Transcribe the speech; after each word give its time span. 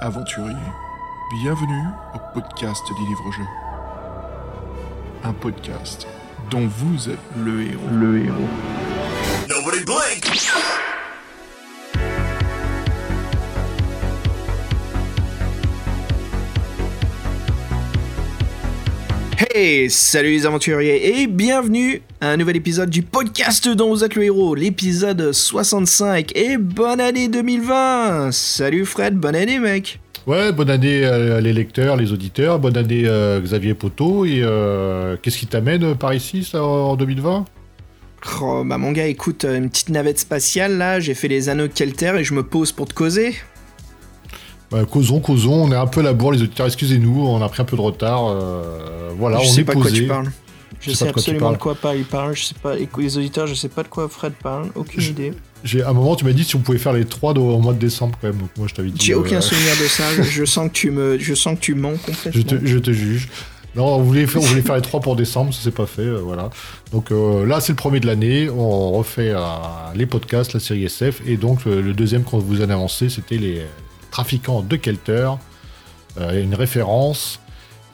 aventuriers, 0.00 0.56
bienvenue 1.30 1.84
au 2.14 2.18
podcast 2.32 2.82
des 2.88 3.06
livres-jeux. 3.06 3.46
Un 5.24 5.32
podcast 5.34 6.06
dont 6.50 6.66
vous 6.66 7.10
êtes 7.10 7.18
le 7.36 7.62
héros. 7.62 7.88
Le 7.92 8.24
héros. 8.24 8.48
Nobody 9.48 9.84
blink! 9.84 10.89
Hey, 19.52 19.90
salut 19.90 20.30
les 20.30 20.46
aventuriers 20.46 21.22
et 21.22 21.26
bienvenue 21.26 22.02
à 22.20 22.28
un 22.28 22.36
nouvel 22.36 22.54
épisode 22.54 22.88
du 22.88 23.02
podcast 23.02 23.68
dont 23.68 23.88
vous 23.88 24.04
êtes 24.04 24.14
le 24.14 24.22
héros, 24.22 24.54
l'épisode 24.54 25.32
65 25.32 26.36
et 26.36 26.56
bonne 26.56 27.00
année 27.00 27.26
2020 27.26 28.30
Salut 28.30 28.86
Fred, 28.86 29.16
bonne 29.16 29.34
année 29.34 29.58
mec. 29.58 29.98
Ouais, 30.28 30.52
bonne 30.52 30.70
année 30.70 31.04
euh, 31.04 31.40
les 31.40 31.52
lecteurs, 31.52 31.96
les 31.96 32.12
auditeurs, 32.12 32.60
bonne 32.60 32.76
année 32.76 33.02
euh, 33.06 33.40
Xavier 33.40 33.74
Poteau, 33.74 34.24
et 34.24 34.40
euh, 34.44 35.16
qu'est-ce 35.20 35.38
qui 35.38 35.48
t'amène 35.48 35.96
par 35.96 36.14
ici 36.14 36.44
ça, 36.44 36.62
en 36.62 36.94
2020 36.94 37.44
Oh 38.40 38.62
bah 38.64 38.78
mon 38.78 38.92
gars 38.92 39.06
écoute, 39.06 39.44
une 39.44 39.68
petite 39.68 39.88
navette 39.88 40.20
spatiale 40.20 40.78
là, 40.78 41.00
j'ai 41.00 41.14
fait 41.14 41.26
les 41.26 41.48
anneaux 41.48 41.66
de 41.66 41.72
Kelter 41.72 42.12
et 42.18 42.22
je 42.22 42.34
me 42.34 42.44
pose 42.44 42.70
pour 42.70 42.86
te 42.86 42.94
causer. 42.94 43.34
Bah, 44.70 44.84
Causons, 44.84 45.20
causons, 45.20 45.64
on 45.64 45.72
est 45.72 45.76
un 45.76 45.86
peu 45.86 46.00
à 46.00 46.04
la 46.04 46.12
bourre 46.12 46.32
les 46.32 46.42
auditeurs, 46.42 46.66
excusez-nous, 46.66 47.26
on 47.26 47.42
a 47.42 47.48
pris 47.48 47.62
un 47.62 47.64
peu 47.64 47.76
de 47.76 47.80
retard, 47.82 48.28
euh, 48.28 49.10
voilà, 49.18 49.38
je 49.40 49.48
on 49.48 49.52
sais 49.52 49.60
est 49.62 49.64
pas 49.64 49.74
de 49.74 49.78
quoi 49.80 49.88
posé. 49.90 50.02
tu 50.02 50.08
parles. 50.08 50.30
Je 50.80 50.90
Je 50.90 50.90
sais 50.92 50.96
sais 50.96 51.04
pas 51.04 51.08
de 51.08 51.12
quoi 51.14 51.22
tu 51.22 51.30
absolument 51.30 51.40
parles. 51.46 51.56
de 51.56 51.60
quoi 51.62 51.74
pas 51.74 51.96
il 51.96 52.04
parle, 52.04 52.36
je 52.36 52.44
sais 52.44 52.54
pas, 52.62 52.74
les 52.76 53.18
auditeurs 53.18 53.46
je 53.48 53.54
sais 53.54 53.68
pas 53.68 53.82
de 53.82 53.88
quoi 53.88 54.08
Fred 54.08 54.32
parle, 54.42 54.68
aucune 54.76 55.00
Je- 55.00 55.10
idée. 55.10 55.32
J'ai- 55.64 55.82
À 55.82 55.90
un 55.90 55.92
moment 55.92 56.14
tu 56.16 56.24
m'as 56.24 56.32
dit 56.32 56.44
si 56.44 56.54
on 56.56 56.60
pouvait 56.60 56.78
faire 56.78 56.92
les 56.94 57.04
trois 57.04 57.32
au 57.36 57.58
mois 57.58 57.72
de 57.74 57.78
décembre 57.78 58.16
quand 58.20 58.28
même, 58.28 58.38
donc 58.38 58.48
moi 58.56 58.66
je 58.68 58.74
t'avais 58.74 58.90
dit... 58.90 59.04
J'ai 59.04 59.12
euh, 59.14 59.18
aucun 59.18 59.40
souvenir 59.40 59.72
de 59.76 59.86
ça, 59.88 60.04
je, 60.16 60.22
je 60.30 60.44
sens 60.44 60.68
que 60.68 60.72
tu 60.72 60.90
me, 60.92 61.18
je 61.18 61.34
sens 61.34 61.56
que 61.56 61.60
tu 61.60 61.74
mens 61.74 61.90
complètement. 61.98 62.32
Je 62.32 62.40
te, 62.42 62.64
je 62.66 62.78
te 62.78 62.92
juge. 62.92 63.28
Non, 63.76 63.84
on 63.96 64.02
voulait, 64.02 64.26
faire, 64.26 64.40
on 64.40 64.44
voulait 64.46 64.62
faire 64.62 64.76
les 64.76 64.82
trois 64.82 65.00
pour 65.00 65.16
décembre, 65.16 65.52
ça 65.52 65.60
s'est 65.62 65.70
pas 65.70 65.86
fait, 65.86 66.02
euh, 66.02 66.20
voilà. 66.24 66.48
Donc 66.92 67.10
euh, 67.12 67.44
là, 67.44 67.60
c'est 67.60 67.72
le 67.72 67.76
premier 67.76 68.00
de 68.00 68.06
l'année, 68.06 68.48
on 68.48 68.92
refait 68.92 69.30
euh, 69.34 69.38
les 69.94 70.06
podcasts, 70.06 70.54
la 70.54 70.60
série 70.60 70.84
SF, 70.84 71.20
et 71.26 71.36
donc 71.36 71.60
euh, 71.66 71.82
le 71.82 71.92
deuxième 71.92 72.22
qu'on 72.22 72.38
vous 72.38 72.60
a 72.62 72.64
avancé, 72.64 73.08
c'était 73.10 73.36
les 73.36 73.62
trafiquants 74.10 74.62
de 74.62 74.76
Kelter, 74.76 75.30
euh, 76.18 76.42
une 76.42 76.54
référence, 76.54 77.40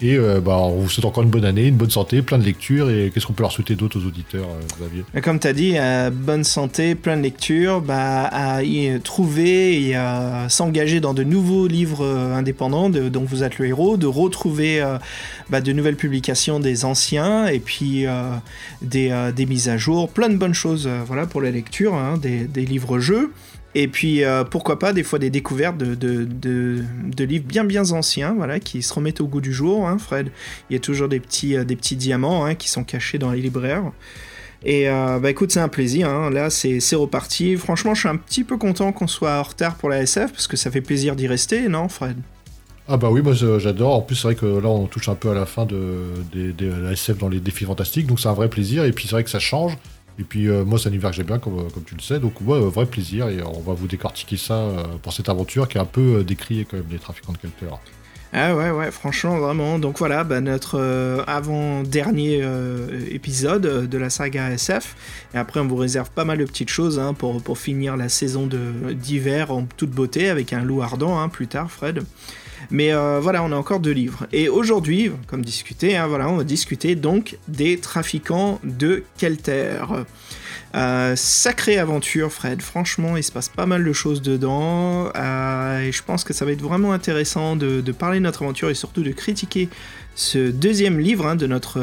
et 0.02 0.18
euh, 0.18 0.42
bah, 0.42 0.58
on 0.58 0.80
vous 0.80 0.90
souhaite 0.90 1.06
encore 1.06 1.22
une 1.22 1.30
bonne 1.30 1.46
année, 1.46 1.68
une 1.68 1.76
bonne 1.76 1.90
santé, 1.90 2.20
plein 2.20 2.36
de 2.36 2.44
lectures, 2.44 2.90
et 2.90 3.10
qu'est-ce 3.12 3.26
qu'on 3.26 3.32
peut 3.32 3.42
leur 3.42 3.52
souhaiter 3.52 3.76
d'autres 3.76 3.98
aux 3.98 4.06
auditeurs, 4.06 4.44
euh, 4.44 4.78
Xavier? 4.78 5.04
Comme 5.22 5.40
tu 5.40 5.46
as 5.46 5.54
dit, 5.54 5.72
euh, 5.76 6.10
bonne 6.12 6.44
santé, 6.44 6.94
plein 6.94 7.16
de 7.16 7.22
lectures, 7.22 7.80
bah, 7.80 8.24
à 8.24 8.62
y 8.62 9.00
trouver 9.00 9.88
et 9.88 9.96
s'engager 10.48 11.00
dans 11.00 11.14
de 11.14 11.24
nouveaux 11.24 11.66
livres 11.66 12.04
euh, 12.04 12.34
indépendants 12.34 12.90
dont 12.90 13.24
vous 13.24 13.42
êtes 13.42 13.58
le 13.58 13.66
héros, 13.66 13.96
de 13.96 14.06
retrouver 14.06 14.84
bah, 15.48 15.62
de 15.62 15.72
nouvelles 15.72 15.96
publications 15.96 16.60
des 16.60 16.84
anciens 16.84 17.46
et 17.46 17.58
puis 17.58 18.04
des, 18.82 19.30
des 19.34 19.46
mises 19.46 19.68
à 19.70 19.78
jour, 19.78 20.10
plein 20.10 20.28
de 20.28 20.36
bonnes 20.36 20.54
choses 20.54 20.88
voilà, 21.06 21.26
pour 21.26 21.40
la 21.40 21.50
lecture, 21.50 21.94
hein, 21.94 22.18
des, 22.18 22.44
des 22.44 22.66
livres-jeux. 22.66 23.32
Et 23.78 23.88
puis, 23.88 24.24
euh, 24.24 24.42
pourquoi 24.42 24.78
pas, 24.78 24.94
des 24.94 25.02
fois 25.02 25.18
des 25.18 25.28
découvertes 25.28 25.76
de, 25.76 25.94
de, 25.94 27.24
livres 27.24 27.44
bien 27.44 27.62
bien 27.62 27.90
anciens, 27.90 28.32
voilà, 28.34 28.58
qui 28.58 28.80
se 28.80 28.94
remettent 28.94 29.20
au 29.20 29.26
goût 29.26 29.42
du 29.42 29.52
jour, 29.52 29.86
hein, 29.86 29.98
Fred. 29.98 30.30
Il 30.70 30.72
y 30.72 30.76
a 30.76 30.80
toujours 30.80 31.08
des 31.08 31.20
petits, 31.20 31.54
euh, 31.58 31.64
des 31.64 31.76
petits 31.76 31.94
diamants 31.94 32.46
hein, 32.46 32.54
qui 32.54 32.70
sont 32.70 32.84
cachés 32.84 33.18
dans 33.18 33.32
les 33.32 33.42
libraires. 33.42 33.92
Et 34.64 34.88
euh, 34.88 35.18
bah 35.18 35.28
écoute, 35.28 35.52
c'est 35.52 35.60
un 35.60 35.68
plaisir. 35.68 36.08
hein. 36.08 36.30
Là, 36.30 36.48
c'est 36.48 36.80
reparti. 36.96 37.58
Franchement, 37.58 37.94
je 37.94 38.00
suis 38.00 38.08
un 38.08 38.16
petit 38.16 38.44
peu 38.44 38.56
content 38.56 38.92
qu'on 38.92 39.06
soit 39.06 39.38
en 39.38 39.42
retard 39.42 39.74
pour 39.74 39.90
la 39.90 40.00
SF 40.00 40.32
parce 40.32 40.46
que 40.46 40.56
ça 40.56 40.70
fait 40.70 40.80
plaisir 40.80 41.14
d'y 41.14 41.26
rester, 41.26 41.68
non, 41.68 41.90
Fred? 41.90 42.16
Ah 42.88 42.96
bah 42.96 43.10
oui, 43.10 43.20
moi 43.20 43.34
j'adore. 43.34 43.96
En 43.96 44.00
plus, 44.00 44.16
c'est 44.16 44.28
vrai 44.28 44.36
que 44.36 44.46
là, 44.46 44.70
on 44.70 44.86
touche 44.86 45.10
un 45.10 45.16
peu 45.16 45.28
à 45.28 45.34
la 45.34 45.44
fin 45.44 45.66
de, 45.66 46.14
la 46.60 46.92
SF 46.92 47.18
dans 47.18 47.28
les 47.28 47.40
défis 47.40 47.66
fantastiques, 47.66 48.06
donc 48.06 48.20
c'est 48.20 48.28
un 48.28 48.32
vrai 48.32 48.48
plaisir. 48.48 48.84
Et 48.86 48.92
puis 48.92 49.06
c'est 49.06 49.12
vrai 49.12 49.24
que 49.24 49.28
ça 49.30 49.38
change. 49.38 49.76
Et 50.18 50.24
puis 50.24 50.48
euh, 50.48 50.64
moi, 50.64 50.78
c'est 50.78 50.88
un 50.88 50.92
univers 50.92 51.10
que 51.10 51.16
j'aime 51.16 51.26
bien, 51.26 51.38
comme, 51.38 51.70
comme 51.70 51.84
tu 51.84 51.94
le 51.94 52.00
sais. 52.00 52.18
Donc 52.18 52.40
ouais, 52.40 52.56
euh, 52.56 52.68
vrai 52.68 52.86
plaisir. 52.86 53.28
Et 53.28 53.42
on 53.42 53.60
va 53.60 53.74
vous 53.74 53.86
décortiquer 53.86 54.36
ça 54.36 54.54
euh, 54.54 54.84
pour 55.02 55.12
cette 55.12 55.28
aventure 55.28 55.68
qui 55.68 55.78
est 55.78 55.80
un 55.80 55.84
peu 55.84 56.18
euh, 56.18 56.24
décriée 56.24 56.64
quand 56.64 56.76
même 56.76 56.86
des 56.86 56.98
trafiquants 56.98 57.32
de 57.32 57.38
Kelter. 57.38 57.74
Ah 58.32 58.54
ouais, 58.54 58.70
ouais, 58.70 58.90
franchement, 58.90 59.38
vraiment. 59.38 59.78
Donc 59.78 59.98
voilà, 59.98 60.24
bah, 60.24 60.40
notre 60.40 60.78
euh, 60.78 61.22
avant-dernier 61.26 62.40
euh, 62.42 63.00
épisode 63.10 63.64
euh, 63.64 63.86
de 63.86 63.98
la 63.98 64.10
saga 64.10 64.50
SF. 64.50 64.94
Et 65.34 65.38
après, 65.38 65.60
on 65.60 65.66
vous 65.66 65.76
réserve 65.76 66.10
pas 66.10 66.24
mal 66.24 66.38
de 66.38 66.44
petites 66.44 66.68
choses 66.68 66.98
hein, 66.98 67.14
pour, 67.14 67.42
pour 67.42 67.56
finir 67.56 67.96
la 67.96 68.08
saison 68.08 68.46
d'hiver 68.46 69.52
en 69.52 69.64
toute 69.64 69.90
beauté 69.90 70.28
avec 70.28 70.52
un 70.52 70.62
loup 70.62 70.82
ardent 70.82 71.18
hein, 71.18 71.28
plus 71.28 71.46
tard, 71.46 71.70
Fred. 71.70 72.04
Mais 72.70 72.92
euh, 72.92 73.20
voilà, 73.20 73.42
on 73.42 73.52
a 73.52 73.56
encore 73.56 73.80
deux 73.80 73.92
livres. 73.92 74.26
Et 74.32 74.48
aujourd'hui, 74.48 75.10
comme 75.26 75.44
discuté, 75.44 75.96
hein, 75.96 76.06
voilà, 76.06 76.28
on 76.28 76.36
va 76.36 76.44
discuter 76.44 76.94
donc 76.94 77.38
des 77.48 77.78
trafiquants 77.78 78.60
de 78.64 79.04
Kelter. 79.18 79.82
Euh, 80.74 81.16
sacrée 81.16 81.78
aventure, 81.78 82.32
Fred. 82.32 82.60
Franchement, 82.60 83.16
il 83.16 83.22
se 83.22 83.32
passe 83.32 83.48
pas 83.48 83.66
mal 83.66 83.84
de 83.84 83.92
choses 83.92 84.20
dedans. 84.20 85.10
euh, 85.16 85.80
et 85.80 85.92
je 85.92 86.02
pense 86.02 86.24
que 86.24 86.32
ça 86.32 86.44
va 86.44 86.52
être 86.52 86.62
vraiment 86.62 86.92
intéressant 86.92 87.56
de, 87.56 87.80
parler 87.92 88.18
de 88.18 88.24
notre 88.24 88.42
aventure 88.42 88.68
et 88.68 88.74
surtout 88.74 89.02
de 89.02 89.12
critiquer 89.12 89.68
ce 90.14 90.50
deuxième 90.50 90.98
livre 90.98 91.26
hein, 91.26 91.36
de 91.36 91.46
notre 91.46 91.80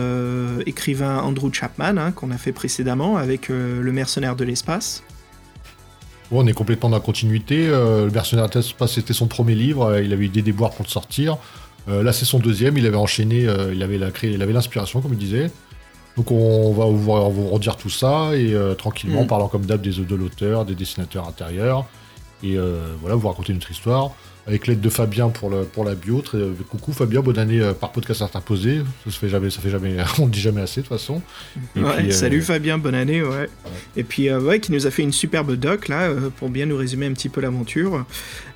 écrivain 0.66 1.20
Andrew 1.20 1.52
Chapman, 1.52 1.98
hein, 1.98 2.12
qu'on 2.12 2.32
a 2.32 2.38
fait 2.38 2.52
précédemment 2.52 3.18
avec 3.18 3.50
Le 3.50 3.92
mercenaire 3.92 4.36
de 4.36 4.44
l'espace. 4.44 5.04
On 6.32 6.48
est 6.48 6.54
complètement 6.54 6.90
dans 6.90 6.98
la 6.98 7.02
continuité. 7.04 7.68
Euh, 7.68 8.06
le 8.06 8.12
Mercenaire 8.12 8.50
de 8.50 8.56
l'espace, 8.56 8.94
c'était 8.94 9.14
son 9.14 9.28
premier 9.28 9.56
livre. 9.56 9.86
euh, 9.86 10.02
il 10.02 10.14
avait 10.14 10.26
eu 10.26 10.30
des 10.30 10.42
déboires 10.42 10.72
pour 10.72 10.86
le 10.86 10.90
sortir. 10.90 11.38
Euh, 11.90 12.02
là, 12.02 12.14
c'est 12.14 12.26
son 12.26 12.40
deuxième. 12.40 12.78
Il 12.78 12.86
avait 12.88 12.98
enchaîné. 12.98 13.48
il 13.74 13.84
avait 13.84 13.98
la 13.98 14.10
il 14.24 14.42
avait 14.42 14.54
l'inspiration, 14.54 15.02
comme 15.02 15.14
il 15.14 15.20
disait. 15.20 15.52
Donc, 16.18 16.32
on 16.32 16.72
va 16.74 16.86
vous, 16.86 16.98
vous 17.32 17.50
redire 17.50 17.76
tout 17.76 17.90
ça 17.90 18.36
et 18.36 18.56
tranquillement, 18.78 19.22
Mm. 19.22 19.24
en 19.24 19.28
parlant 19.28 19.48
comme 19.48 19.66
d'hab 19.66 19.82
des 19.82 19.92
de 19.92 20.16
l'auteur, 20.16 20.64
des 20.66 20.76
dessinateurs 20.76 21.28
intérieurs. 21.28 21.86
Et 22.44 22.58
voilà, 23.02 23.16
vous 23.16 23.28
raconter 23.28 23.54
notre 23.54 23.72
histoire. 23.72 24.12
Avec 24.46 24.68
l'aide 24.68 24.82
de 24.82 24.90
Fabien 24.90 25.30
pour, 25.30 25.50
le, 25.50 25.64
pour 25.64 25.86
la 25.86 25.96
bio. 25.96 26.20
Très- 26.22 26.38
euh, 26.38 26.52
coucou 26.70 26.92
Fabien, 26.92 27.22
bonne 27.22 27.40
année 27.40 27.62
euh, 27.62 27.72
par 27.74 27.94
podcast 27.94 28.22
interposé. 28.22 28.82
Ça 29.06 29.12
se 29.12 29.18
fait 29.18 29.30
jamais, 29.30 29.50
ça 29.50 29.62
fait 29.62 29.70
jamais, 29.70 29.96
on 30.20 30.26
le 30.26 30.32
dit 30.32 30.42
jamais 30.42 30.60
assez 30.62 30.82
de 30.82 30.88
toute 30.88 30.98
façon. 30.98 31.22
Et 31.78 31.80
Ouais, 31.82 31.96
puis, 31.98 32.08
euh, 32.10 32.12
Salut 32.12 32.42
Fabien, 32.42 32.78
bonne 32.78 32.94
année, 32.96 33.24
ouais. 33.24 33.48
Et 33.96 34.04
puis, 34.04 34.28
euh, 34.30 34.42
ouais, 34.42 34.60
qui 34.60 34.74
nous 34.74 34.86
a 34.86 34.92
fait 34.92 35.02
une 35.02 35.14
superbe 35.14 35.54
doc, 35.56 35.88
là, 35.88 36.10
pour 36.38 36.50
bien 36.50 36.66
nous 36.66 36.76
résumer 36.76 37.06
un 37.06 37.14
petit 37.14 37.30
peu 37.30 37.40
l'aventure. 37.40 38.06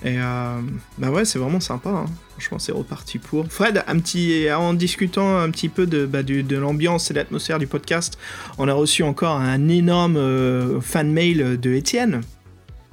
Et, 0.04 0.18
bah 0.18 1.10
ouais, 1.10 1.24
c'est 1.26 1.40
vraiment 1.40 1.60
sympa, 1.62 1.90
hein. 1.90 2.06
Franchement, 2.32 2.60
c'est 2.60 2.72
reparti 2.74 3.18
pour. 3.18 3.48
Fred, 3.48 3.84
un 3.88 3.98
petit, 4.00 4.46
en 4.52 4.74
discutant 4.76 5.38
un 5.40 5.50
petit 5.50 5.70
peu 5.70 5.88
de, 5.88 6.06
bah, 6.06 6.22
de 6.22 6.56
l'ambiance 6.58 7.10
et 7.10 7.14
de 7.14 7.20
l'atmosphère 7.20 7.58
du 7.60 7.66
podcast, 7.66 8.18
on 8.60 8.68
a 8.68 8.74
reçu 8.74 9.02
encore 9.04 9.38
un 9.38 9.70
énorme 9.70 10.80
fan 10.82 11.12
mail 11.12 11.60
de 11.60 11.74
Étienne. 11.74 12.22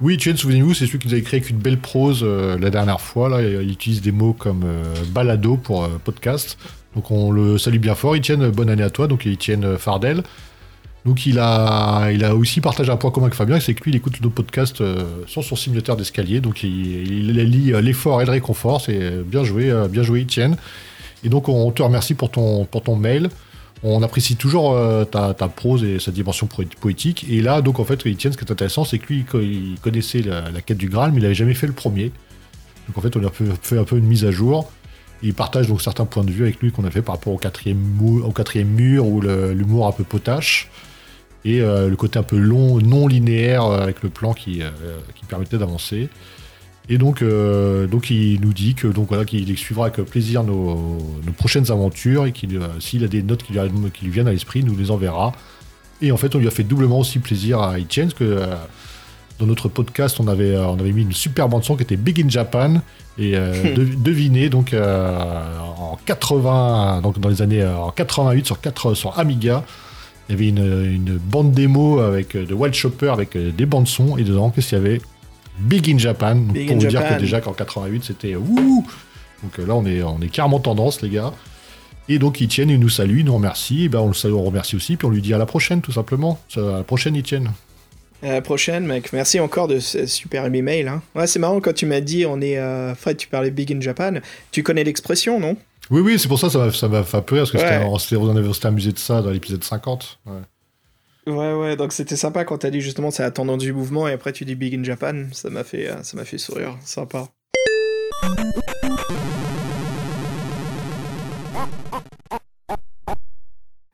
Oui, 0.01 0.15
Etienne, 0.15 0.35
souvenez-vous, 0.35 0.73
c'est 0.73 0.87
celui 0.87 0.99
qui 0.99 1.07
nous 1.07 1.13
avait 1.13 1.23
créé 1.23 1.39
avec 1.39 1.49
une 1.49 1.57
belle 1.57 1.79
prose 1.79 2.19
euh, 2.23 2.57
la 2.59 2.69
dernière 2.69 2.99
fois. 2.99 3.29
Là, 3.29 3.41
il 3.41 3.71
utilise 3.71 4.01
des 4.01 4.11
mots 4.11 4.33
comme 4.33 4.63
euh, 4.65 4.83
balado 5.11 5.55
pour 5.55 5.85
euh, 5.85 5.87
podcast. 6.03 6.57
Donc 6.95 7.11
on 7.11 7.31
le 7.31 7.57
salue 7.57 7.77
bien 7.77 7.95
fort. 7.95 8.13
Etienne, 8.15 8.49
bonne 8.49 8.69
année 8.69 8.83
à 8.83 8.89
toi. 8.89 9.07
Donc 9.07 9.25
Etienne 9.25 9.77
Fardel. 9.77 10.23
Donc 11.05 11.25
il 11.25 11.39
a, 11.39 12.09
il 12.11 12.25
a 12.25 12.35
aussi 12.35 12.59
partagé 12.61 12.91
un 12.91 12.97
point 12.97 13.11
commun 13.11 13.27
avec 13.27 13.35
Fabien, 13.35 13.59
c'est 13.59 13.75
que 13.75 13.83
lui, 13.83 13.91
il 13.91 13.95
écoute 13.95 14.19
nos 14.21 14.31
podcasts 14.31 14.83
sur 15.27 15.43
son 15.43 15.55
simulateur 15.55 15.95
d'escalier. 15.95 16.41
Donc 16.41 16.63
il, 16.63 17.29
il 17.29 17.31
lit 17.31 17.73
euh, 17.73 17.79
l'effort 17.79 18.21
et 18.21 18.25
le 18.25 18.31
réconfort. 18.31 18.81
C'est 18.81 19.23
bien 19.23 19.43
joué, 19.43 19.71
bien 19.89 20.03
joué, 20.03 20.23
Etienne. 20.23 20.57
Et 21.23 21.29
donc 21.29 21.47
on 21.47 21.71
te 21.71 21.81
remercie 21.83 22.15
pour 22.15 22.31
ton, 22.31 22.65
pour 22.65 22.81
ton 22.83 22.95
mail. 22.95 23.29
On 23.87 24.01
apprécie 24.01 24.35
toujours 24.35 24.73
euh, 24.73 25.05
ta, 25.05 25.33
prose 25.47 25.83
et 25.83 25.99
sa 25.99 26.09
dimension 26.11 26.47
poétique. 26.47 27.23
Et 27.29 27.39
là, 27.41 27.61
donc 27.61 27.79
en 27.79 27.85
fait, 27.85 28.05
Etienne, 28.07 28.33
ce 28.33 28.37
qui 28.37 28.43
est 28.43 28.51
intéressant, 28.51 28.83
c'est 28.83 28.97
que 28.97 29.05
lui, 29.07 29.17
il 29.19 29.25
co- 29.25 29.41
il 29.41 29.77
connaissait 29.79 30.21
la, 30.23 30.49
quête 30.65 30.77
du 30.79 30.89
Graal, 30.89 31.11
mais 31.11 31.17
il 31.19 31.21
n'avait 31.21 31.35
jamais 31.35 31.53
fait 31.53 31.67
le 31.67 31.73
premier. 31.73 32.11
Donc 32.87 32.97
en 32.97 33.01
fait, 33.01 33.15
on 33.15 33.23
a 33.23 33.29
fait, 33.61 33.77
un 33.77 33.83
peu 33.83 33.97
une 33.97 34.05
mise 34.07 34.25
à 34.25 34.31
jour. 34.31 34.71
Il 35.21 35.35
partage 35.35 35.67
donc 35.67 35.83
certains 35.83 36.05
points 36.05 36.23
de 36.23 36.31
vue 36.31 36.43
avec 36.43 36.59
lui 36.61 36.71
qu'on 36.71 36.83
a 36.83 36.89
fait 36.89 37.03
par 37.03 37.13
rapport 37.15 37.33
au 37.33 37.37
quatrième, 37.37 37.77
mou- 37.77 38.23
au 38.23 38.63
mur, 38.63 39.05
ou 39.05 39.21
l'humour 39.21 39.85
un 39.87 39.91
peu 39.91 40.03
potache, 40.03 40.69
et 41.45 41.61
euh, 41.61 41.87
le 41.87 41.95
côté 41.95 42.17
un 42.17 42.23
peu 42.23 42.37
long, 42.37 42.79
non 42.79 43.07
linéaire 43.07 43.65
euh, 43.65 43.81
avec 43.81 44.01
le 44.01 44.09
plan 44.09 44.33
qui 44.33 44.61
permettait 45.29 45.59
d'avancer. 45.59 46.09
Et 46.89 46.97
donc, 46.97 47.21
euh, 47.21 47.87
donc 47.87 48.11
il 48.11 48.39
nous 48.41 48.53
dit 48.53 48.75
que 48.75 48.87
donc 48.87 49.07
voilà 49.09 49.25
qu'il 49.25 49.57
suivra 49.57 49.87
avec 49.87 49.95
plaisir 50.07 50.43
nos, 50.43 50.75
nos 51.25 51.31
prochaines 51.31 51.71
aventures 51.71 52.25
et 52.27 52.31
qu'il 52.31 52.57
euh, 52.57 52.67
s'il 52.79 53.03
a 53.03 53.07
des 53.07 53.23
notes 53.23 53.41
qui 53.43 53.53
lui, 53.53 53.59
qui 53.93 54.05
lui 54.05 54.11
viennent 54.11 54.27
à 54.27 54.31
l'esprit, 54.31 54.59
il 54.59 54.65
nous 54.65 54.75
les 54.77 54.91
enverra. 54.91 55.31
Et 56.01 56.11
en 56.11 56.17
fait, 56.17 56.35
on 56.35 56.39
lui 56.39 56.47
a 56.47 56.51
fait 56.51 56.63
doublement 56.63 56.99
aussi 56.99 57.19
plaisir 57.19 57.59
à 57.59 57.79
Etienne, 57.79 58.07
parce 58.09 58.19
que 58.19 58.23
euh, 58.25 58.45
dans 59.39 59.47
notre 59.47 59.67
podcast, 59.67 60.19
on 60.19 60.27
avait, 60.27 60.55
on 60.57 60.77
avait 60.79 60.91
mis 60.91 61.01
une 61.01 61.11
super 61.13 61.49
bande 61.49 61.63
son 61.63 61.75
qui 61.75 61.83
était 61.83 61.97
Big 61.97 62.21
in 62.21 62.29
Japan. 62.29 62.81
Et 63.17 63.31
de- 63.31 63.95
devinez, 63.95 64.49
donc 64.49 64.73
en 64.75 65.97
80, 66.05 67.01
donc 67.01 67.19
dans 67.19 67.29
les 67.29 67.41
années 67.41 67.65
en 67.65 67.89
88 67.91 68.45
sur, 68.45 68.59
4, 68.61 68.93
sur 68.93 69.17
Amiga, 69.17 69.63
il 70.27 70.33
y 70.33 70.35
avait 70.35 70.49
une, 70.49 70.83
une 70.93 71.17
bande 71.17 71.51
démo 71.51 71.99
avec 71.99 72.35
de 72.35 72.53
Wild 72.53 72.73
Chopper 72.75 73.09
avec 73.09 73.37
des 73.37 73.65
bandes 73.65 73.87
son 73.87 74.17
et 74.17 74.23
dedans, 74.23 74.49
qu'est-ce 74.49 74.69
qu'il 74.69 74.77
y 74.77 74.81
avait? 74.81 75.01
Big 75.59 75.89
in 75.89 75.97
Japan. 75.97 76.35
Donc, 76.35 76.53
Big 76.53 76.67
pour 76.67 76.77
in 76.77 76.79
vous 76.79 76.87
dire 76.87 77.07
que 77.07 77.19
déjà 77.19 77.41
qu'en 77.41 77.53
88, 77.53 78.03
c'était 78.03 78.35
ouh. 78.35 78.85
Donc 79.43 79.59
euh, 79.59 79.65
là, 79.65 79.75
on 79.75 79.85
est, 79.85 80.01
on 80.03 80.19
est 80.21 80.29
carrément 80.29 80.59
tendance, 80.59 81.01
les 81.01 81.09
gars. 81.09 81.31
Et 82.07 82.19
donc, 82.19 82.41
Etienne, 82.41 82.69
il 82.69 82.79
nous 82.79 82.89
salue, 82.89 83.19
il 83.19 83.25
nous 83.25 83.33
remercie. 83.35 83.85
Et 83.85 83.89
ben, 83.89 83.99
on 83.99 84.07
le 84.07 84.13
salue, 84.13 84.33
on 84.33 84.43
remercie 84.43 84.75
aussi. 84.75 84.95
Puis 84.95 85.07
on 85.07 85.09
lui 85.09 85.21
dit 85.21 85.33
à 85.33 85.37
la 85.37 85.45
prochaine, 85.45 85.81
tout 85.81 85.91
simplement. 85.91 86.39
À 86.55 86.59
la 86.59 86.83
prochaine, 86.83 87.17
Etienne. 87.17 87.51
À 88.23 88.33
la 88.33 88.41
prochaine, 88.41 88.85
mec. 88.85 89.11
Merci 89.13 89.39
encore 89.39 89.67
de 89.67 89.79
ce 89.79 90.05
super 90.05 90.45
email. 90.45 90.87
Hein. 90.87 91.01
Ouais, 91.15 91.27
c'est 91.27 91.39
marrant 91.39 91.59
quand 91.59 91.73
tu 91.73 91.85
m'as 91.85 92.01
dit, 92.01 92.25
on 92.25 92.41
est. 92.41 92.57
euh, 92.57 92.93
Fred, 92.95 93.17
tu 93.17 93.27
parlais 93.27 93.51
Big 93.51 93.71
in 93.73 93.81
Japan. 93.81 94.13
Tu 94.51 94.61
connais 94.63 94.83
l'expression, 94.83 95.39
non? 95.39 95.57
Oui, 95.91 96.01
oui, 96.01 96.17
c'est 96.17 96.27
pour 96.27 96.39
ça, 96.39 96.49
ça 96.49 96.57
m'a, 96.59 96.71
ça 96.71 96.87
m'a 96.87 97.03
fait 97.03 97.21
peur. 97.21 97.39
Parce 97.39 97.51
que 97.51 97.57
c'était- 97.59 97.77
Ouais. 97.77 97.85
on 97.87 97.97
s'était, 97.99 98.15
on 98.17 98.53
s'était 98.53 98.67
amusé 98.67 98.91
de 98.91 98.97
ça 98.99 99.21
dans 99.21 99.29
l'épisode 99.31 99.63
50. 99.63 100.19
Ouais. 100.25 100.33
Ouais, 101.27 101.53
ouais, 101.53 101.75
donc 101.75 101.91
c'était 101.91 102.15
sympa 102.15 102.45
quand 102.45 102.59
t'as 102.59 102.69
dit 102.69 102.81
justement 102.81 103.09
c'est 103.09 103.23
la 103.23 103.31
tendance 103.31 103.57
du 103.57 103.73
mouvement 103.73 104.07
et 104.07 104.13
après 104.13 104.31
tu 104.31 104.45
dis 104.45 104.53
Big 104.53 104.75
in 104.75 104.83
Japan, 104.83 105.25
ça 105.31 105.49
m'a 105.49 105.63
fait, 105.63 105.89
euh, 105.89 106.23
fait 106.23 106.37
sourire, 106.37 106.77
sympa. 106.81 107.27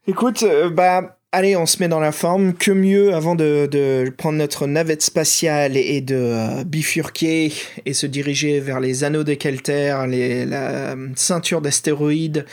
Écoute, 0.07 0.43
euh, 0.43 0.69
bah, 0.69 1.20
allez, 1.31 1.55
on 1.55 1.65
se 1.65 1.79
met 1.79 1.87
dans 1.87 1.99
la 1.99 2.11
forme. 2.11 2.53
Que 2.53 2.71
mieux 2.71 3.13
avant 3.13 3.35
de, 3.35 3.67
de 3.71 4.11
prendre 4.15 4.37
notre 4.37 4.67
navette 4.67 5.01
spatiale 5.01 5.77
et 5.77 6.01
de 6.01 6.15
euh, 6.15 6.63
bifurquer 6.63 7.53
et 7.85 7.93
se 7.93 8.05
diriger 8.05 8.59
vers 8.59 8.79
les 8.79 9.03
anneaux 9.03 9.23
de 9.23 9.33
Kelter, 9.33 10.05
les, 10.07 10.45
la 10.45 10.91
euh, 10.91 11.07
ceinture 11.15 11.61
d'astéroïdes 11.61 12.45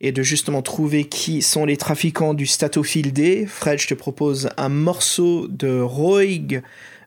et 0.00 0.12
de 0.12 0.22
justement 0.22 0.62
trouver 0.62 1.04
qui 1.04 1.42
sont 1.42 1.64
les 1.64 1.76
trafiquants 1.76 2.34
du 2.34 2.46
Statophile 2.46 3.12
D. 3.12 3.46
Fred, 3.46 3.78
je 3.78 3.88
te 3.88 3.94
propose 3.94 4.48
un 4.56 4.68
morceau 4.68 5.48
de 5.48 5.80
Roig 5.80 6.62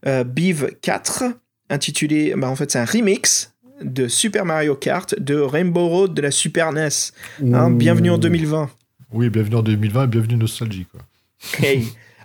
euh, 0.05 0.23
Beef 0.23 0.65
4 0.81 1.23
intitulé, 1.69 2.33
bah, 2.37 2.47
en 2.47 2.55
fait, 2.55 2.71
c'est 2.71 2.79
un 2.79 2.85
remix 2.85 3.53
de 3.81 4.07
Super 4.07 4.45
Mario 4.45 4.75
Kart 4.75 5.19
de 5.19 5.35
Rainbow 5.35 5.87
Road 5.87 6.13
de 6.13 6.21
la 6.21 6.31
Super 6.31 6.71
NES. 6.71 6.89
Hein, 7.51 7.71
bienvenue 7.71 8.11
en 8.11 8.17
2020. 8.17 8.69
Oui, 9.11 9.29
bienvenue 9.29 9.55
en 9.57 9.63
2020 9.63 10.03
et 10.03 10.07
bienvenue 10.07 10.37
Nostalgie. 10.37 10.85
Quoi. 10.89 11.01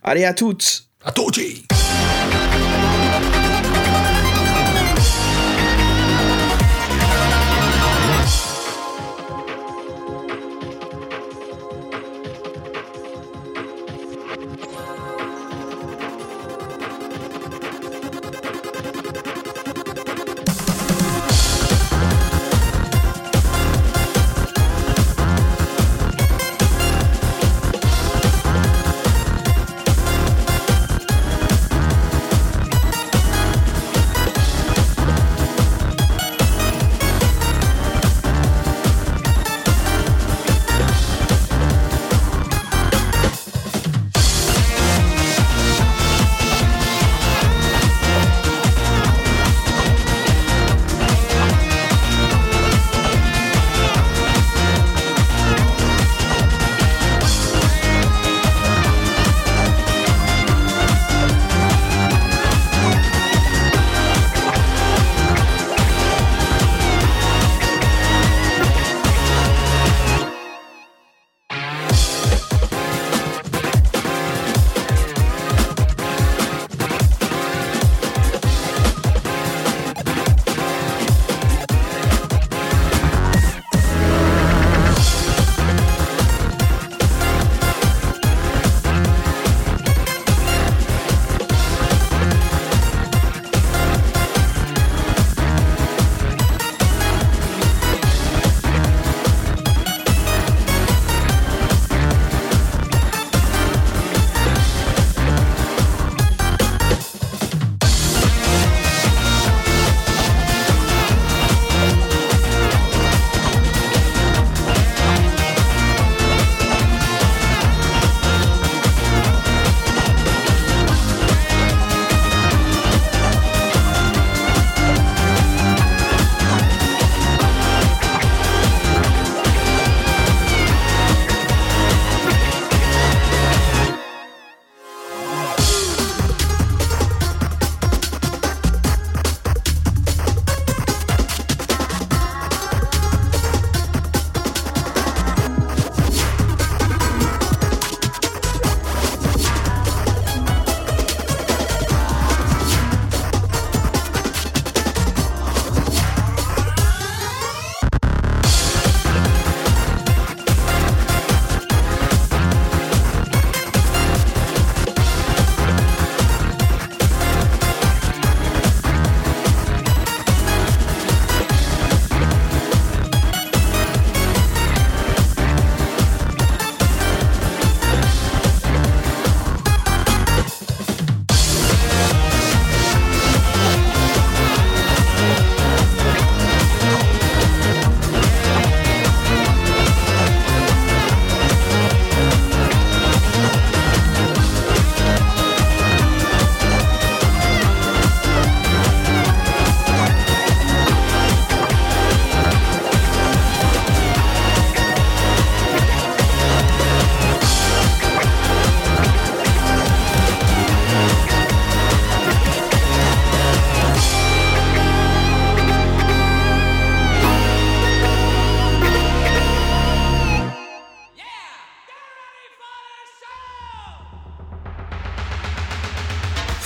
Allez 0.02 0.24
à 0.24 0.34
toutes. 0.34 0.88
À 1.04 1.12
Toji 1.12 1.64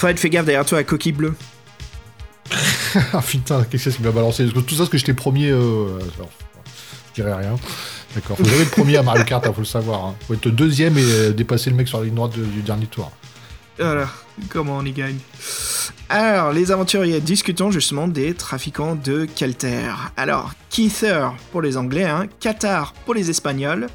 Fred, 0.04 0.18
fais 0.18 0.28
gaffe 0.28 0.44
derrière 0.44 0.66
toi, 0.66 0.76
la 0.76 0.84
coquille 0.84 1.12
bleue. 1.12 1.34
ah 3.14 3.22
putain, 3.26 3.64
qu'est-ce 3.64 3.88
qui 3.88 4.02
m'a 4.02 4.10
balancé 4.10 4.44
que 4.44 4.60
Tout 4.60 4.74
ça, 4.74 4.84
ce 4.84 4.90
que 4.90 4.98
j'étais 4.98 5.14
premier. 5.14 5.48
Euh, 5.48 5.98
alors, 6.18 6.28
je 7.08 7.22
dirais 7.22 7.32
rien. 7.32 7.56
D'accord. 8.14 8.36
Faut 8.36 8.44
jamais 8.44 8.64
être 8.64 8.70
premier 8.72 8.98
à 8.98 9.02
Mario 9.02 9.24
Kart, 9.24 9.46
hein, 9.46 9.52
faut 9.54 9.62
le 9.62 9.66
savoir. 9.66 10.04
Hein. 10.04 10.14
Faut 10.26 10.34
être 10.34 10.50
deuxième 10.50 10.98
et 10.98 11.02
euh, 11.02 11.32
dépasser 11.32 11.70
le 11.70 11.76
mec 11.76 11.88
sur 11.88 12.00
la 12.00 12.04
ligne 12.04 12.16
droite 12.16 12.36
de- 12.36 12.44
du 12.44 12.60
dernier 12.60 12.84
tour. 12.86 13.12
Voilà, 13.78 14.06
comment 14.50 14.76
on 14.76 14.84
y 14.84 14.92
gagne? 14.92 15.16
Alors, 16.10 16.52
les 16.52 16.70
aventuriers, 16.70 17.22
discutons 17.22 17.70
justement 17.70 18.06
des 18.06 18.34
trafiquants 18.34 18.96
de 18.96 19.24
Kelter. 19.24 19.88
Alors, 20.18 20.52
Keither 20.68 21.28
pour 21.50 21.62
les 21.62 21.78
Anglais, 21.78 22.04
hein, 22.04 22.26
Qatar 22.40 22.92
pour 23.06 23.14
les 23.14 23.30
Espagnols 23.30 23.86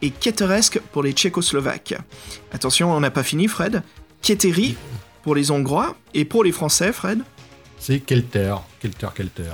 et 0.00 0.08
Keteresque 0.08 0.80
pour 0.92 1.02
les 1.02 1.12
Tchécoslovaques. 1.12 1.96
Attention, 2.54 2.90
on 2.90 3.00
n'a 3.00 3.10
pas 3.10 3.22
fini, 3.22 3.48
Fred. 3.48 3.82
Keteri 4.22 4.76
pour 5.22 5.34
les 5.34 5.50
Hongrois 5.50 5.96
et 6.14 6.24
pour 6.24 6.44
les 6.44 6.52
Français, 6.52 6.92
Fred. 6.92 7.20
C'est 7.78 8.00
Kelter. 8.00 8.54
Kelter, 8.80 9.08
Kelter. 9.14 9.52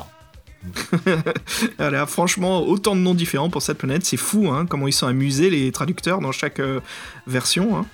Voilà, 1.78 2.06
franchement, 2.06 2.62
autant 2.62 2.94
de 2.96 3.00
noms 3.00 3.14
différents 3.14 3.50
pour 3.50 3.62
cette 3.62 3.78
planète, 3.78 4.04
c'est 4.04 4.16
fou, 4.16 4.48
hein, 4.50 4.66
comment 4.66 4.88
ils 4.88 4.92
sont 4.92 5.06
amusés 5.06 5.50
les 5.50 5.70
traducteurs 5.72 6.20
dans 6.20 6.32
chaque 6.32 6.60
euh, 6.60 6.80
version. 7.26 7.78
hein. 7.78 7.86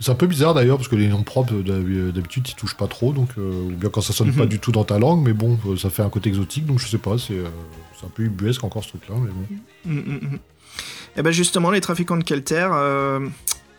C'est 0.00 0.10
un 0.10 0.14
peu 0.16 0.26
bizarre 0.26 0.54
d'ailleurs, 0.54 0.76
parce 0.76 0.88
que 0.88 0.96
les 0.96 1.06
noms 1.08 1.22
propres, 1.22 1.54
d'hab- 1.54 2.10
d'habitude, 2.10 2.48
ils 2.48 2.54
touchent 2.56 2.76
pas 2.76 2.88
trop, 2.88 3.12
donc, 3.12 3.28
euh, 3.38 3.68
ou 3.68 3.70
bien 3.70 3.88
quand 3.90 4.00
ça 4.00 4.12
sonne 4.12 4.32
pas 4.34 4.42
Mhm. 4.42 4.48
du 4.48 4.58
tout 4.58 4.72
dans 4.72 4.84
ta 4.84 4.98
langue, 4.98 5.22
mais 5.24 5.32
bon, 5.32 5.58
euh, 5.68 5.76
ça 5.76 5.88
fait 5.90 6.02
un 6.02 6.10
côté 6.10 6.28
exotique, 6.30 6.66
donc 6.66 6.80
je 6.80 6.88
sais 6.88 6.98
pas, 6.98 7.16
c'est 7.18 7.34
euh, 7.34 7.46
un 8.04 8.08
peu 8.08 8.24
ubuesque 8.24 8.64
encore 8.64 8.82
ce 8.82 8.88
truc-là, 8.88 9.14
mais 9.18 9.30
bon. 9.30 9.46
Mm, 9.84 9.98
mm, 9.98 10.34
mm. 10.34 10.38
Et 11.16 11.22
ben 11.22 11.30
justement, 11.30 11.70
les 11.70 11.80
trafiquants 11.80 12.16
de 12.16 12.24
Kelter 12.24 12.68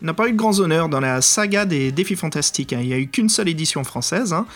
n'ont 0.02 0.14
pas 0.14 0.28
eu 0.28 0.32
de 0.32 0.36
grands 0.36 0.58
honneurs 0.60 0.88
dans 0.88 1.00
la 1.00 1.20
saga 1.20 1.64
des 1.64 1.92
défis 1.92 2.16
fantastiques. 2.16 2.72
hein. 2.72 2.80
Il 2.80 2.88
n'y 2.88 2.94
a 2.94 2.98
eu 2.98 3.08
qu'une 3.08 3.28
seule 3.28 3.48
édition 3.48 3.84
française, 3.84 4.32
hein. 4.32 4.46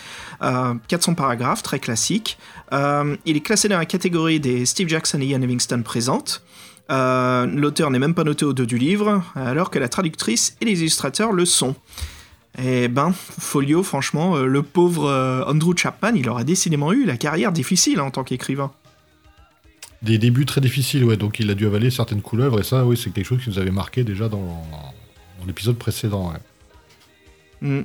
Euh, 0.43 0.73
400 0.87 1.15
paragraphes, 1.15 1.63
très 1.63 1.79
classique. 1.79 2.37
Euh, 2.73 3.15
il 3.25 3.37
est 3.37 3.41
classé 3.41 3.67
dans 3.67 3.77
la 3.77 3.85
catégorie 3.85 4.39
des 4.39 4.65
Steve 4.65 4.87
Jackson 4.87 5.19
et 5.21 5.25
Ian 5.25 5.39
Livingstone 5.39 5.83
présentes. 5.83 6.43
Euh, 6.89 7.45
L'auteur 7.45 7.89
n'est 7.91 7.99
même 7.99 8.13
pas 8.13 8.23
noté 8.23 8.45
au 8.45 8.53
dos 8.53 8.65
du 8.65 8.77
livre, 8.77 9.23
alors 9.35 9.69
que 9.69 9.79
la 9.79 9.89
traductrice 9.89 10.55
et 10.61 10.65
les 10.65 10.79
illustrateurs 10.81 11.31
le 11.31 11.45
sont. 11.45 11.75
Et 12.61 12.87
ben, 12.87 13.13
Folio, 13.13 13.81
franchement, 13.81 14.35
le 14.37 14.61
pauvre 14.61 15.45
Andrew 15.47 15.73
Chapman, 15.75 16.11
il 16.15 16.27
aura 16.27 16.43
décidément 16.43 16.91
eu 16.91 17.05
la 17.05 17.15
carrière 17.15 17.51
difficile 17.51 17.99
hein, 17.99 18.03
en 18.03 18.11
tant 18.11 18.23
qu'écrivain. 18.25 18.71
Des 20.01 20.17
débuts 20.17 20.45
très 20.45 20.59
difficiles, 20.59 21.05
ouais, 21.05 21.15
donc 21.15 21.39
il 21.39 21.49
a 21.49 21.53
dû 21.53 21.65
avaler 21.67 21.91
certaines 21.91 22.21
couleuvres, 22.23 22.59
et 22.59 22.63
ça, 22.63 22.83
oui, 22.85 22.97
c'est 23.01 23.11
quelque 23.11 23.25
chose 23.25 23.43
qui 23.43 23.51
nous 23.51 23.59
avait 23.59 23.71
marqué 23.71 24.03
déjà 24.03 24.27
dans, 24.27 24.65
dans 25.41 25.47
l'épisode 25.47 25.77
précédent. 25.77 26.31
ouais. 26.31 26.39
Mm. 27.61 27.83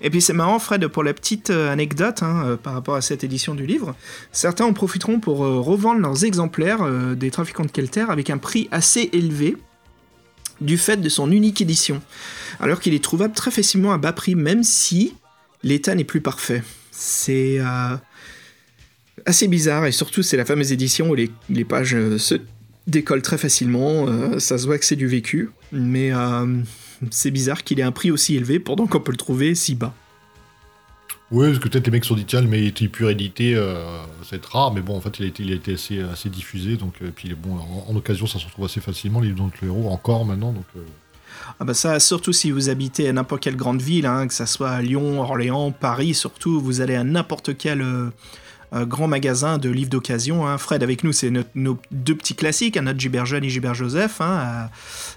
Et 0.00 0.10
puis 0.10 0.20
c'est 0.20 0.32
marrant, 0.32 0.58
Fred, 0.58 0.86
pour 0.88 1.02
la 1.02 1.14
petite 1.14 1.50
euh, 1.50 1.72
anecdote 1.72 2.22
hein, 2.22 2.44
euh, 2.46 2.56
par 2.56 2.74
rapport 2.74 2.94
à 2.96 3.00
cette 3.00 3.24
édition 3.24 3.54
du 3.54 3.66
livre, 3.66 3.94
certains 4.30 4.64
en 4.64 4.72
profiteront 4.72 5.20
pour 5.20 5.44
euh, 5.44 5.60
revendre 5.60 6.00
leurs 6.00 6.24
exemplaires 6.24 6.88
des 7.16 7.30
trafiquants 7.30 7.64
de 7.64 7.70
Kelter 7.70 8.04
avec 8.08 8.30
un 8.30 8.38
prix 8.38 8.68
assez 8.70 9.10
élevé 9.12 9.56
du 10.60 10.78
fait 10.78 10.96
de 10.96 11.08
son 11.08 11.30
unique 11.30 11.60
édition, 11.60 12.00
alors 12.60 12.80
qu'il 12.80 12.94
est 12.94 13.02
trouvable 13.02 13.34
très 13.34 13.50
facilement 13.50 13.92
à 13.92 13.98
bas 13.98 14.12
prix, 14.12 14.34
même 14.34 14.62
si 14.62 15.14
l'état 15.62 15.94
n'est 15.94 16.04
plus 16.04 16.22
parfait. 16.22 16.62
C'est 16.90 17.58
assez 19.26 19.48
bizarre, 19.48 19.84
et 19.84 19.92
surtout 19.92 20.22
c'est 20.22 20.38
la 20.38 20.46
fameuse 20.46 20.72
édition 20.72 21.10
où 21.10 21.14
les, 21.14 21.30
les 21.50 21.66
pages 21.66 21.94
se 22.16 22.36
décollent 22.86 23.20
très 23.20 23.36
facilement, 23.36 24.38
ça 24.38 24.56
se 24.56 24.64
voit 24.64 24.78
que 24.78 24.86
c'est 24.86 24.96
du 24.96 25.06
vécu, 25.06 25.50
mais... 25.72 26.10
c'est 27.10 27.30
bizarre 27.30 27.64
qu'il 27.64 27.80
ait 27.80 27.84
un 27.84 27.92
prix 27.92 28.10
aussi 28.10 28.36
élevé 28.36 28.58
pendant 28.58 28.86
qu'on 28.86 29.00
peut 29.00 29.12
le 29.12 29.16
trouver 29.18 29.54
si 29.54 29.74
bas. 29.74 29.94
Oui, 31.32 31.48
parce 31.48 31.58
que 31.58 31.68
peut-être 31.68 31.86
les 31.86 31.90
mecs 31.90 32.04
se 32.04 32.10
sont 32.10 32.14
dit, 32.14 32.24
tiens, 32.24 32.42
mais 32.42 32.60
il 32.60 32.68
était 32.68 32.86
plus 32.86 33.04
réédité, 33.04 33.54
euh, 33.56 34.04
être 34.32 34.52
rare, 34.52 34.72
mais 34.72 34.80
bon, 34.80 34.96
en 34.96 35.00
fait, 35.00 35.18
il 35.18 35.24
a 35.24 35.28
été, 35.28 35.42
il 35.42 35.52
a 35.52 35.56
été 35.56 35.74
assez, 35.74 36.00
assez 36.00 36.28
diffusé, 36.28 36.76
donc, 36.76 36.94
euh, 37.02 37.10
puis 37.14 37.34
bon, 37.34 37.56
en, 37.56 37.86
en 37.88 37.96
occasion, 37.96 38.28
ça 38.28 38.38
se 38.38 38.46
retrouve 38.46 38.64
assez 38.64 38.80
facilement, 38.80 39.20
les 39.20 39.30
donc 39.30 39.60
le 39.60 39.68
héros, 39.68 39.90
encore 39.90 40.24
maintenant, 40.24 40.52
donc. 40.52 40.64
euh, 40.76 40.80
Ah 41.58 41.64
bah 41.64 41.74
ça, 41.74 41.98
surtout 41.98 42.32
si 42.32 42.52
vous 42.52 42.68
habitez 42.68 43.08
à 43.08 43.12
n'importe 43.12 43.42
quelle 43.42 43.56
grande 43.56 43.82
ville, 43.82 44.06
hein, 44.06 44.28
que 44.28 44.34
ça 44.34 44.46
soit 44.46 44.70
à 44.70 44.82
Lyon, 44.82 45.20
Orléans, 45.20 45.72
Paris, 45.72 46.14
surtout, 46.14 46.60
vous 46.60 46.80
allez 46.80 46.94
à 46.94 47.02
n'importe 47.02 47.56
quel 47.56 47.82
euh, 47.82 48.10
grand 48.72 49.08
magasin 49.08 49.58
de 49.58 49.70
livres 49.70 49.90
d'occasion. 49.90 50.46
hein. 50.46 50.58
Fred, 50.58 50.82
avec 50.82 51.04
nous, 51.04 51.12
c'est 51.12 51.30
nos 51.54 51.78
deux 51.90 52.14
petits 52.14 52.34
classiques, 52.34 52.76
hein, 52.76 52.82
notre 52.82 52.98
Gilbert 53.00 53.26
Jeune 53.26 53.44
et 53.44 53.48
Gilbert 53.48 53.74
Joseph, 53.74 54.20
hein, 54.20 54.68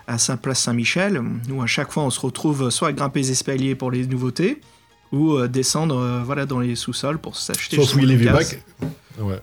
à, 0.07 0.13
à 0.13 0.17
Saint-Place 0.17 0.61
Saint-Michel, 0.61 1.21
où 1.51 1.61
à 1.61 1.67
chaque 1.67 1.91
fois 1.91 2.03
on 2.03 2.09
se 2.09 2.19
retrouve 2.19 2.69
soit 2.69 2.89
à 2.89 2.93
grimper 2.93 3.19
les 3.21 3.31
escaliers 3.31 3.75
pour 3.75 3.91
les 3.91 4.05
nouveautés, 4.07 4.61
ou 5.11 5.33
euh, 5.33 5.47
descendre 5.47 5.97
euh, 5.97 6.21
voilà, 6.23 6.45
dans 6.45 6.59
les 6.59 6.75
sous-sols 6.75 7.17
pour 7.17 7.35
s'acheter 7.35 7.77
vieux 8.17 8.31
cases. 8.31 8.55
bacs. 8.79 8.89
Ouais. 9.19 9.39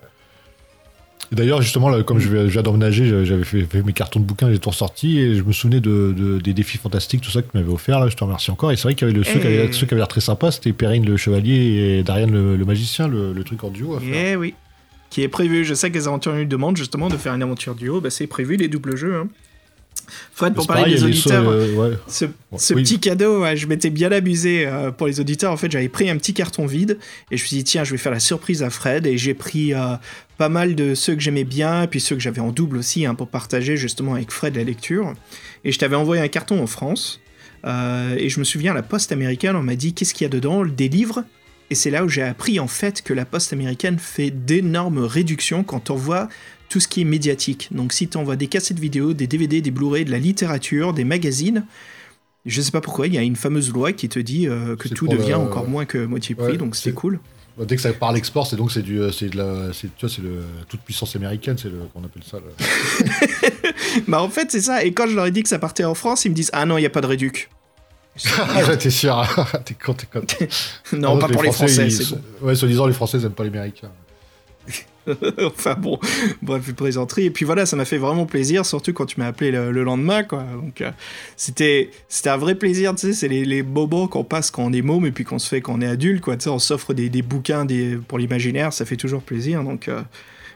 D'ailleurs, 1.32 1.60
justement, 1.62 1.88
là, 1.88 2.02
comme 2.02 2.18
je 2.20 2.28
viens 2.28 2.62
d'emménager, 2.62 3.24
j'avais 3.24 3.44
fait, 3.44 3.62
fait 3.62 3.82
mes 3.82 3.92
cartons 3.92 4.20
de 4.20 4.24
bouquins, 4.24 4.50
j'ai 4.52 4.58
tout 4.58 4.70
ressorti, 4.70 5.18
et 5.18 5.34
je 5.34 5.42
me 5.42 5.52
souvenais 5.52 5.80
de, 5.80 6.14
de- 6.16 6.38
des 6.38 6.52
défis 6.52 6.78
fantastiques, 6.78 7.20
tout 7.20 7.30
ça 7.30 7.42
que 7.42 7.50
tu 7.50 7.56
m'avais 7.56 7.72
offert, 7.72 7.98
là, 8.00 8.08
je 8.08 8.16
te 8.16 8.22
remercie 8.22 8.50
encore. 8.50 8.70
Et 8.72 8.76
c'est 8.76 8.84
vrai 8.84 8.94
qu'il 8.94 9.08
y 9.08 9.10
avait 9.10 9.18
le, 9.18 9.24
ceux, 9.24 9.38
qui 9.40 9.46
avaient, 9.46 9.72
ceux 9.72 9.86
qui 9.86 9.94
avaient 9.94 10.00
l'air 10.00 10.08
très 10.08 10.20
sympas, 10.20 10.52
c'était 10.52 10.72
Perrine 10.72 11.04
le 11.04 11.16
chevalier 11.16 11.98
et 11.98 12.02
Darian 12.02 12.28
le, 12.28 12.56
le 12.56 12.64
magicien, 12.64 13.08
le, 13.08 13.32
le 13.32 13.44
truc 13.44 13.64
en 13.64 13.70
duo 13.70 13.96
à 13.96 14.00
faire. 14.00 14.14
Eh 14.32 14.36
oui. 14.36 14.54
Qui 15.10 15.22
est 15.22 15.28
prévu. 15.28 15.64
Je 15.64 15.74
sais 15.74 15.90
que 15.90 15.94
les 15.96 16.06
aventuriers 16.08 16.42
nous 16.42 16.48
demandent 16.48 16.76
justement 16.76 17.08
de 17.08 17.16
faire 17.16 17.32
une 17.34 17.42
aventure 17.42 17.74
duo. 17.74 18.00
Bah, 18.00 18.10
c'est 18.10 18.26
prévu, 18.26 18.56
les 18.56 18.68
doubles 18.68 18.96
jeux. 18.96 19.14
hein. 19.16 19.28
Fred, 20.32 20.54
pour 20.54 20.66
parler 20.66 20.82
pareil, 20.82 20.96
des 20.96 21.04
auditeurs, 21.04 21.48
euh, 21.48 21.72
ouais. 21.74 21.96
ce, 22.06 22.26
ce 22.56 22.74
oui. 22.74 22.82
petit 22.82 23.00
cadeau, 23.00 23.44
je 23.56 23.66
m'étais 23.66 23.90
bien 23.90 24.12
amusé 24.12 24.64
euh, 24.66 24.92
pour 24.92 25.06
les 25.08 25.18
auditeurs. 25.18 25.50
En 25.52 25.56
fait, 25.56 25.70
j'avais 25.70 25.88
pris 25.88 26.08
un 26.10 26.16
petit 26.16 26.32
carton 26.34 26.66
vide 26.66 26.98
et 27.30 27.36
je 27.36 27.42
me 27.42 27.46
suis 27.46 27.56
dit, 27.56 27.64
tiens, 27.64 27.82
je 27.82 27.90
vais 27.92 27.96
faire 27.96 28.12
la 28.12 28.20
surprise 28.20 28.62
à 28.62 28.70
Fred. 28.70 29.06
Et 29.06 29.16
j'ai 29.18 29.34
pris 29.34 29.74
euh, 29.74 29.94
pas 30.38 30.48
mal 30.48 30.74
de 30.74 30.94
ceux 30.94 31.14
que 31.14 31.20
j'aimais 31.20 31.44
bien, 31.44 31.82
et 31.82 31.86
puis 31.86 32.00
ceux 32.00 32.14
que 32.16 32.20
j'avais 32.22 32.40
en 32.40 32.52
double 32.52 32.76
aussi, 32.78 33.06
hein, 33.06 33.14
pour 33.14 33.28
partager 33.28 33.76
justement 33.76 34.14
avec 34.14 34.30
Fred 34.30 34.56
la 34.56 34.64
lecture. 34.64 35.14
Et 35.64 35.72
je 35.72 35.78
t'avais 35.78 35.96
envoyé 35.96 36.22
un 36.22 36.28
carton 36.28 36.62
en 36.62 36.66
France. 36.66 37.20
Euh, 37.64 38.14
et 38.18 38.28
je 38.28 38.38
me 38.38 38.44
souviens, 38.44 38.74
la 38.74 38.82
poste 38.82 39.12
américaine, 39.12 39.56
on 39.56 39.62
m'a 39.62 39.76
dit, 39.76 39.92
qu'est-ce 39.94 40.14
qu'il 40.14 40.24
y 40.24 40.26
a 40.26 40.28
dedans? 40.30 40.64
Des 40.64 40.88
livres? 40.88 41.24
Et 41.70 41.74
c'est 41.74 41.90
là 41.90 42.04
où 42.04 42.08
j'ai 42.08 42.22
appris 42.22 42.60
en 42.60 42.68
fait 42.68 43.02
que 43.02 43.12
la 43.12 43.24
poste 43.24 43.52
américaine 43.52 43.98
fait 43.98 44.30
d'énormes 44.30 44.98
réductions 44.98 45.64
quand 45.64 45.90
on 45.90 45.96
voit 45.96 46.28
tout 46.68 46.78
ce 46.78 46.86
qui 46.86 47.00
est 47.00 47.04
médiatique. 47.04 47.68
Donc 47.72 47.92
si 47.92 48.06
tu 48.06 48.16
envoies 48.18 48.36
des 48.36 48.46
cassettes 48.46 48.78
vidéo, 48.78 49.14
des 49.14 49.26
DVD, 49.26 49.60
des 49.60 49.70
Blu-ray, 49.72 50.04
de 50.04 50.12
la 50.12 50.18
littérature, 50.20 50.92
des 50.92 51.02
magazines, 51.02 51.64
je 52.44 52.60
sais 52.60 52.70
pas 52.70 52.80
pourquoi, 52.80 53.08
il 53.08 53.14
y 53.14 53.18
a 53.18 53.22
une 53.22 53.34
fameuse 53.34 53.72
loi 53.72 53.92
qui 53.92 54.08
te 54.08 54.20
dit 54.20 54.46
euh, 54.46 54.76
que 54.76 54.86
tout 54.88 55.08
devient 55.08 55.30
le- 55.30 55.36
encore 55.38 55.66
moins 55.68 55.86
que 55.86 55.98
moitié 56.04 56.36
prix, 56.36 56.52
Ouais, 56.52 56.56
donc 56.56 56.76
c'était 56.76 56.90
c'est- 56.90 56.94
cool. 56.94 57.18
Bah, 57.58 57.64
Dès 57.66 57.76
que 57.76 57.82
ça 57.82 57.92
parle 57.92 58.16
export, 58.18 58.46
c'est 58.46 58.56
donc 58.56 58.70
c'est 58.70 58.82
du, 58.82 59.00
euh, 59.00 59.10
c'est 59.12 59.28
de 59.30 59.36
la, 59.38 59.72
c'est, 59.72 59.88
tu 59.96 60.06
vois, 60.06 60.14
c'est 60.14 60.22
le 60.22 60.42
toute 60.68 60.80
puissance 60.82 61.16
américaine, 61.16 61.56
c'est 61.56 61.68
le 61.68 61.78
qu'on 61.94 62.04
appelle 62.04 62.22
ça. 62.22 62.36
le- 62.38 64.02
bah 64.08 64.20
en 64.20 64.28
fait 64.28 64.50
c'est 64.50 64.60
ça, 64.60 64.84
et 64.84 64.92
quand 64.92 65.06
je 65.06 65.14
leur 65.16 65.26
ai 65.26 65.30
dit 65.30 65.42
que 65.42 65.48
ça 65.48 65.58
partait 65.58 65.84
en 65.84 65.94
France, 65.94 66.24
ils 66.26 66.30
me 66.30 66.34
disent 66.34 66.50
ah 66.52 66.66
non, 66.66 66.76
il 66.76 66.82
n'y 66.82 66.86
a 66.86 66.90
pas 66.90 67.00
de 67.00 67.06
réduc. 67.06 67.48
Ah, 68.38 68.76
t'es 68.76 68.88
sûr 68.90 69.26
T'es 69.64 69.74
con, 69.74 69.92
t'es 69.94 70.06
con. 70.06 70.20
non, 70.92 71.18
pas 71.18 71.28
pour 71.28 71.42
les 71.42 71.52
Français, 71.52 71.86
ils- 71.86 71.92
c'est 71.92 72.10
bon. 72.10 72.20
Ouais, 72.42 72.54
soi-disant, 72.54 72.86
les 72.86 72.94
Français 72.94 73.18
ils 73.18 73.24
aiment 73.26 73.32
pas 73.32 73.42
les 73.44 73.50
Américains. 73.50 73.90
enfin 75.44 75.74
bon, 75.74 75.98
bref, 76.42 76.72
plaisanterie. 76.74 77.24
Et 77.26 77.30
puis 77.30 77.44
voilà, 77.44 77.66
ça 77.66 77.76
m'a 77.76 77.84
fait 77.84 77.98
vraiment 77.98 78.26
plaisir, 78.26 78.64
surtout 78.66 78.92
quand 78.92 79.06
tu 79.06 79.20
m'as 79.20 79.26
appelé 79.26 79.50
le, 79.50 79.70
le 79.72 79.84
lendemain, 79.84 80.22
quoi. 80.22 80.44
Donc 80.60 80.80
euh, 80.80 80.90
c'était 81.36 81.90
c'était 82.08 82.30
un 82.30 82.36
vrai 82.36 82.54
plaisir, 82.54 82.94
tu 82.94 83.08
sais, 83.08 83.12
c'est 83.12 83.28
les, 83.28 83.44
les 83.44 83.62
bobos 83.62 84.08
qu'on 84.08 84.24
passe 84.24 84.50
quand 84.50 84.64
on 84.64 84.72
est 84.72 84.82
môme 84.82 85.06
et 85.06 85.10
puis 85.12 85.24
qu'on 85.24 85.38
se 85.38 85.48
fait 85.48 85.60
quand 85.60 85.74
on 85.76 85.80
est 85.80 85.86
adulte, 85.86 86.22
quoi. 86.22 86.36
Tu 86.36 86.44
sais, 86.44 86.50
on 86.50 86.58
s'offre 86.58 86.94
des, 86.94 87.08
des 87.08 87.22
bouquins 87.22 87.64
des, 87.64 87.96
pour 88.08 88.18
l'imaginaire, 88.18 88.72
ça 88.72 88.84
fait 88.84 88.96
toujours 88.96 89.22
plaisir. 89.22 89.62
Donc 89.64 89.88
euh, 89.88 90.00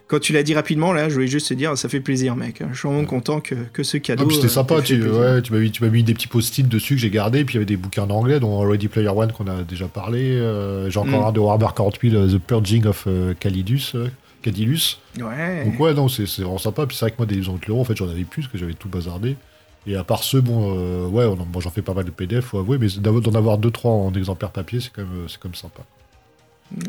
quand 0.08 0.18
tu 0.18 0.32
l'as 0.32 0.42
dit 0.42 0.54
rapidement, 0.54 0.92
là, 0.92 1.08
je 1.08 1.14
voulais 1.14 1.28
juste 1.28 1.48
te 1.50 1.54
dire, 1.54 1.78
ça 1.78 1.88
fait 1.88 2.00
plaisir, 2.00 2.34
mec. 2.34 2.60
Je 2.72 2.76
suis 2.76 2.88
vraiment 2.88 3.04
content 3.04 3.38
que, 3.40 3.54
que 3.72 3.84
ce 3.84 3.96
cadeau. 3.96 4.26
Ah, 4.28 4.32
c'était 4.34 4.46
euh, 4.46 4.48
sympa, 4.48 4.82
tu, 4.82 5.00
ouais, 5.00 5.40
tu 5.40 5.52
m'as 5.52 5.60
mis, 5.60 5.70
tu 5.70 5.84
m'as 5.84 5.88
mis 5.90 6.02
des 6.02 6.14
petits 6.14 6.26
post-it 6.26 6.68
dessus 6.68 6.96
que 6.96 7.00
j'ai 7.00 7.10
gardés, 7.10 7.44
puis 7.44 7.54
il 7.54 7.58
y 7.58 7.58
avait 7.58 7.64
des 7.66 7.76
bouquins 7.76 8.02
en 8.02 8.10
anglais, 8.10 8.40
dont 8.40 8.58
Ready 8.58 8.88
Player 8.88 9.06
One 9.08 9.30
qu'on 9.30 9.46
a 9.46 9.62
déjà 9.62 9.86
parlé. 9.86 10.32
euh, 10.32 10.90
j'ai 10.90 10.98
encore 10.98 11.22
Mm. 11.22 11.26
un 11.28 11.32
de 11.32 11.38
Warhammer 11.38 11.68
40 11.76 11.98
000, 12.02 12.16
euh, 12.16 12.28
The 12.28 12.38
Purging 12.38 12.86
of 12.86 13.06
Calidus. 13.38 13.92
euh, 13.94 14.08
Cadilus. 14.42 14.98
Ouais. 15.20 15.64
Donc 15.64 15.78
ouais, 15.80 15.94
non, 15.94 16.08
c'est 16.08 16.24
vraiment 16.38 16.58
sympa. 16.58 16.86
Puis 16.86 16.96
c'est 16.96 17.04
vrai 17.06 17.10
que 17.12 17.16
moi, 17.18 17.26
des 17.26 17.34
livres 17.36 17.54
de 17.60 17.66
l'euro, 17.66 17.80
en 17.80 17.84
fait, 17.84 17.96
j'en 17.96 18.08
avais 18.08 18.24
plus, 18.24 18.42
parce 18.42 18.52
que 18.52 18.58
j'avais 18.58 18.74
tout 18.74 18.88
bazardé. 18.88 19.36
Et 19.86 19.96
à 19.96 20.04
part 20.04 20.22
ceux, 20.22 20.40
bon, 20.40 20.76
euh, 20.78 21.06
ouais, 21.08 21.24
on 21.24 21.32
en- 21.40 21.46
bon, 21.46 21.60
j'en 21.60 21.70
fais 21.70 21.82
pas 21.82 21.94
mal 21.94 22.04
de 22.04 22.10
PDF, 22.10 22.44
faut 22.46 22.58
avouer, 22.58 22.78
mais 22.78 22.88
d'en 22.98 23.34
avoir 23.34 23.56
deux, 23.58 23.70
trois 23.70 23.92
en 23.92 24.12
exemplaire 24.12 24.50
papier, 24.50 24.80
c'est 24.80 24.90
quand 24.92 25.02
même, 25.02 25.24
euh, 25.24 25.28
quand 25.40 25.48
même 25.48 25.54
sympa. 25.54 25.80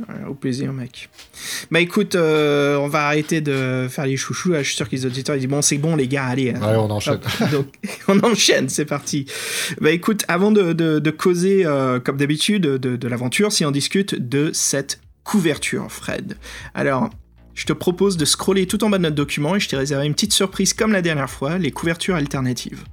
Ouais, 0.09 0.25
Au 0.29 0.35
plaisir, 0.35 0.71
mec. 0.73 1.09
Bah 1.71 1.79
écoute, 1.79 2.13
euh, 2.13 2.77
on 2.77 2.87
va 2.87 3.07
arrêter 3.07 3.41
de 3.41 3.87
faire 3.89 4.05
les 4.05 4.15
chouchous. 4.15 4.51
là. 4.51 4.61
Je 4.61 4.67
suis 4.67 4.75
sûr 4.75 4.87
que 4.87 4.95
les 4.95 5.07
auditeurs 5.07 5.35
ils 5.35 5.39
disent 5.39 5.49
bon, 5.49 5.63
c'est 5.63 5.79
bon, 5.79 5.95
les 5.95 6.07
gars, 6.07 6.25
allez. 6.25 6.51
Ouais, 6.51 6.75
on 6.75 6.91
enchaîne. 6.91 7.15
Hop. 7.15 7.49
Donc, 7.51 7.65
on 8.07 8.19
enchaîne, 8.19 8.69
c'est 8.69 8.85
parti. 8.85 9.25
Bah 9.79 9.89
écoute, 9.89 10.23
avant 10.27 10.51
de, 10.51 10.73
de- 10.73 10.99
de 10.99 11.09
causer, 11.11 11.65
euh, 11.65 11.99
comme 11.99 12.17
d'habitude, 12.17 12.61
de, 12.63 12.95
de 12.95 13.07
l'aventure, 13.07 13.51
si 13.51 13.65
on 13.65 13.71
discute 13.71 14.13
de 14.13 14.51
cette 14.53 14.99
couverture, 15.23 15.91
Fred. 15.91 16.37
Alors, 16.75 17.09
je 17.55 17.65
te 17.65 17.73
propose 17.73 18.17
de 18.17 18.25
scroller 18.25 18.65
tout 18.67 18.83
en 18.83 18.89
bas 18.89 18.97
de 18.97 19.03
notre 19.03 19.15
document 19.15 19.55
et 19.55 19.59
je 19.59 19.67
t'ai 19.69 19.77
réservé 19.77 20.05
une 20.05 20.13
petite 20.13 20.33
surprise 20.33 20.73
comme 20.73 20.91
la 20.93 21.01
dernière 21.01 21.29
fois, 21.29 21.57
les 21.57 21.71
couvertures 21.71 22.15
alternatives. 22.15 22.83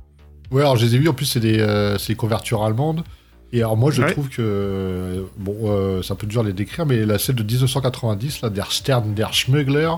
Ouais, 0.51 0.63
alors 0.63 0.77
je 0.77 0.87
les 0.87 0.95
ai 0.95 0.99
vus, 0.99 1.09
en 1.09 1.15
plus, 1.15 1.27
c'est 1.27 1.41
des, 1.41 1.59
euh, 1.61 1.97
des 2.09 2.15
couvertures 2.15 2.65
allemandes. 2.65 3.05
Et 3.53 3.61
alors 3.61 3.79
moi 3.79 3.91
je 3.91 4.03
Ouais. 4.03 4.13
trouve 4.13 4.29
que 4.29 4.43
euh, 4.43 5.23
bon 5.39 5.57
euh, 5.65 6.03
c'est 6.03 6.13
un 6.13 6.17
peu 6.17 6.27
dur 6.27 6.43
à 6.43 6.45
les 6.45 6.53
décrire 6.53 6.85
mais 6.85 7.07
la 7.07 7.19
scène 7.19 7.37
de 7.37 7.43
1990 7.43 8.43
là 8.43 8.51
der 8.51 8.71
Stern 8.71 9.15
der 9.15 9.33
Schmuggler 9.33 9.91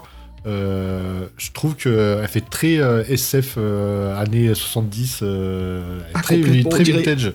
euh, 0.46 1.26
je 1.36 1.50
trouve 1.50 1.74
que 1.74 2.20
elle 2.22 2.28
fait 2.28 2.48
très 2.48 2.74
SF 3.08 3.58
années 3.58 4.54
70 4.54 5.18
euh, 5.22 5.98
Ah, 6.14 6.20
très 6.22 6.40
très 6.40 6.84
vintage. 6.84 7.32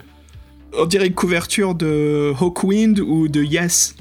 On 0.77 0.85
dirait 0.85 1.07
une 1.07 1.13
couverture 1.13 1.75
de 1.75 2.31
Hawkwind 2.39 3.01
ou 3.01 3.27
de 3.27 3.43
Yes. 3.43 3.95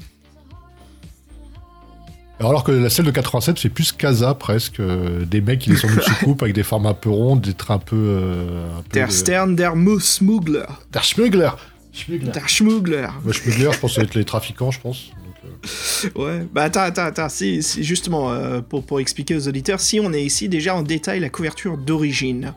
Alors 2.39 2.63
que 2.65 2.71
la 2.71 2.89
scène 2.89 3.05
de 3.05 3.11
87 3.11 3.59
fait 3.59 3.69
plus 3.69 3.91
Casa 3.93 4.33
presque 4.33 4.79
euh, 4.81 5.23
des 5.25 5.39
mecs 5.39 5.59
qui 5.59 5.69
descendent 5.69 5.91
une 5.91 6.01
soucoupe 6.01 6.43
avec 6.43 6.53
des 6.53 6.63
formes 6.63 6.85
un 6.85 6.93
peu 6.93 7.09
rondes 7.09 7.41
des 7.41 7.53
traits 7.53 7.77
un 7.77 7.79
peu, 7.79 7.95
euh, 7.95 8.77
un 8.77 8.81
peu 8.81 8.89
Der 8.91 9.07
de- 9.07 9.11
Stern, 9.13 9.55
der 9.55 9.73
Smuggler. 10.01 10.65
der 10.91 11.01
Schmuggler 11.01 11.51
Schmuggler 11.93 12.31
Der 12.33 12.47
Schmuggler. 12.47 13.07
Schmuggler 13.31 13.71
je 13.71 13.79
pense 13.79 13.91
que 13.91 13.95
ça 13.95 14.01
va 14.01 14.05
être 14.07 14.15
les 14.15 14.25
trafiquants 14.25 14.69
je 14.71 14.81
pense. 14.81 15.11
Donc, 15.25 15.53
euh, 16.17 16.21
Ouais, 16.39 16.45
bah 16.53 16.63
attends, 16.63 16.81
attends, 16.81 17.05
attends, 17.05 17.29
si, 17.29 17.63
si- 17.63 17.83
justement, 17.85 18.31
euh, 18.33 18.59
pour, 18.59 18.83
pour 18.85 18.99
expliquer 18.99 19.35
aux 19.35 19.47
auditeurs, 19.47 19.79
si 19.79 20.01
on 20.01 20.11
est 20.11 20.23
ici 20.23 20.49
déjà 20.49 20.75
en 20.75 20.81
détail 20.83 21.21
la 21.21 21.29
couverture 21.29 21.77
d'origine. 21.77 22.53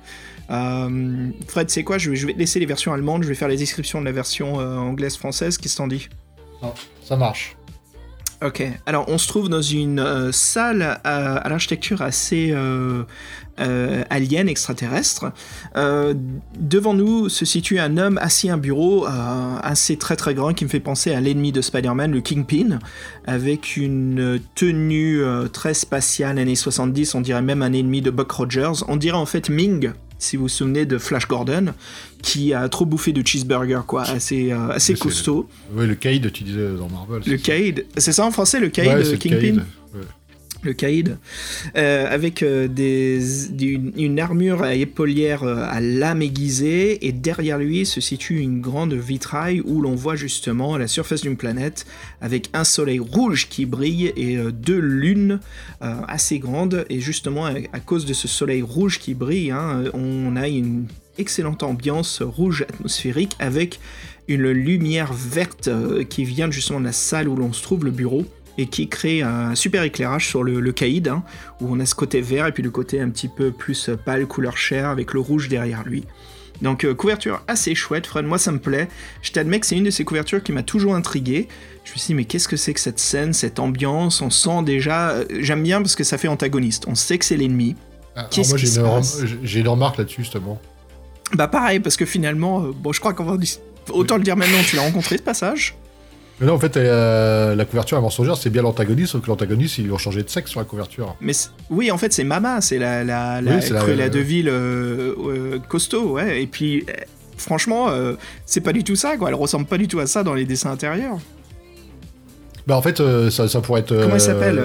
Euh, 0.50 1.28
Fred, 1.47 1.70
c'est 1.70 1.85
quoi? 1.85 1.99
Je 1.99 2.11
vais, 2.11 2.16
je 2.16 2.26
vais 2.26 2.32
te 2.32 2.38
laisser 2.38 2.58
les 2.58 2.66
versions 2.66 2.92
allemandes, 2.92 3.23
je 3.23 3.28
vais 3.28 3.35
faire 3.37 3.49
les 3.49 3.56
descriptions 3.58 4.00
de 4.00 4.06
la 4.06 4.12
version 4.12 4.58
euh, 4.61 4.76
anglaise-française, 4.78 5.56
qu'est-ce 5.58 5.75
que 5.75 5.78
t'en 5.78 5.87
dis? 5.87 6.08
Ça 7.04 7.16
marche 7.16 7.54
Ok, 8.40 8.62
alors 8.87 9.07
on 9.09 9.18
se 9.18 9.26
trouve 9.26 9.49
dans 9.49 9.62
une 9.62 9.99
euh, 9.99 10.30
salle 10.30 11.00
à, 11.02 11.49
l'architecture 11.49 12.02
assez 12.02 12.50
euh, 12.52 13.02
euh, 13.59 14.04
alien, 14.11 14.49
extraterrestre. 14.49 15.33
Devant 15.75 16.95
nous 16.95 17.28
se 17.28 17.45
situe 17.45 17.80
un 17.80 17.97
homme 17.97 18.16
assis 18.18 18.49
à 18.49 18.54
un 18.54 18.57
bureau 18.57 19.07
assez 19.62 19.97
très 19.97 20.14
très 20.14 20.35
grand 20.35 20.54
qui 20.54 20.64
me 20.64 20.71
fait 20.71 20.78
penser 20.78 21.12
à 21.12 21.21
l'ennemi 21.21 21.50
de 21.50 21.61
Spider-Man, 21.61 22.12
le 22.12 22.21
Kingpin, 22.21 22.78
avec 23.26 23.76
une 23.76 24.40
tenue 24.54 25.21
très 25.52 25.75
spatiale 25.75 26.38
années 26.38 26.54
70, 26.54 27.16
on 27.16 27.21
dirait 27.21 27.42
même 27.42 27.62
un 27.62 27.73
ennemi 27.73 28.02
de 28.02 28.11
Buck 28.11 28.30
Rogers. 28.30 28.85
On 28.87 28.97
dirait 28.97 29.16
en 29.16 29.26
fait 29.26 29.49
Ming, 29.49 29.92
si 30.18 30.37
vous 30.37 30.44
vous 30.44 30.48
souvenez 30.48 30.84
de 30.87 30.98
Flash 30.98 31.26
Gordon, 31.28 31.72
qui 32.22 32.52
a 32.52 32.68
trop 32.68 32.84
bouffé 32.84 33.12
de 33.12 33.25
cheeseburger, 33.26 33.80
quoi, 33.87 34.02
assez, 34.02 34.52
euh, 34.52 34.68
assez 34.70 34.94
costaud. 34.94 35.48
ouais 35.75 35.87
le 35.87 35.94
Cade 35.94 36.30
tu 36.32 36.44
disais 36.44 36.68
dans 36.78 36.88
Marvel 36.88 37.22
Le 37.26 37.37
Cade, 37.37 37.84
c'est 37.96 38.12
ça 38.12 38.25
en 38.26 38.30
français, 38.30 38.60
le 38.60 38.68
Cade, 38.68 38.87
Ouais, 38.87 39.06
euh, 39.06 39.12
le 39.12 39.16
Kingpin. 39.16 39.62
Caïd, 40.72 41.18
euh, 41.76 42.06
avec 42.08 42.42
euh, 42.42 42.68
une 43.96 44.20
armure 44.20 44.62
à 44.62 44.75
épaulière 44.75 45.42
euh, 45.42 45.64
à 45.68 45.80
lame 45.80 46.22
aiguisée, 46.22 47.06
et 47.06 47.12
derrière 47.12 47.58
lui 47.58 47.87
se 47.87 48.00
situe 48.00 48.38
une 48.38 48.60
grande 48.60 48.94
vitraille 48.94 49.60
où 49.64 49.80
l'on 49.80 49.94
voit 49.94 50.16
justement 50.16 50.76
la 50.76 50.88
surface 50.88 51.22
d'une 51.22 51.37
planète 51.37 51.87
avec 52.20 52.50
un 52.52 52.64
soleil 52.64 52.98
rouge 52.98 53.48
qui 53.48 53.66
brille 53.66 54.12
et 54.16 54.38
deux 54.52 54.78
lunes 54.78 55.40
assez 55.80 56.38
grandes, 56.38 56.84
et 56.90 57.00
justement 57.00 57.46
à, 57.46 57.80
cause 57.80 58.06
de 58.06 58.12
ce 58.12 58.28
soleil 58.28 58.62
rouge 58.62 58.98
qui 58.98 59.14
brille, 59.14 59.50
hein, 59.50 59.84
on 59.94 60.37
a 60.37 60.48
une 60.48 60.87
excellente 61.18 61.62
ambiance 61.62 62.22
rouge 62.22 62.62
atmosphérique 62.68 63.32
avec 63.38 63.80
une 64.26 64.50
lumière 64.50 65.12
verte 65.12 65.70
qui 66.08 66.25
vient 66.25 66.50
justement 66.50 66.80
de 66.80 66.87
la 66.87 66.92
salle 66.92 67.28
où 67.28 67.37
l'on 67.37 67.52
se 67.52 67.62
trouve, 67.62 67.84
le 67.84 67.90
bureau 67.90 68.26
et 68.58 68.66
qui 68.66 68.88
crée 68.88 69.22
un 69.22 69.54
super 69.54 69.82
éclairage 69.84 70.26
sur 70.28 70.42
le, 70.42 70.60
le 70.60 70.72
caïd, 70.72 71.08
hein, 71.08 71.22
où 71.60 71.74
on 71.74 71.80
a 71.80 71.86
ce 71.86 71.94
côté 71.94 72.20
vert 72.20 72.46
et 72.46 72.52
puis 72.52 72.62
le 72.62 72.70
côté 72.70 73.00
un 73.00 73.08
petit 73.08 73.28
peu 73.28 73.50
plus 73.52 73.88
pâle, 74.04 74.26
couleur 74.26 74.56
chair, 74.58 74.88
avec 74.88 75.14
le 75.14 75.20
rouge 75.20 75.48
derrière 75.48 75.84
lui. 75.84 76.04
Donc 76.60 76.84
euh, 76.84 76.92
couverture 76.92 77.40
assez 77.46 77.76
chouette, 77.76 78.08
Fred, 78.08 78.26
moi 78.26 78.36
ça 78.36 78.50
me 78.50 78.58
plaît. 78.58 78.88
Je 79.22 79.30
t'admets 79.30 79.60
que 79.60 79.66
c'est 79.66 79.76
une 79.76 79.84
de 79.84 79.90
ces 79.90 80.04
couvertures 80.04 80.42
qui 80.42 80.50
m'a 80.50 80.64
toujours 80.64 80.96
intrigué. 80.96 81.46
Je 81.84 81.92
me 81.92 81.98
suis 81.98 82.06
dit, 82.08 82.14
mais 82.14 82.24
qu'est-ce 82.24 82.48
que 82.48 82.56
c'est 82.56 82.74
que 82.74 82.80
cette 82.80 82.98
scène, 82.98 83.32
cette 83.32 83.60
ambiance? 83.60 84.20
On 84.22 84.30
sent 84.30 84.64
déjà... 84.64 85.10
euh, 85.10 85.24
J'aime 85.38 85.62
bien 85.62 85.80
parce 85.80 85.94
que 85.94 86.02
ça 86.02 86.18
fait 86.18 86.26
antagoniste. 86.26 86.86
On 86.88 86.96
sait 86.96 87.16
que 87.16 87.24
c'est 87.24 87.36
l'ennemi. 87.36 87.76
Ah, 88.16 88.28
moi 88.36 88.56
j'ai 88.56 88.74
une, 88.74 88.82
rem- 88.84 89.68
remarque 89.68 89.99
là-dessus 89.99 90.23
justement 90.23 90.60
Bah 91.34 91.47
pareil, 91.47 91.78
parce 91.78 91.97
que 91.97 92.04
finalement, 92.04 92.64
euh, 92.64 92.73
bon, 92.75 92.92
je 92.92 92.99
crois 92.99 93.14
qu'on 93.14 93.25
va... 93.25 93.36
Autant 93.90 94.16
le 94.16 94.25
dire 94.25 94.36
maintenant, 94.36 94.58
tu 94.68 94.75
l'as 94.75 94.82
rencontré 94.82 95.16
ce 95.16 95.23
passage? 95.23 95.76
Mais 96.40 96.46
non, 96.46 96.54
en 96.54 96.58
fait, 96.58 96.76
euh, 96.76 97.54
la 97.56 97.64
couverture 97.64 97.98
à 97.98 98.00
mensongère, 98.00 98.36
c'est 98.36 98.50
bien 98.50 98.62
l'antagoniste, 98.62 99.12
sauf 99.12 99.22
que 99.22 99.26
l'antagoniste, 99.26 99.78
ils 99.78 99.92
ont 99.92 99.98
changé 99.98 100.22
de 100.22 100.28
sexe 100.30 100.50
sur 100.52 100.60
la 100.60 100.66
couverture. 100.66 101.16
Mais 101.20 101.32
oui, 101.68 101.90
en 101.90 101.98
fait, 101.98 102.12
c'est 102.12 102.22
Mama, 102.22 102.60
c'est 102.60 102.78
la, 102.78 103.02
la, 103.02 103.40
Oui, 103.40 103.46
la 103.46 103.60
c'est 103.60 103.96
la- 103.96 104.08
de 104.08 104.18
Ville 104.20 104.48
euh, 104.48 105.14
euh, 105.18 105.58
costaud, 105.68 106.12
ouais. 106.12 106.40
Et 106.42 106.46
puis, 106.46 106.86
franchement, 107.36 107.88
euh, 107.90 108.14
c'est 108.46 108.60
pas 108.60 108.72
du 108.72 108.84
tout 108.84 108.94
ça, 108.94 109.16
quoi. 109.16 109.28
Elle 109.30 109.34
ressemble 109.34 109.66
pas 109.66 109.78
du 109.78 109.88
tout 109.88 109.98
à 109.98 110.06
ça 110.06 110.22
dans 110.22 110.34
les 110.34 110.44
dessins 110.44 110.70
intérieurs. 110.70 111.18
Bah, 112.68 112.76
en 112.76 112.82
fait, 112.82 113.02
ça, 113.30 113.48
ça 113.48 113.60
pourrait 113.60 113.80
être. 113.80 113.96
Comment 114.00 114.14
elle 114.14 114.20
s'appelle 114.20 114.62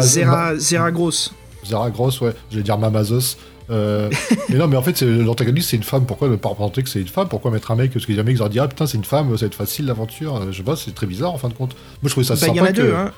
Zera, 0.00 0.56
Zera 0.56 0.90
Gross. 0.92 1.34
Zara 1.66 1.90
Gross, 1.90 2.20
ouais. 2.20 2.32
J'allais 2.50 2.62
dire 2.62 2.78
Mamazos. 2.78 3.36
Euh, 3.70 4.10
mais 4.48 4.56
non, 4.56 4.66
mais 4.68 4.76
en 4.76 4.82
fait, 4.82 5.02
l'antagoniste, 5.02 5.70
c'est 5.70 5.76
une 5.76 5.82
femme. 5.82 6.06
Pourquoi 6.06 6.28
ne 6.28 6.36
pas 6.36 6.48
représenter 6.48 6.82
que 6.82 6.88
c'est 6.88 7.00
une 7.00 7.08
femme? 7.08 7.28
Pourquoi 7.28 7.50
mettre 7.50 7.70
un 7.70 7.76
mec? 7.76 7.92
Parce 7.92 8.06
qu'il 8.06 8.14
y 8.14 8.18
a 8.18 8.22
un 8.22 8.24
mec 8.24 8.34
qui 8.36 8.40
leur 8.40 8.48
dit 8.50 8.58
Ah 8.60 8.68
putain, 8.68 8.86
c'est 8.86 8.96
une 8.96 9.04
femme, 9.04 9.30
ça 9.36 9.42
va 9.44 9.46
être 9.46 9.54
facile 9.54 9.86
l'aventure. 9.86 10.36
Euh, 10.36 10.46
Je 10.52 10.56
sais 10.58 10.62
pas, 10.62 10.76
c'est 10.76 10.94
très 10.94 11.06
bizarre 11.06 11.32
en 11.34 11.38
fin 11.38 11.48
de 11.48 11.54
compte. 11.54 11.72
Moi, 12.02 12.08
je 12.08 12.10
trouvais 12.10 12.26
ça 12.26 12.34
Bah, 12.34 12.40
il 12.48 12.54
y 12.54 12.56
sympa. 12.56 12.62
en 12.62 12.64
a 12.64 12.72
que- 12.72 12.76
deux, 12.80 12.94
hein. 12.94 13.10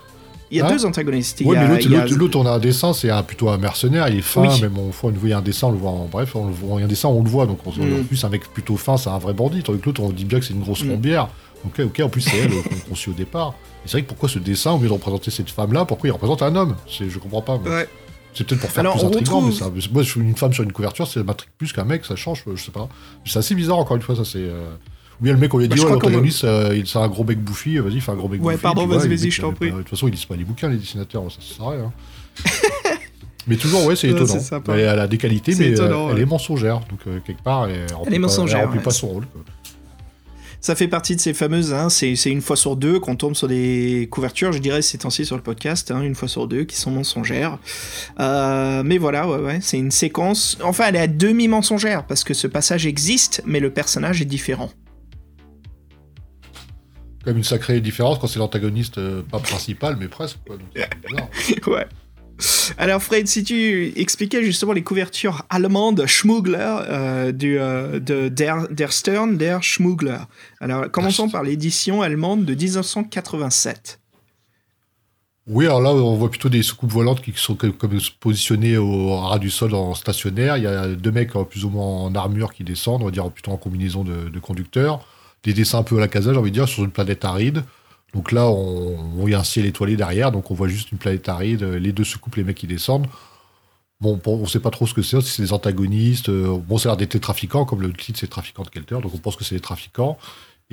Il 0.52 0.58
y 0.58 0.60
a 0.60 0.66
Hein? 0.66 0.72
deux 0.72 0.84
antagonistes. 0.84 1.40
Y 1.40 1.44
a- 1.44 1.46
mais 1.52 1.68
l'autre, 1.68 1.88
y 1.88 1.94
a- 1.94 2.40
on 2.40 2.46
a 2.46 2.50
un 2.50 2.58
dessin, 2.58 2.92
c'est 2.92 3.08
un, 3.10 3.22
plutôt 3.22 3.50
un 3.50 3.56
mercenaire, 3.58 4.08
il 4.08 4.18
est 4.18 4.20
fin, 4.20 4.48
Oui. 4.48 4.60
même 4.60 4.76
on, 4.78 4.90
fois, 4.90 5.10
on 5.10 5.12
voit 5.16 5.36
un 5.36 5.42
dessin, 5.42 5.68
on 5.68 5.70
le 5.70 5.78
voit 5.78 5.90
en 5.92 6.06
bref, 6.06 6.34
on 6.34 6.46
le 6.46 6.52
voit, 6.52 6.78
il 6.78 6.80
y 6.80 6.82
a 6.82 6.86
un 6.86 6.88
dessin, 6.88 7.08
on 7.08 7.22
le 7.22 7.28
voit, 7.28 7.46
donc 7.46 7.60
on, 7.66 7.70
Mm. 7.70 8.00
en 8.00 8.02
plus, 8.02 8.24
un 8.24 8.28
mec 8.30 8.42
plutôt 8.52 8.76
fin, 8.76 8.96
c'est 8.96 9.10
un 9.10 9.18
vrai 9.18 9.32
bandit, 9.32 9.62
tandis 9.62 9.78
que 9.78 9.86
l'autre, 9.86 10.02
on 10.02 10.10
dit 10.10 10.24
bien 10.24 10.40
que 10.40 10.44
c'est 10.44 10.54
une 10.54 10.62
grosse 10.62 10.82
Mm. 10.82 10.96
Donc, 11.62 11.78
ok, 11.78 12.00
en 12.00 12.08
plus, 12.08 12.22
c'est 12.22 12.36
elle 12.38 12.50
qu'on 12.50 12.62
qu'on 12.88 12.94
suit 12.96 13.10
au 13.12 13.14
départ. 13.14 13.54
Et 13.84 13.88
c'est 13.88 13.92
vrai 13.92 14.02
que 14.02 14.08
pourquoi 14.08 14.28
ce 14.28 14.40
dessin, 14.40 14.72
au 14.72 14.78
lieu 14.80 14.88
de 14.88 14.92
représenter 14.92 15.30
cette 15.30 15.50
femme-là, 15.50 15.84
pourquoi 15.84 16.08
il 16.08 16.12
représente 16.12 16.42
un 16.42 16.56
homme? 16.56 16.74
Je 16.88 17.16
comprends 17.18 17.42
pas. 17.42 17.56
Ouais. 17.58 17.86
C'est 18.34 18.46
peut-être 18.46 18.60
pour 18.60 18.70
faire 18.70 18.80
Alors, 18.80 18.94
plus 18.94 19.04
on 19.04 19.08
intriguant, 19.08 19.40
mais 19.42 19.52
ça, 19.52 19.70
moi, 19.92 20.02
une 20.16 20.36
femme 20.36 20.52
sur 20.52 20.62
une 20.62 20.72
couverture, 20.72 21.06
ça 21.06 21.22
m'intrigue 21.22 21.50
plus 21.58 21.72
qu'un 21.72 21.84
mec, 21.84 22.04
ça 22.04 22.14
change, 22.16 22.44
je 22.54 22.62
sais 22.62 22.70
pas. 22.70 22.88
C'est 23.24 23.38
assez 23.38 23.54
bizarre, 23.54 23.78
encore 23.78 23.96
une 23.96 24.02
fois, 24.02 24.14
ça 24.16 24.24
c'est. 24.24 24.38
euh, 24.38 24.70
Ou 25.20 25.24
bien 25.24 25.32
le 25.34 25.38
mec, 25.38 25.52
on 25.52 25.58
lui 25.58 25.66
a 25.66 25.68
Bah, 25.68 25.74
dit, 25.74 25.80
ouais, 25.82 25.86
crois 25.86 25.98
qu'on- 25.98 26.06
l'antagoniste, 26.08 26.44
euh, 26.44 26.74
il- 26.76 26.86
c'est 26.86 26.98
un 26.98 27.08
gros 27.08 27.24
bec 27.24 27.38
bouffi, 27.42 27.76
euh, 27.78 27.82
vas-y, 27.82 28.00
fais 28.00 28.12
un 28.12 28.14
gros 28.16 28.28
bec 28.28 28.40
Ouais, 28.42 28.52
bouffi. 28.54 28.62
pardon, 28.62 28.88
puis 28.88 28.96
vas-y, 28.96 29.08
vas-y, 29.08 29.30
je 29.30 29.40
t'en 29.42 29.52
prie. 29.52 29.68
euh, 29.68 29.72
De 29.72 29.76
toute 29.78 29.88
façon, 29.90 30.08
ils 30.08 30.12
lisent 30.12 30.24
pas 30.24 30.36
les 30.36 30.44
bouquins, 30.44 30.68
les 30.70 30.76
dessinateurs, 30.78 31.24
ça, 31.30 31.38
ça 31.46 31.56
sert 31.56 31.64
à 31.66 31.70
rien. 31.72 31.92
mais 33.46 33.56
toujours, 33.56 33.84
ouais, 33.84 33.96
c'est 33.96 34.06
Ouais, 34.12 34.14
étonnant. 34.22 34.40
c'est. 34.40 34.68
Elle, 34.72 34.98
a 34.98 35.06
des 35.06 35.18
qualités, 35.18 35.52
C'est 35.52 35.70
mais 35.70 35.80
euh, 35.80 36.08
elle 36.10 36.14
ouais. 36.16 36.22
est 36.22 36.26
mensongère. 36.26 36.80
Donc, 36.88 37.00
euh, 37.06 37.18
quelque 37.26 37.42
part, 37.42 37.66
elle, 37.66 37.86
elle 37.88 37.94
remplit 37.94 38.14
est 38.14 38.16
pas- 38.16 38.22
mensongère, 38.22 38.58
Elle 38.60 38.64
remplit 38.66 38.78
ouais. 38.78 38.84
pas 38.84 38.90
son 38.92 39.08
rôle. 39.08 39.26
quoi. 39.26 39.42
Ça 40.60 40.74
fait 40.74 40.88
partie 40.88 41.16
de 41.16 41.20
ces 41.20 41.32
fameuses, 41.32 41.72
hein, 41.72 41.88
c'est 41.88 42.14
une 42.26 42.42
fois 42.42 42.56
sur 42.56 42.76
deux 42.76 43.00
qu'on 43.00 43.16
tombe 43.16 43.34
sur 43.34 43.48
des 43.48 44.08
couvertures, 44.10 44.52
je 44.52 44.58
dirais 44.58 44.82
ces 44.82 44.98
temps-ci 44.98 45.24
sur 45.24 45.36
le 45.36 45.42
podcast, 45.42 45.90
hein, 45.90 46.02
une 46.02 46.14
fois 46.14 46.28
sur 46.28 46.46
deux, 46.46 46.64
qui 46.64 46.76
sont 46.76 46.90
mensongères. 46.90 47.58
Euh, 48.18 48.82
mais 48.84 48.98
voilà, 48.98 49.26
ouais, 49.26 49.38
ouais, 49.38 49.58
c'est 49.62 49.78
une 49.78 49.90
séquence. 49.90 50.58
Enfin, 50.62 50.84
elle 50.88 50.96
est 50.96 51.00
à 51.00 51.06
demi 51.06 51.48
mensongère 51.48 52.06
parce 52.06 52.24
que 52.24 52.34
ce 52.34 52.46
passage 52.46 52.86
existe, 52.86 53.42
mais 53.46 53.58
le 53.58 53.70
personnage 53.70 54.20
est 54.20 54.26
différent. 54.26 54.70
Comme 57.24 57.38
une 57.38 57.44
sacrée 57.44 57.80
différence 57.80 58.18
quand 58.18 58.26
c'est 58.26 58.38
l'antagoniste, 58.38 58.98
euh, 58.98 59.22
pas 59.22 59.38
principal, 59.38 59.96
mais 59.98 60.08
presque. 60.08 60.38
Quoi, 60.46 60.56
donc 60.56 61.66
ouais. 61.66 61.86
Alors 62.78 63.02
Fred, 63.02 63.28
si 63.28 63.44
tu 63.44 63.92
expliquais 63.96 64.42
justement 64.42 64.72
les 64.72 64.82
couvertures 64.82 65.42
allemandes 65.50 66.06
Schmuggler 66.06 66.78
euh, 66.88 67.32
du, 67.32 67.58
euh, 67.58 68.00
de 68.00 68.28
Der, 68.28 68.66
Der 68.70 68.90
Stern, 68.90 69.36
Der 69.36 69.62
Schmuggler. 69.62 70.18
Alors 70.60 70.90
commençons 70.90 71.28
par 71.28 71.42
l'édition 71.42 72.02
allemande 72.02 72.44
de 72.44 72.54
1987. 72.54 73.98
Oui, 75.46 75.64
alors 75.64 75.80
là, 75.80 75.90
on 75.90 76.14
voit 76.16 76.30
plutôt 76.30 76.48
des 76.48 76.62
soucoupes 76.62 76.92
volantes 76.92 77.22
qui 77.22 77.32
sont 77.34 77.56
comme, 77.56 77.72
comme 77.72 77.98
positionnées 78.20 78.76
au 78.76 79.16
ras 79.16 79.38
du 79.38 79.50
sol 79.50 79.74
en 79.74 79.94
stationnaire. 79.94 80.56
Il 80.56 80.62
y 80.62 80.66
a 80.66 80.88
deux 80.88 81.10
mecs 81.10 81.34
euh, 81.34 81.44
plus 81.44 81.64
ou 81.64 81.70
moins 81.70 81.86
en 81.86 82.14
armure 82.14 82.52
qui 82.52 82.62
descendent, 82.62 83.02
on 83.02 83.06
va 83.06 83.10
dire 83.10 83.28
plutôt 83.30 83.50
en 83.50 83.56
combinaison 83.56 84.04
de, 84.04 84.28
de 84.28 84.38
conducteurs. 84.38 85.04
Des 85.42 85.52
dessins 85.52 85.78
un 85.78 85.82
peu 85.82 85.96
à 85.96 86.00
la 86.00 86.08
casa, 86.08 86.32
j'ai 86.32 86.38
envie 86.38 86.50
de 86.50 86.54
dire, 86.54 86.68
sur 86.68 86.84
une 86.84 86.90
planète 86.90 87.24
aride. 87.24 87.64
Donc 88.14 88.32
là, 88.32 88.48
on, 88.48 88.96
on 89.18 89.28
y 89.28 89.34
a 89.34 89.40
un 89.40 89.44
ciel 89.44 89.66
étoilé 89.66 89.96
derrière, 89.96 90.32
donc 90.32 90.50
on 90.50 90.54
voit 90.54 90.68
juste 90.68 90.90
une 90.92 90.98
planète 90.98 91.28
aride, 91.28 91.62
les 91.62 91.92
deux 91.92 92.04
soucoupes, 92.04 92.36
les 92.36 92.44
mecs 92.44 92.56
qui 92.56 92.66
descendent. 92.66 93.06
Bon, 94.00 94.18
on 94.24 94.46
sait 94.46 94.60
pas 94.60 94.70
trop 94.70 94.86
ce 94.86 94.94
que 94.94 95.02
c'est, 95.02 95.20
si 95.20 95.30
c'est 95.30 95.42
des 95.42 95.52
antagonistes. 95.52 96.30
euh, 96.30 96.56
bon, 96.66 96.78
ça 96.78 96.88
a 96.88 96.92
l'air 96.92 96.96
d'être 96.96 97.12
des 97.12 97.20
trafiquants, 97.20 97.66
comme 97.66 97.82
le 97.82 97.92
titre 97.92 98.18
c'est 98.18 98.28
trafiquants 98.28 98.62
de 98.62 98.70
Kelter, 98.70 98.98
donc 99.02 99.14
on 99.14 99.18
pense 99.18 99.36
que 99.36 99.44
c'est 99.44 99.54
des 99.54 99.60
trafiquants. 99.60 100.16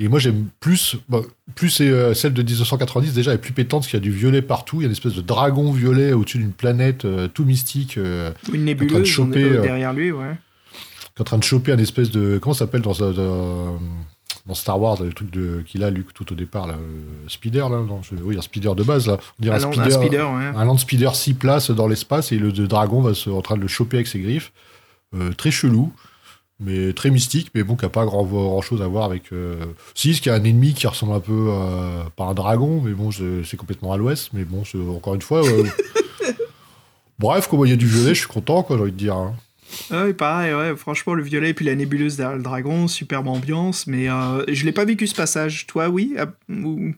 Et 0.00 0.06
moi, 0.06 0.20
j'aime 0.20 0.46
plus, 0.60 0.96
bah, 1.08 1.22
plus 1.56 1.80
euh, 1.80 2.14
celle 2.14 2.32
de 2.32 2.42
1990, 2.42 3.12
déjà, 3.14 3.32
elle 3.32 3.34
est 3.34 3.40
plus 3.40 3.52
pétante, 3.52 3.80
parce 3.80 3.88
qu'il 3.90 3.98
y 3.98 4.02
a 4.02 4.04
du 4.04 4.12
violet 4.12 4.42
partout. 4.42 4.76
Il 4.76 4.82
y 4.82 4.84
a 4.84 4.86
une 4.86 4.92
espèce 4.92 5.14
de 5.14 5.20
dragon 5.20 5.72
violet 5.72 6.12
au-dessus 6.12 6.38
d'une 6.38 6.52
planète 6.52 7.04
euh, 7.04 7.26
tout 7.26 7.44
mystique, 7.44 7.98
euh, 7.98 8.30
Une 8.52 8.60
de 8.60 8.64
nébuleuse 8.66 9.06
choper, 9.06 9.30
on 9.30 9.40
est, 9.40 9.44
euh, 9.44 9.58
euh, 9.58 9.62
derrière 9.62 9.92
lui, 9.92 10.12
ouais. 10.12 10.36
qui 11.14 11.18
est 11.18 11.20
en 11.20 11.24
train 11.24 11.38
de 11.38 11.42
choper 11.44 11.72
un 11.72 11.78
espèce 11.78 12.12
de. 12.12 12.38
Comment 12.40 12.54
ça 12.54 12.60
s'appelle 12.60 12.82
dans, 12.82 12.94
dans, 12.94 13.78
dans 14.48 14.54
Star 14.54 14.80
Wars, 14.80 15.00
le 15.02 15.12
truc 15.12 15.30
de, 15.30 15.62
qu'il 15.66 15.84
a, 15.84 15.90
Luke, 15.90 16.12
tout 16.14 16.32
au 16.32 16.34
départ, 16.34 16.66
là, 16.66 16.74
euh, 16.74 17.28
Speeder, 17.28 17.68
là 17.68 17.78
non, 17.86 18.00
je- 18.02 18.16
Oui, 18.16 18.36
un 18.36 18.40
Speeder 18.42 18.74
de 18.74 18.82
base, 18.82 19.06
là. 19.06 19.18
On 19.38 19.42
dirait 19.42 19.56
un 19.56 19.60
Speeder. 19.70 19.86
un 19.86 19.90
speeder, 19.90 20.30
ouais. 20.32 20.44
Un 20.56 20.64
land 20.64 20.78
speeder 20.78 21.14
6 21.14 21.34
places 21.34 21.70
dans 21.70 21.86
l'espace 21.86 22.32
et 22.32 22.38
le, 22.38 22.48
le 22.50 22.66
dragon 22.66 23.00
va 23.02 23.14
se, 23.14 23.28
en 23.30 23.42
train 23.42 23.56
de 23.56 23.60
le 23.60 23.68
choper 23.68 23.98
avec 23.98 24.06
ses 24.08 24.18
griffes. 24.20 24.52
Euh, 25.14 25.32
très 25.32 25.50
chelou. 25.50 25.92
mais 26.60 26.92
très 26.92 27.10
mystique, 27.10 27.50
mais 27.54 27.62
bon, 27.62 27.76
qui 27.76 27.84
n'a 27.84 27.88
pas 27.88 28.04
grand, 28.04 28.24
grand 28.24 28.60
chose 28.62 28.82
à 28.82 28.86
voir 28.88 29.04
avec. 29.04 29.32
Euh... 29.32 29.56
Si, 29.94 30.14
ce 30.14 30.20
qui 30.20 30.28
a 30.28 30.34
un 30.34 30.42
ennemi 30.42 30.74
qui 30.74 30.86
ressemble 30.88 31.12
un 31.12 31.20
peu 31.20 31.52
à, 31.52 32.10
pas 32.16 32.24
un 32.24 32.34
dragon, 32.34 32.80
mais 32.84 32.92
bon, 32.92 33.10
c'est 33.12 33.56
complètement 33.56 33.92
à 33.92 33.96
l'ouest, 33.96 34.30
mais 34.32 34.44
bon, 34.44 34.64
encore 34.96 35.14
une 35.14 35.22
fois. 35.22 35.46
euh, 35.46 35.64
Bref, 37.18 37.48
comme 37.48 37.64
il 37.66 37.70
y 37.70 37.72
a 37.72 37.76
du 37.76 37.86
violet, 37.86 38.14
je 38.14 38.20
suis 38.20 38.28
content, 38.28 38.62
quoi, 38.62 38.76
j'ai 38.76 38.82
envie 38.82 38.92
de 38.92 38.96
dire. 38.96 39.14
hein. 39.16 39.34
Ah 39.90 40.04
oui, 40.04 40.12
pareil, 40.14 40.54
ouais, 40.54 40.76
franchement, 40.76 41.14
le 41.14 41.22
violet 41.22 41.50
et 41.50 41.54
puis 41.54 41.64
la 41.64 41.74
nébuleuse 41.74 42.16
derrière 42.16 42.36
le 42.36 42.42
dragon, 42.42 42.88
superbe 42.88 43.28
ambiance, 43.28 43.86
mais 43.86 44.08
euh, 44.08 44.44
je 44.48 44.64
l'ai 44.64 44.72
pas 44.72 44.84
vécu 44.84 45.06
ce 45.06 45.14
passage. 45.14 45.66
Toi, 45.66 45.88
oui 45.88 46.14
ou- 46.48 46.94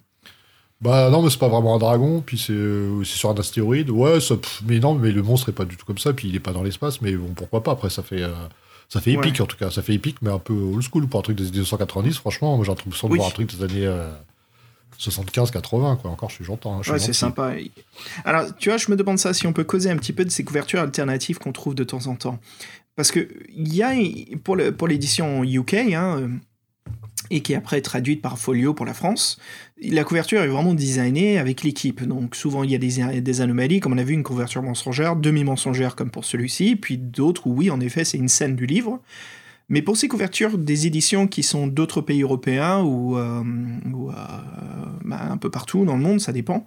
Bah 0.80 1.10
non, 1.10 1.22
mais 1.22 1.30
c'est 1.30 1.38
pas 1.38 1.48
vraiment 1.48 1.74
un 1.74 1.78
dragon, 1.78 2.22
puis 2.24 2.38
c'est 2.38 2.52
euh, 2.52 3.02
sur 3.04 3.30
un 3.30 3.34
astéroïde. 3.34 3.90
Ouais, 3.90 4.20
ça, 4.20 4.36
pff, 4.36 4.62
mais 4.66 4.78
non, 4.78 4.94
mais 4.94 5.10
le 5.12 5.22
monstre 5.22 5.48
est 5.50 5.52
pas 5.52 5.64
du 5.64 5.76
tout 5.76 5.84
comme 5.84 5.98
ça, 5.98 6.12
puis 6.12 6.28
il 6.28 6.36
est 6.36 6.40
pas 6.40 6.52
dans 6.52 6.62
l'espace, 6.62 7.00
mais 7.02 7.12
bon, 7.12 7.32
pourquoi 7.34 7.62
pas, 7.62 7.72
après 7.72 7.90
ça 7.90 8.02
fait... 8.02 8.22
euh, 8.22 8.32
ça 8.88 9.00
fait 9.00 9.12
épique 9.12 9.34
Ouais. 9.34 9.42
en 9.42 9.46
tout 9.46 9.56
cas, 9.56 9.70
ça 9.70 9.82
fait 9.82 9.94
épique, 9.94 10.16
mais 10.20 10.30
un 10.30 10.40
peu 10.40 10.52
old 10.52 10.82
school 10.82 11.06
pour 11.06 11.20
un 11.20 11.22
truc 11.22 11.36
des 11.36 11.44
années 11.44 11.52
1990. 11.52 12.18
Franchement, 12.18 12.56
moi 12.56 12.64
j'ai 12.64 12.72
l'impression 12.72 13.06
de 13.06 13.12
Oui. 13.12 13.18
voir 13.18 13.28
un 13.30 13.32
truc 13.32 13.54
des 13.56 13.62
années 13.62 13.86
75-80, 15.00 15.98
quoi. 16.00 16.10
Encore, 16.10 16.28
je 16.30 16.36
suis 16.36 16.44
j'entends. 16.44 16.74
hein, 16.74 16.78
Ouais, 16.78 16.98
c'est 16.98 17.06
gentil. 17.06 17.14
sympa. 17.14 17.54
Alors, 18.24 18.54
tu 18.56 18.68
vois, 18.68 18.76
je 18.78 18.90
me 18.90 18.96
demande 18.96 19.18
ça, 19.18 19.32
si 19.32 19.46
on 19.46 19.52
peut 19.52 19.64
causer 19.64 19.90
un 19.90 19.96
petit 19.96 20.12
peu 20.12 20.24
de 20.24 20.30
ces 20.30 20.44
couvertures 20.44 20.80
alternatives 20.80 21.38
qu'on 21.38 21.52
trouve 21.52 21.74
de 21.74 21.84
temps 21.84 22.06
en 22.06 22.14
temps. 22.16 22.38
Parce 22.96 23.10
que 23.10 23.28
il 23.56 23.74
y 23.74 23.82
a, 23.82 23.92
pour 24.42 24.56
l'édition 24.88 25.42
UK, 25.44 25.74
hein, 25.74 26.18
euh, 26.20 26.28
et 27.30 27.40
qui 27.40 27.52
est 27.52 27.56
après 27.56 27.80
traduite 27.80 28.20
par 28.20 28.38
Folio 28.38 28.74
pour 28.74 28.84
la 28.84 28.92
France, 28.92 29.38
la 29.82 30.02
couverture 30.04 30.42
est 30.42 30.48
vraiment 30.48 30.74
designée 30.74 31.38
avec 31.38 31.62
l'équipe. 31.62 32.02
Donc 32.04 32.34
souvent, 32.34 32.64
il 32.64 32.70
y 32.70 32.74
a 32.74 32.78
des, 32.78 33.20
des 33.20 33.40
anomalies, 33.40 33.80
comme 33.80 33.92
on 33.92 33.98
a 33.98 34.02
vu, 34.02 34.14
une 34.14 34.24
couverture 34.24 34.62
mensongère, 34.62 35.16
demi-mensongère 35.16 35.94
comme 35.96 36.10
pour 36.10 36.24
celui-ci, 36.24 36.76
puis 36.76 36.98
d'autres 36.98 37.46
où 37.46 37.54
oui, 37.54 37.70
en 37.70 37.80
effet, 37.80 38.04
c'est 38.04 38.18
une 38.18 38.28
scène 38.28 38.56
du 38.56 38.66
livre. 38.66 39.00
Mais 39.70 39.82
pour 39.82 39.96
ces 39.96 40.08
couvertures 40.08 40.58
des 40.58 40.88
éditions 40.88 41.28
qui 41.28 41.44
sont 41.44 41.68
d'autres 41.68 42.00
pays 42.00 42.22
européens 42.22 42.80
ou, 42.80 43.16
euh, 43.16 43.40
euh, 43.40 44.12
bah, 45.04 45.20
un 45.30 45.36
peu 45.36 45.48
partout 45.48 45.84
dans 45.84 45.96
le 45.96 46.02
monde, 46.02 46.20
ça 46.20 46.32
dépend, 46.32 46.64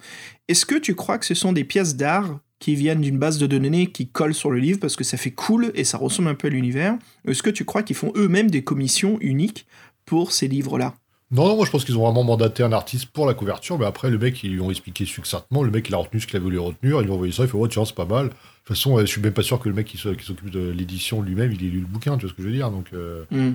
est-ce 0.47 0.65
que 0.65 0.75
tu 0.75 0.95
crois 0.95 1.17
que 1.17 1.25
ce 1.25 1.35
sont 1.35 1.51
des 1.51 1.65
pièces 1.65 1.97
d'art 1.97 2.39
qui 2.59 2.75
viennent 2.75 3.01
d'une 3.01 3.17
base 3.19 3.37
de 3.39 3.45
données 3.45 3.87
qui 3.87 4.07
colle 4.07 4.33
sur 4.33 4.51
le 4.51 4.59
livre 4.59 4.79
parce 4.79 4.95
que 4.95 5.03
ça 5.03 5.17
fait 5.17 5.31
cool 5.31 5.73
et 5.75 5.83
ça 5.83 5.97
ressemble 5.97 6.29
un 6.29 6.33
peu 6.33 6.47
à 6.47 6.51
l'univers? 6.51 6.97
Est-ce 7.27 7.43
que 7.43 7.49
tu 7.49 7.65
crois 7.65 7.83
qu'ils 7.83 7.97
font 7.97 8.13
eux-mêmes 8.15 8.49
des 8.49 8.63
commissions 8.63 9.17
uniques 9.19 9.67
pour 10.05 10.31
ces 10.31 10.47
livres-là? 10.47 10.95
Non, 11.29 11.47
non, 11.47 11.57
moi 11.57 11.65
je 11.65 11.71
pense 11.71 11.83
qu'ils 11.83 11.97
ont 11.97 12.05
vraiment 12.05 12.23
mandaté 12.23 12.63
un 12.63 12.71
artiste 12.71 13.07
pour 13.07 13.25
la 13.25 13.33
couverture, 13.33 13.77
mais 13.77 13.85
après 13.85 14.09
le 14.11 14.17
mec, 14.17 14.41
ils 14.43 14.51
lui 14.51 14.61
ont 14.61 14.69
expliqué 14.69 15.03
succinctement, 15.03 15.63
le 15.63 15.71
mec 15.71 15.89
il 15.89 15.95
a 15.95 15.97
retenu 15.97 16.21
ce 16.21 16.27
qu'il 16.27 16.37
a 16.37 16.39
voulu 16.39 16.59
retenir, 16.59 17.01
il 17.01 17.05
lui 17.05 17.11
a 17.11 17.13
envoyé 17.13 17.33
ça, 17.33 17.43
il 17.43 17.49
fait 17.49 17.57
oh 17.57 17.67
tiens, 17.67 17.83
c'est 17.83 17.95
pas 17.95 18.05
mal. 18.05 18.29
De 18.63 18.67
toute 18.67 18.77
façon, 18.77 18.97
euh, 18.97 19.01
je 19.01 19.05
suis 19.07 19.21
même 19.21 19.33
pas 19.33 19.43
sûr 19.43 19.59
que 19.59 19.67
le 19.67 19.75
mec 19.75 19.85
qui 19.87 19.97
s'occupe 19.97 20.49
de 20.49 20.69
l'édition 20.71 21.21
lui-même, 21.21 21.51
il 21.51 21.65
ait 21.65 21.69
lu 21.69 21.79
le 21.81 21.85
bouquin, 21.85 22.15
tu 22.17 22.21
vois 22.21 22.29
ce 22.29 22.33
que 22.35 22.41
je 22.43 22.47
veux 22.47 22.53
dire. 22.53 22.71
Donc, 22.71 22.87
euh, 22.93 23.23
Hmm. 23.29 23.53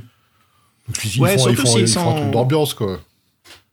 donc 0.86 1.04
ils, 1.04 1.20
Ouais, 1.20 1.38
font, 1.38 1.48
ils, 1.48 1.56
font, 1.56 1.66
s'ils 1.66 1.80
ils 1.82 1.88
font 1.88 2.10
un 2.16 2.20
truc 2.20 2.30
d'ambiance, 2.32 2.74
quoi. 2.74 3.00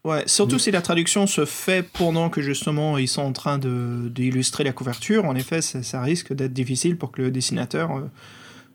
Ouais, 0.06 0.24
surtout 0.28 0.60
si 0.60 0.70
la 0.72 0.82
traduction 0.82 1.26
se 1.28 1.46
fait 1.46 1.82
pendant 1.92 2.30
que 2.30 2.40
justement 2.42 3.00
ils 3.00 3.08
sont 3.08 3.24
en 3.24 3.32
train 3.32 3.58
de 3.58 4.08
d'illustrer 4.14 4.64
la 4.64 4.72
couverture. 4.72 5.26
En 5.26 5.36
effet, 5.36 5.62
ça, 5.64 5.82
ça 5.82 6.00
risque 6.02 6.32
d'être 6.32 6.54
difficile 6.54 6.96
pour 6.96 7.12
que 7.12 7.24
le 7.24 7.32
dessinateur 7.32 7.92
euh, 7.92 8.02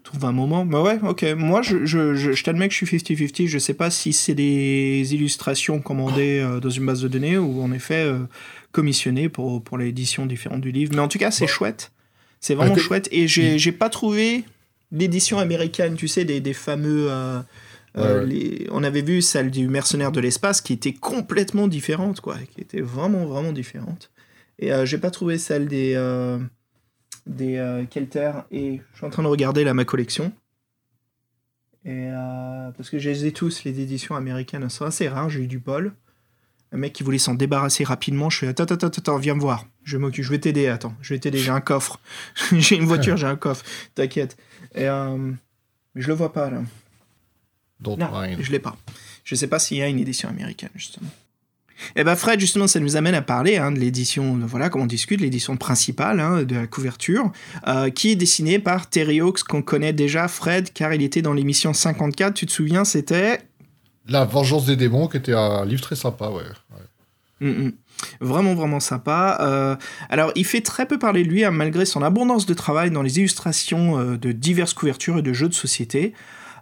trouve 0.02 0.24
un 0.24 0.32
moment. 0.32 0.64
Mais 0.64 0.76
ouais, 0.78 0.98
ok. 1.02 1.24
Moi, 1.38 1.62
je, 1.62 1.86
je, 1.86 2.14
je, 2.16 2.32
je 2.32 2.42
t'admets 2.44 2.66
que 2.68 2.74
je 2.74 2.84
suis 2.84 2.96
50-50. 2.98 3.46
Je 3.46 3.58
sais 3.58 3.74
pas 3.74 3.90
si 3.90 4.12
c'est 4.12 4.34
des 4.34 5.14
illustrations 5.14 5.80
commandées 5.80 6.40
euh, 6.40 6.58
dans 6.58 6.68
une 6.68 6.84
base 6.84 7.00
de 7.00 7.06
données 7.08 7.38
ou 7.38 7.62
en 7.62 7.70
effet 7.70 8.02
euh, 8.04 8.18
commissionnées 8.72 9.28
pour, 9.28 9.62
pour 9.62 9.78
l'édition 9.78 10.26
différente 10.26 10.60
du 10.62 10.72
livre. 10.72 10.90
Mais 10.94 11.00
en 11.00 11.08
tout 11.08 11.18
cas, 11.18 11.30
c'est 11.30 11.46
Bah. 11.46 11.52
chouette. 11.52 11.92
C'est 12.40 12.55
vraiment 12.55 12.74
chouette. 12.76 13.09
Et 13.12 13.29
j'ai 13.29 13.59
j'ai 13.59 13.72
pas 13.72 13.88
trouvé 13.90 14.44
l'édition 14.92 15.38
américaine, 15.38 15.94
tu 15.94 16.09
sais, 16.09 16.24
des, 16.24 16.40
des 16.40 16.55
fameux. 16.55 17.09
euh, 17.11 17.40
euh, 17.96 18.14
Ouais, 18.14 18.20
ouais. 18.20 18.26
les- 18.26 18.66
on 18.70 18.83
avait 18.85 19.03
vu 19.03 19.20
celle 19.20 19.50
du 19.50 19.66
mercenaire 19.68 20.12
de 20.12 20.20
l'espace 20.20 20.61
qui 20.61 20.72
était 20.72 20.92
complètement 20.92 21.68
différente, 21.68 22.20
quoi, 22.20 22.37
qui 22.55 22.61
était 22.61 22.81
vraiment 22.81 23.26
vraiment 23.26 23.53
différente. 23.53 24.11
Et 24.59 24.72
euh, 24.72 24.87
j'ai 24.87 24.98
pas 24.98 25.11
trouvé 25.11 25.38
celle 25.38 25.66
des 25.68 25.94
euh, 25.96 26.38
des 27.26 27.85
Kelter 27.90 28.33
et 28.50 28.81
je 28.92 28.96
suis 28.96 29.07
en 29.07 29.11
train 29.11 29.22
de 29.22 29.29
regarder 29.29 29.64
là 29.64 29.74
ma 29.74 29.85
collection. 29.85 30.33
Et 31.85 32.09
parce 32.76 32.90
que 32.90 32.98
je 32.98 33.09
les 33.11 33.26
ai 33.26 33.33
tous 33.33 33.64
les 33.64 33.81
éditions 33.81 34.14
américaines, 34.14 34.68
c'est 34.68 34.85
assez 34.85 35.09
rare, 35.09 35.31
j'ai 35.31 35.40
eu 35.40 35.46
du 35.46 35.59
bol. 35.59 35.92
Un 36.72 36.76
mec 36.78 36.92
qui 36.92 37.02
voulait 37.02 37.18
s'en 37.18 37.35
débarrasser 37.35 37.83
rapidement, 37.83 38.30
je 38.30 38.37
suis 38.38 38.46
attends 38.46 38.64
attends 38.64 38.87
attends, 38.87 39.18
viens 39.18 39.35
me 39.35 39.40
voir. 39.40 39.66
Je 39.83 39.96
m'occupe, 39.96 40.24
je 40.24 40.30
vais 40.30 40.38
t'aider, 40.38 40.68
attends, 40.68 40.94
je 41.00 41.14
vais 41.14 41.20
t'aider, 41.20 41.38
j'ai 41.38 41.50
un 41.50 41.61
coffre. 41.61 41.98
j'ai 42.52 42.76
une 42.76 42.85
voiture, 42.85 43.16
j'ai 43.16 43.26
un 43.26 43.37
coffre. 43.37 43.64
T'inquiète. 43.94 44.37
Et 44.74 44.85
euh, 44.87 45.33
je 45.96 46.06
le 46.06 46.14
vois 46.14 46.33
pas 46.33 46.48
là. 46.50 46.62
Don't 47.80 47.96
Non, 47.98 48.11
mind. 48.12 48.38
je 48.40 48.52
l'ai 48.52 48.61
pas. 48.61 48.76
Je 49.24 49.35
sais 49.35 49.48
pas 49.48 49.59
s'il 49.59 49.78
y 49.78 49.83
a 49.83 49.88
une 49.88 49.98
édition 49.98 50.28
américaine, 50.28 50.70
justement. 50.76 51.09
Eh 51.96 52.04
ben 52.04 52.14
Fred, 52.14 52.38
justement, 52.38 52.66
ça 52.66 52.78
nous 52.78 52.96
amène 52.96 53.14
à 53.14 53.22
parler 53.22 53.56
hein, 53.56 53.72
de 53.72 53.78
l'édition, 53.78 54.38
voilà, 54.46 54.68
comme 54.68 54.83
on 54.83 54.87
discute, 54.87 55.20
l'édition 55.20 55.56
principale 55.56 56.20
hein, 56.20 56.42
de 56.42 56.54
la 56.54 56.66
couverture, 56.66 57.33
euh, 57.66 57.88
qui 57.90 58.11
est 58.11 58.16
dessinée 58.16 58.59
par 58.59 58.90
Terry 58.90 59.20
Hawks, 59.20 59.42
qu'on 59.44 59.62
connaît 59.62 59.94
déjà, 59.94 60.28
Fred, 60.28 60.72
car 60.74 60.92
il 60.92 61.02
était 61.02 61.22
dans 61.22 61.33
l'émission 61.33 61.72
54, 61.72 62.35
tu 62.35 62.46
te 62.46 62.52
souviens, 62.52 62.85
c'était... 62.85 63.40
La 64.10 64.24
Vengeance 64.24 64.66
des 64.66 64.76
démons, 64.76 65.06
qui 65.06 65.16
était 65.16 65.34
un 65.34 65.64
livre 65.64 65.80
très 65.80 65.96
sympa, 65.96 66.28
ouais. 66.28 66.42
Mm, 67.40 67.48
mm. 67.48 67.72
Vraiment, 68.20 68.54
vraiment 68.54 68.80
sympa. 68.80 69.38
Euh, 69.40 69.76
alors, 70.08 70.32
il 70.34 70.44
fait 70.44 70.60
très 70.60 70.86
peu 70.86 70.98
parler 70.98 71.22
de 71.22 71.28
lui, 71.28 71.44
hein, 71.44 71.50
malgré 71.50 71.84
son 71.84 72.02
abondance 72.02 72.46
de 72.46 72.54
travail 72.54 72.90
dans 72.90 73.02
les 73.02 73.18
illustrations 73.18 73.98
euh, 73.98 74.16
de 74.16 74.32
diverses 74.32 74.74
couvertures 74.74 75.18
et 75.18 75.22
de 75.22 75.32
jeux 75.32 75.48
de 75.48 75.54
société. 75.54 76.12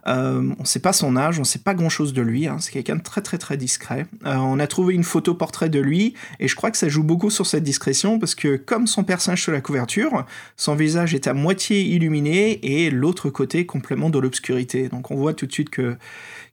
Euh, 0.07 0.53
on 0.57 0.61
ne 0.61 0.67
sait 0.67 0.79
pas 0.79 0.93
son 0.93 1.17
âge, 1.17 1.37
on 1.37 1.41
ne 1.41 1.45
sait 1.45 1.59
pas 1.59 1.73
grand-chose 1.73 2.13
de 2.13 2.21
lui. 2.21 2.47
hein, 2.47 2.57
C'est 2.59 2.71
quelqu'un 2.71 2.95
de 2.95 3.01
très, 3.03 3.21
très, 3.21 3.37
très 3.37 3.57
discret. 3.57 4.05
On 4.23 4.57
a 4.59 4.65
trouvé 4.65 4.93
une 4.93 5.03
photo 5.03 5.33
portrait 5.33 5.69
de 5.69 5.79
lui, 5.79 6.13
et 6.39 6.47
je 6.47 6.55
crois 6.55 6.71
que 6.71 6.77
ça 6.77 6.87
joue 6.87 7.03
beaucoup 7.03 7.29
sur 7.29 7.45
cette 7.45 7.63
discrétion, 7.63 8.17
parce 8.17 8.33
que 8.33 8.55
comme 8.55 8.87
son 8.87 9.03
personnage 9.03 9.43
sur 9.43 9.51
la 9.51 9.59
couverture, 9.59 10.25
son 10.55 10.75
visage 10.75 11.13
est 11.13 11.27
à 11.27 11.33
moitié 11.33 11.81
illuminé, 11.81 12.59
et 12.63 12.89
l'autre 12.89 13.29
côté 13.29 13.65
complètement 13.65 14.09
dans 14.09 14.21
l'obscurité. 14.21 14.87
Donc, 14.87 15.11
on 15.11 15.15
voit 15.15 15.33
tout 15.33 15.45
de 15.45 15.51
suite 15.51 15.69
que 15.69 15.97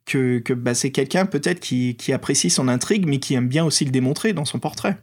que, 0.06 0.38
que 0.38 0.52
bah, 0.54 0.74
c'est 0.74 0.90
quelqu'un 0.92 1.26
peut-être 1.26 1.60
qui, 1.60 1.96
qui 1.96 2.12
apprécie 2.14 2.48
son 2.48 2.68
intrigue, 2.68 3.06
mais 3.06 3.18
qui 3.18 3.34
aime 3.34 3.48
bien 3.48 3.64
aussi 3.64 3.84
le 3.84 3.90
démontrer 3.90 4.32
dans 4.32 4.44
son 4.46 4.58
portrait. 4.58 4.96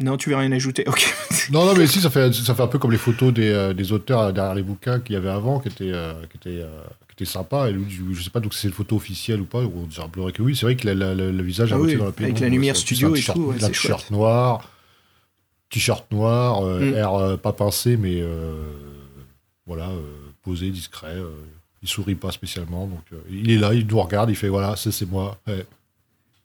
Non, 0.00 0.16
tu 0.16 0.30
veux 0.30 0.36
rien 0.36 0.50
ajouter? 0.52 0.84
Ok. 0.86 1.14
Non, 1.50 1.66
non, 1.66 1.74
mais 1.76 1.88
si, 1.88 2.00
ça 2.00 2.08
fait, 2.08 2.32
ça 2.32 2.54
fait 2.54 2.62
un 2.62 2.68
peu 2.68 2.78
comme 2.78 2.92
les 2.92 2.98
photos 2.98 3.34
des, 3.34 3.48
euh, 3.48 3.72
des 3.74 3.90
auteurs 3.90 4.32
derrière 4.32 4.54
les 4.54 4.62
bouquins 4.62 5.00
qu'il 5.00 5.14
y 5.14 5.16
avait 5.16 5.28
avant, 5.28 5.58
qui 5.58 5.66
étaient, 5.68 5.90
euh, 5.92 6.12
qui 6.30 6.36
étaient, 6.36 6.62
euh, 6.62 6.82
qui 7.08 7.14
étaient 7.14 7.24
sympas. 7.24 7.68
Et 7.68 7.74
je, 7.74 8.12
je 8.14 8.22
sais 8.22 8.30
pas 8.30 8.38
donc 8.38 8.54
si 8.54 8.60
c'est 8.60 8.68
une 8.68 8.74
photo 8.74 8.94
officielle 8.94 9.40
ou 9.40 9.44
pas, 9.44 9.58
on 9.58 9.90
semblerait 9.90 10.30
que 10.30 10.40
oui. 10.40 10.54
C'est 10.54 10.66
vrai 10.66 10.76
que 10.76 10.86
la- 10.86 10.94
la- 10.94 11.14
la- 11.16 11.32
le 11.32 11.42
visage 11.42 11.72
Ah 11.72 11.78
moitié 11.78 11.94
oui, 11.96 11.98
dans 11.98 12.04
la 12.04 12.08
avec 12.10 12.18
pénombre. 12.18 12.40
la 12.42 12.48
lumière 12.48 12.76
studio 12.76 13.12
et 13.16 13.20
tout, 13.20 13.40
ouais, 13.46 13.56
a 13.56 13.60
c'est 13.60 13.66
t-shirt 13.68 14.00
chouette. 14.02 14.10
noir, 14.12 14.70
t-shirt 15.68 16.12
noir, 16.12 16.62
Mm. 16.62 16.94
air 16.94 17.38
pas 17.42 17.52
pincé, 17.52 17.96
mais 17.96 18.22
voilà, 19.66 19.90
posé, 20.42 20.70
discret. 20.70 21.16
Il 21.82 21.88
sourit 21.88 22.14
pas 22.14 22.30
spécialement. 22.32 22.86
Donc 22.86 23.02
euh, 23.12 23.16
il 23.30 23.50
est 23.50 23.58
là, 23.58 23.74
il 23.74 23.86
nous 23.86 24.00
regarde, 24.00 24.30
il 24.30 24.36
fait 24.36 24.48
voilà, 24.48 24.76
ça 24.76 24.92
c'est 24.92 25.08
moi. 25.10 25.38
Ouais. 25.46 25.64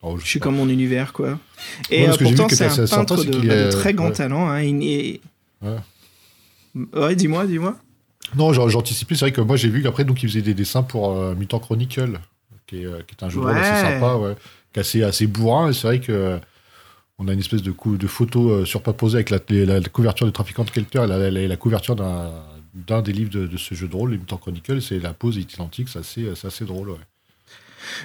Alors, 0.04 0.19
Je 0.19 0.26
suis 0.28 0.39
comme 0.39 0.56
mon 0.58 0.69
univers, 0.69 1.12
quoi. 1.13 1.39
Et 1.89 2.04
Ouais, 2.04 2.10
euh, 2.10 2.17
pourtant, 2.19 2.47
c'est 2.50 2.65
un 2.65 2.69
c'est 2.69 2.88
peintre 2.89 3.17
c'est 3.17 3.30
de, 3.32 3.50
est- 3.50 3.69
très 3.69 3.93
grand 3.93 4.08
ouais. 4.08 4.13
talent. 4.13 4.47
Hein. 4.50 4.62
Il 4.62 4.84
est- 4.84 5.21
Ouais. 5.62 7.15
Dis-moi, 7.15 7.45
dis-moi. 7.47 7.76
Non, 8.36 8.54
j'anticipais, 8.54 9.15
c'est 9.15 9.21
vrai 9.26 9.32
que 9.32 9.41
moi 9.41 9.56
j'ai 9.56 9.69
vu 9.69 9.82
qu'après 9.82 10.04
donc 10.04 10.21
il 10.21 10.30
faisait 10.30 10.41
des 10.41 10.54
dessins 10.54 10.84
pour 10.84 11.12
euh, 11.17 11.34
Mutant 11.34 11.60
Chronicle, 11.60 12.19
qui 12.67 12.82
est, 12.82 12.86
euh, 12.86 13.00
qui 13.08 13.15
est 13.15 13.23
un 13.23 13.30
jeu 13.30 13.39
de 13.39 13.45
rôle 13.45 13.58
assez 13.58 13.82
sympa, 13.82 14.17
qui 14.73 14.80
est 14.80 14.82
assez, 14.82 15.04
assez 15.04 15.28
bourrin, 15.28 15.69
et 15.69 15.73
c'est 15.73 15.88
vrai 15.88 16.00
que 16.02 16.38
on 17.19 17.28
a 17.30 17.34
une 17.34 17.39
espèce 17.39 17.63
de, 17.63 17.71
coup, 17.71 17.97
de 17.97 18.06
photo 18.06 18.50
euh, 18.52 18.65
surposée 18.65 19.15
avec 19.15 19.30
la, 19.32 19.39
la- 19.50 19.80
la 19.80 19.89
couverture 19.89 20.26
de 20.28 20.32
Trafiquant 20.32 20.65
de 20.65 20.69
Kelter 20.69 21.06
et 21.06 21.47
la 21.47 21.56
couverture 21.56 21.95
d'un 21.95 22.30
d'un 22.88 23.02
des 23.02 23.12
livres 23.12 23.32
de, 23.32 23.48
de 23.48 23.58
ce 23.58 23.74
jeu 23.76 23.88
de 23.88 23.96
rôle, 23.96 24.12
les 24.12 24.18
Mutant 24.18 24.38
Chronicle, 24.38 24.82
c'est 24.82 25.00
la 25.00 25.13
pose 25.13 25.38
est 25.38 25.54
identique, 25.54 25.90
c'est 25.90 26.00
assez, 26.46 26.66
drôle, 26.66 26.90
ouais. 26.92 26.98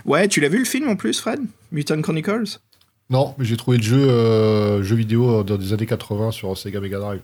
Ouais, 0.04 0.28
tu 0.28 0.40
l'as 0.40 0.48
vu 0.48 0.58
le 0.58 0.64
film 0.64 0.88
en 0.88 0.96
plus, 0.96 1.20
Fred? 1.20 1.40
Mutant 1.70 2.00
Chronicles? 2.02 2.58
Non, 3.10 3.34
mais 3.36 3.44
j'ai 3.44 3.56
trouvé 3.56 3.76
le 3.76 3.82
jeu, 3.82 4.08
euh, 4.08 4.82
jeu 4.82 4.96
vidéo 4.96 5.40
euh, 5.40 5.42
dans 5.42 5.56
des 5.58 5.72
années 5.72 5.86
80 5.86 6.30
sur 6.30 6.56
Sega 6.56 6.80
Mega 6.80 6.98
Drive. 6.98 7.22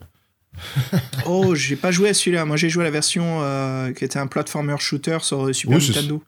Oh, 1.26 1.54
j'ai 1.54 1.76
pas 1.76 1.90
joué 1.90 2.08
à 2.08 2.14
celui-là. 2.14 2.44
Moi, 2.44 2.56
j'ai 2.56 2.68
joué 2.70 2.82
à 2.82 2.84
la 2.84 2.90
version 2.90 3.42
euh, 3.42 3.92
qui 3.92 4.04
était 4.04 4.18
un 4.18 4.26
platformer 4.26 4.76
shooter 4.78 5.18
sur 5.20 5.54
Super 5.54 5.76
Oui, 5.78 5.86
Nintendo. 5.86 6.22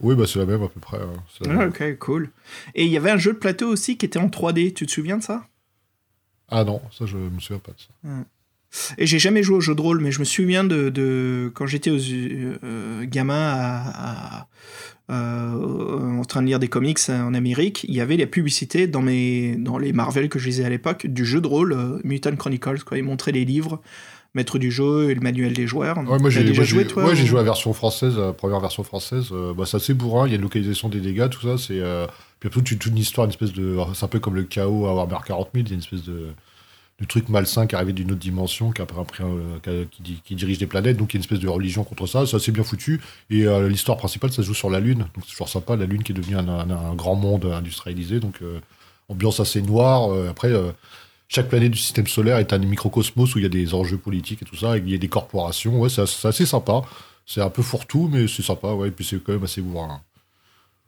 Oui, 0.00 0.14
bah 0.14 0.24
c'est 0.26 0.38
la 0.38 0.46
même 0.46 0.62
à 0.62 0.68
peu 0.68 0.80
près. 0.80 0.98
hein, 0.98 1.48
Ah, 1.50 1.66
ok, 1.66 1.98
cool. 1.98 2.30
Et 2.74 2.84
il 2.84 2.90
y 2.90 2.96
avait 2.96 3.10
un 3.10 3.16
jeu 3.18 3.32
de 3.32 3.38
plateau 3.38 3.68
aussi 3.68 3.96
qui 3.96 4.06
était 4.06 4.18
en 4.18 4.28
3D. 4.28 4.72
Tu 4.74 4.86
te 4.86 4.90
souviens 4.92 5.18
de 5.18 5.22
ça? 5.22 5.46
Ah 6.48 6.64
non, 6.64 6.80
ça 6.96 7.06
je 7.06 7.16
me 7.16 7.40
souviens 7.40 7.58
pas 7.60 7.72
de 7.72 7.78
ça. 7.80 8.08
Et 8.98 9.06
j'ai 9.06 9.18
jamais 9.18 9.42
joué 9.42 9.56
au 9.56 9.60
jeu 9.60 9.74
de 9.74 9.80
rôle, 9.80 10.00
mais 10.00 10.10
je 10.12 10.18
me 10.20 10.24
souviens 10.24 10.64
de, 10.64 10.88
de 10.88 11.50
quand 11.54 11.66
j'étais 11.66 11.90
aux 11.90 11.98
euh, 11.98 13.04
gamin 13.06 13.34
à, 13.40 14.40
à- 14.40 14.48
euh, 15.10 16.18
en 16.18 16.24
train 16.24 16.40
de 16.42 16.46
lire 16.46 16.58
des 16.58 16.68
comics 16.68 16.98
en 17.10 17.34
Amérique, 17.34 17.84
il 17.88 17.94
y 17.94 18.00
avait 18.00 18.16
les 18.16 18.26
publicités 18.26 18.86
dans, 18.86 19.02
mes, 19.02 19.54
dans 19.56 19.78
les 19.78 19.92
Marvel 19.92 20.28
que 20.28 20.38
je 20.38 20.46
lisais 20.46 20.64
à 20.64 20.70
l'époque 20.70 21.06
du 21.06 21.24
jeu 21.24 21.40
de 21.40 21.46
rôle 21.46 21.72
euh, 21.72 21.98
Mutant 22.04 22.34
Chronicles. 22.36 22.82
Quoi. 22.84 22.96
Ils 22.98 23.04
montraient 23.04 23.32
les 23.32 23.44
livres, 23.44 23.82
maître 24.34 24.58
du 24.58 24.70
jeu 24.70 25.10
et 25.10 25.14
le 25.14 25.20
manuel 25.20 25.52
des 25.52 25.66
joueurs. 25.66 25.98
Ouais, 25.98 26.18
moi 26.18 26.30
j'ai 26.30 26.42
déjà 26.42 26.62
joué 26.64 26.86
toi 26.86 27.04
ouais, 27.04 27.14
j'ai 27.14 27.24
ou- 27.24 27.26
joué 27.26 27.38
à 27.38 27.42
la 27.42 27.44
version 27.44 27.72
française, 27.74 28.16
la 28.16 28.32
première 28.32 28.60
version 28.60 28.82
française. 28.82 29.26
euh, 29.32 29.52
bah, 29.54 29.64
c'est 29.66 29.76
assez 29.76 29.92
bourrin, 29.94 30.26
il 30.26 30.30
y 30.30 30.32
a 30.32 30.36
une 30.36 30.42
localisation 30.42 30.88
des 30.88 31.00
dégâts, 31.00 31.28
tout 31.28 31.42
ça. 31.42 31.58
C'est 31.58 31.78
euh, 31.80 32.06
puis 32.40 32.48
après, 32.48 32.62
toute 32.62 32.86
une 32.86 32.96
histoire, 32.98 33.26
une 33.26 33.30
espèce 33.30 33.52
de. 33.52 33.76
C'est 33.94 34.04
un 34.04 34.08
peu 34.08 34.20
comme 34.20 34.34
le 34.34 34.44
chaos 34.44 34.86
à 34.86 34.94
Warhammer 34.94 35.18
40 35.26 35.50
000, 35.54 35.64
il 35.66 35.68
y 35.68 35.72
a 35.72 35.74
une 35.74 35.80
espèce 35.80 36.02
de, 36.04 36.28
de 37.00 37.04
truc 37.06 37.28
malsain 37.28 37.66
qui 37.66 37.74
arrivé 37.74 37.92
d'une 37.92 38.12
autre 38.12 38.20
dimension, 38.20 38.70
qui, 38.70 38.80
euh, 38.82 39.84
qui, 40.24 40.34
dirige 40.36 40.58
des 40.58 40.66
planètes, 40.66 40.96
donc 40.96 41.12
il 41.12 41.16
y 41.16 41.18
a 41.18 41.18
une 41.18 41.24
espèce 41.24 41.40
de 41.40 41.48
religion 41.48 41.82
contre 41.82 42.06
ça. 42.06 42.24
C'est 42.26 42.36
assez 42.36 42.52
bien 42.52 42.62
foutu. 42.62 43.00
Et 43.30 43.46
euh, 43.46 43.68
l'histoire 43.68 43.98
principale, 43.98 44.30
ça 44.30 44.36
se 44.36 44.42
joue 44.42 44.54
sur 44.54 44.70
la 44.70 44.80
Lune, 44.80 45.00
donc 45.00 45.24
c'est 45.24 45.32
toujours 45.32 45.48
sympa. 45.48 45.74
La 45.76 45.86
Lune 45.86 46.02
qui 46.02 46.12
est 46.12 46.14
devenue 46.14 46.36
un, 46.36 46.94
grand 46.94 47.16
monde 47.16 47.46
industrialisé, 47.46 48.20
donc 48.20 48.36
euh, 48.42 48.60
ambiance 49.08 49.40
assez 49.40 49.60
noire. 49.60 50.10
après. 50.28 50.52
chaque 51.28 51.48
planète 51.48 51.72
du 51.72 51.78
système 51.78 52.06
solaire 52.06 52.38
est 52.38 52.52
un 52.52 52.58
microcosmos 52.58 53.34
où 53.34 53.38
il 53.38 53.42
y 53.42 53.46
a 53.46 53.50
des 53.50 53.74
enjeux 53.74 53.98
politiques 53.98 54.42
et 54.42 54.44
tout 54.44 54.56
ça, 54.56 54.76
et 54.76 54.80
il 54.80 54.90
y 54.90 54.94
a 54.94 54.98
des 54.98 55.08
corporations. 55.08 55.80
Ouais, 55.80 55.88
c'est 55.88 56.02
assez- 56.02 56.32
c'est 56.32 56.46
sympa. 56.46 56.82
C'est 57.26 57.40
un 57.40 57.50
peu 57.50 57.62
fourre-tout, 57.62 58.08
mais 58.12 58.28
c'est 58.28 58.42
sympa, 58.42 58.68
ouais. 58.72 58.88
Et 58.88 58.90
puis 58.90 59.04
c'est 59.04 59.22
quand 59.22 59.32
même 59.32 59.44
assez 59.44 59.60
bourrin. 59.62 60.00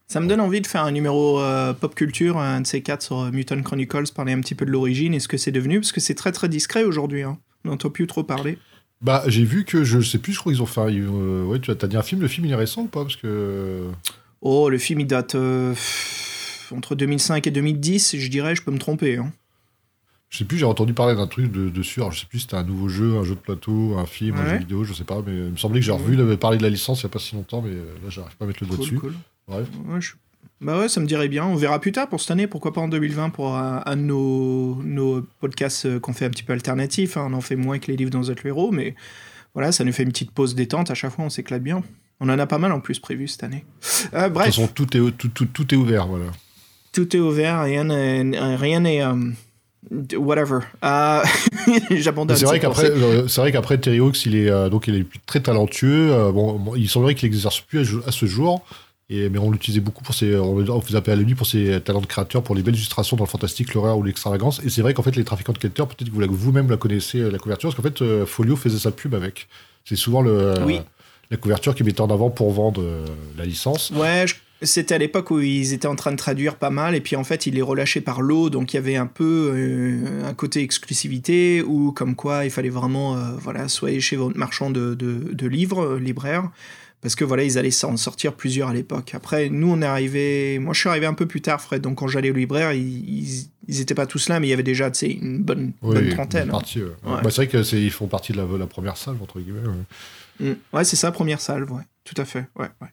Ça 0.09 0.21
me 0.21 0.29
donne 0.29 0.41
envie 0.41 0.61
de 0.61 0.67
faire 0.67 0.85
un 0.85 0.93
numéro 0.93 1.41
euh, 1.41 1.73
pop 1.73 1.95
culture, 1.95 2.39
un 2.39 2.61
de 2.61 2.67
ces 2.67 2.81
quatre 2.81 3.03
sur 3.03 3.19
euh, 3.21 3.31
Mutant 3.33 3.61
Chronicles, 3.63 4.13
parler 4.15 4.33
un 4.33 4.41
petit 4.41 4.55
peu 4.55 4.65
de 4.65 4.71
l'origine 4.71 5.15
et 5.15 5.21
ce 5.21 5.27
que 5.27 5.37
c'est 5.37 5.51
devenu, 5.51 5.81
parce 5.81 5.91
que 5.93 6.01
c'est 6.01 6.15
très 6.15 6.31
très 6.33 6.49
discret 6.49 6.85
aujourd'hui. 6.85 7.23
Hein. 7.23 7.39
On 7.65 7.71
n'entend 7.71 7.91
plus 7.91 8.07
trop 8.07 8.23
parler. 8.23 8.59
Bah, 9.03 9.25
j'ai 9.27 9.45
vu 9.45 9.65
que, 9.65 9.83
je 9.85 10.01
sais 10.01 10.19
plus, 10.19 10.33
je 10.33 10.39
crois 10.39 10.53
qu'ils 10.53 10.63
ont 10.63 10.67
fait. 10.67 10.81
un- 10.81 10.89
euh, 10.91 11.45
ouais, 11.45 11.59
tu 11.59 11.71
as, 11.71 11.75
dit 11.75 11.97
un 11.97 12.03
film, 12.03 12.21
le 12.21 12.29
film 12.29 12.47
il 12.47 12.53
est 12.53 12.57
récent 12.57 12.83
ou 12.83 12.87
pas 12.87 13.03
Parce 13.03 13.17
que. 13.17 13.89
Oh, 14.43 14.69
le 14.71 14.79
film 14.79 15.01
il 15.01 15.07
date 15.07 15.35
entre 16.71 16.95
2005 16.95 17.47
et 17.47 17.51
2010, 17.51 18.17
je 18.17 18.29
dirais, 18.29 18.55
je 18.55 18.63
peux 18.63 18.71
me 18.71 18.79
tromper. 18.79 19.17
Hein. 19.17 19.33
Je 20.29 20.39
sais 20.39 20.45
plus, 20.45 20.59
j'ai 20.59 20.65
entendu 20.67 20.93
parler 20.93 21.15
d'un 21.17 21.27
truc 21.27 21.51
de, 21.51 21.69
dessus. 21.69 22.01
Alors, 22.01 22.13
je 22.13 22.21
sais 22.21 22.27
plus 22.27 22.39
si 22.39 22.45
c'était 22.45 22.57
un 22.57 22.65
nouveau 22.65 22.89
jeu, 22.89 23.17
un 23.17 23.25
jeu 23.25 23.35
de 23.35 23.41
plateau, 23.41 23.97
un 23.99 24.07
film, 24.07 24.37
un 24.37 24.51
jeu 24.51 24.57
vidéo, 24.59 24.85
je 24.85 24.93
sais 24.93 25.05
pas. 25.05 25.21
Mais 25.27 25.33
il 25.35 25.51
me 25.53 25.57
semblait 25.57 25.81
que 25.81 25.87
j'ai 25.87 25.93
revu 25.93 26.37
parler 26.37 26.59
de 26.59 26.63
la 26.63 26.69
licence 26.71 27.01
il 27.01 27.05
y 27.05 27.07
a 27.07 27.09
pas 27.09 27.19
si 27.19 27.35
longtemps, 27.35 27.61
mais 27.63 27.75
là, 27.75 28.09
j'arrive 28.09 28.37
pas 28.37 28.45
à 28.45 28.49
mettre 28.49 28.61
le 28.63 28.69
doigt 28.69 28.77
Cool, 28.77 28.85
dessus. 28.87 28.99
cool. 28.99 29.15
Bref. 29.49 29.67
Ouais, 29.89 30.01
je- 30.01 30.15
Bah 30.61 30.79
ouais, 30.79 30.89
ça 30.89 31.01
me 31.01 31.07
dirait 31.07 31.29
bien. 31.29 31.45
On 31.45 31.55
verra 31.55 31.79
plus 31.81 31.93
tard 31.93 32.09
pour 32.09 32.21
cette 32.21 32.31
année, 32.31 32.47
pourquoi 32.47 32.73
pas 32.73 32.81
en 32.81 32.89
2020 32.89 33.31
pour 33.31 33.55
un, 33.57 33.83
un 33.85 33.97
de 33.97 34.03
nos, 34.03 34.81
nos 34.83 35.23
podcasts 35.41 35.87
euh, 35.87 36.01
qu'on 36.01 36.13
fait 36.13 36.25
un 36.25 36.31
petit 36.31 36.43
peu 36.43 36.53
alternatif. 36.53 37.17
hein. 37.17 37.29
On 37.31 37.35
en 37.35 37.41
fait 37.41 37.57
moins 37.57 37.79
que 37.79 37.89
les 37.91 37.97
livres 37.97 38.11
dans 38.11 38.23
The 38.23 38.45
Héros, 38.45 38.71
mais 38.73 38.95
voilà, 39.55 39.71
ça 39.73 39.85
nous 39.85 39.93
fait 39.93 40.03
une 40.03 40.11
petite 40.13 40.31
pause 40.33 40.55
détente. 40.55 40.91
À 40.91 40.95
chaque 40.95 41.13
fois, 41.13 41.25
on 41.27 41.31
s'éclate 41.31 41.63
bien. 41.63 41.83
On 42.21 42.29
en 42.31 42.39
a 42.39 42.47
pas 42.47 42.57
mal 42.59 42.73
en 42.73 42.81
plus 42.81 42.99
prévu 42.99 43.29
cette 43.29 43.45
année. 43.45 43.65
Euh, 44.15 44.21
De 44.21 44.25
toute 44.25 44.33
bref, 44.35 44.47
façon, 44.47 44.67
tout 44.69 44.97
est, 44.97 45.11
tout, 45.19 45.29
tout, 45.29 45.45
tout 45.47 45.75
est 45.75 45.77
ouvert, 45.77 46.07
voilà. 46.07 46.25
tout 46.93 47.15
est 47.15 47.21
ouvert, 47.21 47.63
rien 47.63 47.85
n'est. 47.85 48.57
Rien 48.57 48.81
n'est 48.81 49.03
euh, 49.05 49.15
whatever. 50.17 50.61
Euh, 50.83 51.23
J'abandonne. 51.91 52.37
C'est 52.37 52.47
vrai 52.47 52.59
qu'après, 52.61 52.91
c'est 53.29 53.41
vrai 53.43 53.53
qu'après 53.53 53.77
Terry 53.79 54.01
Hawks, 54.01 54.25
il 54.25 54.35
est 54.37 54.71
donc 54.71 54.89
il 54.89 54.95
est 54.97 55.07
très 55.27 55.41
talentueux. 55.41 56.11
bon, 56.33 56.75
il 56.77 56.89
semblerait 56.89 57.15
qu'il 57.15 57.31
n'exerce 57.31 57.61
plus 57.61 57.99
à 58.07 58.11
ce 58.13 58.25
jour. 58.27 58.65
Et, 59.09 59.29
mais 59.29 59.39
on 59.39 59.51
l'utilisait 59.53 59.81
beaucoup 59.81 60.03
pour 60.03 60.15
ses, 60.15 60.35
on, 60.37 60.57
on 60.57 60.81
faisait 60.81 60.99
appel 60.99 61.19
à 61.19 61.23
lui 61.23 61.35
pour 61.37 61.47
ses 61.47 61.81
talents 61.81 62.01
de 62.01 62.07
créateur, 62.07 62.43
pour 62.43 62.55
les 62.57 62.63
belles 62.63 62.75
illustrations 62.75 63.17
dans 63.17 63.23
le 63.25 63.29
fantastique, 63.31 63.73
l'horreur 63.75 63.97
ou 63.99 64.03
l'extravagance. 64.03 64.61
Et 64.65 64.69
c'est 64.69 64.83
vrai 64.83 64.95
qu'en 64.95 65.03
fait, 65.03 65.15
les 65.15 65.23
trafiquants 65.25 65.53
de 65.53 65.59
quêteurs, 65.59 65.87
peut-être 65.87 66.11
que 66.11 66.25
vous 66.27 66.37
vous-même 66.37 66.69
la 66.69 66.77
connaissez, 66.77 67.21
euh, 67.21 67.31
la 67.31 67.39
couverture, 67.39 67.69
parce 67.69 67.77
qu'en 67.77 67.83
fait, 67.89 68.03
euh, 68.03 68.27
Folio 68.27 68.57
faisait 68.57 68.79
sa 68.79 68.91
pub 68.91 69.15
avec. 69.15 69.47
C'est 69.85 69.95
souvent 69.95 70.23
le, 70.23 70.33
euh, 70.33 70.65
Oui. 70.67 70.81
la 71.31 71.37
couverture 71.37 71.75
qui 71.77 71.85
mettait 71.85 72.01
en 72.01 72.11
avant 72.11 72.31
pour 72.31 72.51
vendre 72.53 72.83
euh, 72.83 73.05
la 73.39 73.45
licence. 73.45 73.93
Ouais, 73.95 74.25
je- 74.27 74.35
c'était 74.63 74.95
à 74.97 74.99
l'époque 74.99 75.31
où 75.31 75.39
ils 75.39 75.73
étaient 75.73 75.87
en 75.87 75.95
train 75.95 76.11
de 76.11 76.17
traduire 76.17 76.57
pas 76.57 76.71
mal, 76.71 76.97
et 76.97 77.01
puis 77.01 77.15
en 77.15 77.23
fait, 77.23 77.47
ils 77.47 77.55
les 77.55 77.63
relâchaient 77.63 78.01
par 78.01 78.23
lot, 78.23 78.51
donc 78.51 78.73
il 78.73 78.77
y 78.77 78.79
avait 78.79 78.97
un 78.97 79.07
peu 79.07 79.53
euh, 79.55 80.25
un 80.29 80.35
côté 80.35 80.63
exclusivité, 80.63 81.63
ou 81.63 81.93
comme 81.93 82.17
quoi 82.17 82.45
il 82.45 82.51
fallait 82.51 82.71
vraiment, 82.71 83.17
euh, 83.17 83.21
voilà, 83.41 83.69
soyez 83.69 84.01
chez 84.01 84.17
votre 84.17 84.37
marchand 84.37 84.71
de, 84.71 84.95
de, 84.95 85.33
de 85.33 85.47
livres, 85.47 85.85
euh, 85.85 85.99
libraire, 86.01 86.51
parce 87.03 87.15
que 87.15 87.25
voilà, 87.25 87.45
ils 87.45 87.59
allaient 87.59 87.71
s'en 87.71 87.97
sortir 87.97 88.33
plusieurs 88.35 88.69
à 88.71 88.75
l'époque. 88.75 89.13
Après, 89.15 89.49
nous, 89.49 89.71
on 89.71 89.81
est 89.83 89.87
arrivé, 89.87 90.59
moi 90.59 90.75
je 90.75 90.81
suis 90.81 90.89
arrivé 90.89 91.07
un 91.07 91.15
peu 91.15 91.27
plus 91.27 91.41
tard, 91.43 91.61
Fred, 91.61 91.83
donc 91.83 91.99
quand 91.99 92.09
j'allais 92.09 92.31
au 92.31 92.35
libraire, 92.35 92.73
ils, 92.73 92.83
ils, 93.09 93.47
ils 93.69 93.81
étaient 93.81 93.95
pas 93.95 94.07
tous 94.07 94.29
là, 94.29 94.41
mais 94.41 94.47
il 94.49 94.51
y 94.51 94.55
avait 94.55 94.63
déjà, 94.63 94.91
tu 94.91 94.99
sais, 95.01 95.11
une 95.13 95.43
bonne, 95.43 95.73
Oui, 95.83 95.95
bonne 95.95 96.09
trentaine. 96.11 96.51
hein. 96.53 96.61
ouais. 96.77 97.23
Bah, 97.23 97.31
c'est 97.31 97.47
vrai 97.47 97.65
qu'ils 97.65 97.91
font 97.93 98.07
partie 98.09 98.33
de 98.33 98.39
la, 98.39 98.47
la 98.59 98.67
première 98.67 98.97
salle, 98.97 99.17
entre 99.23 99.39
guillemets. 99.41 99.61
ouais. 100.41 100.51
Mm. 100.51 100.57
Ouais, 100.73 100.85
c'est 100.85 100.97
ça, 100.97 101.13
première 101.13 101.41
salve, 101.41 101.71
ouais. 101.73 101.83
Tout 102.05 102.21
à 102.21 102.25
fait, 102.25 102.47
ouais, 102.59 102.69
ouais. 102.83 102.89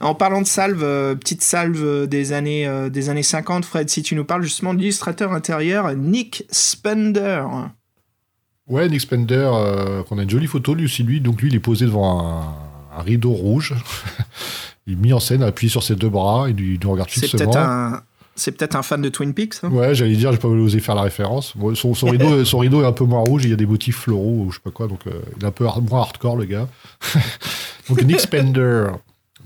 En 0.00 0.14
parlant 0.14 0.42
de 0.42 0.46
salve, 0.46 0.82
euh, 0.82 1.14
petite 1.14 1.42
salve 1.42 1.82
euh, 1.84 2.06
des 2.06 2.32
années, 2.32 2.66
euh, 2.66 2.88
des 2.90 3.08
années 3.08 3.22
50, 3.22 3.64
Fred, 3.64 3.88
si 3.88 4.02
tu 4.02 4.14
nous 4.16 4.24
parles 4.24 4.42
justement 4.42 4.74
de 4.74 4.78
l'illustrateur 4.80 5.32
intérieur 5.32 5.94
Nick 5.94 6.44
Spender. 6.50 7.44
Ouais, 8.66 8.88
Nick 8.88 9.02
Spender, 9.02 9.48
euh, 9.54 10.02
qu'on 10.04 10.18
a 10.18 10.22
une 10.22 10.30
jolie 10.30 10.46
photo, 10.46 10.74
lui 10.74 10.86
aussi, 10.86 11.02
lui. 11.02 11.20
Donc 11.20 11.40
lui, 11.42 11.48
il 11.50 11.54
est 11.54 11.60
posé 11.60 11.84
devant 11.84 12.26
un, 12.26 12.54
un 12.96 13.02
rideau 13.02 13.30
rouge. 13.32 13.74
il 14.86 14.94
est 14.94 14.96
mis 14.96 15.12
en 15.12 15.20
scène, 15.20 15.42
appuyé 15.42 15.70
sur 15.70 15.82
ses 15.82 15.96
deux 15.96 16.08
bras, 16.08 16.46
il 16.48 16.56
nous, 16.56 16.62
il 16.74 16.80
nous 16.82 16.90
regarde 16.90 17.08
C'est 17.10 17.20
fixement. 17.26 17.38
peut-être 17.50 17.56
un, 17.58 18.02
c'est 18.36 18.52
peut-être 18.52 18.74
un 18.76 18.82
fan 18.82 19.00
de 19.00 19.08
Twin 19.08 19.32
Peaks. 19.32 19.54
hein? 19.62 19.70
Ouais, 19.70 19.94
j'allais 19.94 20.16
dire, 20.16 20.32
j'ai 20.32 20.38
pas 20.38 20.48
osé 20.48 20.80
faire 20.80 20.94
la 20.94 21.02
référence. 21.02 21.56
Bon, 21.56 21.74
son, 21.74 21.94
son 21.94 22.06
rideau, 22.10 22.44
son 22.44 22.58
rideau 22.58 22.82
est 22.82 22.86
un 22.86 22.92
peu 22.92 23.04
moins 23.04 23.20
rouge, 23.20 23.44
il 23.44 23.50
y 23.50 23.52
a 23.52 23.56
des 23.56 23.66
motifs 23.66 23.96
floraux 23.98 24.44
ou 24.46 24.50
je 24.50 24.56
sais 24.56 24.62
pas 24.62 24.70
quoi, 24.70 24.86
donc 24.88 25.00
euh, 25.06 25.12
il 25.36 25.44
est 25.44 25.46
un 25.46 25.50
peu 25.52 25.66
hard- 25.66 25.88
moins 25.88 26.00
hardcore, 26.00 26.36
le 26.36 26.44
gars. 26.44 26.68
donc 27.88 28.02
Nick 28.02 28.20
Spender, 28.20 28.86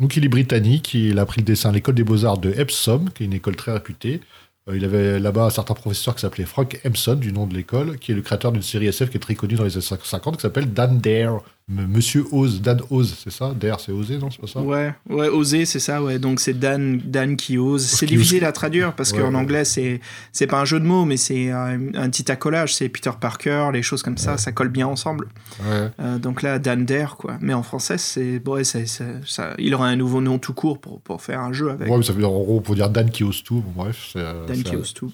donc 0.00 0.16
il 0.16 0.24
est 0.24 0.28
britannique, 0.28 0.94
il 0.94 1.18
a 1.18 1.22
appris 1.22 1.40
le 1.40 1.44
dessin 1.44 1.70
à 1.70 1.72
l'école 1.72 1.94
des 1.94 2.04
beaux-arts 2.04 2.38
de 2.38 2.50
Epsom, 2.56 3.11
qui 3.14 3.22
est 3.24 3.26
une 3.26 3.32
école 3.34 3.56
très 3.56 3.72
réputée. 3.72 4.20
Euh, 4.68 4.76
il 4.76 4.84
avait 4.84 5.18
là-bas 5.18 5.44
un 5.46 5.50
certain 5.50 5.74
professeur 5.74 6.14
qui 6.14 6.20
s'appelait 6.22 6.44
Frank 6.44 6.80
Empson, 6.87 7.14
du 7.14 7.32
nom 7.32 7.46
de 7.46 7.54
l'école, 7.54 7.98
qui 7.98 8.12
est 8.12 8.14
le 8.14 8.22
créateur 8.22 8.52
d'une 8.52 8.62
série 8.62 8.87
SF 8.87 9.11
qui 9.11 9.16
est 9.16 9.20
très 9.20 9.34
connue 9.34 9.54
dans 9.54 9.64
les 9.64 9.74
années 9.76 9.84
50, 10.02 10.37
qui 10.37 10.42
s'appelle 10.42 10.72
Dan 10.72 10.98
Dare. 10.98 11.40
Monsieur 11.70 12.24
Oz, 12.33 12.62
Dan 12.62 12.81
Oz, 12.88 13.14
c'est 13.22 13.31
ça? 13.31 13.52
Dare, 13.54 13.78
c'est 13.78 13.92
osé, 13.92 14.16
non? 14.16 14.31
C'est 14.31 14.40
pas 14.40 14.46
ça? 14.46 14.61
Ouais, 14.61 14.94
ouais, 15.11 15.28
oser, 15.28 15.66
c'est 15.66 15.81
ça, 15.81 16.02
ouais. 16.02 16.18
Donc 16.18 16.40
c'est 16.40 16.59
Dan, 16.59 16.98
Dan 17.04 17.37
qui 17.37 17.59
ose. 17.59 17.85
C'est 17.85 18.07
difficile 18.07 18.44
à 18.46 18.52
traduire 18.52 18.94
parce 18.94 19.12
Ouais, 19.12 19.18
qu'en 19.18 19.31
ouais. 19.31 19.37
anglais, 19.37 19.66
c'est, 19.66 20.00
c'est 20.33 20.46
pas 20.46 20.61
un 20.61 20.64
jeu 20.64 20.81
de 20.81 20.87
mots, 20.87 21.04
mais 21.04 21.18
c'est 21.18 21.50
un, 21.50 21.94
un 21.94 22.09
petit 22.09 22.33
accolage. 22.33 22.74
C'est 22.74 22.88
Peter 22.88 23.11
Parker, 23.20 23.68
les 23.74 23.83
choses 23.83 24.02
comme 24.02 24.16
ça, 24.16 24.38
ça 24.38 24.50
colle 24.50 24.70
bien 24.70 24.87
ensemble. 24.87 25.28
Ouais. 25.68 25.88
Euh, 26.00 26.18
donc 26.18 26.40
là, 26.40 26.59
Dan 26.59 26.87
Dare, 26.87 27.16
quoi. 27.18 27.37
Mais 27.42 27.52
en 27.52 27.62
français, 27.62 27.98
c'est. 27.98 28.38
Bon, 28.38 28.64
c'est- 28.64 28.87
ça, 29.26 29.54
il 29.59 29.74
aura 29.74 29.88
un 29.88 29.96
nouveau 29.96 30.22
nom 30.22 30.38
tout 30.38 30.54
court 30.54 30.81
pour, 30.81 31.02
pour 31.02 31.20
faire 31.20 31.40
un 31.40 31.52
jeu 31.52 31.70
avec. 31.70 31.88
Ouais, 31.90 31.98
mais 31.98 32.02
ça 32.02 32.12
veut 32.14 32.20
dire 32.20 32.33
en 32.33 32.42
gros 32.42 32.61
pour 32.62 32.76
dire 32.76 32.88
Dan 32.88 33.11
qui 33.11 33.24
ose 33.24 33.42
tout. 33.42 33.61
Bon, 33.61 33.83
bref, 33.85 34.09
c'est. 34.12 34.20
euh, 34.20 34.46
Dan 34.46 34.62
qui 34.62 34.74
ose 34.74 34.94
tout. 34.94 35.12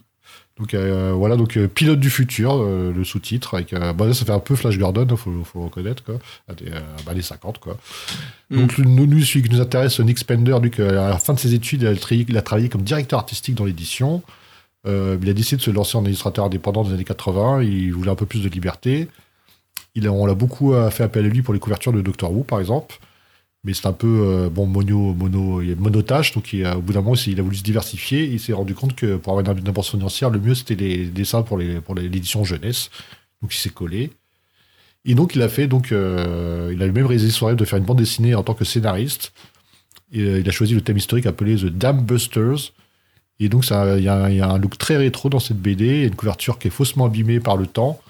Donc 0.59 0.73
euh, 0.73 1.13
voilà, 1.13 1.35
donc 1.37 1.57
euh, 1.57 1.67
pilote 1.67 1.99
du 1.99 2.11
futur, 2.11 2.55
euh, 2.63 2.93
le 2.95 3.03
sous-titre 3.03 3.55
avec. 3.55 3.73
euh, 3.73 3.93
bah, 3.93 4.15
ça 4.15 4.25
fait 4.25 4.31
un 4.33 4.39
peu 4.39 4.55
Flash 4.55 4.79
Gordon, 4.79 5.05
il 5.11 5.17
faut, 5.17 5.33
faut 5.43 5.59
le 5.59 5.65
reconnaître 5.65 6.05
quoi. 6.05 6.15
À 6.49 6.55
des, 6.55 6.67
euh, 6.71 6.81
bah, 7.05 7.13
les 7.13 7.23
50 7.23 7.59
quoi. 7.59 7.77
Mm. 8.51 8.57
Donc 8.61 8.79
nous, 8.79 9.07
nous, 9.07 9.21
celui 9.23 9.43
qui 9.49 9.55
nous 9.55 9.61
intéresse, 9.61 9.99
Nick 9.99 10.19
Spender, 10.19 10.57
lui, 10.63 10.71
à 10.81 10.93
la 10.93 11.19
fin 11.19 11.35
de 11.35 11.41
ses 11.41 11.55
études, 11.55 11.83
il 11.83 11.89
a, 11.89 11.95
tra- 11.95 12.25
il 12.29 12.37
a 12.37 12.43
travaillé 12.43 12.69
comme 12.69 12.83
directeur 12.83 13.19
artistique 13.19 13.57
dans 13.57 13.65
l'édition. 13.65 14.23
Euh, 14.87 15.17
il 15.21 15.29
a 15.29 15.33
décidé 15.33 15.57
de 15.57 15.63
se 15.63 15.71
lancer 15.73 15.97
en 15.99 16.05
illustrateur 16.05 16.45
indépendant 16.45 16.83
dans 16.85 16.89
les 16.91 16.95
années 16.95 17.05
80. 17.05 17.63
Il 17.63 17.93
voulait 17.93 18.11
un 18.13 18.15
peu 18.15 18.27
plus 18.27 18.43
de 18.45 18.49
liberté. 18.49 19.09
Il 19.97 20.07
a, 20.07 20.13
on 20.13 20.25
l'a 20.27 20.35
beaucoup 20.35 20.73
fait 20.91 21.03
appel 21.05 21.25
à 21.25 21.29
lui 21.29 21.43
pour 21.43 21.55
les 21.55 21.61
couvertures 21.61 21.93
de 21.93 22.01
Doctor 22.01 22.31
Who, 22.33 22.45
par 22.45 22.61
exemple. 22.61 22.97
Mais 23.65 23.73
c'est 23.73 23.87
un 23.87 23.93
peu 23.93 24.07
euh, 24.07 24.51
bon 24.51 24.67
mono, 24.67 25.15
mono, 25.15 25.63
monotache. 25.79 26.33
Donc 26.33 26.55
au 26.55 26.81
bout 26.81 26.93
d'un 26.93 27.01
moment, 27.01 27.17
il 27.27 27.41
a 27.41 27.43
voulu 27.43 27.57
se 27.57 27.63
diversifier. 27.63 28.25
Il 28.25 28.39
s'est 28.39 28.53
rendu 28.53 28.75
compte 28.75 28.95
que 28.95 29.17
pour 29.17 29.39
avoir 29.39 29.57
une 29.57 29.69
avance 29.69 29.91
financière, 29.91 30.31
le 30.31 30.39
mieux 30.39 30.55
c'était 30.55 30.75
les 30.75 31.07
dessins 31.07 31.43
pour 31.43 31.59
l'édition 31.59 32.45
jeunesse. 32.45 32.91
Donc 33.43 33.55
il 33.55 33.59
s'est 33.59 33.71
collé. 33.71 34.11
Et 35.07 35.15
donc 35.15 35.35
il 35.35 35.43
a 35.43 35.49
fait 35.49 35.67
donc 35.67 35.93
euh, 35.93 36.71
il 36.73 36.83
a 36.83 36.87
lui-même 36.87 37.07
réalisé 37.07 37.31
son 37.31 37.47
rêve 37.47 37.57
de 37.57 37.65
faire 37.65 37.79
une 37.79 37.85
bande 37.85 37.99
dessinée 37.99 38.35
en 38.35 38.43
tant 38.43 38.55
que 38.55 38.65
scénariste. 38.65 39.33
Et, 40.13 40.21
euh, 40.21 40.41
il 40.41 40.49
a 40.49 40.53
choisi 40.53 40.75
le 40.75 40.83
thème 40.83 40.99
historique 40.99 41.27
appelé 41.27 41.57
The 41.57 41.67
Dam 41.67 42.03
Busters. 42.03 42.73
Et 43.41 43.49
donc 43.49 43.67
il 43.69 44.01
y, 44.01 44.05
y 44.05 44.09
a 44.09 44.49
un 44.49 44.59
look 44.59 44.79
très 44.79 44.97
rétro 44.97 45.29
dans 45.29 45.41
cette 45.41 45.59
BD, 45.59 45.87
il 45.87 46.05
une 46.05 46.15
couverture 46.15 46.59
qui 46.59 46.69
est 46.69 46.71
faussement 46.71 47.07
abîmée 47.07 47.41
par 47.41 47.57
le 47.57 47.67
temps. 47.67 48.01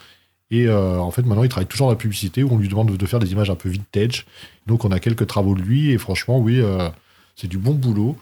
Et 0.50 0.66
euh, 0.66 0.98
en 0.98 1.10
fait, 1.10 1.22
maintenant, 1.22 1.42
il 1.42 1.48
travaille 1.48 1.66
toujours 1.66 1.86
dans 1.86 1.92
la 1.92 1.98
publicité 1.98 2.42
où 2.42 2.52
on 2.52 2.58
lui 2.58 2.68
demande 2.68 2.96
de 2.96 3.06
faire 3.06 3.18
des 3.18 3.32
images 3.32 3.50
un 3.50 3.54
peu 3.54 3.68
vintage. 3.68 4.26
Donc, 4.66 4.84
on 4.84 4.90
a 4.90 5.00
quelques 5.00 5.26
travaux 5.26 5.54
de 5.54 5.62
lui 5.62 5.90
et 5.90 5.98
franchement, 5.98 6.38
oui, 6.38 6.60
euh, 6.60 6.88
c'est 7.36 7.48
du 7.48 7.58
bon 7.58 7.74
boulot. 7.74 8.16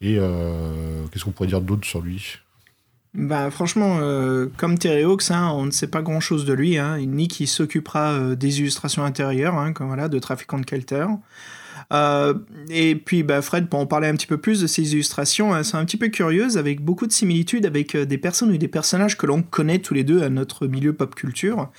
Et 0.00 0.16
euh, 0.18 1.04
qu'est-ce 1.10 1.24
qu'on 1.24 1.32
pourrait 1.32 1.48
dire 1.48 1.60
d'autre 1.60 1.84
sur 1.84 2.00
lui? 2.00 2.36
Bah, 3.14 3.50
franchement, 3.50 3.98
comme 4.56 4.78
Terry 4.78 5.02
Hawks, 5.02 5.30
hein, 5.30 5.50
on 5.54 5.64
ne 5.64 5.70
sait 5.70 5.88
pas 5.88 6.02
grand-chose 6.02 6.44
de 6.44 6.52
lui. 6.52 6.78
Hein. 6.78 6.98
Nick, 6.98 7.40
il 7.40 7.48
s'occupera 7.48 8.36
des 8.36 8.60
illustrations 8.60 9.02
intérieures, 9.02 9.54
hein, 9.54 9.72
comme 9.72 9.88
voilà, 9.88 10.08
de 10.08 10.18
Trafiquant 10.18 10.58
de. 10.58 11.20
Euh, 11.92 12.34
et 12.70 12.94
puis, 12.96 13.22
bah, 13.22 13.42
Fred, 13.42 13.68
pour 13.68 13.80
en 13.80 13.86
parler 13.86 14.08
un 14.08 14.14
petit 14.14 14.26
peu 14.26 14.38
plus 14.38 14.60
de 14.60 14.66
ces 14.66 14.92
illustrations, 14.92 15.56
elles 15.56 15.64
sont 15.64 15.78
un 15.78 15.84
petit 15.84 15.96
peu 15.96 16.08
curieuses, 16.08 16.58
avec 16.58 16.82
beaucoup 16.82 17.06
de 17.06 17.12
similitudes 17.12 17.66
avec 17.66 17.94
euh, 17.94 18.04
des 18.04 18.18
personnes 18.18 18.50
ou 18.50 18.56
des 18.56 18.68
personnages 18.68 19.16
que 19.16 19.26
l'on 19.26 19.42
connaît 19.42 19.78
tous 19.78 19.94
les 19.94 20.04
deux 20.04 20.22
à 20.22 20.28
notre 20.28 20.66
milieu 20.66 20.92
pop 20.92 21.14
culture. 21.14 21.70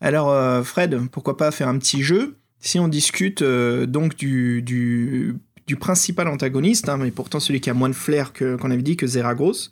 Alors, 0.00 0.30
euh, 0.30 0.62
Fred, 0.62 0.98
pourquoi 1.10 1.36
pas 1.36 1.50
faire 1.50 1.68
un 1.68 1.78
petit 1.78 2.02
jeu? 2.02 2.36
Si 2.60 2.78
on 2.78 2.88
discute 2.88 3.42
donc 3.44 4.16
du, 4.16 4.62
du, 4.62 5.36
principal 5.78 6.26
antagoniste, 6.26 6.88
hein, 6.88 6.96
mais 6.96 7.10
pourtant 7.10 7.38
celui 7.38 7.60
qui 7.60 7.70
a 7.70 7.74
moins 7.74 7.90
de 7.90 7.94
flair 7.94 8.32
qu'on 8.32 8.70
avait 8.70 8.82
dit 8.82 8.96
que 8.96 9.06
Zeragros, 9.06 9.70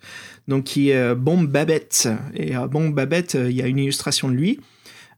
donc 0.49 0.65
qui 0.65 0.91
est 0.91 1.15
Bomb 1.15 1.49
Babette. 1.49 2.09
Et 2.35 2.53
Bomb 2.71 2.93
Babette, 2.95 3.35
il 3.35 3.57
y 3.57 3.63
a 3.63 3.67
une 3.67 3.79
illustration 3.79 4.29
de 4.29 4.35
lui 4.35 4.61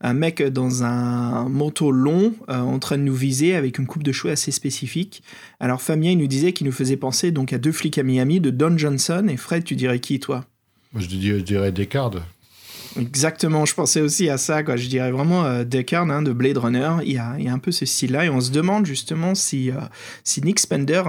un 0.00 0.14
mec 0.14 0.42
dans 0.42 0.84
un 0.84 1.48
manteau 1.48 1.90
long 1.90 2.34
euh, 2.48 2.58
en 2.58 2.78
train 2.78 2.98
de 2.98 3.02
nous 3.02 3.14
viser 3.14 3.54
avec 3.54 3.78
une 3.78 3.86
coupe 3.86 4.02
de 4.02 4.12
cheveux 4.12 4.32
assez 4.32 4.50
spécifique. 4.50 5.22
Alors 5.60 5.82
Fabien 5.82 6.12
il 6.12 6.18
nous 6.18 6.26
disait 6.26 6.52
qu'il 6.52 6.66
nous 6.66 6.72
faisait 6.72 6.96
penser 6.96 7.30
donc 7.30 7.52
à 7.52 7.58
deux 7.58 7.72
flics 7.72 7.98
à 7.98 8.02
Miami 8.02 8.40
de 8.40 8.50
Don 8.50 8.76
Johnson 8.76 9.26
et 9.28 9.36
Fred 9.36 9.64
tu 9.64 9.76
dirais 9.76 10.00
qui 10.00 10.20
toi? 10.20 10.44
Moi 10.92 11.02
je 11.02 11.08
dirais, 11.08 11.38
je 11.38 11.44
dirais 11.44 11.72
Descartes. 11.72 12.18
Exactement, 12.98 13.66
je 13.66 13.74
pensais 13.74 14.00
aussi 14.00 14.30
à 14.30 14.38
ça, 14.38 14.62
quoi. 14.62 14.76
Je 14.76 14.88
dirais 14.88 15.10
vraiment 15.10 15.44
euh, 15.44 15.64
Descartes 15.64 16.10
hein, 16.10 16.22
de 16.22 16.32
Blade 16.32 16.56
Runner. 16.56 16.92
Il 17.04 17.12
y, 17.12 17.18
a, 17.18 17.34
il 17.38 17.44
y, 17.44 17.48
a, 17.48 17.52
un 17.52 17.58
peu 17.58 17.70
ce 17.70 17.84
style-là, 17.84 18.24
et 18.24 18.30
on 18.30 18.40
se 18.40 18.50
demande 18.50 18.86
justement 18.86 19.34
si, 19.34 19.70
euh, 19.70 19.74
si 20.24 20.40
Nick 20.40 20.58
Spender 20.58 21.02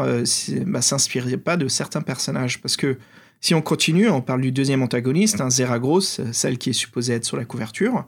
bah, 0.65 0.81
s'inspirait 0.81 1.37
pas 1.37 1.55
de 1.55 1.69
certains 1.69 2.01
personnages, 2.01 2.61
parce 2.61 2.75
que 2.75 2.97
si 3.39 3.53
on 3.53 3.61
continue, 3.61 4.09
on 4.09 4.21
parle 4.21 4.41
du 4.41 4.51
deuxième 4.51 4.81
antagoniste, 4.81 5.41
hein, 5.41 5.49
Zeragros, 5.49 6.01
celle 6.01 6.57
qui 6.57 6.71
est 6.71 6.73
supposée 6.73 7.13
être 7.13 7.25
sur 7.25 7.37
la 7.37 7.45
couverture. 7.45 8.05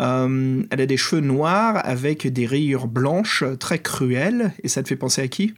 Euh, 0.00 0.62
elle 0.70 0.80
a 0.80 0.86
des 0.86 0.96
cheveux 0.96 1.22
noirs 1.22 1.80
avec 1.84 2.26
des 2.26 2.46
rayures 2.46 2.88
blanches 2.88 3.44
très 3.60 3.78
cruelles. 3.78 4.52
Et 4.62 4.68
ça 4.68 4.82
te 4.82 4.88
fait 4.88 4.96
penser 4.96 5.22
à 5.22 5.28
qui? 5.28 5.54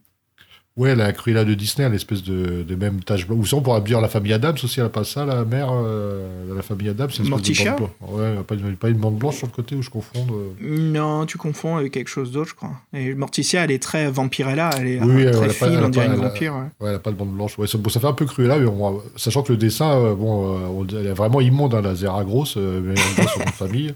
Ouais, 0.76 0.96
la 0.96 1.12
Cruella 1.12 1.44
de 1.44 1.54
Disney, 1.54 1.88
l'espèce 1.88 2.24
de, 2.24 2.64
de 2.64 2.74
même 2.74 3.00
tache 3.00 3.28
blanche. 3.28 3.38
Ou 3.38 3.46
sinon, 3.46 3.60
on 3.60 3.62
pourrait 3.62 3.80
dire 3.82 4.00
la 4.00 4.08
famille 4.08 4.32
Adams 4.32 4.56
aussi, 4.60 4.80
elle 4.80 4.86
a 4.86 4.88
pas 4.88 5.04
ça, 5.04 5.24
la 5.24 5.44
mère 5.44 5.68
euh, 5.70 6.48
de 6.48 6.52
la 6.52 6.62
famille 6.62 6.88
Adams. 6.88 7.10
C'est 7.12 7.22
Morticia 7.22 7.76
Ouais, 8.00 8.34
pas, 8.42 8.56
pas 8.80 8.88
une 8.88 8.96
bande 8.96 9.16
blanche 9.16 9.36
sur 9.36 9.46
le 9.46 9.52
côté 9.52 9.76
où 9.76 9.82
je 9.82 9.90
confonds. 9.90 10.26
Non, 10.60 11.26
tu 11.26 11.38
confonds 11.38 11.76
avec 11.76 11.92
quelque 11.92 12.08
chose 12.08 12.32
d'autre, 12.32 12.50
je 12.50 12.54
crois. 12.56 12.72
Et 12.92 13.14
Morticia, 13.14 13.62
elle 13.62 13.70
est 13.70 13.80
très 13.80 14.10
vampirella, 14.10 14.70
elle 14.76 14.88
est 14.88 15.00
oui, 15.00 15.30
très 15.30 15.50
fine, 15.50 15.78
on 15.80 15.88
dirait 15.90 16.06
une 16.06 16.14
vampire. 16.16 16.56
Ouais. 16.80 16.88
elle 16.88 16.96
a 16.96 16.98
pas 16.98 17.12
de 17.12 17.16
bande 17.16 17.32
blanche. 17.32 17.56
Ouais, 17.56 17.68
ça, 17.68 17.78
bon, 17.78 17.88
ça 17.88 18.00
fait 18.00 18.08
un 18.08 18.12
peu 18.12 18.26
Cruella, 18.26 18.58
mais 18.58 18.68
sachant 19.14 19.44
que 19.44 19.52
le 19.52 19.58
dessin, 19.58 19.92
euh, 19.92 20.16
bon, 20.16 20.82
euh, 20.82 20.98
elle 20.98 21.06
est 21.06 21.12
vraiment 21.12 21.40
immonde, 21.40 21.74
hein, 21.76 21.82
la 21.82 21.94
Zera 21.94 22.24
grosse, 22.24 22.56
mais 22.56 22.94
elle 22.94 23.28
sur 23.28 23.42
une 23.42 23.48
famille. 23.52 23.94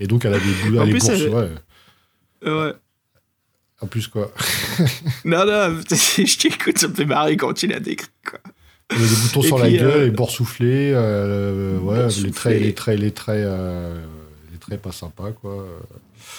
Et 0.00 0.08
donc, 0.08 0.24
elle 0.24 0.34
a 0.34 0.38
des, 0.38 0.44
elle 0.76 0.90
bourses, 0.90 1.08
ouais. 1.08 2.50
Ouais. 2.50 2.72
En 3.80 3.86
plus, 3.86 4.08
quoi. 4.08 4.30
non, 5.24 5.46
non, 5.46 5.80
je 5.90 6.38
t'écoute, 6.38 6.78
ça 6.78 6.88
me 6.88 6.94
fait 6.94 7.06
marrer 7.06 7.36
quand 7.36 7.54
tu 7.54 7.66
l'as 7.66 7.80
décrit, 7.80 8.08
quoi. 8.28 8.40
Il 8.92 9.00
y 9.00 9.04
a 9.04 9.08
des 9.08 9.16
boutons 9.16 9.42
sur 9.42 9.58
la 9.58 9.70
gueule, 9.70 9.82
euh, 9.82 10.04
les 10.06 10.10
boursouflés, 10.10 10.92
euh, 10.94 11.78
ouais, 11.78 12.08
les 12.22 12.30
traits, 12.32 12.60
les 12.60 12.74
traits, 12.74 12.98
les 12.98 13.12
traits, 13.12 13.44
euh, 13.46 14.04
les 14.50 14.58
traits 14.58 14.82
pas 14.82 14.90
sympas, 14.90 15.30
quoi. 15.30 15.64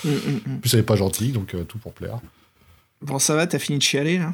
Mm, 0.04 0.10
mm, 0.10 0.14
mm. 0.14 0.56
En 0.56 0.58
plus, 0.60 0.74
elle 0.74 0.82
est 0.82 0.84
pas 0.84 0.98
gentille, 0.98 1.32
donc 1.32 1.56
tout 1.68 1.78
pour 1.78 1.94
plaire. 1.94 2.20
Bon, 3.02 3.20
ça 3.20 3.36
va, 3.36 3.48
t'as 3.48 3.58
fini 3.58 3.78
de 3.78 3.84
chialer, 3.84 4.18
là? 4.18 4.34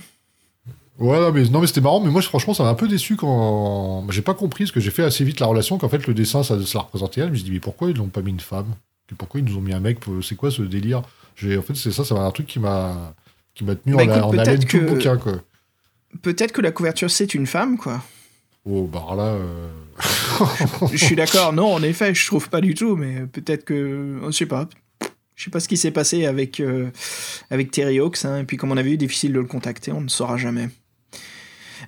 Ouais, 0.98 1.20
non, 1.20 1.32
mais, 1.32 1.44
non, 1.44 1.62
mais 1.62 1.68
c'était 1.68 1.82
marrant, 1.82 2.00
mais 2.00 2.10
moi, 2.10 2.24
franchement, 2.24 2.56
ça 2.56 2.64
m'a 2.64 2.70
un 2.70 2.76
peu 2.76 2.88
déçu 2.88 3.16
quand. 3.16 4.08
J'ai 4.10 4.24
pas 4.24 4.34
compris, 4.34 4.64
parce 4.64 4.72
que 4.72 4.80
j'ai 4.80 4.90
fait 4.90 5.04
assez 5.04 5.24
vite 5.24 5.40
la 5.40 5.46
relation, 5.46 5.78
qu'en 5.78 5.90
fait, 5.90 6.08
le 6.08 6.16
dessin, 6.16 6.42
ça, 6.42 6.60
ça 6.66 6.80
la 6.80 6.82
représentait 6.82 7.22
elle. 7.22 7.28
Je 7.28 7.32
me 7.32 7.36
suis 7.36 7.46
dit, 7.46 7.52
mais 7.52 7.60
pourquoi 7.60 7.92
ils 7.92 7.98
n'ont 7.98 8.08
pas 8.08 8.22
mis 8.22 8.32
une 8.32 8.40
femme? 8.40 8.74
Pourquoi 9.16 9.40
ils 9.40 9.46
nous 9.46 9.58
ont 9.58 9.62
mis 9.62 9.74
un 9.74 9.80
mec 9.80 10.00
C'est 10.24 10.36
quoi 10.36 10.50
ce 10.50 10.64
délire? 10.64 11.04
En 11.44 11.62
fait, 11.62 11.76
c'est 11.76 11.92
ça, 11.92 12.04
c'est 12.04 12.14
un 12.14 12.32
truc 12.32 12.48
qui 12.48 12.60
m'a 12.60 13.14
qui 13.58 13.64
m'a 13.64 13.76
tenu 13.76 13.96
bah, 13.96 14.26
en, 14.26 14.38
haleine 14.38 14.64
tout 14.64 14.78
le 14.78 14.86
bouquin, 14.86 15.18
quoi. 15.18 15.42
Peut-être 16.22 16.52
que 16.52 16.62
la 16.62 16.72
couverture, 16.72 17.10
c'est 17.10 17.34
une 17.34 17.48
femme, 17.48 17.78
quoi. 17.78 18.04
Oh, 18.66 18.88
bah 18.92 19.04
là... 19.16 19.24
Euh, 19.24 19.70
je 20.92 20.98
suis 20.98 21.16
d'accord, 21.16 21.54
non, 21.54 21.74
en 21.74 21.82
effet, 21.82 22.14
je 22.14 22.28
trouve 22.28 22.50
pas 22.50 22.62
du 22.62 22.76
tout, 22.76 22.96
mais 22.96 23.26
peut-être 23.26 23.66
que... 23.66 24.20
Je 24.28 24.32
sais 24.32 24.46
pas. 24.46 24.70
Je 25.36 25.46
sais 25.46 25.50
pas 25.50 25.60
ce 25.60 25.68
qui 25.68 25.78
s'est 25.78 25.92
passé 25.92 26.26
avec, 26.26 26.60
euh, 26.60 26.90
avec 27.50 27.72
Terry 27.72 28.00
Hawks, 28.00 28.26
hein, 28.26 28.40
et 28.40 28.44
puis 28.44 28.58
comme 28.58 28.72
on 28.72 28.78
a 28.78 28.84
vu, 28.84 28.98
difficile 28.98 29.34
de 29.34 29.40
le 29.40 29.46
contacter, 29.46 29.92
on 29.92 30.02
ne 30.02 30.08
saura 30.08 30.38
jamais. 30.38 30.70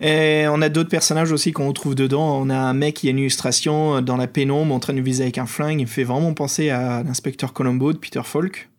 Et 0.02 0.46
on 0.50 0.62
a 0.62 0.70
d'autres 0.70 0.90
personnages 0.90 1.32
aussi 1.32 1.52
qu'on 1.52 1.68
retrouve 1.68 1.94
dedans. 1.94 2.40
On 2.40 2.50
a 2.50 2.58
un 2.58 2.74
mec 2.74 2.96
qui 2.96 3.08
a 3.08 3.12
une 3.12 3.20
illustration 3.20 4.02
dans 4.02 4.18
la 4.18 4.28
pénombre 4.28 4.74
en 4.74 4.80
train 4.80 4.94
de 4.94 5.02
viser 5.02 5.24
avec 5.24 5.38
un 5.38 5.46
flingue. 5.46 5.82
Il 5.82 5.88
fait 5.88 6.04
vraiment 6.04 6.34
penser 6.34 6.70
à 6.70 7.04
l'inspecteur 7.04 7.54
Colombo 7.54 7.92
de 7.92 7.98
Peter 7.98 8.22
Falk 8.24 8.70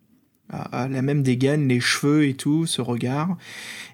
à, 0.52 0.88
la 0.88 1.02
même 1.02 1.22
dégaine, 1.22 1.68
les 1.68 1.80
cheveux 1.80 2.26
et 2.26 2.34
tout, 2.34 2.66
ce 2.66 2.80
regard. 2.80 3.36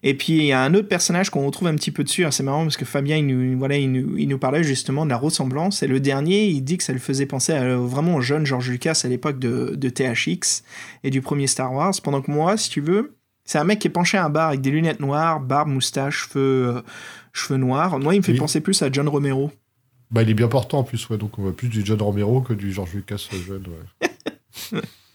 Et 0.03 0.14
puis 0.14 0.35
il 0.35 0.45
y 0.45 0.53
a 0.53 0.62
un 0.62 0.75
autre 0.75 0.88
personnage 0.88 1.31
qu'on 1.31 1.45
retrouve 1.47 1.69
un 1.69 1.75
petit 1.75 1.90
peu 1.90 2.05
dessus. 2.05 2.25
C'est 2.31 2.42
marrant 2.42 2.62
parce 2.62 2.77
que 2.77 2.85
Fabien, 2.85 3.16
il 3.16 3.27
nous, 3.27 3.59
voilà, 3.59 3.77
il 3.77 3.90
nous, 3.90 4.16
il 4.16 4.29
nous, 4.29 4.38
parlait 4.38 4.64
justement 4.64 5.05
de 5.05 5.11
la 5.11 5.16
ressemblance. 5.16 5.83
Et 5.83 5.87
le 5.87 6.01
dernier, 6.01 6.47
il 6.47 6.62
dit 6.62 6.77
que 6.77 6.85
ça 6.85 6.92
le 6.92 6.99
faisait 6.99 7.27
penser 7.27 7.53
à, 7.53 7.77
vraiment 7.77 8.16
au 8.16 8.21
jeune 8.21 8.47
George 8.47 8.71
Lucas 8.71 9.01
à 9.05 9.09
l'époque 9.09 9.38
de, 9.38 9.75
de, 9.77 9.88
THX 9.88 10.62
et 11.05 11.11
du 11.11 11.21
premier 11.21 11.47
Star 11.47 11.73
Wars. 11.73 11.95
Pendant 12.03 12.23
que 12.23 12.31
moi, 12.31 12.57
si 12.57 12.71
tu 12.71 12.81
veux, 12.81 13.16
c'est 13.45 13.59
un 13.59 13.64
mec 13.64 13.79
qui 13.79 13.88
est 13.88 13.90
penché 13.90 14.19
à 14.19 14.25
un 14.25 14.31
bar 14.31 14.49
avec 14.49 14.61
des 14.61 14.71
lunettes 14.71 15.01
noires, 15.01 15.40
barbe, 15.40 15.69
moustache, 15.69 16.29
cheveux, 16.29 16.77
euh, 16.77 16.83
cheveux 17.33 17.59
noirs. 17.59 17.99
Moi, 17.99 18.14
il 18.14 18.19
me 18.19 18.23
fait 18.23 18.35
penser 18.35 18.61
plus 18.61 18.81
à 18.83 18.90
John 18.90 19.09
Romero. 19.09 19.53
Bah, 20.11 20.23
il 20.23 20.31
est 20.31 20.35
bien 20.35 20.49
portant 20.49 20.79
en 20.79 20.85
plus, 20.85 21.09
ouais. 21.09 21.19
Donc 21.19 21.38
on 21.38 21.42
voit 21.42 21.57
plus 21.57 21.69
du 21.69 21.85
John 21.85 22.01
Romero 22.01 22.40
que 22.40 22.53
du 22.53 22.73
George 22.73 22.95
Lucas 22.95 23.29
jeune, 23.47 23.64
ouais. 23.66 24.81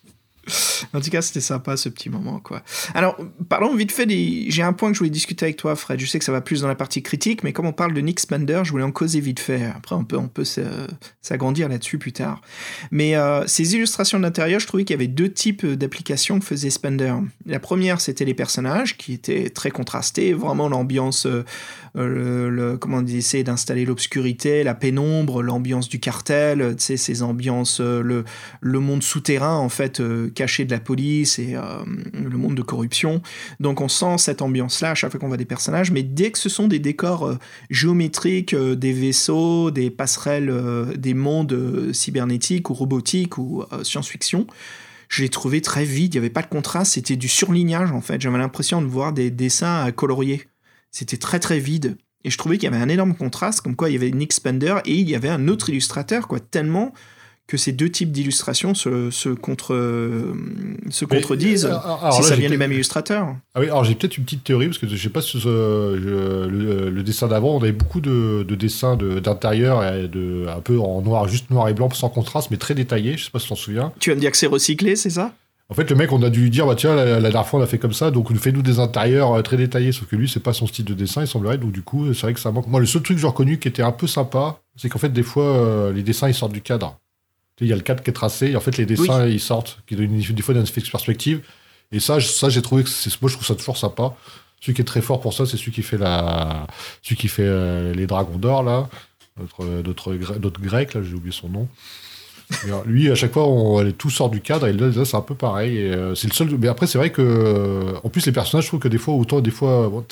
en 0.94 1.02
tout 1.02 1.10
cas, 1.10 1.22
c'était 1.22 1.42
sympa 1.42 1.78
ce 1.78 1.90
petit 1.90 2.10
moment, 2.10 2.40
quoi. 2.40 2.64
Alors, 2.94 3.18
parlons 3.50 3.76
vite 3.76 3.92
fait 3.92 4.06
des... 4.06 4.46
J'ai 4.50 4.64
un 4.64 4.74
point 4.74 4.90
que 4.90 4.96
je 4.96 5.00
voulais 5.00 5.10
discuter 5.10 5.46
avec 5.46 5.58
toi, 5.58 5.76
Fred. 5.76 6.00
Je 6.00 6.06
sais 6.06 6.20
que 6.20 6.26
ça 6.26 6.32
va 6.32 6.42
plus 6.42 6.62
dans 6.62 6.68
la 6.68 6.76
partie 6.76 7.02
critique, 7.02 7.44
mais 7.44 7.54
comme 7.54 7.66
on 7.66 7.74
parle 7.74 7.94
de 7.94 8.02
Nick 8.02 8.20
Spender, 8.20 8.62
je 8.64 8.72
voulais 8.72 8.84
en 8.84 8.92
causer 8.92 9.20
vite 9.20 9.40
fait. 9.40 9.64
Après, 9.76 9.96
on 9.96 10.04
peut, 10.04 10.18
on 10.18 10.28
peut 10.28 10.44
s'agrandir 11.22 11.70
là-dessus 11.70 11.98
plus 11.98 12.12
tard. 12.12 12.42
Mais 12.92 13.16
euh, 13.16 13.46
ces 13.48 13.76
illustrations 13.76 14.20
d'intérieur, 14.20 14.60
je 14.60 14.68
trouvais 14.68 14.84
qu'il 14.84 14.94
y 14.94 15.00
avait 15.00 15.08
deux 15.08 15.32
types 15.32 15.66
d'applications 15.66 16.40
que 16.40 16.46
faisait 16.46 16.70
Spender. 16.70 17.14
La 17.46 17.60
première, 17.60 18.02
c'était 18.02 18.26
les 18.26 18.34
personnages, 18.34 18.98
qui 18.98 19.14
étaient 19.14 19.50
très 19.50 19.72
contrastés, 19.72 20.34
vraiment 20.34 20.68
l'ambiance... 20.68 21.26
Euh, 21.26 21.46
euh, 21.98 22.50
le, 22.50 22.78
comment 22.78 23.00
on 23.00 23.02
dit, 23.02 23.44
d'installer 23.44 23.84
l'obscurité, 23.84 24.64
la 24.64 24.74
pénombre, 24.74 25.44
l'ambiance 25.44 25.90
du 25.90 26.00
cartel, 26.00 26.76
ces 26.78 27.22
ambiances, 27.22 27.82
le, 27.82 28.24
le 28.62 28.80
monde 28.80 29.04
souterrain, 29.04 29.58
en 29.58 29.68
fait, 29.68 30.02
caché 30.34 30.64
de 30.64 30.72
la 30.72 30.80
police 30.82 31.40
et 31.40 31.56
euh, 31.56 31.62
le 32.14 32.38
monde 32.38 32.56
de 32.56 32.62
corruption. 32.62 33.22
Donc 33.60 33.82
on 33.82 33.88
sent 33.88 34.18
cette 34.18 34.42
ambiance-là 34.42 34.92
à 34.92 34.96
chaque 34.96 35.12
fois 35.12 35.20
qu'on 35.20 35.28
voit 35.28 35.38
des 35.38 35.46
personnages, 35.46 35.92
mais 35.92 36.04
dès 36.04 36.32
que 36.32 36.38
ce 36.38 36.50
sont 36.50 36.68
des 36.68 36.80
décors 36.80 37.26
euh, 37.26 37.38
géométriques, 37.70 38.54
euh, 38.54 38.76
des 38.76 38.94
vaisseaux, 38.94 39.72
des 39.72 39.90
passerelles, 39.90 40.54
des 40.98 41.14
mondes 41.14 41.94
cybernétiques 41.94 42.70
ou 42.70 42.74
robotiques 42.74 43.38
ou 43.38 43.64
science-fiction, 43.84 44.48
je 45.10 45.24
l'ai 45.24 45.30
trouvé 45.30 45.62
très 45.62 45.84
vide, 45.84 46.14
il 46.14 46.18
n'y 46.18 46.26
avait 46.26 46.30
pas 46.30 46.42
de 46.42 46.48
contraste, 46.48 46.94
c'était 46.94 47.16
du 47.16 47.28
surlignage 47.28 47.92
en 47.92 48.02
fait. 48.02 48.22
J'avais 48.22 48.38
l'impression 48.38 48.82
de 48.82 48.88
voir 48.88 49.14
des 49.14 49.30
dessins 49.30 49.84
à 49.84 49.92
colorier. 49.92 50.48
C'était 50.92 51.18
très 51.18 51.40
très 51.40 51.60
vide. 51.60 51.98
Et 52.24 52.30
je 52.30 52.38
trouvais 52.38 52.58
qu'il 52.58 52.70
y 52.70 52.74
avait 52.74 52.82
un 52.82 52.90
énorme 52.90 53.16
contraste, 53.16 53.62
comme 53.62 53.76
quoi 53.76 53.90
il 53.90 53.94
y 53.94 53.96
avait 53.96 54.12
Nick 54.12 54.34
Spender 54.34 54.76
et 54.86 54.96
il 54.96 55.10
y 55.10 55.16
avait 55.16 55.30
un 55.30 55.48
autre 55.48 55.70
illustrateur, 55.70 56.28
quoi, 56.28 56.40
tellement 56.40 56.94
que 57.48 57.58
ces 57.58 57.72
deux 57.72 57.90
types 57.90 58.12
d'illustrations 58.12 58.74
se, 58.74 59.30
contre, 59.34 59.76
se 60.90 61.06
contredisent 61.06 61.66
euh, 61.66 62.12
si 62.12 62.24
ça 62.24 62.36
vient 62.36 62.50
des 62.50 62.58
mêmes 62.58 62.72
illustrateurs. 62.72 63.36
Ah 63.54 63.60
oui, 63.60 63.66
alors 63.66 63.84
j'ai 63.84 63.96
peut-être 63.96 64.18
une 64.18 64.24
petite 64.24 64.44
théorie, 64.44 64.68
parce 64.68 64.78
que 64.78 64.88
je 64.88 64.96
sais 64.96 65.10
pas 65.10 65.22
si 65.22 65.38
le, 65.44 67.02
dessin 67.04 67.28
d'avant, 67.28 67.56
on 67.56 67.62
avait 67.62 67.72
beaucoup 67.72 68.02
de, 68.02 68.44
dessins 68.56 68.96
d'intérieur, 68.96 69.82
de, 70.08 70.46
un 70.48 70.62
peu 70.62 70.80
en 70.80 71.02
noir, 71.02 71.28
juste 71.28 71.50
noir 71.50 71.68
et 71.68 71.74
blanc, 71.74 71.90
sans 71.92 72.10
contraste, 72.10 72.52
mais 72.52 72.58
très 72.58 72.76
détaillé, 72.76 73.18
je 73.18 73.26
sais 73.26 73.32
pas 73.32 73.40
si 73.40 73.46
tu 73.46 73.50
t'en 73.50 73.56
souviens. 73.56 73.92
Tu 74.00 74.12
vas 74.12 74.16
me 74.16 74.22
dire 74.22 74.32
que 74.32 74.38
c'est 74.38 74.48
recyclé, 74.48 74.96
c'est 74.96 75.10
ça? 75.10 75.34
En 75.72 75.74
fait, 75.74 75.90
le 75.90 75.96
mec, 75.96 76.12
on 76.12 76.22
a 76.22 76.30
dû 76.30 76.42
lui 76.42 76.50
dire, 76.50 76.68
bah 76.68 76.76
tiens, 76.76 76.96
la, 76.96 77.22
dernière 77.22 77.48
fois, 77.48 77.62
on 77.62 77.64
a 77.64 77.66
fait 77.66 77.78
comme 77.78 77.94
ça, 77.94 78.12
donc 78.12 78.36
fais-nous 78.36 78.62
des 78.62 78.80
intérieurs 78.80 79.32
euh, 79.32 79.42
très 79.42 79.56
détaillés. 79.56 79.94
Sauf 79.94 80.06
que 80.10 80.18
lui, 80.18 80.28
c'est 80.28 80.42
pas 80.42 80.52
son 80.52 80.68
style 80.68 80.84
de 80.84 80.94
dessin, 80.94 81.22
il 81.22 81.28
semblerait. 81.28 81.58
Donc, 81.58 81.72
du 81.72 81.82
coup, 81.82 82.14
c'est 82.14 82.24
vrai 82.24 82.34
que 82.34 82.42
ça 82.42 82.52
manque. 82.52 82.68
Moi, 82.68 82.82
le 82.82 82.86
seul 82.86 83.02
truc 83.02 83.16
que 83.16 83.22
j'ai 83.22 83.28
reconnu 83.28 83.58
qui 83.58 83.70
était 83.70 83.82
un 83.82 83.94
peu 83.94 84.06
sympa, 84.06 84.60
c'est 84.76 84.90
qu'en 84.90 85.00
fait, 85.00 85.14
des 85.14 85.24
fois, 85.24 85.46
euh, 85.46 85.94
les 85.94 86.04
dessins, 86.04 86.28
ils 86.28 86.34
sortent 86.34 86.52
du 86.52 86.60
cadre 86.60 87.00
il 87.62 87.68
y 87.68 87.74
a 87.74 87.76
le 87.76 87.82
cadre 87.82 88.04
qui 88.04 88.10
est 88.10 88.14
tracé, 88.14 88.52
et 88.52 88.56
en 88.56 88.60
fait, 88.60 88.78
les 88.78 88.86
dessins, 88.86 89.28
ils 89.28 89.40
sortent, 89.40 89.80
qui 89.88 89.96
donnent 89.96 90.18
des 90.18 90.42
fois 90.42 90.56
une 90.56 90.64
perspective. 90.64 91.42
Et 91.92 92.00
ça, 92.00 92.20
ça 92.20 92.50
j'ai 92.50 92.62
trouvé 92.62 92.84
que 92.84 92.90
c'est, 92.90 93.22
moi, 93.22 93.30
je 93.30 93.36
trouve 93.36 93.46
ça 93.46 93.56
toujours 93.56 93.78
sympa. 93.78 94.14
Celui 94.60 94.74
qui 94.74 94.82
est 94.82 94.86
très 94.86 95.02
fort 95.02 95.20
pour 95.20 95.34
ça, 95.34 95.46
c'est 95.46 95.58
celui 95.58 95.72
qui 95.72 95.82
fait 95.82 95.98
la, 95.98 96.68
celui 97.02 97.16
qui 97.16 97.28
fait 97.28 97.44
euh, 97.46 97.94
les 97.94 98.08
dragons 98.08 98.38
d'or, 98.38 98.64
là. 98.64 98.90
Notre, 99.40 99.66
notre, 99.66 100.14
notre 100.40 100.62
grec, 100.62 100.94
là, 100.94 101.02
j'ai 101.04 101.14
oublié 101.14 101.32
son 101.32 101.50
nom. 101.50 101.68
lui, 102.86 103.10
à 103.10 103.16
chaque 103.16 103.34
fois, 103.34 103.48
on, 103.48 103.92
tout 103.92 104.10
sort 104.10 104.30
du 104.30 104.42
cadre, 104.42 104.68
et 104.68 104.74
là, 104.74 104.92
c'est 105.06 105.16
un 105.16 105.22
peu 105.22 105.36
pareil. 105.36 105.78
Euh, 105.78 106.16
c'est 106.16 106.28
le 106.28 106.34
seul. 106.34 106.50
Mais 106.58 106.68
après, 106.68 106.88
c'est 106.88 106.98
vrai 106.98 107.12
que, 107.12 107.94
en 108.04 108.10
plus, 108.10 108.26
les 108.26 108.32
personnages, 108.32 108.66
je 108.66 108.70
trouve 108.70 108.80
que 108.80 108.88
des 108.88 108.98
fois, 108.98 109.14
autant, 109.16 109.40
des 109.42 109.52
fois, 109.52 109.90
moi, 109.90 110.04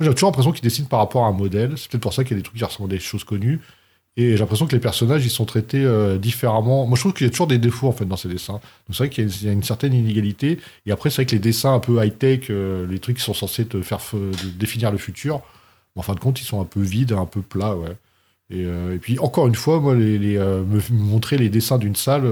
j'ai 0.00 0.14
toujours 0.14 0.28
l'impression 0.28 0.52
qu'ils 0.52 0.62
dessinent 0.62 0.86
par 0.86 1.00
rapport 1.00 1.24
à 1.24 1.28
un 1.28 1.32
modèle. 1.32 1.72
C'est 1.76 1.90
peut-être 1.90 2.02
pour 2.02 2.14
ça 2.14 2.22
qu'il 2.22 2.32
y 2.32 2.34
a 2.34 2.38
des 2.38 2.44
trucs 2.44 2.56
qui 2.56 2.64
ressemblent 2.64 2.92
à 2.92 2.94
des 2.94 3.00
choses 3.00 3.24
connues. 3.24 3.60
Et 4.20 4.32
j'ai 4.32 4.38
l'impression 4.38 4.66
que 4.66 4.72
les 4.74 4.80
personnages, 4.80 5.24
ils 5.24 5.30
sont 5.30 5.44
traités 5.44 5.84
euh, 5.84 6.18
différemment. 6.18 6.86
Moi, 6.88 6.96
je 6.96 7.02
trouve 7.02 7.12
qu'il 7.14 7.24
y 7.24 7.28
a 7.28 7.30
toujours 7.30 7.46
des 7.46 7.58
défauts, 7.58 7.86
en 7.86 7.92
fait, 7.92 8.04
dans 8.04 8.16
ces 8.16 8.28
dessins. 8.28 8.54
Donc, 8.54 8.60
c'est 8.90 8.96
vrai 8.98 9.10
qu'il 9.10 9.24
y, 9.44 9.48
a 9.48 9.52
une- 9.52 9.62
certaine 9.62 9.94
inégalité. 9.94 10.58
Et 10.86 10.90
après, 10.90 11.08
c'est 11.08 11.22
vrai 11.22 11.26
que 11.26 11.30
les 11.36 11.38
dessins 11.38 11.72
un 11.72 11.78
peu 11.78 12.04
high-tech, 12.04 12.50
euh, 12.50 12.84
les 12.88 12.98
trucs 12.98 13.18
qui 13.18 13.22
sont 13.22 13.32
censés 13.32 13.64
te 13.64 13.80
faire 13.80 14.00
définir 14.58 14.90
le 14.90 14.98
futur, 14.98 15.40
en 15.94 16.02
fin 16.02 16.14
de 16.14 16.20
compte, 16.20 16.40
ils 16.40 16.44
sont 16.44 16.60
un 16.60 16.64
peu 16.64 16.80
vides, 16.80 17.12
un 17.12 17.26
peu 17.26 17.42
plats, 17.42 17.76
ouais. 17.76 17.96
Et, 18.50 18.64
euh, 18.64 18.98
puis, 19.00 19.20
encore 19.20 19.46
une 19.46 19.54
fois, 19.54 19.78
moi, 19.78 19.94
les, 19.94 20.36
me 20.36 20.80
montrer 20.90 21.38
les 21.38 21.48
dessins 21.48 21.78
d'une 21.78 21.94
salle, 21.94 22.24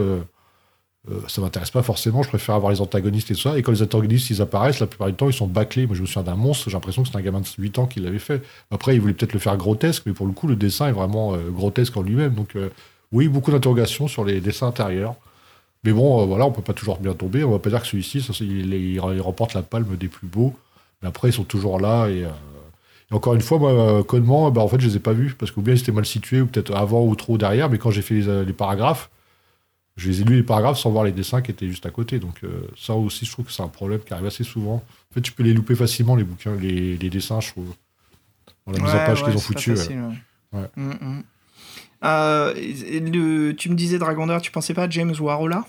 euh, 1.10 1.20
ça 1.28 1.40
m'intéresse 1.40 1.70
pas 1.70 1.82
forcément. 1.82 2.22
Je 2.22 2.28
préfère 2.28 2.54
avoir 2.54 2.72
les 2.72 2.80
antagonistes 2.80 3.30
et 3.30 3.34
tout 3.34 3.40
ça. 3.40 3.56
Et 3.58 3.62
quand 3.62 3.72
les 3.72 3.82
antagonistes, 3.82 4.30
ils 4.30 4.42
apparaissent, 4.42 4.80
la 4.80 4.86
plupart 4.86 5.06
du 5.06 5.14
temps, 5.14 5.28
ils 5.28 5.34
sont 5.34 5.46
bâclés. 5.46 5.86
Moi, 5.86 5.94
je 5.94 6.02
me 6.02 6.06
souviens 6.06 6.22
d'un 6.22 6.34
monstre, 6.34 6.68
j'ai 6.68 6.74
l'impression 6.74 7.02
que 7.02 7.08
c'est 7.08 7.16
un 7.16 7.22
gamin 7.22 7.40
de 7.40 7.46
8 7.58 7.78
ans 7.78 7.86
qui 7.86 8.00
l'avait 8.00 8.18
fait. 8.18 8.42
Après, 8.70 8.94
il 8.94 9.00
voulait 9.00 9.12
peut-être 9.12 9.32
le 9.32 9.38
faire 9.38 9.56
grotesque, 9.56 10.02
mais 10.06 10.12
pour 10.12 10.26
le 10.26 10.32
coup, 10.32 10.46
le 10.46 10.56
dessin 10.56 10.88
est 10.88 10.92
vraiment 10.92 11.34
euh, 11.34 11.50
grotesque 11.50 11.96
en 11.96 12.02
lui-même. 12.02 12.34
Donc, 12.34 12.56
euh, 12.56 12.70
oui, 13.12 13.28
beaucoup 13.28 13.52
d'interrogations 13.52 14.08
sur 14.08 14.24
les 14.24 14.40
dessins 14.40 14.66
intérieurs. 14.66 15.14
Mais 15.84 15.92
bon, 15.92 16.26
voilà, 16.26 16.46
on 16.46 16.50
peut 16.50 16.62
pas 16.62 16.72
toujours 16.72 16.98
bien 16.98 17.14
tomber. 17.14 17.44
On 17.44 17.52
va 17.52 17.60
pas 17.60 17.70
dire 17.70 17.82
que 17.82 17.86
celui-ci, 17.86 18.18
il, 18.40 19.00
remporte 19.00 19.54
la 19.54 19.62
palme 19.62 19.96
des 19.96 20.08
plus 20.08 20.26
beaux. 20.26 20.54
Mais 21.00 21.08
après, 21.08 21.28
ils 21.28 21.32
sont 21.32 21.44
toujours 21.44 21.78
là. 21.78 22.08
Et, 22.08 22.24
encore 23.12 23.34
une 23.34 23.40
fois, 23.40 23.60
moi, 23.60 24.02
connement, 24.02 24.50
bah, 24.50 24.62
en 24.62 24.68
fait, 24.68 24.80
je 24.80 24.88
les 24.88 24.96
ai 24.96 24.98
pas 24.98 25.12
vus 25.12 25.36
parce 25.38 25.52
que 25.52 25.60
ou 25.60 25.62
bien 25.62 25.74
ils 25.74 25.80
étaient 25.80 25.92
mal 25.92 26.04
situés, 26.04 26.40
ou 26.40 26.46
peut-être 26.46 26.74
avant 26.74 27.04
ou 27.04 27.14
trop 27.14 27.38
derrière. 27.38 27.70
Mais 27.70 27.78
quand 27.78 27.92
j'ai 27.92 28.02
fait 28.02 28.20
les 28.44 28.52
paragraphes, 28.52 29.08
je 29.96 30.08
les 30.10 30.20
ai 30.20 30.24
lus 30.24 30.36
les 30.36 30.42
paragraphes 30.42 30.78
sans 30.78 30.90
voir 30.90 31.04
les 31.04 31.12
dessins 31.12 31.40
qui 31.40 31.50
étaient 31.50 31.68
juste 31.68 31.86
à 31.86 31.90
côté. 31.90 32.18
Donc, 32.18 32.44
euh, 32.44 32.66
ça 32.76 32.94
aussi, 32.94 33.24
je 33.24 33.32
trouve 33.32 33.46
que 33.46 33.52
c'est 33.52 33.62
un 33.62 33.68
problème 33.68 34.00
qui 34.00 34.12
arrive 34.12 34.26
assez 34.26 34.44
souvent. 34.44 34.76
En 35.10 35.14
fait, 35.14 35.22
tu 35.22 35.32
peux 35.32 35.42
les 35.42 35.54
louper 35.54 35.74
facilement, 35.74 36.16
les 36.16 36.24
bouquins, 36.24 36.54
les, 36.56 36.96
les 36.96 37.10
dessins, 37.10 37.40
je 37.40 37.50
trouve. 37.50 37.72
Dans 38.66 38.72
la 38.72 38.80
mise 38.80 38.90
en 38.90 38.98
page 38.98 39.22
ouais, 39.22 39.28
qu'ils 39.28 39.36
ont 39.36 39.40
foutu. 39.40 39.70
ouais. 39.70 39.76
facile, 39.76 40.00
ouais. 40.52 40.60
Ouais. 40.60 40.68
Mm, 40.76 40.90
mm. 40.90 41.22
Euh, 42.04 42.54
le, 42.54 43.52
tu 43.52 43.70
me 43.70 43.74
disais 43.74 43.98
Dragondeur, 43.98 44.40
tu 44.42 44.50
pensais 44.50 44.74
pas 44.74 44.84
à 44.84 44.90
James 44.90 45.14
Warola 45.18 45.64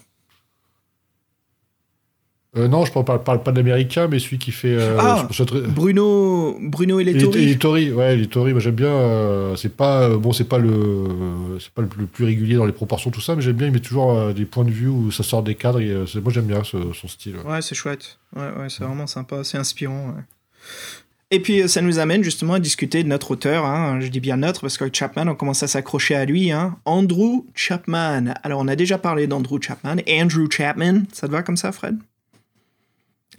Euh, 2.57 2.67
non, 2.67 2.83
je 2.85 2.91
parle, 2.91 3.05
parle- 3.05 3.23
parle 3.23 3.43
pas 3.43 3.51
de 3.51 3.57
l'américain, 3.57 4.07
mais 4.09 4.19
celui 4.19 4.37
qui 4.39 4.51
fait. 4.51 4.73
euh, 4.75 4.97
Ah, 4.99 5.27
je- 5.29 5.35
je- 5.43 5.43
je- 5.47 5.59
Bruno, 5.67 6.57
Bruno 6.61 6.99
et 6.99 7.03
les 7.03 7.11
Et 7.11 7.13
les 7.15 7.23
Tories. 7.23 7.43
et 7.43 7.45
les 7.45 7.57
Tories, 7.57 7.91
ouais, 7.91 8.15
les 8.15 8.27
Tories, 8.27 8.51
moi 8.53 8.59
j'aime 8.61 8.75
bien. 8.75 8.87
euh, 8.87 9.55
c'est 9.55 9.75
pas 9.75 10.09
bon, 10.17 10.31
c'est 10.33 10.43
pas 10.49 10.57
le, 10.57 11.05
c'est 11.59 11.71
pas 11.71 11.81
le 11.83 11.87
plus, 11.87 12.01
le 12.01 12.07
plus 12.07 12.25
régulier 12.25 12.55
dans 12.55 12.65
les 12.65 12.71
proportions 12.73 13.11
tout 13.11 13.21
ça, 13.21 13.35
mais 13.35 13.41
j'aime 13.41 13.55
bien. 13.55 13.67
Il 13.67 13.73
met 13.73 13.79
toujours 13.79 14.33
des 14.33 14.45
points 14.45 14.65
de 14.65 14.71
vue 14.71 14.87
où 14.87 15.11
ça 15.11 15.23
sort 15.23 15.43
des 15.43 15.55
cadres. 15.55 15.79
Et, 15.79 15.93
c'est- 16.07 16.19
moi 16.21 16.31
j'aime 16.33 16.45
bien 16.47 16.63
ce- 16.63 16.93
son 16.93 17.07
style. 17.07 17.35
ouais. 17.37 17.51
Ouais, 17.53 17.61
c'est 17.61 17.75
chouette. 17.75 18.17
Ouais, 18.35 18.43
ouais, 18.59 18.67
c'est 18.69 18.83
vraiment 18.83 19.07
sympa, 19.07 19.43
c'est 19.43 19.57
inspirant. 19.57 20.07
ouais. 20.15 20.23
Et 21.29 21.41
puis 21.41 21.67
ça 21.67 21.81
nous 21.81 21.99
amène 21.99 22.23
justement 22.23 22.53
à 22.53 22.59
discuter 22.59 23.03
de 23.03 23.09
notre 23.09 23.31
auteur, 23.31 23.65
hein. 23.65 23.99
je 23.99 24.07
dis 24.07 24.21
bien 24.21 24.37
notre 24.37 24.61
parce 24.61 24.77
que 24.77 24.85
Chapman, 24.91 25.27
on 25.27 25.35
commence 25.35 25.61
à 25.61 25.67
s'accrocher 25.67 26.15
à 26.15 26.23
lui, 26.23 26.51
hein. 26.51 26.77
Andrew 26.85 27.43
Chapman. 27.53 28.33
Alors 28.43 28.61
on 28.61 28.67
a 28.69 28.77
déjà 28.77 28.97
parlé 28.97 29.27
d'Andrew 29.27 29.59
Chapman, 29.61 29.97
Andrew 30.09 30.49
Chapman, 30.49 31.01
ça 31.11 31.27
te 31.27 31.31
va 31.33 31.43
comme 31.43 31.57
ça 31.57 31.73
Fred? 31.73 31.97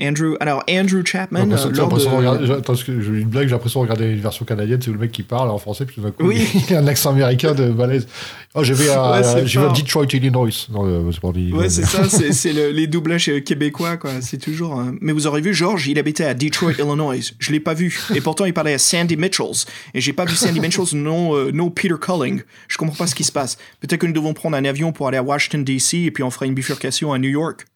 Andrew, 0.00 0.34
alors 0.40 0.62
Andrew 0.70 0.98
J'ai 1.04 1.12
Chapman, 1.12 1.50
euh, 1.50 1.56
j'ai 1.74 1.80
l'impression 1.80 2.10
de 2.10 2.14
de- 2.14 2.18
regarder- 2.18 2.46
j'ai- 2.46 2.52
attends, 2.52 2.74
j'ai 2.74 2.92
une 2.92 3.28
blague, 3.28 3.46
j'ai 3.48 3.52
l'impression 3.52 3.80
de 3.80 3.90
regarder 3.90 4.12
une 4.14 4.20
version 4.20 4.44
canadienne, 4.44 4.80
c'est 4.80 4.92
le 4.92 4.98
mec 4.98 5.10
qui 5.10 5.22
parle 5.24 5.50
en 5.50 5.58
français, 5.58 5.84
puis 5.86 5.96
tout 5.96 6.02
d'un 6.02 6.10
coup, 6.12 6.24
Oui. 6.26 6.46
il 6.68 6.74
a 6.74 6.78
un 6.78 6.86
accent 6.86 7.10
américain 7.10 7.52
de 7.54 7.70
balèze. 7.70 8.06
Oh, 8.54 8.62
je 8.62 8.72
vais 8.74 8.88
à, 8.90 9.10
Ouais, 9.20 9.26
à. 9.26 9.72
Detroit, 9.72 10.06
Illinois. 10.12 10.48
Non, 10.70 10.86
euh, 10.86 11.10
c'est 11.12 11.20
pas 11.20 11.32
dit. 11.32 11.52
Ouais, 11.52 11.68
c'est 11.68 11.84
ça, 11.84 12.04
c'est 12.08 12.32
c'est 12.32 12.52
le- 12.52 12.70
les 12.70 12.86
doublages 12.86 13.28
euh, 13.28 13.40
québécois, 13.40 13.96
quoi. 13.96 14.10
C'est 14.20 14.38
toujours. 14.38 14.78
euh, 14.80 14.92
Mais 15.00 15.12
vous 15.12 15.26
aurez 15.26 15.40
vu, 15.40 15.52
George, 15.52 15.88
il 15.88 15.98
habitait 15.98 16.24
à 16.24 16.34
Detroit, 16.34 16.72
Illinois. 16.78 17.16
Je 17.38 17.52
l'ai 17.52 17.60
pas 17.60 17.74
vu. 17.74 17.98
Et 18.14 18.20
pourtant, 18.20 18.44
il 18.44 18.54
parlait 18.54 18.74
à 18.74 18.78
Sandy 18.78 19.16
Mitchells. 19.16 19.64
Et 19.94 20.00
j'ai 20.00 20.12
pas 20.12 20.24
vu 20.24 20.34
Sandy 20.36 20.60
Mitchells, 20.60 20.86
non, 20.94 21.34
euh, 21.36 21.50
no 21.52 21.70
Peter 21.70 21.94
Culling. 22.00 22.42
Je 22.68 22.78
comprends 22.78 22.96
pas 22.96 23.06
ce 23.06 23.14
qui 23.14 23.24
se 23.24 23.32
passe. 23.32 23.56
Peut-être 23.80 24.00
que 24.00 24.06
nous 24.06 24.12
devons 24.12 24.32
prendre 24.32 24.56
un 24.56 24.64
avion 24.64 24.92
pour 24.92 25.08
aller 25.08 25.18
à 25.18 25.22
Washington, 25.22 25.64
D.C. 25.64 25.98
et 25.98 26.10
puis 26.10 26.22
on 26.22 26.30
fera 26.30 26.46
une 26.46 26.54
bifurcation 26.54 27.12
à 27.12 27.18
New 27.18 27.28
York. 27.30 27.66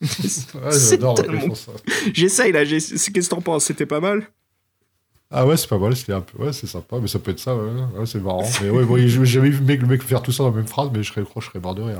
Ouais, 0.00 0.08
j'adore 0.90 1.18
ouais, 1.18 1.24
tellement-. 1.24 1.54
J'essaye, 2.14 2.52
là. 2.52 2.64
Qu'est-ce 2.64 3.10
que 3.10 3.28
t'en 3.28 3.40
penses? 3.40 3.64
C'était 3.66 3.86
pas 3.86 4.00
mal? 4.00 4.26
Ah 5.30 5.46
ouais, 5.46 5.56
c'est 5.56 5.68
pas 5.68 5.78
mal, 5.78 5.94
c'était 5.96 6.12
un 6.12 6.22
peu... 6.22 6.42
ouais, 6.42 6.52
c'est 6.52 6.66
sympa, 6.66 6.96
mais 7.00 7.06
ça 7.06 7.18
peut 7.20 7.30
être 7.30 7.38
ça, 7.38 7.54
ouais, 7.54 7.70
Ouais, 7.96 8.06
c'est 8.06 8.18
marrant. 8.18 8.48
Mais 8.62 8.70
ouais, 8.70 8.84
bon, 8.84 8.96
j'ai 8.96 9.24
jamais 9.24 9.50
vu 9.50 9.58
le 9.58 9.64
mec, 9.64 9.80
le 9.80 9.86
mec 9.86 10.02
faire 10.02 10.22
tout 10.22 10.32
ça 10.32 10.42
dans 10.42 10.50
la 10.50 10.56
même 10.56 10.66
phrase, 10.66 10.90
mais 10.92 11.02
je 11.04 11.12
serais, 11.12 11.22
je 11.36 11.44
serais 11.44 11.60
mort 11.60 11.74
de 11.76 11.82
rire. 11.82 11.98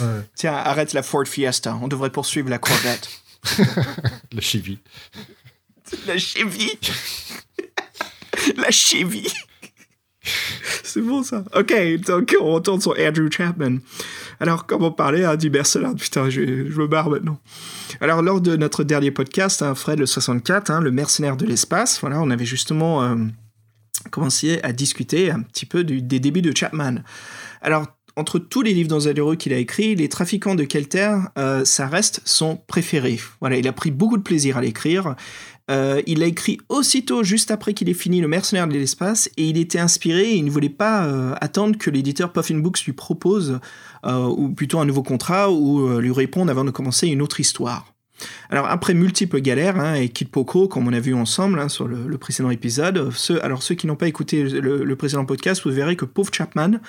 ouais. 0.00 0.06
Tiens, 0.34 0.52
arrête 0.54 0.92
la 0.92 1.02
Ford 1.02 1.26
Fiesta. 1.26 1.78
On 1.80 1.88
devrait 1.88 2.10
poursuivre 2.10 2.50
la 2.50 2.58
Corvette. 2.58 3.08
la 4.32 4.40
chivie. 4.40 4.78
La 6.06 6.18
Chevy. 6.18 6.78
La 8.56 8.70
Chevy. 8.70 9.26
C'est 10.84 11.00
bon 11.00 11.22
ça. 11.22 11.44
Ok, 11.54 11.74
donc 12.06 12.36
on 12.40 12.52
retourne 12.52 12.80
sur 12.80 12.94
Andrew 12.98 13.28
Chapman. 13.30 13.78
Alors, 14.40 14.66
comme 14.66 14.82
on 14.82 14.92
parlait 14.92 15.24
hein, 15.24 15.36
du 15.36 15.50
mercenaire, 15.50 15.94
putain, 15.94 16.28
je, 16.30 16.40
me 16.40 16.86
barre 16.86 17.10
maintenant. 17.10 17.38
Alors, 18.00 18.22
lors 18.22 18.40
de 18.40 18.56
notre 18.56 18.84
dernier 18.84 19.10
podcast, 19.10 19.62
hein, 19.62 19.74
Fred 19.74 19.98
le 19.98 20.06
64, 20.06 20.70
hein, 20.70 20.80
le 20.80 20.90
mercenaire 20.90 21.36
de 21.36 21.46
l'espace, 21.46 22.00
voilà, 22.00 22.20
on 22.20 22.30
avait 22.30 22.44
justement 22.44 23.02
euh, 23.02 23.16
commencé 24.10 24.60
à 24.62 24.72
discuter 24.72 25.30
un 25.30 25.40
petit 25.40 25.66
peu 25.66 25.84
des 25.84 26.20
débuts 26.20 26.42
de 26.42 26.56
Chapman. 26.56 27.02
Alors, 27.60 27.86
entre 28.16 28.38
tous 28.38 28.62
les 28.62 28.74
livres 28.74 28.88
d'Anzaluro 28.88 29.36
qu'il 29.36 29.52
a 29.52 29.56
écrits, 29.56 29.94
Les 29.94 30.08
Trafiquants 30.08 30.54
de 30.54 30.64
Kelter, 30.64 31.16
euh, 31.38 31.64
ça 31.64 31.86
reste 31.86 32.20
son 32.24 32.56
préféré. 32.56 33.18
Voilà, 33.40 33.56
il 33.56 33.66
a 33.66 33.72
pris 33.72 33.90
beaucoup 33.90 34.18
de 34.18 34.22
plaisir 34.22 34.58
à 34.58 34.60
l'écrire. 34.60 35.14
Euh, 35.70 36.02
il 36.06 36.18
l'a 36.18 36.26
écrit 36.26 36.58
aussitôt, 36.68 37.22
juste 37.22 37.50
après 37.50 37.74
qu'il 37.74 37.88
ait 37.88 37.94
fini 37.94 38.20
Le 38.20 38.28
Mercenaire 38.28 38.66
de 38.66 38.72
l'espace, 38.72 39.28
et 39.36 39.48
il 39.48 39.56
était 39.56 39.78
inspiré, 39.78 40.32
et 40.32 40.36
il 40.36 40.44
ne 40.44 40.50
voulait 40.50 40.68
pas 40.68 41.06
euh, 41.06 41.34
attendre 41.40 41.78
que 41.78 41.90
l'éditeur 41.90 42.32
Puffin 42.32 42.58
Books 42.58 42.84
lui 42.84 42.92
propose, 42.92 43.60
euh, 44.04 44.26
ou 44.26 44.48
plutôt 44.50 44.80
un 44.80 44.84
nouveau 44.84 45.02
contrat, 45.02 45.50
ou 45.50 45.98
lui 45.98 46.12
réponde 46.12 46.50
avant 46.50 46.64
de 46.64 46.70
commencer 46.70 47.06
une 47.08 47.22
autre 47.22 47.40
histoire. 47.40 47.91
Alors 48.50 48.66
après 48.66 48.94
multiples 48.94 49.40
galères 49.40 49.78
hein, 49.78 49.94
et 49.94 50.08
Kid 50.08 50.28
Poco, 50.28 50.68
comme 50.68 50.86
on 50.86 50.92
a 50.92 51.00
vu 51.00 51.14
ensemble 51.14 51.58
hein, 51.58 51.68
sur 51.68 51.88
le, 51.88 52.18
précédent 52.18 52.50
épisode, 52.50 53.10
ceux, 53.14 53.42
alors 53.44 53.62
ceux 53.62 53.74
qui 53.74 53.86
n'ont 53.86 53.96
pas 53.96 54.08
écouté 54.08 54.44
le, 54.44 54.96
précédent 54.96 55.24
podcast, 55.24 55.62
vous 55.64 55.70
verrez 55.70 55.96
que 55.96 56.04
pauvre 56.04 56.32
Chapman, 56.32 56.80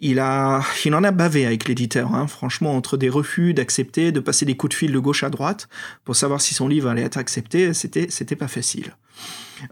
il 0.00 0.18
a, 0.18 0.62
en 0.92 1.04
a 1.04 1.10
bavé 1.10 1.46
avec 1.46 1.68
l'éditeur. 1.68 2.14
hein. 2.14 2.26
Franchement, 2.26 2.76
entre 2.76 2.96
des 2.96 3.08
refus 3.08 3.54
d'accepter, 3.54 4.12
de 4.12 4.20
passer 4.20 4.44
des 4.44 4.56
coups 4.56 4.70
de 4.70 4.78
fil 4.78 4.92
de 4.92 4.98
gauche 4.98 5.24
à 5.24 5.30
droite 5.30 5.68
pour 6.04 6.16
savoir 6.16 6.40
si 6.40 6.54
son 6.54 6.68
livre 6.68 6.88
allait 6.88 7.02
être 7.02 7.18
accepté, 7.18 7.72
c'était, 7.74 8.06
c'était 8.10 8.36
pas 8.36 8.48
facile. 8.48 8.94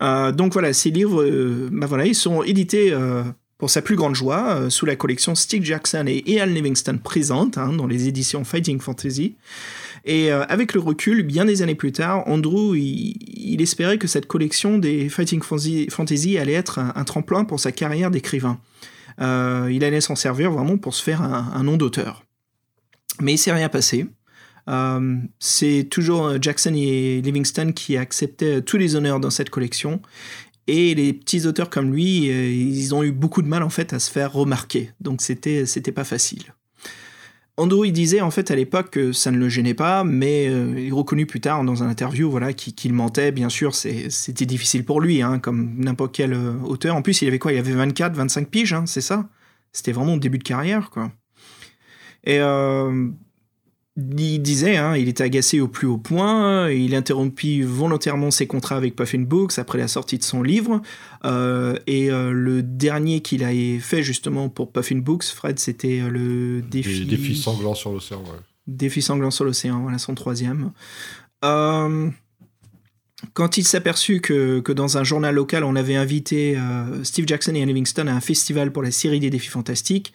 Euh, 0.02 0.32
donc 0.32 0.52
voilà, 0.52 0.72
ces 0.72 0.90
livres, 0.90 1.22
euh, 1.22 1.68
bah 1.72 1.86
voilà, 1.86 2.06
ils 2.06 2.14
sont 2.14 2.42
édités. 2.42 2.92
euh, 2.92 3.22
pour 3.56 3.70
sa 3.70 3.82
plus 3.82 3.94
grande 3.94 4.16
joie, 4.16 4.68
sous 4.68 4.84
la 4.84 4.96
collection 4.96 5.36
Stick 5.36 5.64
Jackson 5.64 6.04
et 6.08 6.28
Ian 6.30 6.46
Livingston 6.46 6.98
présente, 7.02 7.56
hein, 7.56 7.72
dans 7.72 7.86
les 7.86 8.08
éditions 8.08 8.44
Fighting 8.44 8.80
Fantasy. 8.80 9.36
Et 10.04 10.30
euh, 10.30 10.44
avec 10.48 10.74
le 10.74 10.80
recul, 10.80 11.22
bien 11.22 11.46
des 11.46 11.62
années 11.62 11.74
plus 11.74 11.92
tard, 11.92 12.28
Andrew, 12.28 12.76
il, 12.76 13.60
espérait 13.60 13.98
que 13.98 14.06
cette 14.06 14.26
collection 14.26 14.78
des 14.78 15.08
Fighting 15.08 15.42
Fantasy, 15.42 16.38
allait 16.38 16.52
être 16.52 16.78
un, 16.78 17.04
tremplin 17.04 17.44
pour 17.44 17.60
sa 17.60 17.72
carrière 17.72 18.10
d'écrivain. 18.10 18.60
Euh, 19.20 19.70
il 19.72 19.84
allait 19.84 20.00
s'en 20.00 20.16
servir 20.16 20.50
vraiment 20.50 20.76
pour 20.76 20.94
se 20.94 21.02
faire 21.02 21.22
un, 21.22 21.62
nom 21.62 21.76
d'auteur. 21.76 22.24
Mais 23.20 23.34
il 23.34 23.38
s'est 23.38 23.52
rien 23.52 23.68
passé. 23.68 24.06
Euh, 24.68 25.16
c'est 25.38 25.86
toujours 25.88 26.42
Jackson 26.42 26.74
et 26.74 27.22
Livingston 27.22 27.72
qui 27.72 27.96
acceptaient 27.96 28.60
tous 28.60 28.76
les 28.76 28.96
honneurs 28.96 29.20
dans 29.20 29.30
cette 29.30 29.50
collection. 29.50 30.02
Et 30.66 30.94
les 30.94 31.12
petits 31.12 31.46
auteurs 31.46 31.70
comme 31.70 31.92
lui, 31.92 32.26
ils 32.26 32.94
ont 32.94 33.02
eu 33.02 33.12
beaucoup 33.12 33.42
de 33.42 33.48
mal 33.48 33.62
en 33.62 33.70
fait 33.70 33.92
à 33.92 33.98
se 33.98 34.10
faire 34.10 34.32
remarquer. 34.32 34.90
Donc 35.00 35.22
c'était 35.22 35.64
c'était 35.64 35.92
pas 35.92 36.04
facile. 36.04 36.53
Ando, 37.56 37.84
il 37.84 37.92
disait 37.92 38.20
en 38.20 38.32
fait 38.32 38.50
à 38.50 38.56
l'époque 38.56 38.90
que 38.90 39.12
ça 39.12 39.30
ne 39.30 39.38
le 39.38 39.48
gênait 39.48 39.74
pas, 39.74 40.02
mais 40.02 40.48
euh, 40.48 40.74
il 40.76 40.92
reconnut 40.92 41.26
plus 41.26 41.40
tard 41.40 41.62
dans 41.62 41.84
un 41.84 41.88
interview 41.88 42.28
voilà, 42.28 42.52
qu'il 42.52 42.92
mentait. 42.92 43.30
Bien 43.30 43.48
sûr, 43.48 43.76
c'était 43.76 44.46
difficile 44.46 44.84
pour 44.84 45.00
lui, 45.00 45.22
hein, 45.22 45.38
comme 45.38 45.74
n'importe 45.78 46.12
quel 46.14 46.32
euh, 46.32 46.54
auteur. 46.64 46.96
En 46.96 47.02
plus, 47.02 47.22
il 47.22 47.28
avait 47.28 47.38
quoi? 47.38 47.52
Il 47.52 47.58
avait 47.58 47.72
24, 47.72 48.14
25 48.14 48.48
piges, 48.48 48.72
hein, 48.72 48.86
c'est 48.86 49.00
ça? 49.00 49.28
C'était 49.72 49.92
vraiment 49.92 50.14
au 50.14 50.18
début 50.18 50.38
de 50.38 50.42
carrière, 50.44 50.90
quoi. 50.90 51.12
Et 52.24 52.38
euh, 52.40 53.08
il 53.96 54.40
disait, 54.40 54.76
hein, 54.76 54.96
il 54.96 55.08
était 55.08 55.22
agacé 55.22 55.60
au 55.60 55.68
plus 55.68 55.86
haut 55.86 55.98
point, 55.98 56.68
il 56.70 56.96
interrompit 56.96 57.62
volontairement 57.62 58.32
ses 58.32 58.48
contrats 58.48 58.76
avec 58.76 58.96
Puffin 58.96 59.20
Books 59.20 59.58
après 59.58 59.78
la 59.78 59.86
sortie 59.86 60.18
de 60.18 60.24
son 60.24 60.42
livre, 60.42 60.82
euh, 61.24 61.78
et 61.86 62.10
euh, 62.10 62.32
le 62.32 62.62
dernier 62.62 63.20
qu'il 63.20 63.44
a 63.44 63.52
fait 63.80 64.02
justement 64.02 64.48
pour 64.48 64.72
Puffin 64.72 64.98
Books, 64.98 65.24
Fred, 65.26 65.60
c'était 65.60 66.00
euh, 66.00 66.08
le 66.08 66.62
défi... 66.62 67.04
Des 67.04 67.16
défis 67.16 67.36
sanglants 67.36 67.74
sur 67.74 67.92
l'océan, 67.92 68.18
ouais. 68.18 68.40
Défi 68.66 69.00
sanglant 69.00 69.30
sur 69.30 69.44
l'océan, 69.44 69.80
voilà 69.82 69.98
son 69.98 70.14
troisième. 70.14 70.72
Euh, 71.44 72.10
quand 73.32 73.58
il 73.58 73.64
s'aperçut 73.64 74.20
que, 74.20 74.58
que 74.58 74.72
dans 74.72 74.98
un 74.98 75.04
journal 75.04 75.34
local, 75.34 75.62
on 75.62 75.76
avait 75.76 75.94
invité 75.94 76.58
Steve 77.04 77.26
Jackson 77.26 77.54
et 77.54 77.60
Ian 77.60 77.66
Livingston 77.66 78.06
à 78.06 78.12
un 78.12 78.20
festival 78.20 78.72
pour 78.72 78.82
la 78.82 78.90
série 78.90 79.20
des 79.20 79.30
défis 79.30 79.48
fantastiques, 79.48 80.12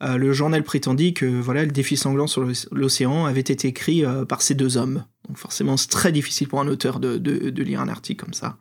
le 0.00 0.32
journal 0.32 0.62
prétendit 0.62 1.12
que 1.12 1.26
voilà, 1.26 1.64
le 1.64 1.72
défi 1.72 1.96
sanglant 1.96 2.26
sur 2.26 2.48
l'océan 2.70 3.24
avait 3.26 3.40
été 3.40 3.68
écrit 3.68 4.04
euh, 4.04 4.24
par 4.24 4.42
ces 4.42 4.54
deux 4.54 4.76
hommes. 4.76 5.04
Donc 5.26 5.38
forcément, 5.38 5.76
c'est 5.76 5.88
très 5.90 6.12
difficile 6.12 6.48
pour 6.48 6.60
un 6.60 6.68
auteur 6.68 7.00
de, 7.00 7.62
lire 7.62 7.80
un 7.80 7.88
article 7.88 8.24
comme 8.24 8.34
ça. 8.34 8.58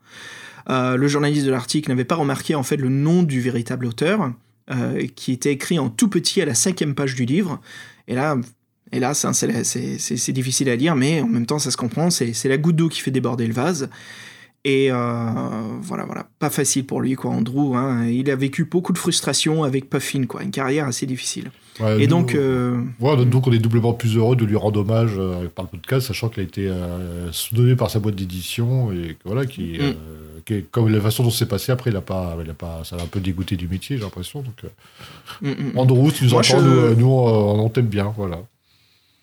Euh, 0.69 0.97
le 0.97 1.07
journaliste 1.07 1.45
de 1.45 1.51
l'article 1.51 1.89
n'avait 1.89 2.05
pas 2.05 2.15
remarqué 2.15 2.55
en 2.55 2.63
fait 2.63 2.77
le 2.77 2.89
nom 2.89 3.23
du 3.23 3.39
véritable 3.41 3.85
auteur. 3.85 4.33
euh, 4.69 5.07
qui 5.15 5.31
était 5.31 5.53
écrit 5.53 5.79
en 5.79 5.89
tout 5.89 6.09
petit 6.09 6.41
à 6.41 6.45
la 6.45 6.53
cinquième 6.53 6.93
page 6.93 7.15
du 7.15 7.23
livre. 7.23 7.61
Et 8.09 8.15
là, 8.15 8.35
et 8.91 8.99
là 8.99 9.13
c'est- 9.13 10.31
difficile 10.33 10.69
à 10.69 10.75
lire, 10.75 10.93
mais 10.93 11.21
en 11.21 11.27
même 11.27 11.45
temps, 11.45 11.57
ça 11.57 11.71
se 11.71 11.77
comprend. 11.77 12.09
C'est 12.09 12.49
la 12.49 12.57
goutte 12.57 12.75
d'eau 12.75 12.89
qui 12.89 12.99
fait 12.99 13.11
déborder 13.11 13.47
le 13.47 13.53
vase. 13.53 13.89
Et 14.69 14.91
euh, 14.91 14.97
voilà, 15.81 16.03
voilà, 16.03 16.27
pas 16.39 16.49
facile 16.49 16.85
pour 16.85 16.99
lui, 16.99 17.13
quoi, 17.15 17.31
Andrew. 17.31 17.73
hein. 17.77 18.05
Il 18.09 18.29
a 18.29 18.35
vécu 18.35 18.65
beaucoup 18.65 18.91
de 18.91 18.97
frustration 18.97 19.63
avec 19.63 19.89
Puffin, 19.89 20.25
quoi, 20.25 20.43
une 20.43 20.51
carrière 20.51 20.85
assez 20.87 21.05
difficile. 21.05 21.51
Ouais, 21.79 22.01
Et 22.03 22.07
nous, 22.07 22.17
donc, 22.17 22.35
euh, 22.35 22.77
Ouais, 22.99 23.25
donc 23.25 23.47
on 23.47 23.51
est 23.53 23.59
doublement 23.59 23.93
plus 23.93 24.17
heureux 24.17 24.35
de 24.35 24.43
lui 24.43 24.57
rendre 24.57 24.81
hommage 24.81 25.11
euh, 25.17 25.47
par 25.55 25.63
le 25.65 25.69
podcast, 25.77 26.07
sachant 26.07 26.27
qu'il 26.27 26.41
a 26.41 26.43
été 26.43 26.67
euh, 26.67 27.31
soudonné 27.31 27.77
par 27.77 27.89
sa 27.89 27.99
boîte 27.99 28.15
d'édition 28.15 28.91
et 28.91 29.13
que, 29.13 29.19
voilà, 29.25 29.45
qui, 29.45 29.77
Mm. 29.79 29.93
euh, 30.51 30.61
comme 30.71 30.89
la 30.89 30.99
façon 30.99 31.23
dont 31.23 31.29
c'est 31.29 31.45
passé 31.45 31.71
après, 31.71 31.91
il 31.91 31.95
a 31.95 32.01
pas, 32.01 32.35
il 32.43 32.49
a 32.49 32.53
pas, 32.53 32.81
ça 32.83 32.97
l'a 32.97 33.03
un 33.03 33.07
peu 33.07 33.19
dégoûté 33.21 33.55
du 33.55 33.67
métier, 33.69 33.95
j'ai 33.97 34.03
l'impression. 34.03 34.41
Donc, 34.41 34.55
euh, 34.65 34.67
mm, 35.41 35.71
mm. 35.73 35.77
Andrew, 35.77 36.09
si 36.09 36.17
tu 36.19 36.23
nous 36.25 36.31
Moi, 36.31 36.39
entends, 36.41 36.59
je- 36.59 36.63
nous, 36.65 36.71
euh, 36.79 36.95
nous, 36.97 37.07
on, 37.07 37.59
on 37.65 37.69
t'aime 37.69 37.87
bien, 37.87 38.13
voilà. 38.17 38.39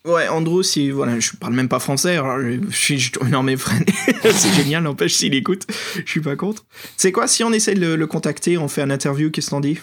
Ouais, 0.07 0.29
Andrew, 0.29 0.63
si, 0.63 0.91
voilà, 0.91 1.19
je 1.19 1.31
parle 1.41 1.55
même 1.55 1.69
pas 1.69 1.79
français, 1.79 2.17
alors 2.17 2.39
je 2.39 2.59
je 2.69 2.77
suis, 2.77 2.99
je, 2.99 3.11
non 3.31 3.43
mais 3.43 3.57
Fred, 3.57 3.89
c'est 4.23 4.53
génial, 4.55 4.83
n'empêche 4.83 5.15
s'il 5.15 5.35
écoute, 5.35 5.67
je 6.05 6.11
suis 6.11 6.21
pas 6.21 6.37
contre. 6.37 6.67
C'est 6.99 7.11
quoi, 7.11 7.27
si 7.27 7.43
on 7.43 7.53
essaie 7.55 7.75
de 7.75 7.81
le, 7.81 7.97
le 7.97 8.07
contacter, 8.07 8.59
on 8.59 8.69
fait 8.69 8.83
un 8.83 8.91
interview, 8.91 9.31
qu'est-ce 9.31 9.49
qu'on 9.49 9.61
dit? 9.61 9.79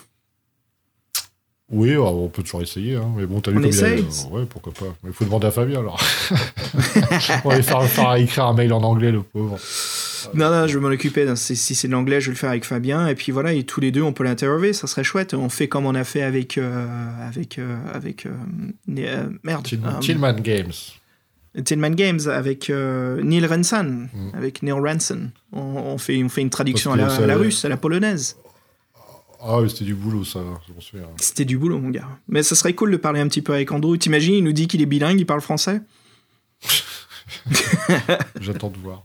Oui, 1.73 1.91
euh, 1.91 2.01
on 2.01 2.27
peut 2.27 2.43
toujours 2.43 2.61
essayer, 2.61 2.97
hein, 2.97 3.09
mais 3.15 3.25
bon, 3.25 3.39
t'as 3.39 3.51
vu 3.51 3.57
On 3.57 3.61
comme 3.61 3.71
il 3.71 3.75
y 3.77 3.83
a- 3.83 3.93
essaye? 3.95 4.05
Ouais, 4.29 4.45
pourquoi 4.45 4.73
pas. 4.73 4.93
Mais 5.03 5.09
il 5.09 5.13
faut 5.13 5.23
demander 5.25 5.47
à 5.47 5.51
Fabien 5.51 5.79
alors. 5.79 5.99
on 7.45 7.49
va 7.49 7.55
lui 7.55 7.63
faire, 7.63 7.83
faire 7.85 8.13
écrire 8.15 8.45
un 8.45 8.53
mail 8.53 8.73
en 8.73 8.83
anglais, 8.83 9.11
le 9.11 9.21
pauvre. 9.23 9.57
Non, 10.33 10.49
non, 10.51 10.67
je 10.67 10.77
vais 10.77 10.79
m'en 10.81 10.89
occuper, 10.93 11.27
si 11.35 11.55
c'est 11.75 11.87
de 11.87 11.91
l'anglais, 11.93 12.21
je 12.21 12.27
vais 12.27 12.31
le 12.33 12.37
faire 12.37 12.49
avec 12.49 12.65
Fabien, 12.65 13.07
et 13.07 13.15
puis 13.15 13.31
voilà, 13.31 13.53
et 13.53 13.63
tous 13.63 13.79
les 13.81 13.91
deux, 13.91 14.01
on 14.01 14.13
peut 14.13 14.23
l'interviewer, 14.23 14.73
ça 14.73 14.87
serait 14.87 15.03
chouette, 15.03 15.33
on 15.33 15.49
fait 15.49 15.67
comme 15.67 15.85
on 15.85 15.95
a 15.95 16.03
fait 16.03 16.21
avec, 16.21 16.57
euh, 16.57 17.27
avec, 17.27 17.59
euh, 17.59 17.75
avec, 17.93 18.25
euh, 18.25 19.29
merde, 19.43 19.63
Till- 19.65 19.81
Tillman 20.01 20.33
Games. 20.41 20.71
Tillman 21.65 21.89
Games, 21.91 22.19
avec 22.27 22.69
Neil 22.69 23.45
Ranson, 23.45 24.07
Mm. 24.13 24.29
avec 24.35 24.63
Neil 24.63 24.73
Ranson. 24.73 25.31
On, 25.51 25.59
on 25.61 25.97
fait, 25.97 26.23
on 26.23 26.29
fait 26.29 26.41
une 26.41 26.49
traduction 26.49 26.93
à 26.93 26.95
la, 26.95 27.13
à 27.13 27.25
la 27.27 27.35
russe, 27.37 27.65
à 27.65 27.69
la 27.69 27.77
polonaise. 27.77 28.37
Ah 29.43 29.59
oui, 29.59 29.69
c'était 29.71 29.85
du 29.85 29.95
boulot, 29.95 30.23
ça. 30.23 30.39
C'était 31.17 31.45
du 31.45 31.57
boulot, 31.57 31.79
mon 31.79 31.89
gars. 31.89 32.07
Mais 32.27 32.43
ça 32.43 32.53
serait 32.55 32.73
cool 32.73 32.91
de 32.91 32.97
parler 32.97 33.19
un 33.19 33.27
petit 33.27 33.41
peu 33.41 33.53
avec 33.53 33.71
Andrew. 33.71 33.97
T'imagines, 33.97 34.35
il 34.35 34.43
nous 34.43 34.51
dit 34.53 34.67
qu'il 34.67 34.81
est 34.83 34.85
bilingue, 34.85 35.19
il 35.19 35.25
parle 35.25 35.41
français? 35.41 35.81
J'attends 38.39 38.69
de 38.69 38.77
voir. 38.77 39.03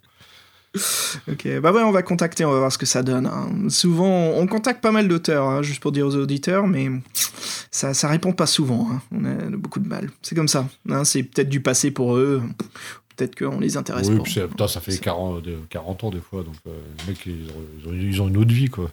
Ok, 1.31 1.49
bah 1.61 1.73
ouais, 1.73 1.83
on 1.83 1.91
va 1.93 2.03
contacter, 2.03 2.45
on 2.45 2.53
va 2.53 2.59
voir 2.59 2.73
ce 2.73 2.79
que 2.79 2.87
ça 2.87 3.03
donne. 3.03 3.27
hein. 3.27 3.49
Souvent, 3.69 4.31
on 4.37 4.47
contacte 4.47 4.83
pas 4.83 4.91
mal 4.93 5.09
d'auteurs, 5.09 5.47
hein, 5.49 5.63
juste 5.63 5.81
pour 5.81 5.93
dire 5.93 6.07
aux 6.07 6.15
auditeurs, 6.17 6.67
mais 6.67 6.89
ça, 7.71 7.95
ça 7.95 8.09
répond 8.09 8.33
pas 8.33 8.47
souvent. 8.47 8.89
hein. 8.93 9.01
On 9.13 9.25
a 9.25 9.57
beaucoup 9.57 9.81
de 9.81 9.89
mal. 9.89 10.11
C'est 10.23 10.35
comme 10.35 10.49
ça. 10.49 10.69
C'est 11.05 11.23
peut-être 11.23 11.49
du 11.49 11.61
passé 11.61 11.91
pour 11.91 12.17
eux. 12.17 12.43
Peut-être 13.17 13.35
qu'on 13.39 13.59
les 13.61 13.79
intéresse 13.79 14.09
Oui, 14.09 14.17
pas. 14.19 14.23
puis 14.25 14.41
putain, 14.41 14.69
ça 14.69 14.81
fait 14.81 14.91
C'est- 14.93 15.01
40, 15.01 15.43
de- 15.43 15.57
40 15.71 16.05
ans 16.05 16.11
des 16.11 16.21
fois, 16.21 16.43
donc 16.43 16.55
euh, 16.67 16.71
les 17.07 17.13
mecs, 17.13 17.25
ils 17.25 17.49
ont, 17.89 17.93
ils 17.95 18.29
une 18.29 18.37
autre 18.37 18.53
vie, 18.53 18.69
quoi. 18.69 18.91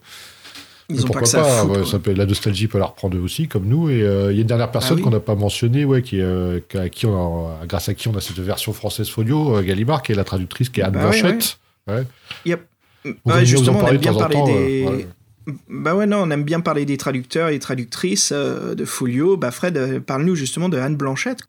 Ils 0.89 0.95
Mais 0.95 1.03
ont 1.03 1.07
pas 1.09 1.19
que 1.21 1.25
ça 1.27 1.41
à 1.41 1.43
foutre, 1.43 1.71
ouais, 1.73 1.77
quoi. 1.79 1.85
ça 1.91 1.99
peut- 1.99 2.13
la 2.13 2.25
nostalgie 2.25 2.67
peut 2.67 2.77
la 2.79 2.85
reprendre 2.85 3.17
eux 3.17 3.21
aussi, 3.21 3.49
comme 3.49 3.65
nous. 3.65 3.89
Et 3.89 4.01
euh, 4.01 4.31
il 4.31 4.35
y 4.35 4.39
a 4.39 4.41
une 4.41 4.47
dernière 4.47 4.71
personne 4.71 4.93
Ah 4.93 4.95
oui. 4.95 5.01
qu'on 5.01 5.09
n'a 5.09 5.19
pas 5.19 5.35
mentionnée, 5.35 5.83
ouais, 5.83 6.01
qui, 6.01 6.21
euh, 6.21 6.61
qui- 6.69 6.77
à 6.77 6.87
qui 6.87 7.05
on 7.05 7.47
a- 7.49 7.65
grâce 7.65 7.89
à 7.89 7.93
qui 7.93 8.07
on 8.07 8.15
a 8.15 8.21
cette 8.21 8.39
version 8.39 8.71
française 8.71 9.09
folio, 9.09 9.57
euh, 9.57 9.61
Gallimard, 9.61 10.01
qui 10.03 10.13
est 10.13 10.15
la 10.15 10.23
traductrice, 10.23 10.69
qui 10.69 10.79
est 10.79 10.83
Anne 10.83 10.93
Bah 10.93 11.09
ouais, 11.09 11.37
Yep. 12.45 12.67
Ouais, 13.05 13.13
en 13.25 13.45
justement, 13.45 13.79
on 13.79 13.87
aime 13.87 13.97
bien 13.97 14.13
parler 14.13 14.35
temps, 14.35 14.45
des. 14.45 14.85
euh, 14.85 14.89
ouais. 14.89 15.07
Bah 15.69 15.93
ouais, 15.93 16.05
non, 16.05 16.19
on 16.19 16.31
aime 16.31 16.43
bien 16.43 16.61
parler 16.61 16.85
des 16.85 16.97
traducteurs 16.97 17.49
et 17.49 17.59
traductrices 17.59 18.31
euh, 18.33 18.75
de 18.75 18.85
Folio. 18.85 19.35
Bah 19.35 19.51
Fred, 19.51 19.77
euh, 19.77 19.99
parle-nous 19.99 20.35
justement 20.35 20.69
de 20.69 20.77
Anne 20.77 20.95
Blanchette. 20.95 21.39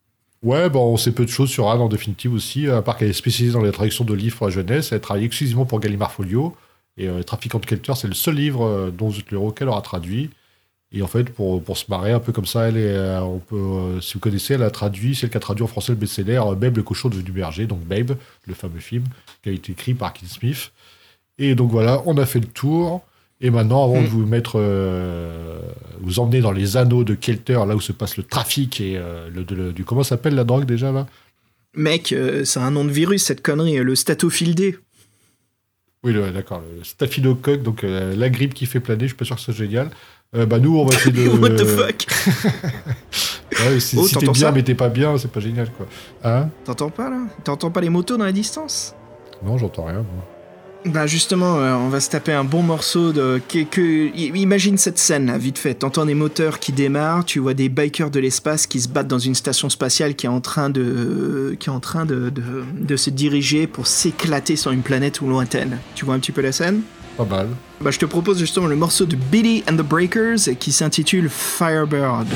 Ouais, 0.43 0.69
bon, 0.69 0.93
on 0.93 0.97
sait 0.97 1.13
peu 1.13 1.25
de 1.25 1.31
choses 1.31 1.49
sur 1.49 1.71
Anne 1.71 1.81
en 1.81 1.89
définitive 1.89 2.35
aussi, 2.35 2.69
à 2.69 2.83
part 2.83 2.97
qu'elle 2.97 3.11
est 3.11 3.15
spécialisée 3.15 3.55
dans 3.55 3.63
la 3.63 3.73
traduction 3.73 4.05
de 4.05 4.13
livres 4.13 4.37
pour 4.37 4.47
la 4.47 4.53
jeunesse. 4.53 4.93
Elle 4.93 5.01
travaille 5.01 5.25
exclusivement 5.25 5.65
pour 5.65 5.81
Gallimard 5.81 6.13
Folio. 6.13 6.55
Et 6.97 7.09
euh, 7.09 7.23
Trafiquant 7.23 7.59
de 7.59 7.67
Kelter, 7.67 7.95
c'est 7.97 8.09
le 8.09 8.15
seul 8.15 8.35
livre 8.35 8.93
dont 8.97 9.11
Zutler 9.11 9.39
qu'elle 9.57 9.69
aura 9.69 9.81
traduit. 9.81 10.31
Et 10.97 11.03
en 11.03 11.09
fait, 11.09 11.25
pour, 11.25 11.61
pour 11.63 11.77
se 11.77 11.87
marrer 11.89 12.13
un 12.13 12.21
peu 12.21 12.31
comme 12.31 12.47
ça, 12.47 12.69
elle 12.69 12.77
est, 12.77 12.95
euh, 12.95 13.21
on 13.21 13.41
peut, 13.41 13.57
euh, 13.57 14.01
si 14.01 14.15
vous 14.15 14.21
connaissez, 14.21 14.55
elle 14.55 14.63
a 14.63 14.71
traduit, 14.71 15.17
c'est 15.17 15.27
elle 15.27 15.31
qui 15.31 15.37
a 15.37 15.41
traduit 15.41 15.65
en 15.65 15.67
français 15.67 15.91
le 15.91 15.99
best-seller 15.99 16.41
euh, 16.47 16.55
Babe, 16.55 16.77
le 16.77 16.85
cochon 16.85 17.09
devenu 17.09 17.33
berger, 17.33 17.67
donc 17.67 17.81
Babe, 17.81 18.13
le 18.47 18.55
fameux 18.55 18.79
film, 18.79 19.03
qui 19.43 19.49
a 19.49 19.53
été 19.53 19.73
écrit 19.73 19.95
par 19.95 20.13
Keith 20.13 20.29
Smith. 20.29 20.71
Et 21.37 21.57
donc 21.57 21.73
voilà, 21.73 22.01
on 22.07 22.17
a 22.17 22.25
fait 22.27 22.39
le 22.39 22.47
tour. 22.47 23.03
Et 23.41 23.51
maintenant, 23.51 23.83
avant 23.85 24.01
Mm. 24.01 24.05
de 24.05 24.09
vous 24.09 24.25
mettre, 24.25 24.53
euh, 24.57 25.59
vous 26.01 26.21
emmener 26.21 26.41
dans 26.41 26.53
les 26.53 26.77
anneaux 26.77 27.03
de 27.03 27.15
Kelter, 27.15 27.59
là 27.67 27.75
où 27.75 27.81
se 27.81 27.91
passe 27.91 28.17
le 28.17 28.23
trafic 28.23 28.81
et 28.81 28.97
euh, 28.97 29.29
le, 29.35 29.73
du 29.73 29.85
comment 29.85 30.05
s'appelle 30.05 30.37
la 30.37 30.45
drogue 30.45 30.65
déjà 30.65 30.93
là? 30.93 31.09
Mec, 31.75 32.13
euh, 32.13 32.45
c'est 32.45 32.61
un 32.61 32.71
nom 32.71 32.85
de 32.85 32.93
virus 32.93 33.25
cette 33.25 33.43
connerie, 33.43 33.79
le 33.79 33.97
Statophile 33.97 34.55
D. 34.55 34.79
Oui, 36.05 36.15
d'accord, 36.33 36.63
le 36.79 36.85
staphylocoque, 36.85 37.63
donc 37.63 37.83
la 37.83 38.29
grippe 38.29 38.53
qui 38.53 38.67
fait 38.67 38.79
planer. 38.79 39.05
Je 39.05 39.09
suis 39.09 39.17
pas 39.17 39.25
sûr 39.25 39.37
que 39.37 39.43
c'est 39.43 39.55
génial. 39.55 39.89
Euh, 40.37 40.47
bah 40.47 40.59
nous, 40.59 40.77
on 40.79 40.85
va 40.85 40.95
essayer 40.95 41.13
de. 41.13 41.29
What 41.39 41.51
the 41.51 41.65
fuck 41.65 42.07
Ouais, 43.69 43.79
si 43.81 43.97
Oh, 43.99 44.07
si 44.07 44.17
t'es 44.17 44.27
bien 44.29 44.51
mais 44.51 44.63
t'es 44.65 44.75
pas 44.75 44.89
bien, 44.89 45.17
c'est 45.17 45.31
pas 45.31 45.41
génial 45.41 45.71
quoi. 45.71 45.87
Hein 46.25 46.49
T'entends 46.65 46.91
pas 46.91 47.09
là 47.09 47.19
T'entends 47.45 47.71
pas 47.71 47.81
les 47.81 47.89
motos 47.91 48.17
dans 48.17 48.25
la 48.25 48.33
distance 48.33 48.95
Non, 49.45 49.59
j'entends 49.59 49.85
rien. 49.85 49.99
moi. 49.99 50.29
Bah 50.87 51.07
justement, 51.07 51.57
euh, 51.61 51.75
on 51.77 51.89
va 51.89 52.01
se 52.01 52.11
taper 52.11 52.33
un 52.33 52.45
bon 52.45 52.63
morceau 52.63 53.13
de... 53.13 53.41
Que, 53.49 53.63
que- 53.65 54.09
i- 54.15 54.33
Imagine 54.35 54.77
cette 54.77 54.99
scène 54.99 55.27
là, 55.29 55.39
vite 55.39 55.57
fait. 55.57 55.73
T'entends 55.75 56.05
des 56.05 56.13
moteurs 56.15 56.59
qui 56.59 56.73
démarrent, 56.73 57.25
tu 57.25 57.39
vois 57.39 57.55
des 57.55 57.71
bikers 57.71 58.11
de 58.11 58.21
l'espace 58.21 58.67
qui 58.67 58.81
se 58.81 58.89
battent 58.89 59.07
dans 59.09 59.19
une 59.19 59.35
station 59.35 59.71
spatiale 59.71 60.15
qui 60.15 60.27
est 60.27 60.29
en 60.29 60.43
train 60.43 60.69
de, 60.69 61.57
qui 61.59 61.71
est 61.71 61.73
en 61.73 61.81
train 61.81 62.05
de, 62.05 62.29
de, 62.29 62.43
de 62.79 62.97
se 62.97 63.09
diriger 63.09 63.67
pour 63.67 63.87
s'éclater 63.87 64.57
sur 64.57 64.73
une 64.73 64.83
planète 64.83 65.23
ou 65.23 65.29
lointaine. 65.29 65.79
Tu 65.95 66.05
vois 66.05 66.15
un 66.17 66.19
petit 66.19 66.33
peu 66.33 66.43
la 66.43 66.53
scène? 66.53 66.83
Pas 67.17 67.25
mal. 67.25 67.49
Bah 67.81 67.91
je 67.91 67.99
te 67.99 68.07
propose 68.07 68.39
justement 68.39 68.67
le 68.67 68.77
morceau 68.77 69.05
de 69.05 69.17
Billy 69.17 69.63
and 69.69 69.77
the 69.77 69.83
Breakers 69.83 70.57
qui 70.59 70.73
s'intitule 70.73 71.29
Firebird. 71.29 72.27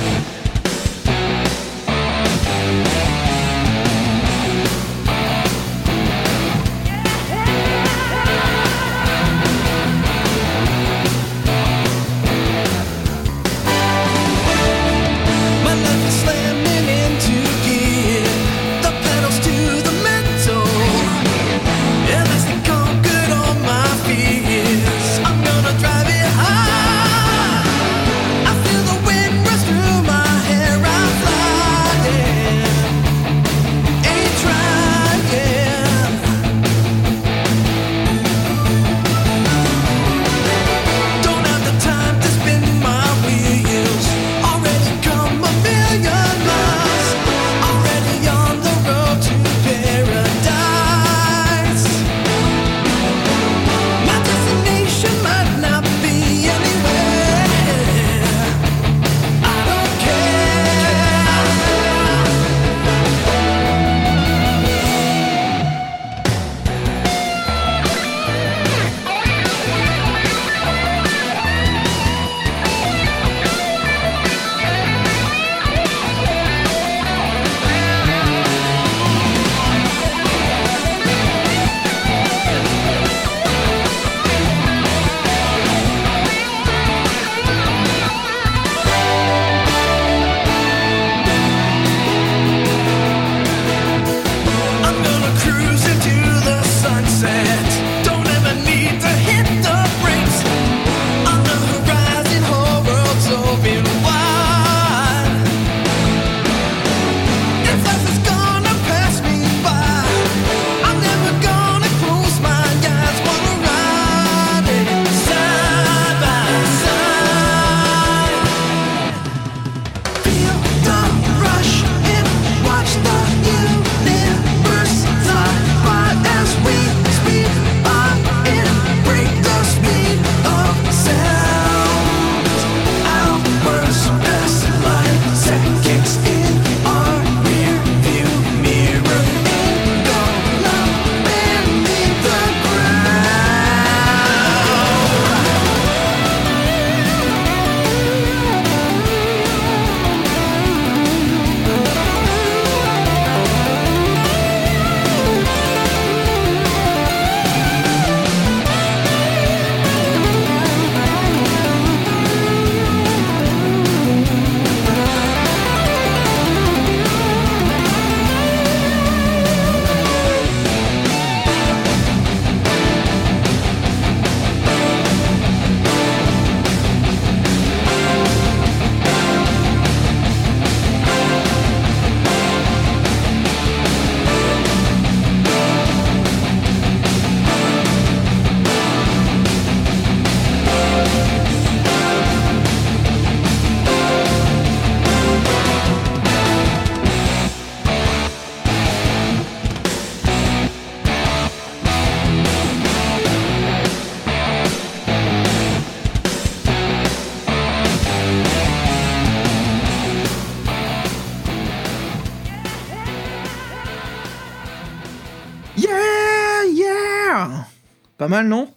Pas 218.29 218.43
mal, 218.43 218.49
non? 218.49 218.69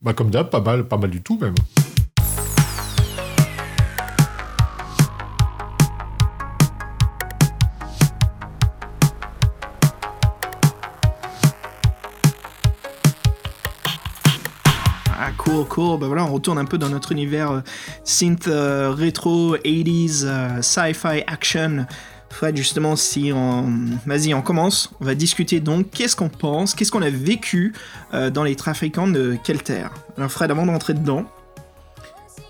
Bah, 0.00 0.14
comme 0.14 0.30
d'hab, 0.30 0.48
pas 0.48 0.62
mal, 0.62 0.88
pas 0.88 0.96
mal 0.96 1.10
du 1.10 1.20
tout, 1.20 1.36
même. 1.38 1.54
Ah, 15.10 15.32
cool, 15.36 15.66
cool. 15.66 15.98
Bah 16.00 16.06
voilà, 16.06 16.24
on 16.24 16.32
retourne 16.32 16.56
un 16.56 16.64
peu 16.64 16.78
dans 16.78 16.88
notre 16.88 17.12
univers 17.12 17.50
euh, 17.50 17.60
synth 18.04 18.48
euh, 18.48 18.94
rétro, 18.96 19.58
80s, 19.58 20.22
euh, 20.24 20.62
sci-fi, 20.62 21.22
action. 21.26 21.84
Fred, 22.40 22.56
justement, 22.56 22.96
si 22.96 23.32
on... 23.34 23.70
Vas-y, 24.06 24.32
on 24.32 24.40
commence. 24.40 24.90
On 25.02 25.04
va 25.04 25.14
discuter 25.14 25.60
donc 25.60 25.90
qu'est-ce 25.90 26.16
qu'on 26.16 26.30
pense, 26.30 26.74
qu'est-ce 26.74 26.90
qu'on 26.90 27.02
a 27.02 27.10
vécu 27.10 27.74
euh, 28.14 28.30
dans 28.30 28.44
les 28.44 28.56
trafiquants 28.56 29.06
de 29.06 29.36
Kelter. 29.44 29.88
Alors 30.16 30.30
Fred, 30.30 30.50
avant 30.50 30.64
de 30.64 30.70
rentrer 30.70 30.94
dedans, 30.94 31.26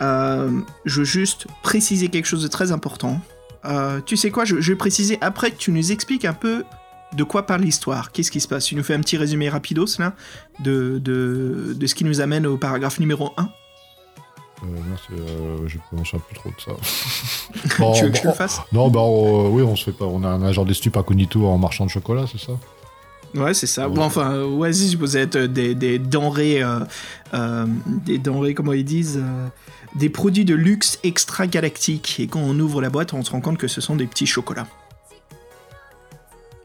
euh, 0.00 0.60
je 0.84 1.00
veux 1.00 1.04
juste 1.04 1.48
préciser 1.64 2.06
quelque 2.06 2.26
chose 2.26 2.44
de 2.44 2.46
très 2.46 2.70
important. 2.70 3.20
Euh, 3.64 4.00
tu 4.06 4.16
sais 4.16 4.30
quoi, 4.30 4.44
je, 4.44 4.54
vais 4.54 4.76
préciser 4.76 5.18
après 5.20 5.50
que 5.50 5.56
tu 5.56 5.72
nous 5.72 5.90
expliques 5.90 6.24
un 6.24 6.34
peu 6.34 6.62
de 7.16 7.24
quoi 7.24 7.44
parle 7.44 7.62
l'histoire, 7.62 8.12
qu'est-ce 8.12 8.30
qui 8.30 8.40
se 8.40 8.46
passe? 8.46 8.66
Tu 8.66 8.76
nous 8.76 8.84
fais 8.84 8.94
un 8.94 9.00
petit 9.00 9.16
résumé 9.16 9.48
rapidos 9.48 9.98
là 9.98 10.14
de, 10.60 11.00
de, 11.02 11.74
de 11.76 11.86
ce 11.88 11.96
qui 11.96 12.04
nous 12.04 12.20
amène 12.20 12.46
au 12.46 12.56
paragraphe 12.56 13.00
numéro 13.00 13.32
1. 13.36 13.48
Euh, 14.62 14.66
non, 14.66 14.96
euh, 15.18 15.68
je 15.68 15.78
ne 15.92 16.04
sais 16.04 16.18
plus 16.18 16.34
trop 16.36 16.50
de 16.50 16.60
ça. 16.60 16.72
Bon, 17.78 17.92
tu 17.92 18.04
veux 18.04 18.10
que 18.10 18.18
je 18.18 18.26
le 18.28 18.32
fasse? 18.32 18.60
Non, 18.72 18.88
bah 18.88 19.00
euh, 19.00 19.48
oui, 19.48 19.62
on 19.62 19.74
se 19.76 19.84
fait 19.84 19.92
pas. 19.92 20.04
On 20.04 20.22
a 20.22 20.28
un 20.28 20.42
agent 20.42 20.64
des 20.64 20.74
stupes 20.74 20.96
incognito 20.96 21.46
en 21.46 21.58
marchand 21.58 21.84
de 21.86 21.90
chocolat, 21.90 22.24
c'est 22.30 22.38
ça? 22.40 22.52
Ouais, 23.34 23.54
c'est 23.54 23.66
ça. 23.66 23.88
Ouais. 23.88 23.94
Bon, 23.94 24.02
enfin, 24.02 24.42
ouais, 24.44 24.72
si 24.72 24.96
vous 24.96 25.16
êtes 25.16 25.36
euh, 25.36 25.46
des, 25.48 25.74
des 25.74 25.98
denrées, 25.98 26.62
euh, 26.62 26.80
euh, 27.34 27.66
des 27.86 28.18
denrées, 28.18 28.54
comment 28.54 28.72
ils 28.72 28.84
disent, 28.84 29.18
euh, 29.22 29.48
des 29.94 30.08
produits 30.10 30.44
de 30.44 30.54
luxe 30.54 30.98
extra-galactiques. 31.04 32.20
Et 32.20 32.26
quand 32.26 32.40
on 32.40 32.58
ouvre 32.60 32.80
la 32.82 32.90
boîte, 32.90 33.12
on 33.14 33.22
se 33.24 33.30
rend 33.30 33.40
compte 33.40 33.58
que 33.58 33.68
ce 33.68 33.80
sont 33.80 33.96
des 33.96 34.06
petits 34.06 34.26
chocolats. 34.26 34.66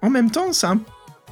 En 0.01 0.09
même 0.09 0.29
temps, 0.31 0.51
un- 0.63 0.79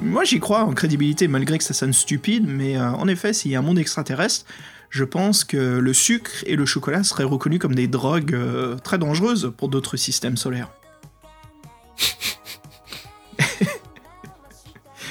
moi 0.01 0.23
j'y 0.23 0.39
crois 0.39 0.63
en 0.63 0.73
crédibilité, 0.73 1.27
malgré 1.27 1.57
que 1.57 1.63
ça 1.63 1.73
sonne 1.73 1.93
stupide, 1.93 2.45
mais 2.47 2.79
en 2.79 3.07
effet, 3.07 3.33
s'il 3.33 3.51
y 3.51 3.55
a 3.55 3.59
un 3.59 3.63
monde 3.63 3.77
extraterrestre, 3.77 4.45
je 4.93 5.03
pense 5.03 5.43
que 5.43 5.57
le 5.57 5.91
sucre 5.91 6.43
et 6.45 6.55
le 6.55 6.67
chocolat 6.67 7.03
seraient 7.03 7.23
reconnus 7.23 7.57
comme 7.57 7.73
des 7.73 7.87
drogues 7.87 8.35
euh, 8.35 8.75
très 8.75 8.99
dangereuses 8.99 9.51
pour 9.57 9.67
d'autres 9.69 9.97
systèmes 9.97 10.37
solaires. 10.37 10.69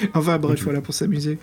Enfin 0.15 0.39
bref, 0.39 0.63
voilà 0.63 0.81
pour 0.81 0.95
s'amuser. 0.95 1.39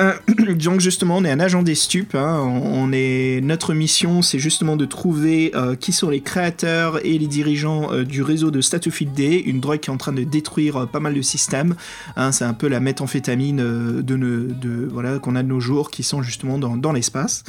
Euh, 0.00 0.12
donc 0.54 0.80
justement, 0.80 1.16
on 1.18 1.24
est 1.24 1.30
un 1.30 1.40
agent 1.40 1.62
des 1.62 1.74
stupes. 1.74 2.14
hein. 2.14 2.40
On 2.40 2.90
est 2.92 3.40
notre 3.42 3.74
mission, 3.74 4.22
c'est 4.22 4.38
justement 4.38 4.76
de 4.76 4.84
trouver 4.84 5.52
euh, 5.54 5.76
qui 5.76 5.92
sont 5.92 6.10
les 6.10 6.20
créateurs 6.20 7.04
et 7.04 7.18
les 7.18 7.26
dirigeants 7.26 7.92
euh, 7.92 8.04
du 8.04 8.22
réseau 8.22 8.50
de 8.50 8.60
Statofield 8.60 9.12
D, 9.12 9.42
une 9.46 9.60
drogue 9.60 9.80
qui 9.80 9.90
est 9.90 9.92
en 9.92 9.96
train 9.96 10.12
de 10.12 10.24
détruire 10.24 10.88
pas 10.88 11.00
mal 11.00 11.14
de 11.14 11.22
systèmes. 11.22 11.74
hein. 12.16 12.32
c'est 12.32 12.44
un 12.44 12.54
peu 12.54 12.68
la 12.68 12.80
méthamphétamine 12.80 13.56
de, 14.02 14.88
voilà 14.92 15.18
qu'on 15.18 15.36
a 15.36 15.42
de 15.42 15.48
nos 15.48 15.60
jours, 15.60 15.90
qui 15.90 16.02
sont 16.02 16.22
justement 16.22 16.58
dans, 16.58 16.76
dans 16.76 16.92
l'espace. 16.92 17.44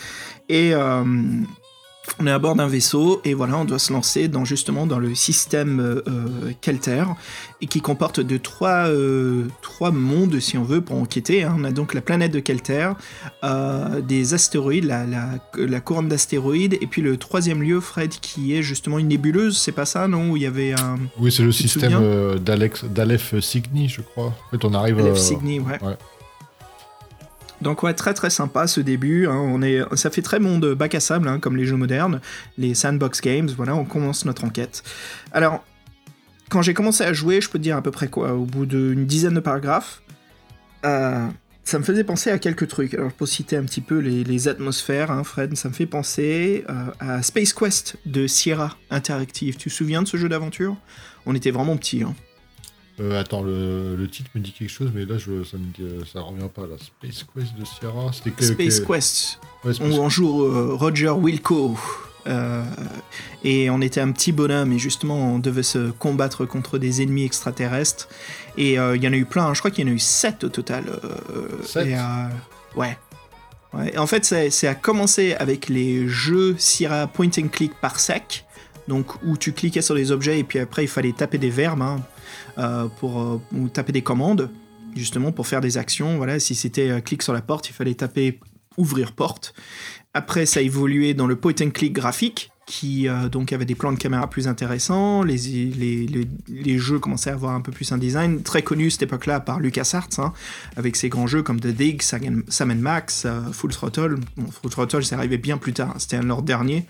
Et 0.49 0.73
euh, 0.73 1.03
on 2.19 2.27
est 2.27 2.31
à 2.31 2.39
bord 2.39 2.55
d'un 2.55 2.67
vaisseau 2.67 3.21
et 3.25 3.33
voilà, 3.33 3.57
on 3.57 3.65
doit 3.65 3.79
se 3.79 3.91
lancer 3.93 4.27
dans 4.27 4.45
justement 4.45 4.85
dans 4.87 4.99
le 4.99 5.13
système 5.13 5.79
euh, 5.79 6.01
euh, 6.07 6.51
Kelter 6.61 7.03
et 7.61 7.67
qui 7.67 7.81
comporte 7.81 8.19
de 8.19 8.37
trois, 8.37 8.87
euh, 8.87 9.45
trois 9.61 9.91
mondes 9.91 10.39
si 10.39 10.57
on 10.57 10.63
veut 10.63 10.81
pour 10.81 10.97
enquêter. 10.97 11.43
hein. 11.43 11.55
On 11.59 11.63
a 11.63 11.71
donc 11.71 11.93
la 11.93 12.01
planète 12.01 12.31
de 12.31 12.39
Kelter, 12.39 12.91
euh, 13.43 14.01
des 14.01 14.33
astéroïdes, 14.33 14.85
la, 14.85 15.05
la, 15.05 15.25
la 15.57 15.79
couronne 15.79 16.07
d'astéroïdes 16.07 16.77
et 16.79 16.87
puis 16.87 17.01
le 17.01 17.17
troisième 17.17 17.61
lieu, 17.61 17.79
Fred, 17.79 18.09
qui 18.09 18.55
est 18.55 18.61
justement 18.63 18.99
une 18.99 19.09
nébuleuse, 19.09 19.57
c'est 19.57 19.71
pas 19.71 19.85
ça, 19.85 20.07
non? 20.07 20.31
Où 20.31 20.37
il 20.37 20.43
y 20.43 20.47
avait 20.47 20.73
un 20.73 20.97
Oui, 21.19 21.31
c'est 21.31 21.43
le 21.43 21.51
système 21.51 22.37
d'Alex, 22.39 22.85
d'Aleph 22.85 23.39
Cygni, 23.39 23.89
je 23.89 24.01
crois. 24.01 24.27
En 24.27 24.51
fait, 24.51 24.65
on 24.65 24.73
arrive. 24.73 24.99
Aleph 24.99 25.17
ouais. 25.31 25.59
ouais. 25.61 25.97
Donc 27.61 27.83
ouais, 27.83 27.93
très 27.93 28.13
très 28.13 28.29
sympa 28.29 28.67
ce 28.67 28.81
début. 28.81 29.27
hein. 29.27 29.35
On 29.35 29.61
est, 29.61 29.81
ça 29.95 30.09
fait 30.09 30.21
très 30.21 30.39
monde 30.39 30.73
bac 30.73 30.95
à 30.95 30.99
sable, 30.99 31.27
hein, 31.27 31.39
comme 31.39 31.57
les 31.57 31.65
jeux 31.65 31.75
modernes, 31.75 32.21
les 32.57 32.75
sandbox 32.75 33.21
games. 33.21 33.49
Voilà, 33.55 33.75
on 33.75 33.85
commence 33.85 34.25
notre 34.25 34.43
enquête. 34.43 34.83
Alors, 35.31 35.63
quand 36.49 36.61
j'ai 36.61 36.73
commencé 36.73 37.03
à 37.03 37.13
jouer, 37.13 37.41
je 37.41 37.49
peux 37.49 37.57
te 37.57 37.63
dire 37.63 37.77
à 37.77 37.81
peu 37.81 37.91
près 37.91 38.07
quoi, 38.07 38.33
au 38.33 38.45
bout 38.45 38.65
d'une 38.65 39.05
dizaine 39.05 39.33
de 39.33 39.39
paragraphes, 39.39 40.01
euh, 40.85 41.27
ça 41.63 41.79
me 41.79 41.83
faisait 41.83 42.03
penser 42.03 42.29
à 42.29 42.39
quelques 42.39 42.67
trucs. 42.67 42.93
Alors 42.93 43.11
pour 43.11 43.27
citer 43.27 43.57
un 43.57 43.63
petit 43.63 43.81
peu 43.81 43.97
les, 43.97 44.47
atmosphères, 44.47 45.11
hein, 45.11 45.23
Fred, 45.23 45.55
ça 45.57 45.67
me 45.67 45.73
fait 45.73 45.85
penser 45.85 46.63
euh, 46.69 46.85
à 46.99 47.21
Space 47.21 47.53
Quest 47.53 47.97
de 48.05 48.27
Sierra 48.27 48.77
Interactive. 48.89 49.57
Tu 49.57 49.69
te 49.69 49.73
souviens 49.73 50.01
de 50.01 50.07
ce 50.07 50.15
jeu 50.15 50.29
d'aventure? 50.29 50.77
On 51.25 51.35
était 51.35 51.51
vraiment 51.51 51.75
petits. 51.75 52.03
Hein. 52.03 52.15
Euh, 52.99 53.19
attends, 53.19 53.43
le, 53.43 53.95
le 53.95 54.07
titre 54.09 54.29
me 54.33 54.39
dit 54.41 54.51
quelque 54.51 54.69
chose, 54.71 54.89
mais 54.93 55.05
là, 55.05 55.17
je, 55.17 55.43
ça 55.43 55.57
dit, 55.57 55.83
euh, 55.83 56.01
ça 56.11 56.21
revient 56.21 56.49
pas. 56.53 56.63
Là. 56.63 56.75
Space 56.79 57.25
Quest 57.35 57.55
de 57.57 57.63
Sierra, 57.65 58.11
c'était 58.11 58.31
que- 58.31 58.43
Space 58.43 58.79
que- 58.79 58.85
Quest, 58.93 59.39
Ouais, 59.63 59.73
Space- 59.73 59.87
on, 59.97 59.99
on 60.05 60.09
joue 60.09 60.43
euh, 60.45 60.73
Roger 60.73 61.09
Wilco. 61.11 61.77
euh, 62.25 62.63
et 63.43 63.69
on 63.69 63.79
était 63.81 64.01
un 64.01 64.11
petit 64.11 64.31
bonhomme 64.33 64.73
et 64.73 64.79
justement 64.79 65.15
on 65.35 65.39
devait 65.39 65.63
se 65.63 65.91
combattre 65.91 66.45
contre 66.45 66.77
des 66.77 67.01
ennemis 67.01 67.23
extraterrestres 67.23 68.09
et 68.57 68.73
il 68.73 69.01
y 69.03 69.07
en 69.07 69.13
a 69.13 69.15
eu 69.15 69.23
plein, 69.23 69.45
hein. 69.45 69.53
je 69.53 69.59
crois 69.59 69.71
qu'il 69.71 69.87
y 69.87 69.89
en 69.89 69.91
a 69.91 69.95
eu 69.95 69.99
7 69.99 70.43
au 70.43 70.49
total. 70.49 70.83
euh, 70.89 71.63
Sept 71.63 71.87
et, 71.87 71.95
ouais. 72.75 72.97
Ouais. 73.73 73.97
En 73.97 74.07
fait 74.07 74.25
c'est 74.25 74.67
à 74.67 74.75
commencer 74.75 75.35
avec 75.35 75.69
les 75.69 76.05
jeux 76.09 76.55
Sierra 76.57 77.07
Point 77.07 77.29
and 77.39 77.47
Click 77.49 77.73
par 77.79 77.97
sec, 77.97 78.45
donc 78.89 79.07
où 79.23 79.37
tu 79.37 79.53
cliquais 79.53 79.81
sur 79.81 79.95
les 79.95 80.11
objets 80.11 80.39
et 80.39 80.43
puis 80.43 80.59
après 80.59 80.83
il 80.83 80.89
fallait 80.89 81.13
taper 81.13 81.37
des 81.37 81.49
verbes 81.49 81.81
hein, 81.81 82.01
pour 82.99 83.21
euh, 83.21 83.39
taper 83.73 83.91
des 83.91 84.01
commandes 84.01 84.49
justement 84.97 85.31
pour 85.31 85.47
faire 85.47 85.61
des 85.61 85.77
actions. 85.77 86.17
Voilà, 86.17 86.39
si 86.39 86.55
c'était 86.55 86.89
euh, 86.89 86.99
clic 86.99 87.21
sur 87.21 87.33
la 87.33 87.41
porte, 87.41 87.69
il 87.69 87.73
fallait 87.73 87.95
taper 87.95 88.39
ouvrir 88.77 89.13
porte. 89.13 89.53
Après, 90.13 90.45
ça 90.45 90.59
a 90.59 90.63
évolué 90.63 91.13
dans 91.13 91.27
le 91.27 91.35
point 91.35 91.53
and 91.61 91.69
click 91.71 91.93
graphique, 91.93 92.51
qui 92.65 93.07
euh, 93.07 93.29
donc 93.29 93.53
avait 93.53 93.65
des 93.65 93.75
plans 93.75 93.91
de 93.91 93.97
caméra 93.97 94.29
plus 94.29 94.47
intéressants. 94.47 95.23
Les, 95.23 95.37
les, 95.37 96.05
les, 96.07 96.27
les 96.47 96.77
jeux 96.77 96.99
commençaient 96.99 97.29
à 97.29 97.33
avoir 97.33 97.53
un 97.53 97.61
peu 97.61 97.71
plus 97.71 97.91
un 97.91 97.97
design 97.97 98.41
très 98.41 98.61
connu 98.61 98.89
cette 98.89 99.03
époque-là 99.03 99.39
par 99.39 99.59
LucasArts, 99.59 100.09
hein, 100.17 100.33
avec 100.75 100.95
ses 100.95 101.09
grands 101.09 101.27
jeux 101.27 101.43
comme 101.43 101.59
The 101.59 101.67
Dig, 101.67 102.01
Sam 102.01 102.73
Max, 102.79 103.23
euh, 103.25 103.41
Full 103.51 103.71
Throttle. 103.71 104.17
Full 104.61 104.71
Throttle, 104.71 105.03
c'est 105.03 105.15
arrivé 105.15 105.37
bien 105.37 105.57
plus 105.57 105.73
tard, 105.73 105.91
hein, 105.91 105.99
c'était 105.99 106.17
un 106.17 106.23
de 106.23 106.27
leurs 106.27 106.43
derniers. 106.43 106.85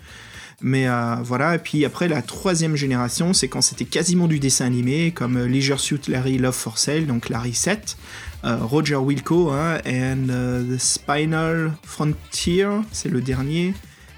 Mais 0.60 0.88
euh, 0.88 1.14
voilà, 1.22 1.54
et 1.54 1.58
puis 1.58 1.84
après 1.84 2.08
la 2.08 2.20
troisième 2.20 2.74
génération, 2.74 3.32
c'est 3.32 3.46
quand 3.46 3.60
c'était 3.60 3.84
quasiment 3.84 4.26
du 4.26 4.40
dessin 4.40 4.66
animé, 4.66 5.12
comme 5.12 5.36
euh, 5.36 5.46
Leisure 5.46 5.78
Suit 5.78 6.00
Larry 6.08 6.36
Love 6.38 6.54
for 6.54 6.78
Sale, 6.78 7.06
donc 7.06 7.28
Larry 7.28 7.54
7, 7.54 7.96
euh, 8.44 8.56
Roger 8.60 8.96
Wilco, 8.96 9.50
hein, 9.50 9.78
and 9.86 10.28
euh, 10.30 10.76
The 10.76 10.80
Spinal 10.80 11.72
Frontier, 11.84 12.66
c'est 12.90 13.08
le 13.08 13.20
dernier. 13.20 13.72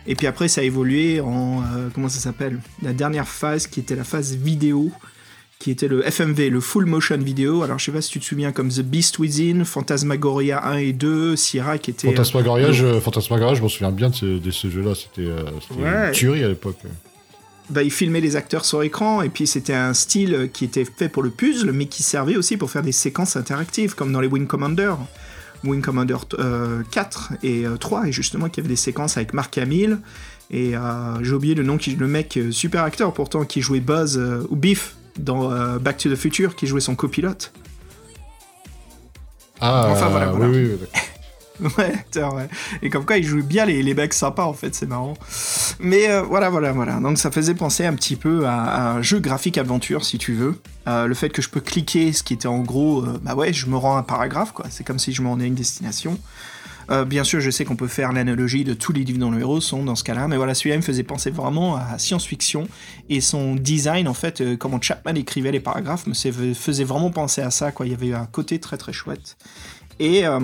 Et 0.06 0.14
puis 0.14 0.26
après, 0.26 0.48
ça 0.48 0.62
a 0.62 0.64
évolué 0.64 1.20
en. 1.20 1.62
euh, 1.74 1.90
comment 1.94 2.08
ça 2.08 2.20
s'appelle? 2.20 2.58
La 2.82 2.94
dernière 2.94 3.28
phase 3.28 3.66
qui 3.66 3.80
était 3.80 3.94
la 3.94 4.04
phase 4.04 4.34
vidéo, 4.34 4.90
qui 5.60 5.70
était 5.70 5.86
le 5.88 6.02
FMV, 6.02 6.48
le 6.50 6.58
Full 6.60 6.86
Motion 6.86 7.18
Video. 7.18 7.62
Alors 7.62 7.78
je 7.78 7.84
sais 7.84 7.92
pas 7.92 8.00
si 8.00 8.10
tu 8.10 8.18
te 8.18 8.24
souviens, 8.24 8.50
comme 8.50 8.70
The 8.70 8.80
Beast 8.80 9.18
Within, 9.20 9.64
Phantasmagoria 9.64 10.64
1 10.66 10.78
et 10.78 10.92
2, 10.92 11.36
Sierra 11.36 11.78
qui 11.78 11.90
était. 11.92 12.08
euh, 12.08 12.10
Fantasmagoria, 12.10 12.72
je, 12.72 12.98
Fantasmagoria, 12.98 13.54
je 13.54 13.62
m'en 13.62 13.68
souviens 13.68 13.92
bien 13.92 14.08
de 14.10 14.14
ce, 14.14 14.24
de 14.26 14.50
ce 14.50 14.68
jeu-là. 14.70 14.94
C'était 14.96 15.28
euh, 15.28 15.44
c'était 15.68 15.82
Ouais. 15.82 16.06
une 16.08 16.12
tuerie 16.12 16.42
à 16.44 16.48
l'époque. 16.48 16.78
bah, 17.68 17.82
il 17.84 17.90
filmait 17.92 18.20
les 18.22 18.34
acteurs 18.36 18.64
sur 18.64 18.82
écran, 18.82 19.22
et 19.22 19.28
puis 19.28 19.46
c'était 19.46 19.74
un 19.74 19.92
style 19.94 20.48
qui 20.52 20.64
était 20.64 20.84
fait 20.86 21.08
pour 21.08 21.22
le 21.22 21.30
puzzle, 21.30 21.70
mais 21.72 21.86
qui 21.86 22.02
servait 22.02 22.36
aussi 22.36 22.56
pour 22.56 22.70
faire 22.70 22.82
des 22.82 22.90
séquences 22.92 23.36
interactives, 23.36 23.94
comme 23.94 24.12
dans 24.12 24.20
les 24.20 24.26
Wing 24.28 24.46
Commander. 24.48 24.94
Wing 25.62 25.82
Commander 25.82 26.16
euh, 26.38 26.80
4 26.90 27.34
et 27.42 27.66
euh, 27.66 27.76
3, 27.76 28.08
et 28.08 28.12
justement, 28.12 28.48
qui 28.48 28.60
avait 28.60 28.68
des 28.70 28.76
séquences 28.76 29.18
avec 29.18 29.34
Mark 29.34 29.58
Hamill, 29.58 29.98
et 30.50 30.74
euh, 30.74 31.22
j'ai 31.22 31.32
oublié 31.34 31.54
le 31.54 31.62
nom, 31.64 31.76
qui, 31.76 31.94
le 31.96 32.06
mec, 32.08 32.36
euh, 32.38 32.50
super 32.50 32.82
acteur 32.82 33.12
pourtant, 33.12 33.44
qui 33.44 33.60
jouait 33.60 33.80
Buzz, 33.80 34.16
euh, 34.16 34.42
ou 34.48 34.56
Biff, 34.56 34.94
dans 35.22 35.50
euh, 35.52 35.78
Back 35.78 35.98
to 35.98 36.10
the 36.10 36.16
Future, 36.16 36.56
qui 36.56 36.66
jouait 36.66 36.80
son 36.80 36.94
copilote. 36.94 37.52
Ah, 39.60 39.88
Enfin, 39.90 40.08
voilà, 40.08 40.26
voilà. 40.26 40.46
oui. 40.50 40.70
Ouais, 41.76 41.92
ouais. 42.14 42.48
Et 42.80 42.88
comme 42.88 43.04
quoi, 43.04 43.18
il 43.18 43.22
joue 43.24 43.42
bien 43.42 43.66
les, 43.66 43.82
les 43.82 43.92
mecs 43.92 44.14
sympas, 44.14 44.44
en 44.46 44.54
fait, 44.54 44.74
c'est 44.74 44.86
marrant. 44.86 45.12
Mais 45.78 46.08
euh, 46.08 46.22
voilà, 46.22 46.48
voilà, 46.48 46.72
voilà. 46.72 46.98
Donc 47.00 47.18
ça 47.18 47.30
faisait 47.30 47.52
penser 47.52 47.84
un 47.84 47.92
petit 47.92 48.16
peu 48.16 48.46
à, 48.46 48.62
à 48.62 48.90
un 48.92 49.02
jeu 49.02 49.18
graphique 49.18 49.58
aventure, 49.58 50.06
si 50.06 50.16
tu 50.16 50.32
veux. 50.32 50.58
Euh, 50.88 51.06
le 51.06 51.12
fait 51.12 51.28
que 51.28 51.42
je 51.42 51.50
peux 51.50 51.60
cliquer, 51.60 52.14
ce 52.14 52.22
qui 52.22 52.32
était 52.32 52.48
en 52.48 52.60
gros, 52.60 53.02
bah 53.22 53.34
ouais, 53.34 53.52
je 53.52 53.66
me 53.66 53.76
rends 53.76 53.98
un 53.98 54.02
paragraphe, 54.02 54.52
quoi. 54.52 54.64
C'est 54.70 54.84
comme 54.84 54.98
si 54.98 55.12
je 55.12 55.20
m'en 55.20 55.38
ai 55.38 55.44
une 55.44 55.54
destination. 55.54 56.18
Euh, 56.90 57.04
bien 57.04 57.22
sûr, 57.22 57.40
je 57.40 57.50
sais 57.50 57.64
qu'on 57.64 57.76
peut 57.76 57.86
faire 57.86 58.12
l'analogie 58.12 58.64
de 58.64 58.74
tous 58.74 58.92
les 58.92 59.04
livres 59.04 59.18
dont 59.18 59.30
le 59.30 59.40
héros 59.40 59.60
sont 59.60 59.84
dans 59.84 59.94
ce 59.94 60.02
cas-là, 60.02 60.26
mais 60.26 60.36
voilà, 60.36 60.54
celui-là 60.54 60.76
il 60.76 60.78
me 60.78 60.84
faisait 60.84 61.04
penser 61.04 61.30
vraiment 61.30 61.76
à 61.76 61.98
science-fiction 61.98 62.66
et 63.08 63.20
son 63.20 63.54
design, 63.54 64.08
en 64.08 64.14
fait, 64.14 64.40
euh, 64.40 64.56
comment 64.56 64.80
Chapman 64.80 65.14
écrivait 65.14 65.52
les 65.52 65.60
paragraphes, 65.60 66.06
me 66.06 66.14
faisait 66.14 66.84
vraiment 66.84 67.10
penser 67.10 67.42
à 67.42 67.50
ça, 67.50 67.70
quoi. 67.70 67.86
Il 67.86 67.92
y 67.92 67.94
avait 67.94 68.12
un 68.12 68.26
côté 68.26 68.58
très 68.58 68.76
très 68.76 68.92
chouette. 68.92 69.36
Et 70.00 70.26
euh, 70.26 70.40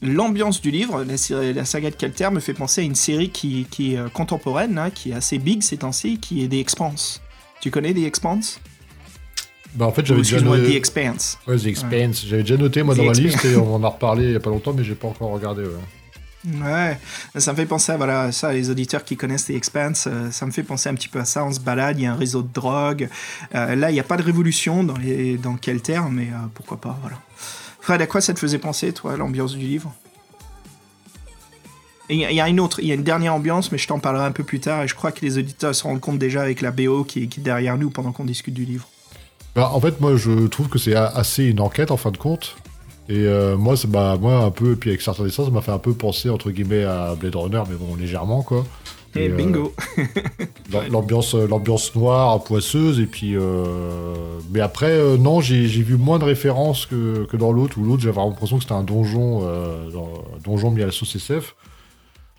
l'ambiance 0.00 0.60
du 0.60 0.70
livre, 0.70 1.04
la, 1.04 1.64
saga 1.64 1.90
de 1.90 1.96
Kelter, 1.96 2.30
me 2.30 2.40
fait 2.40 2.54
penser 2.54 2.82
à 2.82 2.84
une 2.84 2.94
série 2.94 3.30
qui, 3.30 3.66
qui 3.68 3.94
est 3.94 4.12
contemporaine, 4.12 4.78
hein, 4.78 4.90
qui 4.90 5.10
est 5.10 5.14
assez 5.14 5.38
big 5.38 5.62
ces 5.62 5.78
temps-ci, 5.78 6.18
qui 6.18 6.44
est 6.44 6.48
The 6.48 6.54
Expanse. 6.54 7.20
Tu 7.60 7.70
connais 7.70 7.92
The 7.92 8.04
Expanse? 8.04 8.60
Bah, 9.74 9.86
en 9.86 9.92
fait, 9.92 10.04
j'avais 10.04 10.22
déjà 10.22 10.40
noté. 10.40 10.72
The 10.72 10.76
Expanse. 10.76 11.38
Ouais, 11.46 11.56
The 11.56 11.66
Expanse. 11.66 12.24
J'avais 12.26 12.42
déjà 12.42 12.56
noté, 12.56 12.82
moi, 12.82 12.94
The 12.94 12.98
dans 12.98 13.04
ma 13.04 13.12
liste, 13.12 13.44
et 13.44 13.56
on 13.56 13.74
en 13.76 13.84
a 13.84 13.88
reparlé 13.88 14.24
il 14.24 14.32
y 14.32 14.36
a 14.36 14.40
pas 14.40 14.50
longtemps, 14.50 14.72
mais 14.72 14.82
j'ai 14.84 14.94
pas 14.94 15.08
encore 15.08 15.30
regardé. 15.30 15.62
Ouais. 15.62 15.68
Ouais, 16.62 16.98
ça 17.38 17.52
me 17.52 17.56
fait 17.58 17.66
penser 17.66 17.92
à 17.92 17.98
voilà, 17.98 18.32
ça, 18.32 18.50
les 18.52 18.70
auditeurs 18.70 19.04
qui 19.04 19.14
connaissent 19.14 19.44
The 19.46 19.50
Expanse, 19.50 20.08
euh, 20.10 20.30
ça 20.30 20.46
me 20.46 20.50
fait 20.50 20.62
penser 20.62 20.88
un 20.88 20.94
petit 20.94 21.08
peu 21.08 21.18
à 21.20 21.26
ça. 21.26 21.44
On 21.44 21.52
se 21.52 21.60
balade, 21.60 21.98
il 21.98 22.04
y 22.04 22.06
a 22.06 22.12
un 22.12 22.16
réseau 22.16 22.40
de 22.42 22.48
drogue. 22.52 23.10
Euh, 23.54 23.74
là, 23.76 23.90
il 23.90 23.92
n'y 23.94 24.00
a 24.00 24.04
pas 24.04 24.16
de 24.16 24.22
révolution 24.22 24.82
dans, 24.82 24.96
les, 24.96 25.36
dans 25.36 25.56
Kelter, 25.56 26.00
mais 26.10 26.28
euh, 26.32 26.36
pourquoi 26.54 26.78
pas, 26.80 26.98
voilà. 27.02 27.18
Fred, 27.80 28.00
à 28.00 28.06
quoi 28.06 28.20
ça 28.22 28.32
te 28.32 28.38
faisait 28.38 28.58
penser, 28.58 28.92
toi, 28.92 29.16
l'ambiance 29.18 29.54
du 29.54 29.66
livre? 29.66 29.92
Il 32.08 32.16
y, 32.16 32.40
a- 32.40 32.48
une 32.48 32.58
autre, 32.58 32.80
il 32.80 32.88
y 32.88 32.90
a 32.90 32.94
une 32.94 33.04
dernière 33.04 33.34
ambiance, 33.34 33.70
mais 33.70 33.78
je 33.78 33.86
t'en 33.86 34.00
parlerai 34.00 34.24
un 34.24 34.32
peu 34.32 34.42
plus 34.42 34.58
tard, 34.60 34.82
et 34.82 34.88
je 34.88 34.94
crois 34.96 35.12
que 35.12 35.20
les 35.24 35.38
auditeurs 35.38 35.74
se 35.74 35.84
rendent 35.84 36.00
compte 36.00 36.18
déjà 36.18 36.42
avec 36.42 36.60
la 36.60 36.72
BO 36.72 37.04
qui, 37.04 37.28
qui 37.28 37.38
est 37.40 37.42
derrière 37.42 37.76
nous 37.78 37.90
pendant 37.90 38.10
qu'on 38.12 38.24
discute 38.24 38.54
du 38.54 38.64
livre. 38.64 38.88
Bah, 39.54 39.70
en 39.72 39.80
fait, 39.80 40.00
moi, 40.00 40.16
je 40.16 40.46
trouve 40.46 40.68
que 40.68 40.78
c'est 40.78 40.94
assez 40.94 41.44
une 41.44 41.60
enquête 41.60 41.90
en 41.90 41.96
fin 41.96 42.10
de 42.10 42.16
compte. 42.16 42.56
Et 43.08 43.26
euh, 43.26 43.56
moi, 43.56 43.76
ça 43.76 43.88
m'a- 43.88 44.16
moi, 44.16 44.36
un 44.44 44.50
peu, 44.52 44.76
puis 44.76 44.90
avec 44.90 45.02
certains 45.02 45.24
dessins, 45.24 45.44
ça 45.44 45.50
m'a 45.50 45.60
fait 45.62 45.72
un 45.72 45.78
peu 45.78 45.92
penser, 45.92 46.30
entre 46.30 46.50
guillemets, 46.52 46.84
à 46.84 47.16
Blade 47.18 47.34
Runner, 47.34 47.62
mais 47.68 47.74
bon, 47.74 47.96
légèrement, 47.96 48.42
quoi. 48.42 48.64
Et, 49.16 49.24
Et, 49.24 49.28
euh, 49.30 49.34
bingo 49.36 49.74
L'ambiance, 50.90 51.34
euh, 51.34 51.48
l'ambiance 51.48 51.92
noire, 51.96 52.44
poisseuse, 52.44 53.00
et 53.00 53.06
puis. 53.06 53.34
euh, 53.34 54.14
Mais 54.52 54.60
après, 54.60 54.96
non, 55.18 55.40
j'ai 55.40 55.66
vu 55.66 55.96
moins 55.96 56.20
de 56.20 56.24
références 56.24 56.86
que, 56.86 57.24
que 57.24 57.36
dans 57.36 57.50
l'autre, 57.50 57.78
où 57.78 57.84
l'autre, 57.84 58.02
j'avais 58.02 58.20
l'impression 58.20 58.58
que 58.58 58.62
c'était 58.62 58.74
un 58.74 58.84
donjon, 58.84 59.42
un 59.48 60.38
donjon 60.44 60.70
mis 60.70 60.82
à 60.82 60.86
la 60.86 60.92
sauce 60.92 61.16
SF. 61.16 61.56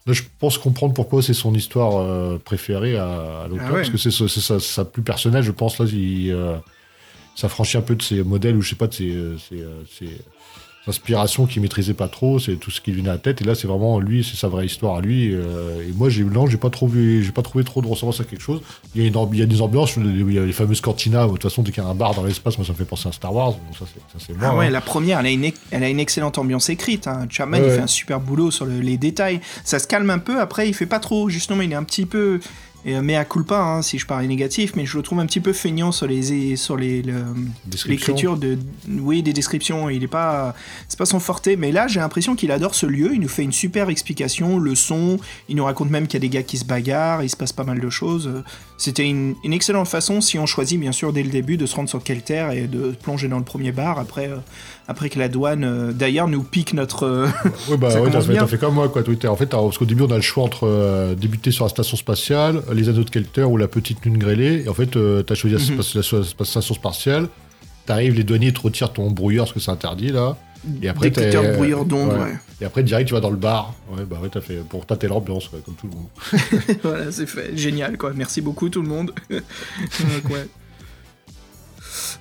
Là, 0.07 0.13
je 0.13 0.23
pense 0.39 0.57
comprendre 0.57 0.93
pourquoi 0.93 1.21
c'est 1.21 1.33
son 1.33 1.53
histoire 1.53 2.39
préférée 2.39 2.97
à, 2.97 3.41
à 3.43 3.47
l'auteur, 3.49 3.65
Ah 3.67 3.73
ouais. 3.73 3.77
parce 3.81 3.89
que 3.89 3.97
c'est 3.97 4.59
sa 4.61 4.85
plus 4.85 5.01
personnelle, 5.03 5.43
je 5.43 5.51
pense. 5.51 5.77
Là, 5.79 5.85
il, 5.91 6.33
euh, 7.33 7.39
ça 7.39 7.49
franchit 7.49 7.77
un 7.77 7.81
peu 7.81 7.95
de 7.95 8.01
ses 8.03 8.23
modèles, 8.23 8.55
ou 8.57 8.61
je 8.61 8.69
sais 8.69 8.75
pas, 8.75 8.87
de 8.87 8.93
ses, 8.93 9.09
euh, 9.11 9.37
ses, 9.49 9.61
euh, 9.61 9.81
ses 9.99 10.09
inspirations 10.87 11.45
qu'il 11.45 11.61
maîtrisait 11.61 11.93
pas 11.93 12.07
trop, 12.07 12.39
c'est 12.39 12.55
tout 12.55 12.71
ce 12.71 12.81
qui 12.81 12.91
lui 12.91 13.01
venait 13.01 13.09
à 13.11 13.13
la 13.13 13.19
tête. 13.19 13.39
Et 13.41 13.45
là, 13.45 13.53
c'est 13.53 13.67
vraiment 13.67 13.99
lui, 13.99 14.23
c'est 14.23 14.35
sa 14.35 14.47
vraie 14.47 14.65
histoire 14.65 14.95
à 14.95 15.01
lui. 15.01 15.29
euh, 15.31 15.87
et 15.87 15.91
moi, 15.93 16.09
j'ai 16.09 16.23
non, 16.23 16.47
j'ai 16.47 16.57
pas 16.57 16.71
trouvé, 16.71 17.21
j'ai 17.21 17.31
pas 17.31 17.43
trouvé 17.43 17.63
trop 17.63 17.83
de 17.83 17.87
ressemblance 17.87 18.19
à 18.19 18.23
quelque 18.23 18.41
chose. 18.41 18.61
Il 18.95 19.01
y 19.01 19.05
a, 19.05 19.07
une, 19.07 19.15
il 19.33 19.39
y 19.39 19.43
a 19.43 19.45
des 19.45 19.61
ambiances, 19.61 19.95
il 19.97 20.33
y 20.33 20.39
a 20.39 20.43
les 20.45 20.51
fameuses 20.53 20.81
cantinas. 20.81 21.27
De 21.27 21.31
toute 21.33 21.43
façon, 21.43 21.61
dès 21.61 21.71
qu'il 21.71 21.83
y 21.83 21.85
a 21.85 21.89
un 21.89 21.93
bar 21.93 22.15
dans 22.15 22.23
l'espace, 22.23 22.57
moi, 22.57 22.65
ça 22.65 22.73
me 22.73 22.77
fait 22.79 22.85
penser 22.85 23.07
à 23.09 23.11
Star 23.11 23.31
Wars. 23.33 23.51
Donc 23.51 23.77
ça, 23.77 23.85
c'est, 24.17 24.33
Ah 24.41 24.55
ouais, 24.55 24.65
hein. 24.65 24.69
la 24.71 24.81
première, 24.81 25.19
elle 25.19 25.27
a 25.27 25.29
une, 25.29 25.43
ex- 25.45 25.59
elle 25.69 25.83
a 25.83 25.89
une 25.89 25.99
excellente 25.99 26.39
ambiance 26.39 26.67
écrite. 26.69 27.05
Hein. 27.07 27.27
Chapman, 27.29 27.59
Ouais, 27.59 27.67
il 27.67 27.71
fait 27.75 27.81
un 27.81 27.87
super 27.87 28.19
boulot 28.19 28.49
sur 28.49 28.65
le- 28.65 28.79
les 28.79 28.97
détails. 28.97 29.39
Ça 29.63 29.77
se 29.77 29.87
calme 29.87 30.09
un 30.09 30.17
peu, 30.19 30.39
après, 30.41 30.67
il 30.67 30.73
fait 30.73 30.87
pas 30.87 30.99
trop. 30.99 31.29
Justement, 31.29 31.61
il 31.61 31.71
est 31.71 31.75
un 31.75 31.83
petit 31.83 32.07
peu. 32.07 32.39
Et, 32.85 32.95
euh, 32.95 33.01
mea 33.01 33.25
culpa, 33.25 33.59
hein, 33.59 33.81
si 33.81 33.97
je 33.97 34.05
parlais 34.05 34.27
négatif, 34.27 34.73
mais 34.75 34.85
je 34.85 34.97
le 34.97 35.03
trouve 35.03 35.19
un 35.19 35.25
petit 35.25 35.39
peu 35.39 35.53
feignant 35.53 35.91
sur 35.91 36.07
les 36.07 36.55
sur 36.55 36.77
les 36.77 37.03
l'écriture 37.87 38.37
de 38.37 38.57
oui 38.89 39.23
des 39.23 39.33
descriptions. 39.33 39.89
Il 39.89 40.03
est 40.03 40.07
pas 40.07 40.55
c'est 40.87 40.97
pas 40.97 41.05
son 41.05 41.19
forté, 41.19 41.55
mais 41.55 41.71
là 41.71 41.87
j'ai 41.87 41.99
l'impression 41.99 42.35
qu'il 42.35 42.51
adore 42.51 42.75
ce 42.75 42.85
lieu. 42.85 43.11
Il 43.13 43.21
nous 43.21 43.29
fait 43.29 43.43
une 43.43 43.51
super 43.51 43.89
explication, 43.89 44.57
le 44.57 44.75
son. 44.75 45.17
Il 45.49 45.55
nous 45.55 45.65
raconte 45.65 45.89
même 45.89 46.07
qu'il 46.07 46.15
y 46.15 46.17
a 46.17 46.27
des 46.27 46.29
gars 46.29 46.43
qui 46.43 46.57
se 46.57 46.65
bagarrent. 46.65 47.23
Il 47.23 47.29
se 47.29 47.37
passe 47.37 47.53
pas 47.53 47.63
mal 47.63 47.79
de 47.79 47.89
choses. 47.89 48.29
C'était 48.77 49.07
une, 49.07 49.35
une 49.43 49.53
excellente 49.53 49.87
façon, 49.87 50.21
si 50.21 50.39
on 50.39 50.47
choisit 50.47 50.79
bien 50.79 50.91
sûr 50.91 51.13
dès 51.13 51.23
le 51.23 51.29
début 51.29 51.57
de 51.57 51.65
se 51.65 51.75
rendre 51.75 51.89
sur 51.89 52.03
Kelter 52.03 52.47
et 52.53 52.67
de 52.67 52.91
plonger 52.91 53.27
dans 53.27 53.37
le 53.37 53.43
premier 53.43 53.71
bar 53.71 53.99
après 53.99 54.27
euh, 54.27 54.37
après 54.87 55.09
que 55.09 55.19
la 55.19 55.29
douane 55.29 55.63
euh, 55.63 55.91
d'ailleurs 55.91 56.27
nous 56.27 56.43
pique 56.43 56.73
notre 56.73 57.05
euh, 57.05 57.27
Ouais, 57.69 57.77
bah, 57.77 57.89
Ça 57.91 58.01
ouais, 58.01 58.09
t'as 58.09 58.21
fait, 58.21 58.47
fait 58.47 58.57
comme 58.57 58.73
moi, 58.73 58.89
quoi. 58.89 59.03
Twitter. 59.03 59.27
En 59.27 59.35
fait, 59.35 59.47
parce 59.47 59.77
qu'au 59.77 59.85
début, 59.85 60.03
on 60.03 60.11
a 60.11 60.15
le 60.15 60.21
choix 60.21 60.43
entre 60.43 61.15
débuter 61.15 61.51
sur 61.51 61.65
la 61.65 61.69
station 61.69 61.95
spatiale, 61.95 62.63
les 62.73 62.89
anneaux 62.89 63.03
de 63.03 63.09
Kelter 63.09 63.43
ou 63.43 63.57
la 63.57 63.67
petite 63.67 64.03
lune 64.05 64.17
grêlée. 64.17 64.63
Et 64.65 64.69
en 64.69 64.73
fait, 64.73 64.95
euh, 64.95 65.21
t'as 65.23 65.35
choisi 65.35 65.55
la, 65.55 65.61
Mhm. 65.75 65.81
la- 65.95 66.19
la 66.39 66.45
station 66.45 66.73
spatiale. 66.75 67.27
T'arrives, 67.85 68.13
les 68.15 68.23
douaniers 68.23 68.53
te 68.53 68.61
retirent 68.61 68.93
ton 68.93 69.09
brouilleur 69.11 69.45
parce 69.45 69.53
que 69.53 69.59
c'est 69.59 69.71
interdit, 69.71 70.09
là. 70.09 70.37
Et 70.83 70.87
après, 70.89 71.09
t'es- 71.09 71.31
brouilleur 71.53 71.87
ouais. 71.91 72.03
ouais. 72.19 72.33
Et 72.61 72.65
après, 72.65 72.83
direct, 72.83 73.07
tu 73.07 73.15
vas 73.15 73.19
dans 73.19 73.31
le 73.31 73.35
bar. 73.37 73.73
Ouais, 73.91 74.03
bah 74.05 74.17
ouais, 74.21 74.29
t'as 74.31 74.41
fait 74.41 74.57
pour 74.69 74.85
tâter 74.85 75.07
l'ambiance, 75.07 75.51
ouais, 75.51 75.59
comme 75.65 75.73
tout 75.73 75.87
le 75.87 75.93
monde. 75.93 76.77
voilà, 76.83 77.11
c'est 77.11 77.25
fait. 77.25 77.57
Génial, 77.57 77.97
quoi. 77.97 78.11
Merci 78.15 78.41
beaucoup, 78.41 78.69
tout 78.69 78.83
le 78.83 78.87
monde. 78.87 79.11
Donc, 79.31 79.41
ouais. 80.31 80.47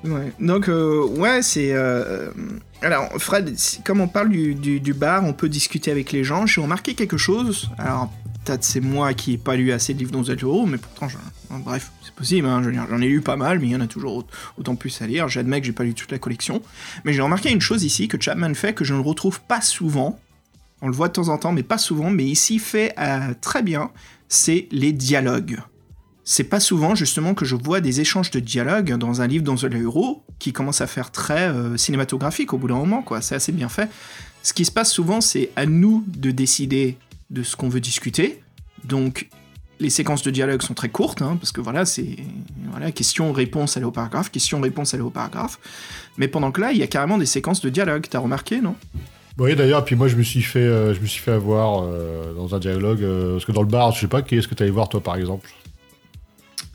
Ouais. 0.05 0.32
Donc, 0.40 0.68
euh, 0.68 1.05
ouais, 1.07 1.42
c'est. 1.42 1.72
euh, 1.72 2.30
Alors, 2.82 3.11
Fred, 3.18 3.55
comme 3.84 4.01
on 4.01 4.09
parle 4.09 4.30
du, 4.30 4.55
du- 4.55 4.80
du 4.80 4.94
bar, 4.94 5.22
on 5.24 5.34
peut 5.34 5.51
discuter 5.51 5.90
avec 5.90 6.11
les 6.12 6.24
gens. 6.24 6.46
J'ai 6.46 6.62
remarqué 6.62 6.94
quelque 6.94 7.18
chose. 7.18 7.68
Alors, 7.76 8.11
peut-être 8.45 8.64
c'est 8.64 8.80
moi 8.80 9.14
qui 9.14 9.32
n'ai 9.32 9.38
pas 9.38 9.57
lu 9.57 9.72
assez 9.72 9.95
de 9.95 9.99
livres 9.99 10.12
dans 10.12 10.22
Euro, 10.22 10.66
mais 10.66 10.78
pourtant, 10.78 11.09
bref, 11.51 11.91
c'est 12.03 12.14
possible. 12.14 12.47
hein, 12.47 12.62
J'en 12.62 13.01
ai 13.01 13.09
lu 13.09 13.20
pas 13.20 13.36
mal, 13.36 13.59
mais 13.59 13.66
il 13.66 13.72
y 13.72 13.76
en 13.76 13.80
a 13.80 13.86
toujours 13.86 14.16
au- 14.16 14.24
autant 14.59 14.76
plus 14.76 15.01
à 15.03 15.07
lire. 15.07 15.28
J'admets 15.28 15.61
que 15.61 15.66
j'ai 15.66 15.72
pas 15.72 15.84
lu 15.84 15.95
toute 15.95 16.11
la 16.11 16.18
collection. 16.18 16.62
Mais 17.05 17.12
j'ai 17.12 17.22
remarqué 17.22 17.51
une 17.51 17.61
chose 17.61 17.84
ici 17.84 18.09
que 18.09 18.20
Chapman 18.20 18.55
fait 18.55 18.72
que 18.74 18.84
je 18.84 18.95
ne 18.95 19.01
retrouve 19.01 19.41
pas 19.43 19.61
souvent. 19.61 20.18
On 20.82 20.88
le 20.88 20.95
voit 20.95 21.09
de 21.09 21.12
temps 21.12 21.28
en 21.28 21.38
temps, 21.38 21.53
mais 21.53 21.62
pas 21.62 21.78
souvent. 21.78 22.11
Mais 22.11 22.24
ici, 22.24 22.59
fait 22.59 22.95
euh, 22.99 23.34
très 23.41 23.62
bien, 23.62 23.91
c'est 24.28 24.68
les 24.70 24.93
dialogues. 24.93 25.59
C'est 26.24 26.45
pas 26.45 26.61
souvent 26.61 26.95
justement 26.95 27.34
que 27.34 27.45
je 27.45 27.57
vois 27.57 27.80
des 27.80 28.01
échanges 28.01 28.30
de 28.30 28.38
dialogues 28.41 28.95
dans 28.97 29.20
un 29.20 29.26
livre 29.26 29.43
dans 29.45 29.57
The 29.57 29.74
Euro 29.74 30.22
qui 30.38 30.53
commence 30.53 30.80
à 30.80 30.86
faire 30.86 31.11
très 31.11 31.49
euh, 31.49 31.76
cinématographique 31.76 32.53
au 32.53 32.59
bout 32.59 32.68
d'un 32.68 32.76
moment. 32.76 33.05
C'est 33.20 33.34
assez 33.34 33.53
bien 33.53 33.68
fait. 33.68 33.91
Ce 34.43 34.53
qui 34.53 34.64
se 34.64 34.70
passe 34.70 34.93
souvent, 34.93 35.20
c'est 35.20 35.51
à 35.57 35.66
nous 35.66 36.05
de 36.07 36.30
décider 36.30 36.97
de 37.31 37.43
ce 37.43 37.57
qu'on 37.57 37.68
veut 37.68 37.81
discuter. 37.81 38.43
Donc, 38.85 39.28
les 39.78 39.91
séquences 39.91 40.22
de 40.22 40.31
dialogue 40.31 40.62
sont 40.62 40.74
très 40.74 40.91
courtes, 40.91 41.22
hein, 41.22 41.37
parce 41.41 41.53
que 41.53 41.61
voilà, 41.61 41.87
c'est 41.87 42.16
voilà, 42.70 42.93
question-réponse, 42.93 43.76
aller 43.76 43.87
au 43.87 43.91
paragraphe, 43.91 44.31
question-réponse, 44.31 44.95
aller 44.95 45.03
au 45.03 45.11
paragraphe. 45.11 45.59
Mais 46.18 46.28
pendant 46.28 46.53
que 46.53 46.61
là, 46.61 46.72
il 46.72 46.78
y 46.78 46.83
a 46.83 46.87
carrément 46.87 47.18
des 47.18 47.26
séquences 47.26 47.61
de 47.61 47.70
dialogue. 47.70 48.07
T'as 48.09 48.18
remarqué, 48.18 48.61
non? 48.61 48.74
Oui, 49.39 49.57
d'ailleurs, 49.57 49.85
puis 49.85 49.97
moi, 49.97 50.07
je 50.09 50.16
me 50.16 50.22
suis 50.22 50.43
fait, 50.43 50.59
euh, 50.59 50.93
je 50.93 51.01
me 51.01 51.07
suis 51.07 51.22
fait 51.22 51.33
avoir 51.33 51.83
euh, 51.83 52.35
dans 52.35 52.55
un 52.55 52.59
dialogue. 52.59 53.03
euh, 53.03 53.33
parce 53.33 53.47
que 53.47 53.53
dans 53.53 53.62
le 53.62 53.68
bar, 53.68 53.93
je 53.93 54.01
sais 54.01 54.07
pas, 54.09 54.20
qu'est-ce 54.20 54.47
que 54.47 54.55
t'allais 54.55 54.70
voir, 54.70 54.89
toi, 54.89 55.03
par 55.03 55.16
exemple? 55.16 55.49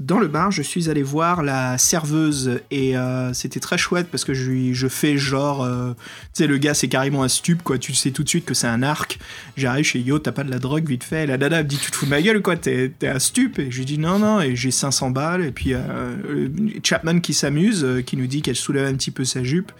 Dans 0.01 0.19
le 0.19 0.27
bar, 0.27 0.51
je 0.51 0.61
suis 0.61 0.89
allé 0.89 1.03
voir 1.03 1.41
la 1.41 1.77
serveuse 1.77 2.59
et 2.69 2.97
euh, 2.97 3.31
c'était 3.31 3.61
très 3.61 3.77
chouette 3.77 4.07
parce 4.11 4.25
que 4.25 4.33
je, 4.33 4.73
je 4.73 4.87
fais 4.89 5.17
genre, 5.17 5.63
euh, 5.63 5.93
tu 6.33 6.43
sais, 6.43 6.47
le 6.47 6.57
gars 6.57 6.73
c'est 6.73 6.89
carrément 6.89 7.23
un 7.23 7.29
stup 7.29 7.63
quoi, 7.63 7.77
tu 7.77 7.93
sais 7.93 8.11
tout 8.11 8.21
de 8.21 8.27
suite 8.27 8.43
que 8.43 8.53
c'est 8.53 8.67
un 8.67 8.83
arc. 8.83 9.19
J'arrive 9.55 9.85
chez 9.85 9.99
Yo, 10.01 10.19
t'as 10.19 10.33
pas 10.33 10.43
de 10.43 10.51
la 10.51 10.59
drogue 10.59 10.85
vite 10.85 11.05
fait. 11.05 11.25
La 11.25 11.37
nana 11.37 11.63
me 11.63 11.67
dit, 11.67 11.77
tu 11.77 11.91
te 11.91 11.95
fous 11.95 12.05
de 12.05 12.09
ma 12.09 12.21
gueule 12.21 12.41
quoi, 12.41 12.57
t'es 12.57 12.91
t'es 12.99 13.07
un 13.07 13.19
stup. 13.19 13.57
Et 13.57 13.71
je 13.71 13.77
lui 13.77 13.85
dis 13.85 13.97
non, 13.97 14.19
non, 14.19 14.41
et 14.41 14.57
j'ai 14.57 14.71
500 14.71 15.11
balles. 15.11 15.45
Et 15.45 15.51
puis 15.51 15.73
euh, 15.73 16.49
Chapman 16.83 17.21
qui 17.21 17.33
s'amuse, 17.33 17.85
euh, 17.85 18.01
qui 18.01 18.17
nous 18.17 18.27
dit 18.27 18.41
qu'elle 18.41 18.57
soulève 18.57 18.87
un 18.87 18.95
petit 18.95 19.11
peu 19.11 19.23
sa 19.23 19.45
jupe. 19.45 19.71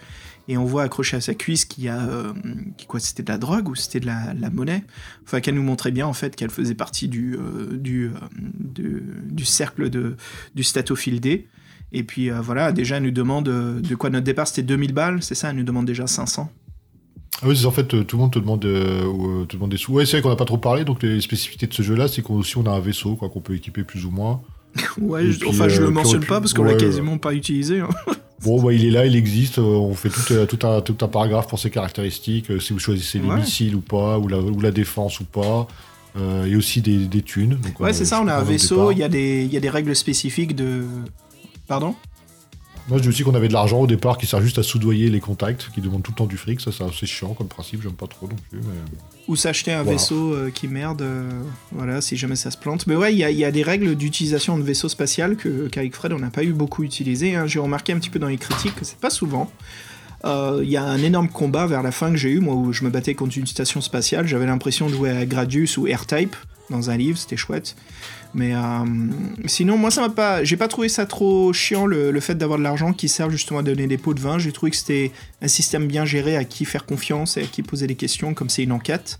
Et 0.48 0.56
on 0.56 0.64
voit 0.64 0.84
accroché 0.84 1.16
à 1.16 1.20
sa 1.20 1.34
cuisse 1.34 1.64
qu'il 1.64 1.84
y 1.84 1.88
a. 1.88 2.00
euh, 2.08 2.32
qui- 2.76 2.86
quoi, 2.86 3.00
c'était 3.00 3.22
de 3.24 3.30
la 3.32 3.38
drogue 3.38 3.68
ou 3.68 3.74
c'était 3.74 3.98
de 4.00 4.06
la, 4.06 4.32
la 4.34 4.48
monnaie? 4.50 4.84
Enfin, 5.24 5.40
qu'elle 5.40 5.56
nous 5.56 5.62
montrait 5.62 5.90
bien 5.90 6.06
en 6.06 6.12
fait 6.12 6.36
qu'elle 6.36 6.50
faisait 6.50 6.74
partie 6.76 7.08
du, 7.08 7.34
euh, 7.36 7.76
du, 7.76 8.06
euh, 8.06 8.10
du, 8.60 9.02
du 9.30 9.44
cercle 9.44 9.90
de, 9.90 10.16
du 10.54 10.62
statophile 10.62 11.20
D. 11.20 11.48
Et 11.92 12.02
puis 12.04 12.30
euh, 12.30 12.40
voilà, 12.40 12.70
déjà, 12.72 12.96
elle 12.98 13.02
nous 13.04 13.10
demande 13.10 13.46
de 13.46 13.94
quoi 13.96 14.10
notre 14.10 14.24
départ 14.24 14.46
c'était 14.46 14.62
2000 14.62 14.92
balles, 14.92 15.22
c'est 15.22 15.34
ça? 15.34 15.50
Elle 15.50 15.56
nous 15.56 15.62
demande 15.64 15.86
déjà 15.86 16.06
500. 16.06 16.50
Ah 17.42 17.48
oui, 17.48 17.56
c'est 17.56 17.66
en 17.66 17.70
fait, 17.70 17.86
tout 18.06 18.16
le 18.16 18.22
monde 18.22 18.32
te 18.32 18.38
demande, 18.38 18.60
te 18.62 19.52
demande 19.56 19.70
des 19.70 19.76
sous. 19.76 19.92
Ouais, 19.92 20.06
c'est 20.06 20.12
vrai 20.12 20.22
qu'on 20.22 20.30
n'a 20.30 20.36
pas 20.36 20.44
trop 20.46 20.56
parlé, 20.58 20.84
donc 20.84 21.02
les 21.02 21.20
spécificités 21.20 21.66
de 21.66 21.74
ce 21.74 21.82
jeu-là, 21.82 22.08
c'est 22.08 22.22
qu'on 22.22 22.34
aussi 22.36 22.56
on 22.56 22.64
a 22.66 22.70
un 22.70 22.80
vaisseau, 22.80 23.14
quoi, 23.16 23.28
qu'on 23.28 23.40
peut 23.42 23.54
équiper 23.54 23.82
plus 23.84 24.04
ou 24.06 24.10
moins. 24.10 24.40
Ouais, 24.98 25.30
je- 25.30 25.38
puis, 25.40 25.48
enfin, 25.48 25.68
je 25.68 25.82
le 25.82 25.90
mentionne 25.90 26.24
pas 26.24 26.40
parce 26.40 26.52
qu'on 26.54 26.62
ouais, 26.62 26.68
l'a 26.70 26.74
ouais. 26.76 26.80
quasiment 26.80 27.18
pas 27.18 27.34
utilisé. 27.34 27.80
hein. 27.80 27.88
Bon, 28.42 28.62
bah, 28.62 28.72
il 28.72 28.84
est 28.84 28.90
là, 28.90 29.06
il 29.06 29.16
existe, 29.16 29.58
euh, 29.58 29.62
on 29.62 29.94
fait 29.94 30.10
tout, 30.10 30.20
euh, 30.32 30.46
tout, 30.46 30.66
un, 30.66 30.80
tout 30.82 30.96
un 31.00 31.08
paragraphe 31.08 31.48
pour 31.48 31.58
ses 31.58 31.70
caractéristiques, 31.70 32.50
euh, 32.50 32.60
si 32.60 32.72
vous 32.72 32.78
choisissez 32.78 33.18
les 33.18 33.28
Ouais. 33.28 33.36
missiles 33.36 33.74
ou 33.74 33.80
pas, 33.80 34.18
ou 34.18 34.28
la, 34.28 34.38
ou 34.38 34.60
la 34.60 34.70
défense 34.70 35.20
ou 35.20 35.24
pas, 35.24 35.66
euh, 36.18 36.44
et 36.44 36.54
aussi 36.54 36.82
des, 36.82 37.06
des 37.06 37.22
thunes. 37.22 37.58
Donc, 37.62 37.80
Ouais, 37.80 37.92
c'est 37.92 38.04
ça, 38.04 38.20
on 38.22 38.28
a 38.28 38.34
un 38.34 38.42
vaisseau, 38.42 38.90
y, 38.92 38.96
il 38.96 39.52
y 39.52 39.56
a 39.56 39.60
des 39.60 39.70
règles 39.70 39.96
spécifiques 39.96 40.54
de. 40.54 40.84
Pardon? 41.66 41.94
Moi, 42.88 42.98
je 42.98 43.02
dis 43.02 43.08
aussi 43.08 43.22
qu'on 43.24 43.34
avait 43.34 43.48
de 43.48 43.52
l'argent 43.52 43.80
au 43.80 43.86
départ 43.88 44.16
qui 44.16 44.26
sert 44.26 44.40
juste 44.40 44.58
à 44.58 44.62
soudoyer 44.62 45.10
les 45.10 45.18
contacts, 45.18 45.70
qui 45.74 45.80
demandent 45.80 46.04
tout 46.04 46.12
le 46.12 46.16
temps 46.16 46.26
du 46.26 46.36
fric, 46.36 46.60
ça 46.60 46.70
c'est 46.70 46.84
assez 46.84 47.04
chiant 47.06 47.34
comme 47.34 47.48
principe, 47.48 47.82
j'aime 47.82 47.94
pas 47.94 48.06
trop 48.06 48.28
non 48.28 48.36
plus. 48.48 48.60
Mais... 48.60 48.98
Ou 49.26 49.34
s'acheter 49.34 49.72
un 49.72 49.82
Voilà. 49.82 49.98
vaisseau 49.98 50.34
euh, 50.34 50.50
qui 50.50 50.68
merde, 50.68 51.02
euh, 51.02 51.28
voilà, 51.72 52.00
si 52.00 52.16
jamais 52.16 52.36
ça 52.36 52.52
se 52.52 52.56
plante. 52.56 52.86
Mais 52.86 52.94
ouais, 52.94 53.12
il 53.12 53.18
y, 53.18 53.24
a- 53.24 53.30
il 53.30 53.36
y 53.38 53.44
a 53.44 53.50
des 53.50 53.64
règles 53.64 53.96
d'utilisation 53.96 54.56
de 54.56 54.62
vaisseau 54.62 54.88
spatial 54.88 55.34
que 55.34 55.66
qu'avec 55.66 55.96
Fred 55.96 56.12
on 56.12 56.20
n'a 56.20 56.30
pas 56.30 56.44
eu 56.44 56.52
beaucoup 56.52 56.84
utilisé. 56.84 57.34
hein. 57.34 57.48
J'ai 57.48 57.58
remarqué 57.58 57.92
un 57.92 57.98
petit 57.98 58.10
peu 58.10 58.20
dans 58.20 58.28
les 58.28 58.38
critiques 58.38 58.76
que 58.76 58.84
c'est 58.84 58.98
pas 59.00 59.10
souvent. 59.10 59.50
Euh, 60.24 60.60
Il 60.62 60.70
y 60.70 60.76
a 60.76 60.84
un 60.84 60.98
énorme 61.02 61.28
combat 61.28 61.66
vers 61.66 61.82
la 61.82 61.90
fin 61.90 62.10
que 62.12 62.16
j'ai 62.16 62.30
eu, 62.30 62.38
moi, 62.38 62.54
où 62.54 62.72
je 62.72 62.84
me 62.84 62.90
battais 62.90 63.14
contre 63.14 63.36
une 63.36 63.46
station 63.48 63.80
spatiale. 63.80 64.28
J'avais 64.28 64.46
l'impression 64.46 64.86
de 64.88 64.94
jouer 64.94 65.10
à 65.10 65.26
Gradius 65.26 65.76
ou 65.76 65.86
R-Type. 65.92 66.36
dans 66.70 66.90
un 66.90 66.96
livre, 66.96 67.16
c'était 67.18 67.36
chouette. 67.36 67.74
Mais 68.36 68.54
euh, 68.54 68.84
sinon, 69.46 69.78
moi, 69.78 69.90
ça 69.90 70.02
m'a 70.02 70.10
pas. 70.10 70.44
J'ai 70.44 70.58
pas 70.58 70.68
trouvé 70.68 70.90
ça 70.90 71.06
trop 71.06 71.54
chiant 71.54 71.86
le, 71.86 72.20
fait 72.20 72.34
d'avoir 72.34 72.58
de 72.58 72.64
l'argent 72.64 72.92
qui 72.92 73.08
sert 73.08 73.30
justement 73.30 73.60
à 73.60 73.62
donner 73.62 73.86
des 73.86 73.96
pots 73.96 74.12
de 74.12 74.20
vin. 74.20 74.38
J'ai 74.38 74.52
trouvé 74.52 74.70
que 74.70 74.76
c'était 74.76 75.10
un 75.40 75.48
système 75.48 75.86
bien 75.86 76.04
géré 76.04 76.36
à 76.36 76.44
qui 76.44 76.66
faire 76.66 76.84
confiance 76.84 77.38
et 77.38 77.44
à 77.44 77.46
qui 77.46 77.62
poser 77.62 77.86
des 77.86 77.94
questions, 77.94 78.34
comme 78.34 78.50
c'est 78.50 78.62
une 78.62 78.72
enquête. 78.72 79.18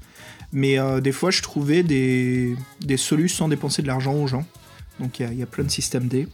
Mais 0.52 0.78
euh, 0.78 1.00
des 1.00 1.12
fois, 1.12 1.30
je 1.30 1.40
trouvais 1.40 1.82
des, 1.82 2.56
des 2.82 2.98
solutions 2.98 3.46
sans 3.46 3.48
dépenser 3.48 3.80
de 3.80 3.86
l'argent 3.86 4.12
aux 4.12 4.26
gens. 4.26 4.44
Donc 5.00 5.18
il 5.18 5.34
y 5.34 5.42
a- 5.42 5.46
plein 5.46 5.64
de 5.64 5.70
systèmes 5.70 6.08
D. 6.08 6.28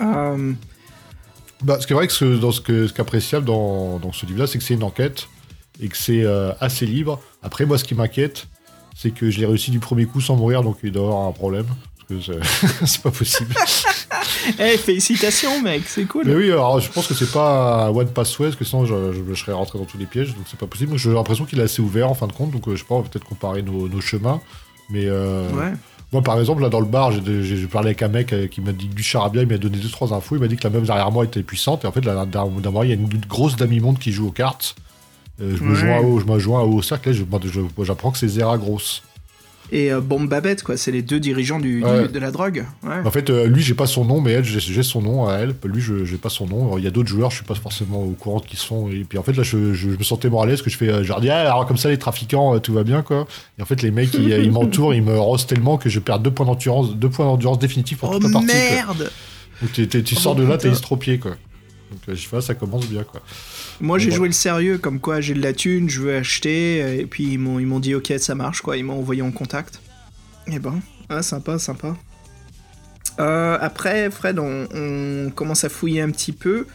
Euh, 0.00 0.52
Bah, 1.64 1.78
ce 1.80 1.88
qui 1.88 1.92
est 1.92 1.96
vrai 1.96 2.06
que 2.06 2.12
ce, 2.12 2.24
dans 2.24 2.52
ce 2.52 2.92
qu'appréciable 2.92 3.44
dans, 3.44 4.12
ce 4.12 4.26
livre-là, 4.26 4.46
c'est 4.46 4.58
que 4.58 4.64
c'est 4.64 4.74
une 4.74 4.84
enquête 4.84 5.26
et 5.80 5.88
que 5.88 5.96
c'est 5.96 6.24
assez 6.60 6.86
libre. 6.86 7.20
Après, 7.42 7.66
moi, 7.66 7.78
ce 7.78 7.84
qui 7.84 7.96
m'inquiète, 7.96 8.46
c'est 9.00 9.12
que 9.12 9.30
je 9.30 9.38
l'ai 9.38 9.46
réussi 9.46 9.70
du 9.70 9.78
premier 9.78 10.04
coup 10.06 10.20
sans 10.20 10.34
mourir, 10.36 10.62
donc 10.62 10.78
il 10.82 10.90
doit 10.90 11.02
y 11.04 11.06
avoir 11.06 11.28
un 11.28 11.32
problème. 11.32 11.66
Parce 12.08 12.26
que 12.26 12.34
c'est- 12.86 13.02
pas 13.02 13.10
possible. 13.10 13.54
Eh, 14.58 14.76
félicitations, 14.78 15.60
mec, 15.62 15.82
c'est 15.86 16.04
cool. 16.06 16.24
Mais 16.26 16.34
oui, 16.34 16.50
alors 16.50 16.80
je 16.80 16.90
pense 16.90 17.06
que 17.06 17.14
c'est 17.14 17.30
pas 17.30 17.90
one 17.90 18.08
passway, 18.08 18.46
parce 18.48 18.56
que 18.56 18.64
sinon 18.64 18.84
je, 18.86 18.94
je- 19.12 19.20
je 19.28 19.34
serais 19.34 19.52
rentré 19.52 19.78
dans 19.78 19.84
tous 19.84 19.98
les 19.98 20.06
pièges, 20.06 20.28
donc 20.34 20.44
c'est 20.50 20.58
pas 20.58 20.66
possible. 20.66 20.96
J'ai 20.96 21.12
l'impression 21.12 21.44
qu'il 21.44 21.58
est 21.60 21.62
assez 21.62 21.82
ouvert 21.82 22.08
en 22.10 22.14
fin 22.14 22.26
de 22.26 22.32
compte, 22.32 22.50
donc 22.50 22.66
euh, 22.68 22.72
je 22.74 22.80
sais 22.80 22.86
pas, 22.88 23.00
peut-être 23.02 23.24
comparer 23.24 23.62
nos, 23.62 23.88
nos 23.88 24.00
chemins. 24.00 24.40
Mais 24.90 25.04
euh, 25.06 25.48
Ouais. 25.52 25.72
moi, 26.12 26.22
par 26.22 26.38
exemple, 26.40 26.62
là 26.62 26.68
dans 26.68 26.80
le 26.80 26.86
bar, 26.86 27.12
j'ai 27.12 27.66
parlé 27.66 27.88
avec 27.88 28.02
un 28.02 28.08
mec 28.08 28.32
euh, 28.32 28.46
qui 28.46 28.60
m'a 28.60 28.72
dit 28.72 28.88
du 28.88 29.02
charabia, 29.02 29.42
il 29.42 29.48
m'a 29.48 29.58
donné 29.58 29.78
deux 29.78 29.90
trois 29.90 30.12
infos, 30.14 30.36
il 30.36 30.40
m'a 30.40 30.48
dit 30.48 30.56
que 30.56 30.64
la 30.64 30.70
meuf 30.70 30.84
derrière 30.84 31.10
moi 31.10 31.24
était 31.24 31.42
puissante, 31.42 31.84
et 31.84 31.86
en 31.86 31.92
fait, 31.92 32.04
là, 32.04 32.24
derrière 32.26 32.50
moi, 32.72 32.84
il 32.86 32.88
y 32.88 32.92
a 32.92 32.96
une 32.96 33.08
grosse 33.28 33.56
dame 33.56 33.72
immonde 33.72 33.98
qui 33.98 34.12
joue 34.12 34.28
aux 34.28 34.32
cartes. 34.32 34.76
Euh, 35.40 35.54
je, 35.56 35.62
me 35.62 35.74
joins 35.74 35.98
au, 36.00 36.18
je 36.20 36.24
me 36.26 36.38
joins 36.38 36.62
au 36.62 36.82
cercle, 36.82 37.12
j'apprends 37.84 38.10
que 38.10 38.18
c'est 38.18 38.28
Zera 38.28 38.58
grosse. 38.58 39.02
Et 39.70 39.92
euh, 39.92 40.00
Bombe 40.00 40.28
Babette, 40.30 40.62
quoi, 40.62 40.78
c'est 40.78 40.90
les 40.90 41.02
deux 41.02 41.20
dirigeants 41.20 41.60
du, 41.60 41.82
de 41.82 42.18
la 42.18 42.30
drogue. 42.30 42.64
Ouais. 42.82 42.94
En 43.04 43.10
fait, 43.10 43.28
euh, 43.28 43.46
lui, 43.46 43.62
j'ai 43.62 43.74
pas 43.74 43.86
son 43.86 44.06
nom, 44.06 44.22
mais 44.22 44.32
elle, 44.32 44.44
j'ai 44.44 44.82
son 44.82 45.02
nom 45.02 45.28
à 45.28 45.34
elle. 45.34 45.54
Lui, 45.64 45.82
j'ai 46.04 46.16
pas 46.16 46.30
son 46.30 46.46
nom. 46.46 46.64
Alors, 46.68 46.78
Il 46.78 46.84
y 46.86 46.88
a 46.88 46.90
d'autres 46.90 47.10
joueurs, 47.10 47.30
je 47.30 47.36
suis 47.36 47.44
pas 47.44 47.54
forcément 47.54 48.02
au 48.02 48.12
courant 48.12 48.40
de 48.40 48.46
qui 48.46 48.56
sont. 48.56 48.88
Et 48.90 49.04
puis 49.04 49.18
en 49.18 49.22
fait, 49.22 49.34
là, 49.34 49.42
je, 49.42 49.74
je- 49.74 49.90
je 49.90 49.96
me 49.98 50.02
sentais 50.02 50.30
moins 50.30 50.44
à 50.44 50.46
l'aise 50.46 50.62
que 50.62 50.70
je 50.70 50.78
fais. 50.78 50.88
euh, 50.88 51.02
je 51.02 51.08
leur 51.08 51.20
dis, 51.20 51.28
ah, 51.28 51.40
alors 51.40 51.66
comme 51.66 51.76
ça, 51.76 51.90
les 51.90 51.98
trafiquants, 51.98 52.54
euh, 52.54 52.60
tout 52.60 52.72
va 52.72 52.82
bien, 52.82 53.02
quoi. 53.02 53.26
Et 53.58 53.62
en 53.62 53.66
fait, 53.66 53.82
les 53.82 53.90
mecs, 53.90 54.14
ils, 54.14 54.30
ils 54.30 54.50
m'entourent, 54.50 54.94
ils 54.94 55.02
me 55.02 55.18
rosent 55.20 55.46
tellement 55.46 55.76
que 55.76 55.90
je 55.90 56.00
perds 56.00 56.20
deux 56.20 56.30
points 56.30 56.46
d'endurance, 56.46 56.94
deux 56.96 57.10
points 57.10 57.26
d'endurance 57.26 57.58
définitifs 57.58 57.98
pour 57.98 58.08
Oh 58.08 58.14
toute 58.14 58.22
la 58.24 58.30
partie. 58.30 58.46
quoi. 58.46 58.54
merde 58.54 59.10
t'es- 59.74 59.86
t'es- 59.86 60.02
tu 60.02 60.14
Oh, 60.16 60.20
sors 60.20 60.34
de 60.34 60.44
là, 60.44 60.56
t'es 60.56 60.70
estropié, 60.70 61.18
quoi. 61.18 61.32
Donc 61.90 62.00
je 62.08 62.14
sais 62.14 62.28
pas, 62.28 62.40
ça 62.40 62.54
commence 62.54 62.86
bien, 62.86 63.04
quoi. 63.04 63.22
Moi, 63.80 63.98
j'ai 63.98 64.10
Bon, 64.10 64.16
joué 64.16 64.28
le 64.28 64.34
sérieux, 64.34 64.78
comme 64.78 65.00
quoi 65.00 65.20
j'ai 65.20 65.34
de 65.34 65.42
la 65.42 65.52
thune, 65.52 65.88
je 65.88 66.00
veux 66.00 66.16
acheter, 66.16 67.00
et 67.00 67.06
puis 67.06 67.32
ils 67.32 67.38
m'ont 67.38 67.58
ils 67.58 67.66
m'ont 67.66 67.80
dit 67.80 67.94
ok, 67.94 68.12
ça 68.18 68.34
marche, 68.34 68.62
quoi. 68.62 68.76
Ils 68.76 68.84
m'ont 68.84 68.98
envoyé 68.98 69.22
en 69.22 69.30
contact. 69.30 69.80
Et 70.46 70.58
ben, 70.58 70.80
ah, 71.08 71.22
sympa, 71.22 71.58
sympa. 71.58 71.96
Euh, 73.20 73.58
après, 73.60 74.10
Fred, 74.10 74.38
on, 74.38 74.68
on 74.72 75.30
commence 75.30 75.64
à 75.64 75.68
fouiller 75.68 76.02
un 76.02 76.10
petit 76.10 76.32
peu 76.32 76.66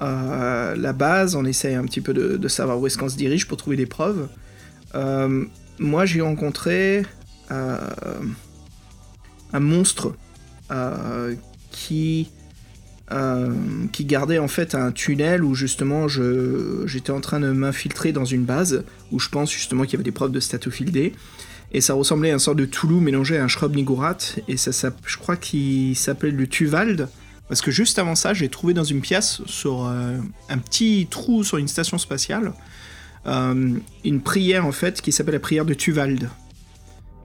euh, 0.00 0.74
la 0.74 0.92
base, 0.92 1.36
on 1.36 1.44
essaye 1.44 1.74
un 1.74 1.84
petit 1.84 2.00
peu 2.00 2.14
de, 2.14 2.36
de 2.36 2.48
savoir 2.48 2.80
où 2.80 2.86
est-ce 2.86 2.98
qu'on 2.98 3.08
se 3.08 3.16
dirige 3.16 3.46
pour 3.46 3.56
trouver 3.56 3.76
des 3.76 3.86
preuves. 3.86 4.28
Euh, 4.94 5.44
moi, 5.78 6.06
j'ai 6.06 6.20
rencontré 6.20 7.04
un 7.50 7.78
monstre 9.60 10.14
qui 11.70 12.30
qui 13.92 14.04
gardait 14.04 14.38
en 14.38 14.48
fait 14.48 14.74
un 14.74 14.90
tunnel 14.92 15.44
où 15.44 15.54
justement 15.54 16.08
je 16.08 16.84
j'étais 16.86 17.10
en 17.10 17.20
train 17.20 17.40
de 17.40 17.50
m'infiltrer 17.50 18.12
dans 18.12 18.24
une 18.24 18.44
base 18.44 18.84
où 19.10 19.18
je 19.18 19.28
pense 19.28 19.52
justement 19.52 19.82
qu'il 19.84 19.92
y 19.92 19.96
avait 19.96 20.04
des 20.04 20.12
preuves 20.12 20.32
de 20.32 20.40
statophile 20.40 20.90
D 20.92 21.12
et 21.72 21.80
ça 21.80 21.94
ressemblait 21.94 22.30
à 22.30 22.34
un 22.36 22.38
sort 22.38 22.54
de 22.54 22.64
Toulouse 22.64 23.02
mélangé 23.02 23.36
à 23.38 23.44
un 23.44 23.48
Shrub 23.48 23.74
Nigurat 23.74 24.18
et 24.48 24.56
ça, 24.56 24.72
s'app- 24.72 25.02
je 25.06 25.18
crois 25.18 25.36
qu'il 25.36 25.96
s'appelait 25.96 26.30
le 26.30 26.46
Tuvald. 26.46 27.08
Parce 27.48 27.60
que 27.60 27.70
juste 27.70 27.98
avant 27.98 28.14
ça 28.14 28.32
j'ai 28.32 28.48
trouvé 28.48 28.72
dans 28.72 28.84
une 28.84 29.00
pièce 29.00 29.42
sur 29.46 29.86
euh, 29.86 30.16
un 30.48 30.58
petit 30.58 31.06
trou 31.10 31.44
sur 31.44 31.58
une 31.58 31.68
station 31.68 31.98
spatiale 31.98 32.52
euh, 33.26 33.74
une 34.04 34.20
prière 34.20 34.64
en 34.64 34.72
fait 34.72 35.02
qui 35.02 35.12
s'appelle 35.12 35.34
la 35.34 35.40
prière 35.40 35.64
de 35.66 35.74
Tuvald. 35.74 36.30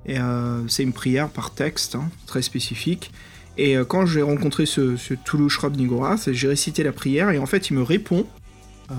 Et 0.06 0.20
euh, 0.20 0.68
c'est 0.68 0.84
une 0.84 0.94
prière 0.94 1.30
par 1.30 1.54
texte 1.54 1.96
hein, 1.96 2.10
très 2.26 2.42
spécifique 2.42 3.12
et 3.58 3.78
euh, 3.78 3.86
quand 3.86 4.06
j'ai 4.06 4.22
rencontré 4.22 4.66
ce, 4.66 4.96
ce 4.98 5.14
Toulouse 5.14 5.52
Shrub 5.52 5.76
Nigorath, 5.76 6.32
j'ai 6.32 6.48
récité 6.48 6.84
la 6.84 6.92
prière 6.92 7.30
et 7.32 7.40
en 7.40 7.46
fait 7.46 7.70
il 7.70 7.74
me 7.76 7.84
répond 7.84 8.26
euh, 8.92 8.94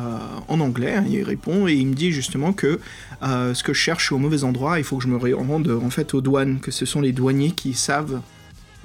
en 0.49 0.61
anglais, 0.61 0.97
hein, 0.97 1.05
il 1.09 1.23
répond 1.23 1.67
et 1.67 1.75
il 1.75 1.87
me 1.87 1.95
dit 1.95 2.13
justement 2.13 2.53
que 2.53 2.79
euh, 3.23 3.55
ce 3.55 3.63
que 3.63 3.73
je 3.73 3.81
cherche 3.81 4.13
au 4.13 4.19
mauvais 4.19 4.45
endroit, 4.45 4.79
il 4.79 4.85
faut 4.85 4.99
que 4.99 5.03
je 5.05 5.09
me 5.09 5.17
rende 5.17 5.69
en 5.71 5.91
fait 5.91 6.13
aux 6.15 6.21
douanes, 6.21 6.61
que 6.61 6.71
ce 6.71 6.85
sont 6.85 7.01
les 7.01 7.13
douaniers 7.13 7.53
qui 7.53 7.73
savent 7.75 8.21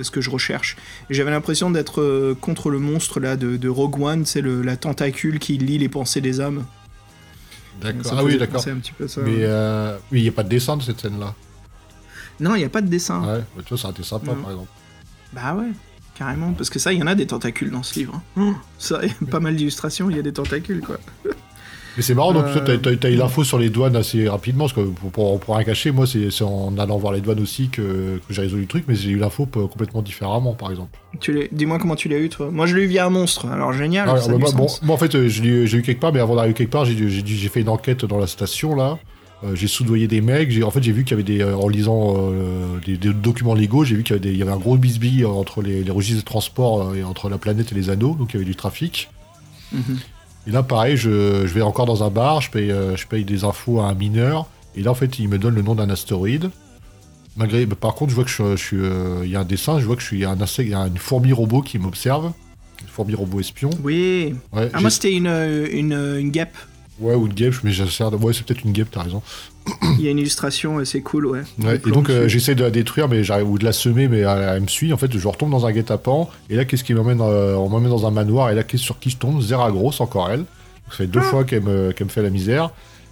ce 0.02 0.10
que 0.10 0.22
je 0.22 0.30
recherche. 0.30 0.76
J'avais 1.10 1.30
l'impression 1.32 1.70
d'être 1.72 2.02
euh, 2.02 2.36
contre 2.40 2.70
le 2.70 2.80
monstre 2.80 3.20
là 3.20 3.36
de, 3.36 3.58
de 3.58 3.70
Rogue 3.70 4.02
One, 4.02 4.26
c'est 4.26 4.42
la 4.42 4.78
tentacule 4.78 5.40
qui 5.40 5.58
lit 5.58 5.78
les 5.78 5.90
pensées 5.90 6.22
des 6.22 6.40
hommes. 6.40 6.66
D'accord. 7.82 8.14
Ah 8.18 8.24
oui, 8.24 8.38
d'accord. 8.38 8.56
penser 8.56 8.72
un 8.72 8.78
petit 8.78 8.92
peu 8.94 9.06
à 9.06 9.08
ça. 9.08 9.22
Mais 9.22 9.46
oui, 10.12 10.20
il 10.20 10.24
n'y 10.24 10.30
a 10.30 10.32
pas 10.32 10.44
de 10.44 10.50
dessin 10.50 10.78
de 10.78 10.84
cette 10.84 11.02
scène-là. 11.02 11.34
Non, 12.40 12.56
il 12.56 12.60
n'y 12.60 12.66
a 12.66 12.70
pas 12.70 12.82
de 12.82 12.88
dessin. 12.88 13.22
Ouais, 13.24 13.42
tu 13.64 13.70
vois, 13.70 13.78
ça 13.78 13.88
aurait 13.90 13.94
été 13.98 14.04
sympa, 14.04 14.28
Non. 14.28 14.42
par 14.42 14.52
exemple. 14.52 14.70
Bah 15.34 15.56
ouais, 15.56 15.72
carrément. 16.16 16.54
Parce 16.54 16.70
que 16.70 16.80
ça, 16.80 16.94
il 16.94 17.00
y 17.00 17.04
en 17.04 17.08
a 17.08 17.16
des 17.16 17.28
tentacules 17.28 17.72
dans 17.72 17.84
ce 17.84 17.98
livre. 18.00 18.22
hein. 18.38 18.42
Oh, 18.42 18.54
ça, 18.78 19.00
il 19.04 19.10
y 19.10 19.12
a 19.12 19.32
pas 19.32 19.40
mal 19.40 19.56
d'illustrations, 19.56 20.10
il 20.10 20.16
y 20.16 20.20
a 20.20 20.24
des 20.24 20.34
tentacules, 20.34 20.82
quoi. 20.82 20.98
Mais 21.96 22.02
c'est 22.02 22.16
marrant, 22.16 22.34
donc 22.34 22.46
Euh, 22.48 22.54
toi, 22.54 22.62
t'as- 22.66 22.78
t'as 22.78 22.96
t'as 22.98 23.10
eu 23.12 23.16
l'info 23.16 23.44
sur 23.44 23.60
les 23.60 23.70
douanes 23.70 23.96
assez 23.96 24.28
rapidement, 24.28 24.64
parce 24.64 24.74
que 24.74 24.82
pour, 24.82 25.12
pour, 25.12 25.40
pour 25.40 25.56
rien 25.56 25.64
cacher, 25.64 25.92
moi, 25.92 26.08
c'est 26.08 26.42
en 26.44 26.76
allant 26.80 26.98
voir 26.98 27.14
les 27.14 27.22
douanes 27.22 27.40
aussi 27.40 27.70
que, 27.70 28.20
que 28.28 28.34
j'ai 28.34 28.42
résolu 28.42 28.62
le 28.64 28.68
truc, 28.68 28.86
mais 28.88 28.96
j'ai 28.96 29.12
eu 29.12 29.18
l'info 29.20 29.46
p- 29.46 29.60
complètement 29.60 30.02
différemment, 30.02 30.54
par 30.56 30.72
exemple. 30.72 30.98
Tu 31.20 31.48
Dis-moi 31.52 31.78
comment 31.78 31.96
tu 31.96 32.10
l'as 32.10 32.18
eu, 32.18 32.30
toi. 32.30 32.50
Moi, 32.52 32.66
je 32.66 32.76
l'ai 32.76 32.82
eu 32.84 32.88
via 32.88 33.06
un 33.06 33.12
monstre. 33.12 33.46
Alors, 33.48 33.74
génial. 33.74 34.10
Ah, 34.10 34.18
ça 34.20 34.26
a 34.26 34.34
bah, 34.34 34.40
moi, 34.40 34.52
bon, 34.54 34.68
moi, 34.82 34.96
en 34.96 34.98
fait, 34.98 35.14
euh, 35.14 35.28
j'ai 35.28 35.46
eu 35.78 35.82
quelque 35.84 36.00
part, 36.00 36.12
mais 36.12 36.20
avant 36.20 36.36
d'arriver 36.36 36.56
quelque 36.56 36.72
part, 36.72 36.86
j'ai 36.86 37.50
fait 37.50 37.62
une 37.62 37.70
enquête 37.70 38.06
dans 38.06 38.18
la 38.18 38.26
station, 38.28 38.76
là. 38.76 38.98
Euh, 39.44 39.56
j'ai 39.56 39.68
soudoyé 39.68 40.08
des 40.08 40.22
mecs. 40.22 40.52
En 40.64 40.72
fait, 40.72 40.82
j'ai 40.82 40.92
vu 40.94 41.04
qu'il 41.04 41.12
y 41.12 41.14
avait 41.16 41.24
des. 41.24 41.42
euh, 41.42 41.56
en 41.56 41.68
lisant 41.68 42.14
euh, 42.18 42.80
des, 42.86 42.98
des 42.98 43.14
documents 43.14 43.54
légaux, 43.54 43.84
j'ai 43.84 43.96
vu 43.96 44.04
qu'il 44.04 44.16
y, 44.16 44.20
avait 44.20 44.34
y 44.36 44.44
un 44.44 44.58
gros 44.58 44.78
bisbille 44.78 45.26
entre 45.26 45.62
les, 45.62 45.84
les 45.84 45.92
registres 45.92 46.22
de 46.22 46.26
transport 46.26 46.96
et 46.96 47.04
entre 47.04 47.30
la 47.30 47.38
planète 47.38 47.72
et 47.72 47.76
les 47.76 47.90
anneaux, 47.90 48.16
donc 48.18 48.30
il 48.32 48.34
y 48.36 48.38
avait 48.38 48.46
du 48.46 48.56
trafic. 48.56 49.10
Mhm. 49.74 50.00
Et 50.48 50.52
là, 50.52 50.64
pareil, 50.64 50.98
je, 50.98 51.46
je 51.46 51.54
vais 51.54 51.62
encore 51.62 51.86
dans 51.86 52.04
un 52.04 52.10
bar, 52.10 52.42
je 52.42 52.52
paye, 52.52 52.70
je 52.70 53.08
paye 53.08 53.24
des 53.26 53.44
infos 53.44 53.80
à 53.80 53.86
un 53.88 53.94
mineur, 53.94 54.48
et 54.76 54.82
là, 54.84 54.92
en 54.92 54.96
fait, 54.96 55.20
il 55.20 55.28
me 55.30 55.38
donne 55.38 55.56
le 55.56 55.62
nom 55.62 55.76
d'un 55.76 55.90
astéroïde. 55.90 56.50
Malgré, 57.36 57.66
bah, 57.66 57.76
par 57.80 57.96
contre, 57.96 58.12
je 58.12 58.16
vois 58.16 58.24
que 58.26 58.30
je, 58.30 58.36
suis- 58.36 58.44
je 58.52 58.56
suis, 58.64 58.78
il 59.26 59.30
y 59.32 59.36
a 59.36 59.40
un 59.40 59.46
dessin, 59.46 59.80
je 59.80 59.86
vois 59.86 59.96
que 59.96 60.02
je 60.02 60.08
suis, 60.08 60.24
un 60.26 60.40
insecte, 60.40 60.72
une 60.74 60.98
fourmi 60.98 61.34
robot 61.34 61.62
qui 61.62 61.80
m'observe, 61.80 62.32
une 62.82 62.88
fourmi 62.88 63.16
robot 63.16 63.40
espion. 63.40 63.70
Oui. 63.84 64.36
Ouais, 64.54 64.70
Ah, 64.74 64.82
moi, 64.82 64.90
c'était 64.90 65.14
une, 65.14 65.28
une, 65.28 65.94
une 65.94 66.30
guêpe. 66.30 66.56
Ouais, 67.00 67.16
ou 67.16 67.28
une 67.28 67.34
guêpe, 67.34 67.56
mais 67.64 67.72
j'essaie 67.72 68.10
de, 68.10 68.16
ouais, 68.16 68.34
c'est 68.34 68.46
peut-être 68.46 68.64
une 68.64 68.72
guêpe, 68.72 68.90
t'as 68.92 69.04
raison. 69.04 69.22
Il 69.98 70.02
y 70.02 70.08
a 70.08 70.12
une 70.12 70.20
illustration, 70.20 70.80
euh, 70.80 70.86
c'est 70.86 71.02
cool, 71.02 71.26
ouais. 71.26 71.42
Et 71.86 71.92
donc 71.92 72.10
euh, 72.10 72.28
j'essaie 72.28 72.54
de 72.56 72.64
la 72.64 72.70
détruire, 72.72 73.08
mais 73.08 73.24
j'arrive 73.24 73.50
ou 73.50 73.58
de 73.58 73.64
la 73.64 73.72
semer, 73.72 74.08
mais 74.08 74.20
elle, 74.20 74.42
elle 74.56 74.62
me 74.62 74.68
suit. 74.68 74.92
En 74.94 74.98
fait, 74.98 75.16
je 75.18 75.28
retombe 75.28 75.52
dans 75.52 75.66
un 75.66 75.72
guet-apens. 75.72 76.30
Et 76.50 76.56
là, 76.56 76.66
qu'est-ce 76.66 76.84
qui 76.84 76.94
m'emmène 76.94 77.22
euh, 77.22 77.56
On 77.56 77.70
m'emmène 77.70 77.90
dans 77.90 78.06
un 78.06 78.12
manoir. 78.12 78.50
Et 78.50 78.56
là, 78.56 78.64
qu'est-ce 78.64 78.84
sur 78.84 79.00
qui 79.00 79.10
je 79.10 79.18
tombe? 79.18 79.42
Zera 79.42 79.72
Grosse, 79.72 80.02
encore 80.02 80.30
elle. 80.30 80.46
Ça 80.90 80.98
fait 80.98 81.08
deux 81.08 81.22
Ah. 81.22 81.30
fois 81.30 81.44
qu'elle 81.46 81.64
me, 81.64 81.92
qu'elle 81.94 82.08
me 82.08 82.12
fait 82.12 82.22
la 82.22 82.30
misère. 82.30 82.72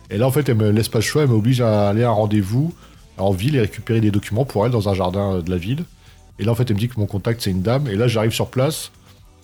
Et 0.09 0.17
là, 0.17 0.27
en 0.27 0.31
fait, 0.31 0.49
elle 0.49 0.57
me 0.57 0.71
laisse 0.71 0.89
pas 0.89 0.99
le 0.99 1.03
choix. 1.03 1.21
Elle 1.23 1.29
m'oblige 1.29 1.61
à 1.61 1.87
aller 1.89 2.03
à 2.03 2.09
un 2.09 2.13
rendez-vous 2.13 2.73
en 3.17 3.31
ville 3.31 3.55
et 3.55 3.61
récupérer 3.61 4.01
des 4.01 4.11
documents 4.11 4.43
pour 4.45 4.65
elle 4.65 4.71
dans 4.71 4.89
un 4.89 4.93
jardin 4.93 5.35
euh, 5.35 5.41
de 5.41 5.49
la 5.49 5.57
ville. 5.57 5.85
Et 6.37 6.43
là, 6.43 6.51
en 6.51 6.55
fait, 6.55 6.69
elle 6.69 6.75
me 6.75 6.79
dit 6.79 6.89
que 6.89 6.99
mon 6.99 7.05
contact 7.05 7.41
c'est 7.41 7.51
une 7.51 7.61
dame. 7.61 7.87
Et 7.87 7.95
là, 7.95 8.07
j'arrive 8.09 8.31
sur 8.31 8.47
place. 8.47 8.91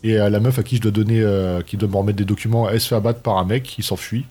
Et 0.08 0.18
euh, 0.20 0.30
la 0.30 0.39
meuf 0.39 0.58
à 0.60 0.64
qui 0.64 0.78
je 0.78 0.82
dois 0.82 0.91
donner, 0.91 1.22
euh, 1.22 1.62
qui 1.62 1.76
doit 1.78 1.89
me 1.89 1.95
remettre 1.97 2.18
des 2.18 2.26
documents, 2.26 2.70
elle 2.70 2.80
se 2.80 2.88
fait 2.88 2.95
abattre 2.95 3.22
par 3.22 3.38
un 3.38 3.45
mec 3.45 3.64
qui 3.64 3.84
s'enfuit. 3.84 4.26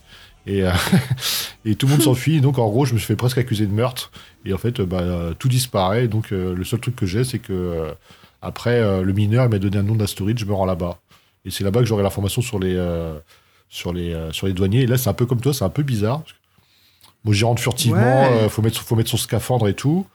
Et, 0.45 0.63
euh, 0.63 0.71
et 1.65 1.75
tout 1.75 1.85
le 1.87 1.91
monde 1.93 2.01
s'enfuit. 2.01 2.41
Donc, 2.41 2.57
en 2.57 2.67
gros, 2.69 2.85
je 2.85 2.93
me 2.93 2.97
suis 2.99 3.07
fait 3.07 3.15
presque 3.15 3.37
accuser 3.37 3.65
de 3.67 3.73
meurtre. 3.73 4.11
Et 4.45 4.53
en 4.53 4.57
fait, 4.57 4.81
bah, 4.81 5.03
tout 5.37 5.49
disparaît. 5.49 6.07
Donc, 6.07 6.31
le 6.31 6.63
seul 6.63 6.79
truc 6.79 6.95
que 6.95 7.05
j'ai, 7.05 7.23
c'est 7.23 7.39
que 7.39 7.93
après, 8.41 8.79
le 9.03 9.11
mineur 9.13 9.45
il 9.45 9.49
m'a 9.49 9.59
donné 9.59 9.77
un 9.77 9.83
nom 9.83 9.95
d'astéroïde, 9.95 10.39
je 10.39 10.45
me 10.45 10.53
rends 10.53 10.65
là-bas. 10.65 10.97
Et 11.45 11.51
c'est 11.51 11.63
là-bas 11.63 11.81
que 11.81 11.85
j'aurai 11.85 12.01
l'information 12.03 12.41
sur 12.41 12.59
les, 12.59 12.77
sur, 13.69 13.91
les, 13.93 14.15
sur 14.31 14.47
les 14.47 14.53
douaniers. 14.53 14.81
Et 14.83 14.87
là, 14.87 14.97
c'est 14.97 15.09
un 15.09 15.13
peu 15.13 15.25
comme 15.25 15.41
toi, 15.41 15.53
c'est 15.53 15.65
un 15.65 15.69
peu 15.69 15.83
bizarre. 15.83 16.23
Moi, 17.25 17.33
j'y 17.35 17.43
rentre 17.43 17.61
furtivement, 17.61 17.99
Ouais. 18.23 18.43
euh, 18.43 18.49
faut, 18.49 18.61
mettre, 18.61 18.79
faut 18.81 18.95
mettre 18.95 19.09
son 19.09 19.17
scaphandre 19.17 19.67
et 19.67 19.73
tout. 19.73 20.07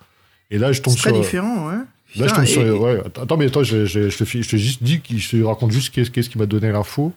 Et 0.51 0.57
là, 0.59 0.73
je 0.73 0.81
tombe 0.81 0.95
C'est 0.95 1.01
très 1.01 1.11
sur. 1.11 1.21
différent, 1.21 1.69
ouais. 1.69 1.77
Là, 2.17 2.27
je 2.29 2.35
tombe 2.35 2.45
sur. 2.45 2.81
Ouais, 2.81 3.01
attends, 3.21 3.37
mais 3.37 3.47
attends, 3.47 3.63
je, 3.65 3.87
je, 3.87 4.11
je 4.11 4.17
te, 4.19 4.25
fi- 4.25 4.43
je 4.43 4.51
te 4.51 4.57
juste 4.57 4.83
dis, 4.83 5.01
je 5.09 5.31
te 5.31 5.43
raconte 5.43 5.71
juste 5.71 5.91
qu'est-ce 5.95 6.11
qu'est-ce 6.11 6.29
qui 6.29 6.39
m'a 6.39 6.47
donné 6.47 6.71
l'info. 6.73 7.13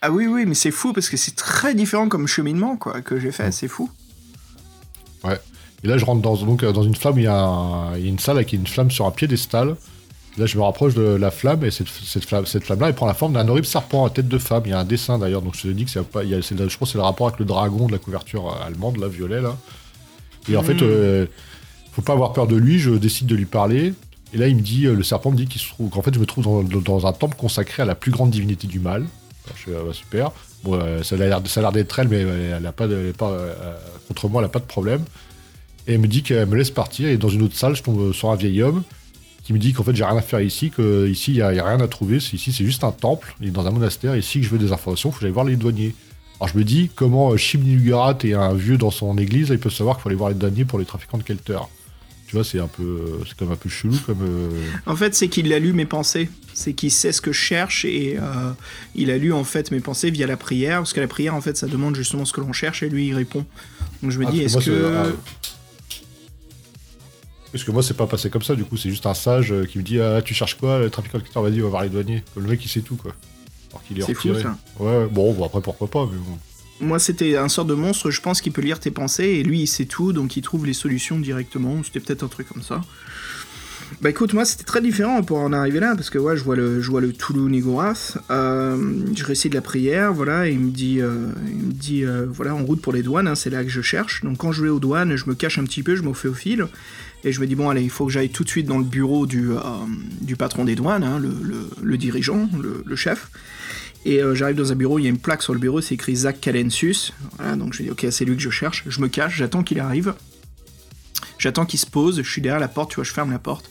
Ah 0.00 0.10
oui, 0.10 0.26
oui, 0.26 0.44
mais 0.46 0.54
c'est 0.54 0.72
fou 0.72 0.92
parce 0.92 1.08
que 1.08 1.16
c'est 1.16 1.36
très 1.36 1.74
différent 1.74 2.08
comme 2.08 2.26
cheminement, 2.26 2.76
quoi, 2.76 3.02
que 3.02 3.20
j'ai 3.20 3.30
fait. 3.30 3.52
C'est 3.52 3.68
fou. 3.68 3.88
Et 5.84 5.88
là, 5.88 5.98
je 5.98 6.04
rentre 6.04 6.22
dans, 6.22 6.36
donc, 6.36 6.62
euh, 6.62 6.72
dans 6.72 6.82
une 6.84 6.94
flamme, 6.94 7.18
il 7.18 7.24
y, 7.24 7.26
a 7.26 7.36
un- 7.36 7.96
il 7.96 8.04
y 8.04 8.06
a 8.06 8.08
une 8.08 8.18
salle 8.18 8.36
avec 8.36 8.52
une 8.52 8.66
flamme 8.66 8.90
sur 8.90 9.06
un 9.06 9.10
piédestal. 9.10 9.76
Là, 10.38 10.46
je 10.46 10.56
me 10.56 10.62
rapproche 10.62 10.94
de 10.94 11.02
la 11.02 11.30
flamme 11.30 11.64
et 11.64 11.70
cette, 11.70 11.88
cette 11.88 12.24
flamme, 12.24 12.46
cette 12.46 12.64
flamme-là, 12.64 12.88
elle 12.88 12.94
prend 12.94 13.06
la 13.06 13.14
forme 13.14 13.32
d'un 13.34 13.46
horrible 13.48 13.66
serpent 13.66 14.04
à 14.06 14.10
tête 14.10 14.28
de 14.28 14.38
femme. 14.38 14.62
Il 14.66 14.70
y 14.70 14.72
a 14.72 14.78
un 14.78 14.84
dessin 14.84 15.18
d'ailleurs, 15.18 15.42
donc 15.42 15.54
je 15.56 15.62
te 15.62 15.68
dis 15.68 15.84
que 15.84 15.90
c'est 15.90 16.02
pas, 16.04 16.22
il 16.24 16.30
y 16.30 16.34
a, 16.34 16.40
je 16.40 16.54
pense 16.54 16.76
que 16.78 16.86
c'est 16.86 16.98
le 16.98 17.02
rapport 17.04 17.26
avec 17.26 17.38
le 17.40 17.44
dragon 17.44 17.86
de 17.88 17.92
la 17.92 17.98
couverture 17.98 18.48
euh, 18.48 18.66
allemande, 18.66 18.96
là, 18.98 19.08
violet, 19.08 19.40
là. 19.40 19.56
Et 20.48 20.56
en 20.56 20.62
Mm. 20.62 20.64
fait, 20.64 20.82
euh, 20.82 21.26
faut 21.92 22.02
pas 22.02 22.12
avoir 22.14 22.32
peur 22.32 22.46
de 22.46 22.56
lui, 22.56 22.78
je 22.78 22.90
décide 22.90 23.26
de 23.26 23.34
lui 23.34 23.44
parler. 23.44 23.92
Et 24.32 24.38
là, 24.38 24.48
il 24.48 24.56
me 24.56 24.62
dit, 24.62 24.86
euh, 24.86 24.94
le 24.94 25.02
serpent 25.02 25.30
me 25.30 25.36
dit 25.36 25.46
qu'en 25.90 26.02
fait, 26.02 26.14
je 26.14 26.18
me 26.18 26.26
trouve 26.26 26.44
dans, 26.82 27.06
un 27.06 27.12
temple 27.12 27.36
consacré 27.36 27.82
à 27.82 27.86
la 27.86 27.94
plus 27.94 28.10
grande 28.10 28.30
divinité 28.30 28.66
du 28.66 28.80
mal. 28.80 29.06
Je 29.54 29.64
fais, 29.64 29.76
ah 29.78 29.82
bah, 29.84 29.92
super. 29.92 30.32
Bon, 30.64 30.74
euh, 30.74 31.02
ça 31.02 31.16
a 31.16 31.18
l'air, 31.18 31.72
d'être 31.72 31.98
elle, 31.98 32.08
mais 32.08 32.20
elle, 32.20 32.54
elle 32.58 32.66
a 32.66 32.72
pas, 32.72 32.86
de, 32.86 32.94
elle 32.94 33.14
euh, 33.20 33.74
contre 34.08 34.28
moi, 34.28 34.40
elle 34.40 34.46
a 34.46 34.48
pas 34.48 34.60
de 34.60 34.64
problème. 34.64 35.04
Et 35.86 35.94
elle 35.94 36.00
me 36.00 36.06
dit 36.06 36.22
qu'elle 36.22 36.46
me 36.46 36.56
laisse 36.56 36.70
partir. 36.70 37.08
Et 37.08 37.16
dans 37.18 37.28
une 37.28 37.42
autre 37.42 37.56
salle, 37.56 37.76
je 37.76 37.82
tombe 37.82 38.12
sur 38.12 38.30
un 38.30 38.36
vieil 38.36 38.62
homme 38.62 38.82
qui 39.42 39.52
me 39.52 39.58
dit 39.58 39.72
qu'en 39.72 39.82
fait, 39.82 39.94
j'ai 39.94 40.04
rien 40.04 40.16
à 40.16 40.22
faire 40.22 40.40
ici, 40.40 40.70
que 40.70 41.08
ici, 41.08 41.32
il 41.32 41.38
y, 41.38 41.42
a 41.42 41.52
il 41.52 41.60
rien 41.60 41.80
à 41.80 41.88
trouver. 41.88 42.18
Ici, 42.18 42.52
c'est 42.52 42.64
juste 42.64 42.84
un 42.84 42.92
temple. 42.92 43.34
Il 43.40 43.48
est 43.48 43.50
dans 43.50 43.66
un 43.66 43.72
monastère. 43.72 44.16
Ici, 44.16 44.38
que 44.38 44.46
je 44.46 44.50
veux 44.50 44.58
des 44.58 44.72
informations, 44.72 45.10
faut 45.10 45.18
que 45.18 45.22
j'aille 45.22 45.32
voir 45.32 45.44
les 45.44 45.56
douaniers. 45.56 45.94
Alors, 46.40 46.48
je 46.48 46.56
me 46.56 46.64
dis, 46.64 46.90
comment 46.94 47.32
euh, 47.32 47.36
Shimnigarat 47.36 48.18
et 48.22 48.34
un 48.34 48.54
vieux 48.54 48.78
dans 48.78 48.90
son 48.90 49.18
église, 49.18 49.48
ils 49.48 49.58
peuvent 49.58 49.72
savoir 49.72 49.96
qu'il 49.96 50.02
faut 50.02 50.08
aller 50.08 50.16
voir 50.16 50.30
les 50.30 50.36
douaniers 50.36 50.64
pour 50.64 50.78
les 50.78 50.84
trafiquants 50.84 51.18
de 51.18 51.24
Kelter. 51.24 51.58
Tu 52.32 52.36
vois, 52.36 52.44
c'est 52.46 52.60
un 52.60 52.66
peu, 52.66 53.20
c'est 53.28 53.36
comme 53.36 53.52
un 53.52 53.56
peu 53.56 53.68
chelou, 53.68 53.94
comme. 54.06 54.22
euh, 54.22 54.48
En 54.86 54.96
fait, 54.96 55.14
c'est 55.14 55.28
qu'il 55.28 55.52
a 55.52 55.58
lu 55.58 55.74
mes 55.74 55.84
pensées. 55.84 56.30
C'est 56.54 56.72
qu'il 56.72 56.90
sait 56.90 57.12
ce 57.12 57.20
que 57.20 57.30
je 57.30 57.38
cherche 57.38 57.84
et 57.84 58.16
euh, 58.18 58.52
il 58.94 59.10
a 59.10 59.18
lu 59.18 59.34
en 59.34 59.44
fait 59.44 59.70
mes 59.70 59.80
pensées 59.80 60.10
via 60.10 60.26
la 60.26 60.38
prière. 60.38 60.78
Parce 60.78 60.94
que 60.94 61.00
la 61.00 61.08
prière, 61.08 61.34
en 61.34 61.42
fait, 61.42 61.58
ça 61.58 61.66
demande 61.66 61.94
justement 61.94 62.24
ce 62.24 62.32
que 62.32 62.40
l'on 62.40 62.54
cherche 62.54 62.82
et 62.82 62.88
lui, 62.88 63.08
il 63.08 63.14
répond. 63.14 63.44
Donc 64.02 64.12
je 64.12 64.18
me 64.18 64.24
Ah, 64.26 64.30
dis, 64.30 64.40
est-ce 64.40 64.56
que 64.64 64.94
ah. 64.96 65.12
Parce 67.52 67.64
que 67.64 67.70
moi, 67.70 67.82
c'est 67.82 67.92
pas 67.98 68.06
passé 68.06 68.30
comme 68.30 68.40
ça, 68.40 68.54
du 68.54 68.64
coup, 68.64 68.78
c'est 68.78 68.88
juste 68.88 69.04
un 69.04 69.12
sage 69.12 69.52
euh, 69.52 69.66
qui 69.66 69.76
me 69.76 69.82
dit 69.82 70.00
Ah, 70.00 70.22
tu 70.22 70.32
cherches 70.32 70.54
quoi? 70.54 70.78
Le 70.78 70.88
trafiquant 70.88 71.18
de 71.18 71.24
Kelter, 71.24 71.42
vas-y, 71.42 71.60
on 71.60 71.64
va 71.64 71.68
voir 71.68 71.82
les 71.82 71.90
douaniers. 71.90 72.24
Le 72.34 72.44
mec, 72.48 72.64
il 72.64 72.68
sait 72.68 72.80
tout, 72.80 72.96
quoi. 72.96 73.14
Alors 73.72 73.82
qu'il 73.84 73.98
est, 73.98 74.02
fou, 74.02 74.12
retiré. 74.12 74.40
ça. 74.42 74.56
Ouais, 74.78 75.06
bon, 75.10 75.34
bon, 75.34 75.44
après, 75.44 75.60
pourquoi 75.60 75.86
pas, 75.90 76.06
mais 76.10 76.16
bon. 76.18 76.38
Moi, 76.80 76.98
c'était 76.98 77.36
un 77.36 77.48
sort 77.48 77.64
de 77.64 77.74
monstre, 77.74 78.10
je 78.10 78.20
pense 78.20 78.40
qu'il 78.40 78.52
peut 78.52 78.62
lire 78.62 78.80
tes 78.80 78.90
pensées, 78.90 79.24
et 79.24 79.42
lui, 79.42 79.60
il 79.60 79.66
sait 79.66 79.84
tout, 79.84 80.12
donc 80.12 80.36
il 80.36 80.42
trouve 80.42 80.66
les 80.66 80.72
solutions 80.72 81.20
directement. 81.20 81.82
C'était 81.84 82.00
peut-être 82.00 82.24
un 82.24 82.28
truc 82.28 82.48
comme 82.48 82.62
ça. 82.62 82.80
Bah 84.00 84.10
écoute, 84.10 84.32
moi, 84.32 84.44
c'était 84.44 84.64
très 84.64 84.80
différent 84.80 85.22
pour 85.22 85.38
en 85.38 85.52
arriver 85.52 85.78
là, 85.78 85.94
parce 85.94 86.10
que 86.10 86.18
ouais, 86.18 86.36
je 86.36 86.42
vois 86.42 86.56
le, 86.56 86.80
je 86.80 86.90
vois 86.90 87.00
le 87.00 87.12
Toulouse 87.12 87.50
Nigoras, 87.50 88.16
euh, 88.30 89.04
je 89.14 89.24
récite 89.24 89.54
la 89.54 89.60
prière, 89.60 90.12
voilà, 90.12 90.48
et 90.48 90.52
il 90.52 90.58
me 90.58 90.70
dit, 90.70 91.00
euh, 91.00 91.26
euh, 91.90 92.26
voilà, 92.28 92.54
en 92.54 92.64
route 92.64 92.80
pour 92.80 92.92
les 92.92 93.02
douanes, 93.02 93.28
hein, 93.28 93.34
c'est 93.34 93.50
là 93.50 93.62
que 93.62 93.70
je 93.70 93.82
cherche. 93.82 94.24
Donc 94.24 94.38
quand 94.38 94.52
je 94.52 94.62
vais 94.62 94.70
aux 94.70 94.80
douanes, 94.80 95.16
je 95.16 95.26
me 95.26 95.34
cache 95.34 95.58
un 95.58 95.64
petit 95.64 95.82
peu, 95.82 95.94
je 95.94 96.02
me 96.02 96.12
fais 96.14 96.28
au 96.28 96.34
fil, 96.34 96.66
et 97.24 97.32
je 97.32 97.40
me 97.40 97.46
dis, 97.46 97.54
bon, 97.54 97.68
allez, 97.68 97.82
il 97.82 97.90
faut 97.90 98.06
que 98.06 98.12
j'aille 98.12 98.30
tout 98.30 98.44
de 98.44 98.48
suite 98.48 98.66
dans 98.66 98.78
le 98.78 98.84
bureau 98.84 99.26
du, 99.26 99.50
patron 100.38 100.64
des 100.64 100.74
douanes, 100.74 101.04
hein, 101.04 101.20
le, 101.20 101.96
dirigeant, 101.98 102.48
le 102.84 102.96
chef. 102.96 103.28
Et 104.04 104.22
euh, 104.22 104.34
j'arrive 104.34 104.56
dans 104.56 104.72
un 104.72 104.74
bureau, 104.74 104.98
il 104.98 105.04
y 105.04 105.06
a 105.06 105.10
une 105.10 105.18
plaque 105.18 105.42
sur 105.42 105.52
le 105.52 105.60
bureau, 105.60 105.80
c'est 105.80 105.94
écrit 105.94 106.16
Zach 106.16 106.40
Calensus. 106.40 107.12
Voilà, 107.38 107.56
donc 107.56 107.72
je 107.72 107.82
dis, 107.82 107.90
ok, 107.90 108.06
c'est 108.10 108.24
lui 108.24 108.36
que 108.36 108.42
je 108.42 108.50
cherche. 108.50 108.84
Je 108.86 109.00
me 109.00 109.08
cache, 109.08 109.36
j'attends 109.36 109.62
qu'il 109.62 109.80
arrive. 109.80 110.14
J'attends 111.38 111.66
qu'il 111.66 111.78
se 111.78 111.86
pose, 111.86 112.22
je 112.22 112.30
suis 112.30 112.42
derrière 112.42 112.60
la 112.60 112.68
porte, 112.68 112.90
tu 112.90 112.96
vois, 112.96 113.04
je 113.04 113.12
ferme 113.12 113.30
la 113.30 113.38
porte. 113.38 113.70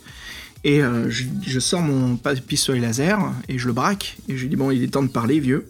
Et 0.64 0.84
euh, 0.84 1.10
je, 1.10 1.60
sors 1.60 1.82
mon 1.82 2.18
pistolet 2.48 2.80
laser 2.80 3.20
et 3.50 3.58
je 3.58 3.68
le 3.68 3.74
braque. 3.74 4.18
Et 4.30 4.38
je 4.38 4.44
lui 4.44 4.50
dis, 4.50 4.56
bon, 4.56 4.72
il 4.72 4.84
est 4.84 4.88
temps 4.88 5.04
de 5.04 5.10
parler, 5.10 5.40
vieux. 5.40 5.68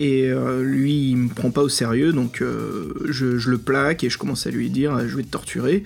Et 0.00 0.28
euh, 0.28 0.62
lui, 0.64 1.10
il 1.10 1.16
me 1.16 1.28
prend 1.28 1.50
pas 1.50 1.62
au 1.62 1.68
sérieux, 1.68 2.12
donc 2.12 2.40
je, 2.40 3.38
je 3.38 3.50
le 3.50 3.58
plaque 3.58 4.02
et 4.02 4.10
je 4.10 4.18
commence 4.18 4.46
à 4.46 4.50
lui 4.50 4.70
dire, 4.70 5.06
je 5.06 5.16
vais 5.16 5.22
te 5.22 5.30
torturer. 5.30 5.84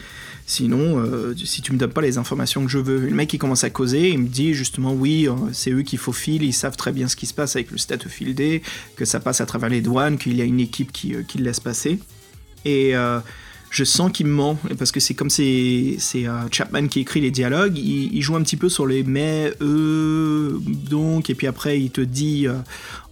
Sinon, 0.48 0.98
euh, 0.98 1.34
si 1.44 1.60
tu 1.60 1.74
me 1.74 1.78
donnes 1.78 1.92
pas 1.92 2.00
les 2.00 2.16
informations 2.16 2.64
que 2.64 2.70
je 2.70 2.78
veux. 2.78 3.00
Le 3.00 3.14
mec, 3.14 3.30
il 3.34 3.38
commence 3.38 3.64
à 3.64 3.70
causer, 3.70 4.08
il 4.08 4.18
me 4.18 4.28
dit 4.28 4.54
justement, 4.54 4.94
oui, 4.94 5.28
euh, 5.28 5.34
c'est 5.52 5.70
eux 5.70 5.82
qui 5.82 5.98
faufilent, 5.98 6.42
ils 6.42 6.54
savent 6.54 6.74
très 6.74 6.90
bien 6.90 7.06
ce 7.06 7.16
qui 7.16 7.26
se 7.26 7.34
passe 7.34 7.54
avec 7.54 7.70
le 7.70 7.76
Statofield 7.76 8.34
D, 8.34 8.62
que 8.96 9.04
ça 9.04 9.20
passe 9.20 9.42
à 9.42 9.46
travers 9.46 9.68
les 9.68 9.82
douanes, 9.82 10.16
qu'il 10.16 10.34
y 10.34 10.40
a 10.40 10.44
une 10.44 10.58
équipe 10.58 10.90
qui, 10.90 11.14
euh, 11.14 11.22
qui 11.22 11.36
le 11.36 11.44
laisse 11.44 11.60
passer. 11.60 11.98
Et 12.64 12.94
je 13.70 13.84
sens 13.84 14.10
qu'il 14.10 14.26
me 14.26 14.32
ment, 14.32 14.58
parce 14.78 14.90
que 14.90 15.00
c'est 15.00 15.12
comme 15.12 15.28
c'est 15.28 15.96
c'est, 15.98 16.24
Chapman 16.50 16.88
qui 16.88 17.00
écrit 17.00 17.20
les 17.20 17.30
dialogues, 17.30 17.76
il, 17.76 18.20
joue 18.22 18.34
un 18.34 18.42
petit 18.42 18.56
peu 18.56 18.70
sur 18.70 18.86
les 18.86 19.04
mais, 19.04 19.52
eux, 19.60 20.60
donc, 20.66 21.28
et 21.28 21.34
puis 21.34 21.46
après 21.46 21.78
il 21.78 21.90
te 21.90 22.00
dit 22.00 22.46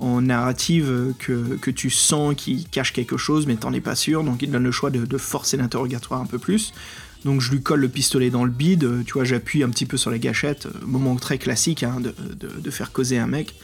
en 0.01 0.23
narrative 0.23 1.13
que, 1.19 1.57
que 1.61 1.71
tu 1.71 1.91
sens 1.91 2.35
qu'il 2.35 2.67
cache 2.69 2.93
quelque 2.93 3.19
chose, 3.19 3.47
mais 3.47 3.57
t'en 3.57 3.73
es 3.73 3.81
pas 3.81 3.95
sûr, 3.95 4.25
donc 4.25 4.43
il 4.43 4.51
donne 4.51 4.65
le 4.65 4.73
choix 4.73 4.91
de 4.91 5.19
forcer 5.19 5.59
l'interrogatoire 5.59 6.21
un 6.21 6.27
peu 6.27 6.39
plus. 6.39 6.73
Donc 7.27 7.41
je 7.43 7.51
lui 7.51 7.61
colle 7.61 7.81
le 7.81 7.89
pistolet 7.89 8.31
dans 8.31 8.45
le 8.45 8.51
bide, 8.51 8.85
euh, 8.85 9.03
tu 9.05 9.13
vois, 9.15 9.25
j'appuie 9.25 9.63
un 9.63 9.69
petit 9.69 9.85
peu 9.85 9.97
sur 9.99 10.11
la 10.11 10.19
gâchette, 10.19 10.67
euh, 10.67 10.71
moment 10.87 11.15
très 11.17 11.37
classique 11.39 11.83
hein, 11.83 11.99
de, 12.01 12.15
de- 12.41 12.61
de 12.61 12.71
faire 12.71 12.93
causer 12.93 13.19
un 13.19 13.27
mec. 13.27 13.55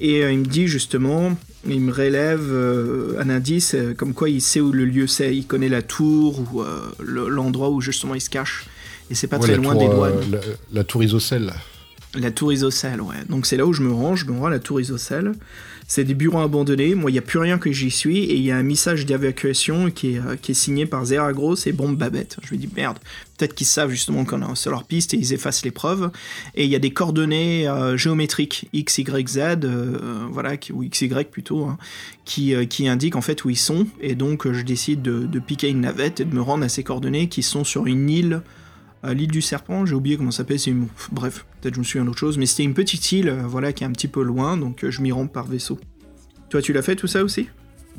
Et 0.00 0.22
euh, 0.22 0.32
il 0.32 0.40
me 0.40 0.44
dit 0.44 0.66
justement, 0.66 1.38
il 1.66 1.80
me 1.80 1.92
relève 1.92 2.42
euh, 2.50 3.18
un 3.18 3.30
indice 3.30 3.74
euh, 3.74 3.94
comme 3.94 4.12
quoi 4.12 4.28
il 4.28 4.42
sait 4.42 4.60
où 4.60 4.72
le 4.72 4.84
lieu 4.84 5.06
c'est, 5.06 5.34
il 5.34 5.46
connaît 5.46 5.70
la 5.70 5.80
tour 5.82 6.40
ou 6.52 6.62
le- 7.02 7.28
l'endroit 7.28 7.70
où 7.70 7.80
justement 7.80 8.14
il 8.14 8.20
se 8.20 8.28
cache. 8.28 8.66
Et 9.08 9.14
c'est 9.14 9.28
pas 9.28 9.38
Ouais, 9.38 9.46
très 9.46 9.56
loin 9.56 9.72
tour, 9.76 9.80
des 9.88 9.88
douanes. 9.94 10.30
la, 10.32 10.40
la 10.72 10.84
tour 10.84 11.02
isocèle. 11.04 11.54
La 12.14 12.30
tour 12.32 12.52
isocèle, 12.52 13.00
ouais. 13.00 13.14
Donc 13.28 13.46
c'est 13.46 13.56
là 13.56 13.64
où 13.66 13.72
je 13.72 13.82
me 13.82 13.92
rends, 13.92 14.16
je 14.16 14.26
me 14.26 14.32
rends 14.38 14.46
à 14.46 14.50
la 14.50 14.58
tour 14.58 14.80
isocèle. 14.80 15.32
C'est 15.88 16.02
des 16.02 16.14
bureaux 16.14 16.40
abandonnés, 16.40 16.96
moi 16.96 17.10
il 17.10 17.14
n'y 17.14 17.18
a 17.18 17.22
plus 17.22 17.38
rien 17.38 17.58
que 17.58 17.70
j'y 17.70 17.92
suis, 17.92 18.18
et 18.18 18.34
il 18.34 18.42
y 18.42 18.50
a 18.50 18.56
un 18.56 18.64
message 18.64 19.06
d'évacuation 19.06 19.92
qui 19.92 20.16
est, 20.16 20.18
euh, 20.18 20.36
signé 20.52 20.84
par 20.84 21.04
Zeragros 21.04 21.54
et 21.64 21.72
Bombe 21.72 21.96
Babette. 21.96 22.38
Je 22.42 22.54
me 22.54 22.60
dis 22.60 22.68
merde, 22.74 22.98
peut-être 23.38 23.54
qu'ils 23.54 23.68
savent 23.68 23.90
justement 23.90 24.24
qu'on 24.24 24.42
est 24.42 24.56
sur 24.56 24.72
leur 24.72 24.82
piste 24.82 25.14
et 25.14 25.16
ils 25.16 25.32
effacent 25.32 25.64
les 25.64 25.70
preuves. 25.70 26.10
Et 26.56 26.64
il 26.64 26.70
y 26.70 26.74
a 26.74 26.80
des 26.80 26.90
coordonnées 26.90 27.68
euh, 27.68 27.96
géométriques, 27.96 28.68
X, 28.72 28.98
Y, 28.98 29.28
Z, 29.28 29.38
euh, 29.38 30.26
voilà, 30.28 30.54
ou 30.72 30.82
X, 30.82 31.02
Y 31.02 31.30
plutôt, 31.30 31.64
hein, 31.64 31.78
qui, 32.24 32.54
indiquent 32.88 33.16
en 33.16 33.22
fait 33.22 33.44
où 33.44 33.50
ils 33.50 33.56
sont. 33.56 33.86
Et 34.00 34.16
donc 34.16 34.50
je 34.50 34.62
décide 34.62 35.02
de, 35.02 35.20
de 35.26 35.38
piquer 35.38 35.68
une 35.68 35.82
navette 35.82 36.18
et 36.18 36.24
de 36.24 36.34
me 36.34 36.42
rendre 36.42 36.64
à 36.64 36.68
ces 36.68 36.82
coordonnées 36.82 37.28
qui 37.28 37.44
sont 37.44 37.62
sur 37.62 37.86
une 37.86 38.10
île 38.10 38.42
l'île 39.14 39.30
du 39.30 39.42
Serpent, 39.42 39.86
j'ai 39.86 39.94
oublié 39.94 40.16
comment 40.16 40.30
ça 40.30 40.38
s'appelle, 40.38 40.58
c'est 40.58 40.70
une... 40.70 40.86
bref, 41.12 41.44
peut-être 41.60 41.74
je 41.74 41.80
me 41.80 41.84
souviens 41.84 42.04
d'autre 42.04 42.18
chose, 42.18 42.38
mais 42.38 42.46
c'était 42.46 42.62
une 42.64 42.74
petite 42.74 43.12
île, 43.12 43.28
euh, 43.28 43.42
voilà, 43.46 43.72
qui 43.72 43.84
est 43.84 43.86
un 43.86 43.92
petit 43.92 44.08
peu 44.08 44.22
loin, 44.22 44.56
donc 44.56 44.84
euh, 44.84 44.90
je 44.90 45.00
m'y 45.02 45.12
rends 45.12 45.26
par 45.26 45.46
vaisseau. 45.46 45.78
Toi, 46.50 46.62
tu 46.62 46.72
l'as 46.72 46.82
fait 46.82 46.96
tout 46.96 47.06
ça 47.06 47.22
aussi? 47.24 47.48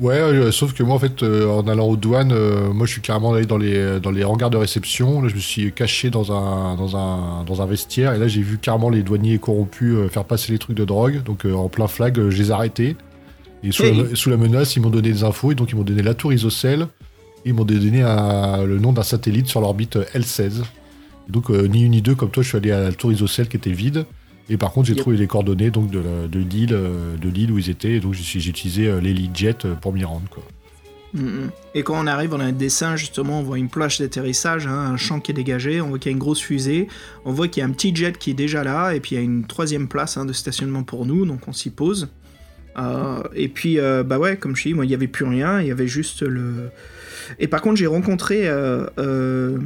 Ouais, 0.00 0.14
euh, 0.20 0.52
sauf 0.52 0.74
que 0.74 0.82
moi, 0.84 0.94
en 0.94 0.98
fait, 1.00 1.22
en 1.24 1.66
allant 1.66 1.86
aux 1.88 1.96
douanes, 1.96 2.32
moi, 2.72 2.86
je 2.86 2.92
suis 2.92 3.00
carrément 3.00 3.32
allé 3.34 3.46
dans 3.46 3.58
les, 3.58 3.98
dans 4.00 4.12
les 4.12 4.22
hangars 4.24 4.48
de 4.48 4.56
réception. 4.56 5.20
Là, 5.22 5.28
je 5.28 5.34
me 5.34 5.40
suis 5.40 5.72
caché 5.72 6.08
dans 6.08 6.30
un, 6.32 6.76
dans 6.76 6.96
un, 6.96 7.42
dans 7.44 7.60
un 7.62 7.66
vestiaire. 7.66 8.12
Et 8.14 8.18
là, 8.18 8.28
j'ai 8.28 8.40
vu 8.42 8.58
carrément 8.58 8.90
les 8.90 9.02
douaniers 9.02 9.38
corrompus 9.40 9.96
faire 10.10 10.24
passer 10.24 10.52
les 10.52 10.58
trucs 10.58 10.76
de 10.76 10.84
drogue. 10.84 11.24
Donc, 11.24 11.44
en 11.46 11.68
plein 11.68 11.88
flag, 11.88 12.14
je 12.30 12.36
les 12.38 12.48
ai 12.50 12.52
arrêtés. 12.52 12.96
Et 13.64 13.72
sous, 13.72 13.82
Hey. 13.82 13.96
la, 14.10 14.14
sous 14.14 14.30
la 14.30 14.36
menace, 14.36 14.76
ils 14.76 14.80
m'ont 14.80 14.88
donné 14.90 15.10
des 15.10 15.24
infos. 15.24 15.50
Et 15.50 15.56
donc, 15.56 15.72
ils 15.72 15.76
m'ont 15.76 15.82
donné 15.82 16.02
la 16.02 16.14
tour 16.14 16.32
isocèle. 16.32 16.86
Et 17.44 17.48
ils 17.48 17.54
m'ont 17.54 17.64
donné 17.64 18.02
un- 18.02 18.62
le 18.64 18.78
nom 18.78 18.92
d'un 18.92 19.02
satellite 19.02 19.48
sur 19.48 19.60
l'orbite 19.60 19.96
euh, 19.96 20.04
L16. 20.14 20.62
Donc, 21.28 21.50
euh, 21.50 21.66
ni 21.68 21.84
une 21.84 21.92
ni 21.92 22.02
deux, 22.02 22.14
comme 22.14 22.30
toi, 22.30 22.42
je 22.42 22.48
suis 22.48 22.56
allé 22.58 22.70
à 22.70 22.80
la 22.80 22.92
tour 22.92 23.12
isocèle 23.12 23.48
qui 23.48 23.56
était 23.56 23.70
vide. 23.72 24.06
Et 24.50 24.56
par 24.56 24.72
contre, 24.72 24.86
j'ai 24.86 24.94
Yep. 24.94 25.02
trouvé 25.02 25.16
les 25.18 25.26
coordonnées 25.26 25.70
donc, 25.70 25.90
de, 25.90 25.98
la- 25.98 26.26
de 26.26 26.38
l'île 26.38 26.72
euh, 26.72 27.16
de 27.18 27.28
l'île 27.28 27.52
où 27.52 27.58
ils 27.58 27.68
étaient. 27.68 27.92
Et 27.96 28.00
donc, 28.00 28.14
j'ai 28.14 28.40
j'ai 28.40 28.50
utilisé 28.50 28.88
euh, 28.88 28.98
l'hélijet 29.00 29.54
euh, 29.66 29.74
pour 29.74 29.92
m'y 29.92 30.04
rendre. 30.04 30.26
Quoi. 30.30 30.42
Mhm. 31.12 31.50
Et 31.74 31.82
quand 31.82 32.02
on 32.02 32.06
arrive, 32.06 32.32
on 32.34 32.40
a 32.40 32.44
un 32.44 32.52
dessin, 32.52 32.96
justement, 32.96 33.40
on 33.40 33.42
voit 33.42 33.58
une 33.58 33.68
plage 33.68 33.98
d'atterrissage, 33.98 34.66
hein, 34.66 34.72
un 34.92 34.96
champ 34.96 35.20
qui 35.20 35.32
est 35.32 35.34
dégagé, 35.34 35.80
on 35.82 35.88
voit 35.88 35.98
qu'il 35.98 36.10
y 36.10 36.12
a 36.12 36.16
une 36.16 36.18
grosse 36.18 36.40
fusée, 36.40 36.88
on 37.26 37.32
voit 37.32 37.48
qu'il 37.48 37.60
y 37.60 37.64
a 37.64 37.66
un 37.66 37.72
petit 37.72 37.94
jet 37.94 38.16
qui 38.18 38.30
est 38.30 38.34
déjà 38.34 38.64
là, 38.64 38.92
et 38.94 39.00
puis 39.00 39.14
il 39.14 39.18
y 39.18 39.20
a 39.20 39.24
une 39.24 39.44
troisième 39.44 39.86
place 39.88 40.16
hein, 40.16 40.24
de 40.26 40.32
stationnement 40.32 40.82
pour 40.82 41.04
nous, 41.06 41.24
donc 41.26 41.46
on 41.48 41.52
s'y 41.52 41.70
pose. 41.70 42.08
Euh, 42.78 43.22
et 43.34 43.48
puis, 43.48 43.78
euh, 43.78 44.02
bah 44.02 44.18
ouais, 44.18 44.36
comme 44.36 44.54
je 44.56 44.68
dis, 44.68 44.74
moi, 44.74 44.84
il 44.84 44.88
n'y 44.88 44.94
avait 44.94 45.08
plus 45.08 45.24
rien, 45.26 45.60
il 45.60 45.66
y 45.66 45.70
avait 45.70 45.88
juste 45.88 46.22
le... 46.22 46.70
Et 47.38 47.48
par 47.48 47.60
contre, 47.62 47.76
j'ai 47.76 47.86
rencontré 47.86 48.42
euh, 48.46 49.58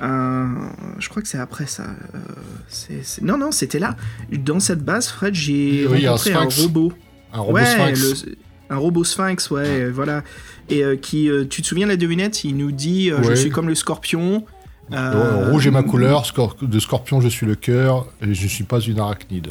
euh, 0.00 0.04
un... 0.06 0.70
Je 0.98 1.08
crois 1.08 1.22
que 1.22 1.28
c'est 1.28 1.38
après 1.38 1.66
ça. 1.66 1.84
euh, 2.14 3.00
Non, 3.22 3.38
non, 3.38 3.50
c'était 3.52 3.78
là. 3.78 3.96
Dans 4.32 4.60
cette 4.60 4.84
base, 4.84 5.08
Fred, 5.08 5.34
j'ai 5.34 5.86
Oui, 5.86 6.06
un 6.06 6.10
rencontré 6.12 6.32
un, 6.34 6.50
sphinx. 6.50 6.62
robot. 6.62 6.92
Un 7.32 7.40
robot 7.40 7.54
ouais, 7.58 7.64
sphinx. 7.66 8.24
le- 8.26 8.36
un 8.70 8.76
robot 8.76 9.04
sphinx, 9.04 9.50
ouais, 9.50 9.62
euh, 9.84 9.90
voilà. 9.94 10.22
Et 10.70 10.82
euh, 10.84 10.96
qui, 10.96 11.28
euh, 11.28 11.44
tu 11.44 11.60
te 11.62 11.66
souviens 11.66 11.86
de 11.86 11.92
la 11.92 11.96
devinette? 11.96 12.44
Il 12.44 12.56
nous 12.56 12.72
dit 12.72 13.10
Je 13.22 13.34
suis 13.34 13.50
comme 13.50 13.68
le 13.68 13.74
scorpion. 13.74 14.44
Rouge 14.90 15.66
est 15.66 15.70
ma 15.70 15.82
couleur, 15.82 16.24
scor- 16.24 16.56
de 16.66 16.78
scorpion 16.78 17.20
je 17.20 17.28
suis 17.28 17.46
le 17.46 17.54
cœur, 17.54 18.06
et 18.20 18.34
je 18.34 18.46
suis 18.46 18.64
pas 18.64 18.80
une 18.80 19.00
arachnide. 19.00 19.48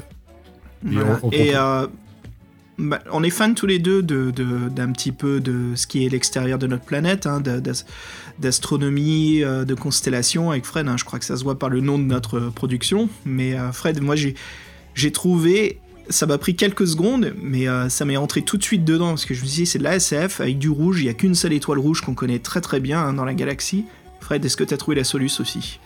Et 0.86 0.96
Voilà. 0.96 1.20
on- 1.24 1.28
on 1.28 1.32
Et, 1.32 1.56
bah, 2.78 3.00
on 3.12 3.24
est 3.24 3.30
fans 3.30 3.54
tous 3.54 3.66
les 3.68 3.80
deux 3.80 4.02
de, 4.02 4.32
de- 4.32 4.70
d'un 4.70 4.92
petit 4.92 5.12
peu 5.12 5.40
de 5.40 5.76
ce 5.76 5.86
qui 5.88 6.06
est 6.06 6.10
l'extérieur 6.10 6.58
de 6.60 6.68
notre 6.68 6.84
planète, 6.86 7.28
hein, 7.28 7.40
de- 7.40 7.60
d'as- 7.60 7.86
d'astronomie, 8.40 9.44
euh, 9.44 9.66
de 9.66 9.74
constellation 9.76 10.52
avec 10.52 10.66
Fred. 10.66 10.88
hein. 10.88 10.96
je 10.98 11.04
crois 11.06 11.20
que 11.20 11.26
ça 11.26 11.38
se 11.38 11.44
voit 11.44 11.58
par 11.60 11.70
le 11.70 11.82
nom 11.82 11.98
de 12.00 12.04
notre 12.04 12.40
production. 12.40 13.10
Mais 13.26 13.54
euh, 13.58 13.72
Fred, 13.72 14.02
moi 14.02 14.16
j'ai, 14.16 14.36
trouvé. 15.12 15.80
Ça 16.10 16.26
m'a 16.26 16.38
pris 16.38 16.56
quelques 16.56 16.86
secondes, 16.86 17.34
mais 17.42 17.68
euh, 17.70 17.88
ça 17.88 18.04
m'est 18.04 18.18
entré 18.18 18.42
tout 18.42 18.58
de 18.58 18.64
suite 18.64 18.84
dedans 18.84 19.10
parce 19.10 19.24
que 19.26 19.34
je 19.34 19.42
me 19.42 19.48
suis 19.48 19.66
c'est 19.66 19.80
de 19.80 19.84
la 19.86 19.96
SF 19.96 20.42
avec 20.42 20.58
du 20.60 20.70
rouge. 20.70 21.00
Il 21.00 21.06
y 21.06 21.10
a 21.10 21.14
qu'une 21.14 21.34
seule 21.36 21.54
étoile 21.54 21.80
rouge 21.80 22.02
qu'on 22.02 22.14
connaît 22.14 22.40
très 22.40 22.60
très 22.60 22.82
bien 22.82 23.00
hein, 23.00 23.14
dans 23.14 23.24
la 23.24 23.34
galaxie. 23.34 23.86
Fred, 24.20 24.44
est-ce 24.44 24.58
que 24.58 24.66
tu 24.66 24.74
as 24.74 24.78
trouvé 24.78 24.98
la 24.98 25.06
soluce 25.06 25.40
aussi? 25.40 25.80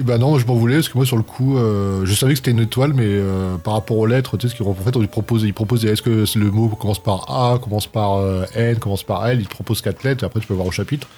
Eh 0.00 0.04
ben 0.04 0.18
non, 0.18 0.38
je 0.38 0.46
m'en 0.46 0.54
voulais, 0.54 0.76
parce 0.76 0.88
que 0.88 0.96
moi 0.96 1.04
sur 1.06 1.16
le 1.16 1.24
coup, 1.24 1.58
euh, 1.58 2.06
je 2.06 2.14
savais 2.14 2.32
que 2.34 2.36
c'était 2.38 2.52
une 2.52 2.60
étoile, 2.60 2.92
mais 2.94 3.02
euh, 3.06 3.56
par 3.56 3.74
rapport 3.74 3.96
aux 3.98 4.06
lettres, 4.06 4.36
tu 4.36 4.46
sais, 4.46 4.52
ce 4.52 4.56
qu'ils- 4.56 4.66
en 4.66 4.72
fait, 4.74 4.94
on 4.96 5.00
lui 5.00 5.08
propose, 5.08 5.42
il 5.42 5.52
propose, 5.52 5.84
est-ce 5.84 6.02
que 6.02 6.24
le 6.38 6.50
mot 6.52 6.68
commence 6.68 7.00
par 7.02 7.28
A, 7.30 7.58
commence 7.58 7.88
par 7.88 8.14
euh, 8.18 8.44
N, 8.54 8.78
commence 8.78 9.02
par 9.02 9.26
L, 9.26 9.40
il 9.40 9.46
te 9.46 9.50
propose 9.50 9.80
quatre 9.82 10.04
lettres, 10.04 10.22
et 10.22 10.26
après 10.26 10.38
tu 10.40 10.46
peux 10.46 10.54
voir 10.54 10.66
au 10.68 10.70
chapitre. 10.70 11.08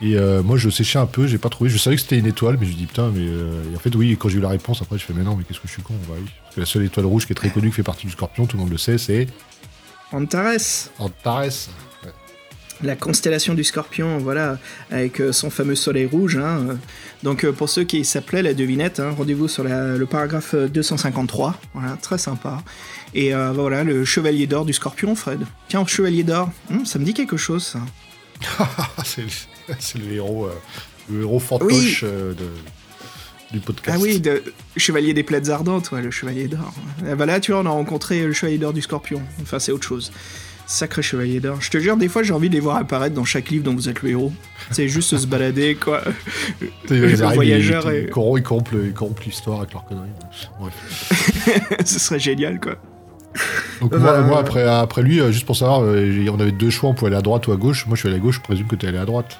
Et 0.00 0.16
euh, 0.16 0.42
moi, 0.42 0.56
je 0.58 0.68
séchais 0.70 0.98
un 0.98 1.06
peu, 1.06 1.26
j'ai 1.26 1.38
pas 1.38 1.48
trouvé. 1.48 1.70
Je 1.70 1.78
savais 1.78 1.96
que 1.96 2.02
c'était 2.02 2.18
une 2.18 2.26
étoile, 2.26 2.56
mais 2.60 2.66
je 2.66 2.72
me 2.72 2.76
dis 2.76 2.84
putain, 2.86 3.10
mais. 3.14 3.20
euh, 3.26 3.62
et 3.72 3.76
en 3.76 3.78
fait, 3.78 3.94
oui, 3.94 4.14
quand 4.18 4.28
j'ai 4.28 4.38
eu 4.38 4.42
la 4.42 4.50
réponse, 4.50 4.80
après, 4.82 4.98
je 4.98 5.04
fais, 5.04 5.14
mais 5.14 5.22
non, 5.22 5.36
mais 5.36 5.44
qu'est-ce 5.44 5.60
que 5.60 5.68
je 5.68 5.72
suis 5.72 5.82
con 5.82 5.94
bah, 6.08 6.14
oui. 6.18 6.26
Parce 6.42 6.54
que 6.54 6.60
la 6.60 6.66
seule 6.66 6.84
étoile 6.84 7.06
rouge 7.06 7.26
qui 7.26 7.32
est 7.32 7.34
très 7.36 7.48
connue, 7.50 7.68
qui 7.70 7.76
fait 7.76 7.82
partie 7.82 8.06
du 8.06 8.12
scorpion, 8.12 8.46
tout 8.46 8.56
le 8.56 8.62
monde 8.62 8.72
le 8.72 8.78
sait, 8.78 8.98
c'est 8.98 9.26
Antares, 10.12 10.60
Antares. 10.98 11.68
La 12.82 12.94
constellation 12.96 13.54
du 13.54 13.64
scorpion, 13.64 14.18
voilà, 14.18 14.58
avec 14.90 15.20
euh, 15.20 15.32
son 15.32 15.48
fameux 15.50 15.74
soleil 15.74 16.06
rouge. 16.06 16.36
hein, 16.36 16.66
euh. 16.70 16.74
Donc 17.22 17.44
euh, 17.44 17.52
pour 17.52 17.68
ceux 17.68 17.84
qui 17.84 18.04
s'appelaient 18.04 18.42
la 18.42 18.52
devinette, 18.54 19.00
hein, 19.00 19.14
rendez-vous 19.16 19.48
sur 19.48 19.64
la- 19.64 19.96
le 19.96 20.06
paragraphe 20.06 20.54
euh, 20.54 20.68
253, 20.68 21.58
voilà, 21.74 21.96
très 22.02 22.18
sympa. 22.18 22.62
Et 23.14 23.34
euh, 23.34 23.52
voilà, 23.52 23.82
le 23.84 24.04
chevalier 24.04 24.46
d'or 24.46 24.64
du 24.66 24.72
scorpion, 24.74 25.14
Fred. 25.14 25.40
Tiens, 25.68 25.86
chevalier 25.86 26.22
d'or, 26.22 26.50
hum, 26.70 26.84
ça 26.84 26.98
me 26.98 27.04
dit 27.04 27.14
quelque 27.14 27.36
chose, 27.38 27.64
ça. 27.64 27.80
C'est 29.04 29.22
le, 29.22 29.28
c'est 29.78 29.98
le 29.98 30.12
héros, 30.12 30.46
euh, 30.46 30.52
le 31.10 31.22
héros 31.22 31.40
fantoche 31.40 32.02
euh, 32.04 32.34
de, 32.34 32.48
du 33.52 33.60
podcast. 33.60 33.96
Ah 33.98 34.02
oui, 34.02 34.20
de 34.20 34.42
chevalier 34.76 35.14
des 35.14 35.22
plaides 35.22 35.48
ardentes, 35.48 35.90
ouais, 35.92 36.02
le 36.02 36.10
chevalier 36.10 36.46
d'or. 36.46 36.74
Bah 37.16 37.24
là, 37.26 37.40
tu 37.40 37.52
vois, 37.52 37.62
on 37.62 37.66
a 37.66 37.70
rencontré 37.70 38.24
le 38.26 38.32
chevalier 38.34 38.58
d'or 38.58 38.72
du 38.74 38.82
scorpion. 38.82 39.22
Enfin, 39.40 39.58
c'est 39.58 39.72
autre 39.72 39.86
chose. 39.86 40.12
Sacré 40.66 41.00
chevalier 41.00 41.38
d'or. 41.38 41.60
Je 41.60 41.70
te 41.70 41.78
jure, 41.78 41.96
des 41.96 42.08
fois, 42.08 42.24
j'ai 42.24 42.32
envie 42.32 42.48
de 42.48 42.54
les 42.54 42.60
voir 42.60 42.76
apparaître 42.76 43.14
dans 43.14 43.24
chaque 43.24 43.50
livre 43.50 43.64
dont 43.64 43.74
vous 43.74 43.88
êtes 43.88 44.02
le 44.02 44.10
héros. 44.10 44.32
C'est 44.72 44.88
juste 44.88 45.16
se 45.16 45.26
balader, 45.26 45.76
quoi. 45.76 46.02
Tu 46.58 46.66
sais, 46.88 46.98
ils 46.98 47.16
voyageur 47.16 47.92
ils, 47.92 48.10
corrompent, 48.10 49.20
l'histoire 49.24 49.60
avec 49.60 49.72
leurs 49.72 49.84
conneries. 49.84 50.10
Bref. 50.58 51.78
Ce 51.84 51.98
serait 52.00 52.18
génial, 52.18 52.58
quoi. 52.58 52.76
Donc 53.80 53.94
moi, 53.94 54.22
moi, 54.22 54.38
euh, 54.38 54.40
après, 54.40 54.64
après 54.64 55.02
lui, 55.02 55.20
euh, 55.20 55.30
juste 55.30 55.46
pour 55.46 55.56
savoir, 55.56 55.82
euh, 55.82 56.26
on 56.30 56.40
avait 56.40 56.52
deux 56.52 56.70
choix, 56.70 56.90
on 56.90 56.94
pouvait 56.94 57.08
aller 57.08 57.18
à 57.18 57.22
droite 57.22 57.46
ou 57.46 57.52
à 57.52 57.56
gauche. 57.56 57.86
Moi, 57.86 57.94
je 57.94 58.00
suis 58.00 58.08
allé 58.08 58.16
à 58.16 58.20
gauche, 58.20 58.36
je 58.36 58.40
présume 58.40 58.66
que 58.66 58.74
t'es 58.76 58.88
allé 58.88 58.98
à 58.98 59.04
droite. 59.04 59.38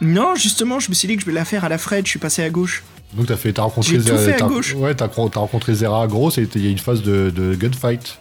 Non, 0.00 0.34
justement, 0.34 0.80
je 0.80 0.88
me 0.88 0.94
suis 0.94 1.06
dit 1.06 1.16
que 1.16 1.22
je 1.22 1.26
vais 1.26 1.32
la 1.32 1.44
faire 1.44 1.64
à 1.64 1.68
la 1.68 1.78
Fred, 1.78 2.06
je 2.06 2.10
suis 2.10 2.18
passé 2.18 2.42
à 2.42 2.50
gauche. 2.50 2.82
Donc 3.14 3.26
t'as 3.26 3.36
fait, 3.36 3.52
t'as 3.52 3.62
rencontré, 3.62 3.98
Zera- 3.98 4.18
fait 4.18 4.42
à 4.42 4.46
gauche. 4.46 4.74
Ouais, 4.74 4.94
t'as, 4.94 5.06
rencontré 5.06 5.74
Zera 5.74 6.06
Gros, 6.06 6.30
et 6.30 6.48
il 6.54 6.64
y 6.64 6.68
a 6.68 6.70
une 6.70 6.78
phase 6.78 7.02
de, 7.02 7.30
de 7.30 7.54
gunfight. 7.54 8.18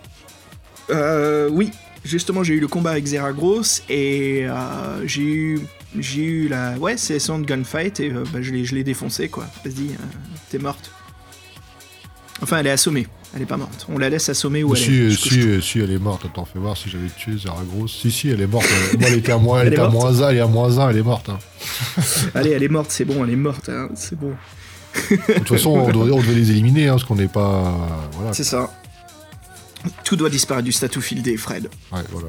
Euh, 0.89 1.49
oui, 1.49 1.71
justement, 2.03 2.43
j'ai 2.43 2.53
eu 2.55 2.59
le 2.59 2.67
combat 2.67 2.91
avec 2.91 3.05
Zeragros 3.05 3.61
et 3.89 4.45
euh, 4.45 5.05
j'ai 5.07 5.21
eu. 5.23 5.59
J'ai 5.99 6.23
eu 6.23 6.47
la. 6.47 6.77
Ouais, 6.77 6.95
c'est 6.95 7.19
son 7.19 7.39
de 7.39 7.45
gunfight 7.45 7.99
et 7.99 8.11
euh, 8.11 8.23
bah, 8.31 8.41
je 8.41 8.51
l'ai 8.51 8.63
je 8.63 8.75
l'ai 8.75 8.83
défoncé, 8.85 9.27
quoi. 9.27 9.45
Vas-y, 9.65 9.89
euh, 9.89 9.97
t'es 10.49 10.57
morte. 10.57 10.89
Enfin, 12.41 12.59
elle 12.59 12.67
est 12.67 12.71
assommée. 12.71 13.07
Elle 13.35 13.43
est 13.43 13.45
pas 13.45 13.57
morte. 13.57 13.85
On 13.89 13.97
la 13.97 14.09
laisse 14.09 14.27
assommer 14.29 14.63
où 14.63 14.73
elle 14.75 14.81
si, 14.81 14.93
est. 14.93 15.09
Ce 15.11 15.23
que 15.23 15.29
si, 15.29 15.41
euh, 15.41 15.61
si, 15.61 15.79
elle 15.79 15.91
est 15.91 15.99
morte. 15.99 16.25
Attends, 16.25 16.45
fais 16.45 16.59
voir 16.59 16.75
si 16.77 16.89
j'avais 16.89 17.07
tué 17.09 17.37
Zera 17.37 17.61
Gros. 17.63 17.87
Si, 17.87 18.09
si, 18.11 18.29
elle 18.29 18.41
est 18.41 18.47
morte. 18.47 18.67
Moi, 18.99 19.09
elle 19.09 19.19
était 19.19 19.31
à 19.31 19.37
moins, 19.37 19.59
elle 19.61 19.67
Elle 19.67 19.73
est 19.73 19.75
était 19.75 19.85
à 19.85 19.89
moins 19.89 20.21
1, 20.21 20.29
elle 20.29 20.37
est 20.37 20.41
à 20.41 20.47
moins 20.47 20.79
1, 20.79 20.89
elle 20.89 20.97
est 20.97 21.03
morte. 21.03 21.29
hein. 21.29 21.39
Allez, 22.35 22.51
elle 22.51 22.63
est 22.63 22.67
morte, 22.69 22.89
c'est 22.91 23.05
bon, 23.05 23.23
elle 23.23 23.31
est 23.31 23.35
morte, 23.35 23.69
hein, 23.69 23.89
c'est 23.95 24.17
bon. 24.17 24.33
De 25.09 25.33
toute 25.35 25.47
façon, 25.49 25.69
on 25.71 25.87
devait, 25.91 26.11
on 26.11 26.17
devait 26.19 26.33
les 26.35 26.51
éliminer, 26.51 26.87
hein, 26.87 26.93
parce 26.93 27.03
qu'on 27.05 27.15
n'est 27.15 27.27
pas. 27.27 27.73
Voilà. 28.13 28.33
C'est 28.33 28.43
ça. 28.43 28.69
Tout 30.03 30.15
doit 30.15 30.29
disparaître 30.29 30.65
du 30.65 30.71
statut 30.71 31.01
fieldé, 31.01 31.37
Fred. 31.37 31.69
Ouais, 31.91 32.01
voilà. 32.11 32.27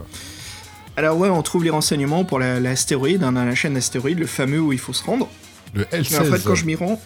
Alors 0.96 1.16
ouais, 1.18 1.28
on 1.28 1.42
trouve 1.42 1.64
les 1.64 1.70
renseignements 1.70 2.24
pour 2.24 2.38
la- 2.38 2.60
l'astéroïde, 2.60 3.22
hein, 3.24 3.32
dans 3.32 3.44
la 3.44 3.54
chaîne 3.54 3.74
d'astéroïdes, 3.74 4.18
le 4.18 4.26
fameux 4.26 4.60
où 4.60 4.72
il 4.72 4.78
faut 4.78 4.92
se 4.92 5.02
rendre. 5.04 5.28
Le 5.74 5.86
Mais 5.92 6.00
L16. 6.00 6.20
en 6.20 6.24
fait, 6.32 6.44
quand 6.44 6.54
je 6.54 6.64
m'y 6.66 6.74
rends... 6.74 7.00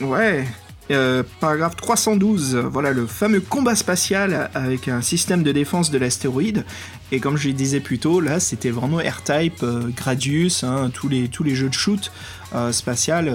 Ouais. 0.00 0.46
Euh, 0.90 1.24
paragraphe 1.40 1.74
312, 1.74 2.54
voilà 2.70 2.92
le 2.92 3.06
fameux 3.06 3.40
combat 3.40 3.74
spatial 3.74 4.50
avec 4.54 4.86
un 4.86 5.02
système 5.02 5.42
de 5.42 5.50
défense 5.50 5.90
de 5.90 5.98
l'astéroïde. 5.98 6.64
Et 7.10 7.18
comme 7.18 7.36
je 7.36 7.48
le 7.48 7.54
disais 7.54 7.80
plus 7.80 7.98
tôt, 7.98 8.20
là 8.20 8.38
c'était 8.38 8.70
vraiment 8.70 8.98
R-Type, 8.98 9.62
euh, 9.64 9.88
Gradius, 9.96 10.62
hein, 10.62 10.90
tous, 10.94 11.08
les, 11.08 11.28
tous 11.28 11.42
les 11.42 11.56
jeux 11.56 11.68
de 11.68 11.74
shoot 11.74 12.12
euh, 12.54 12.70
spatial 12.70 13.28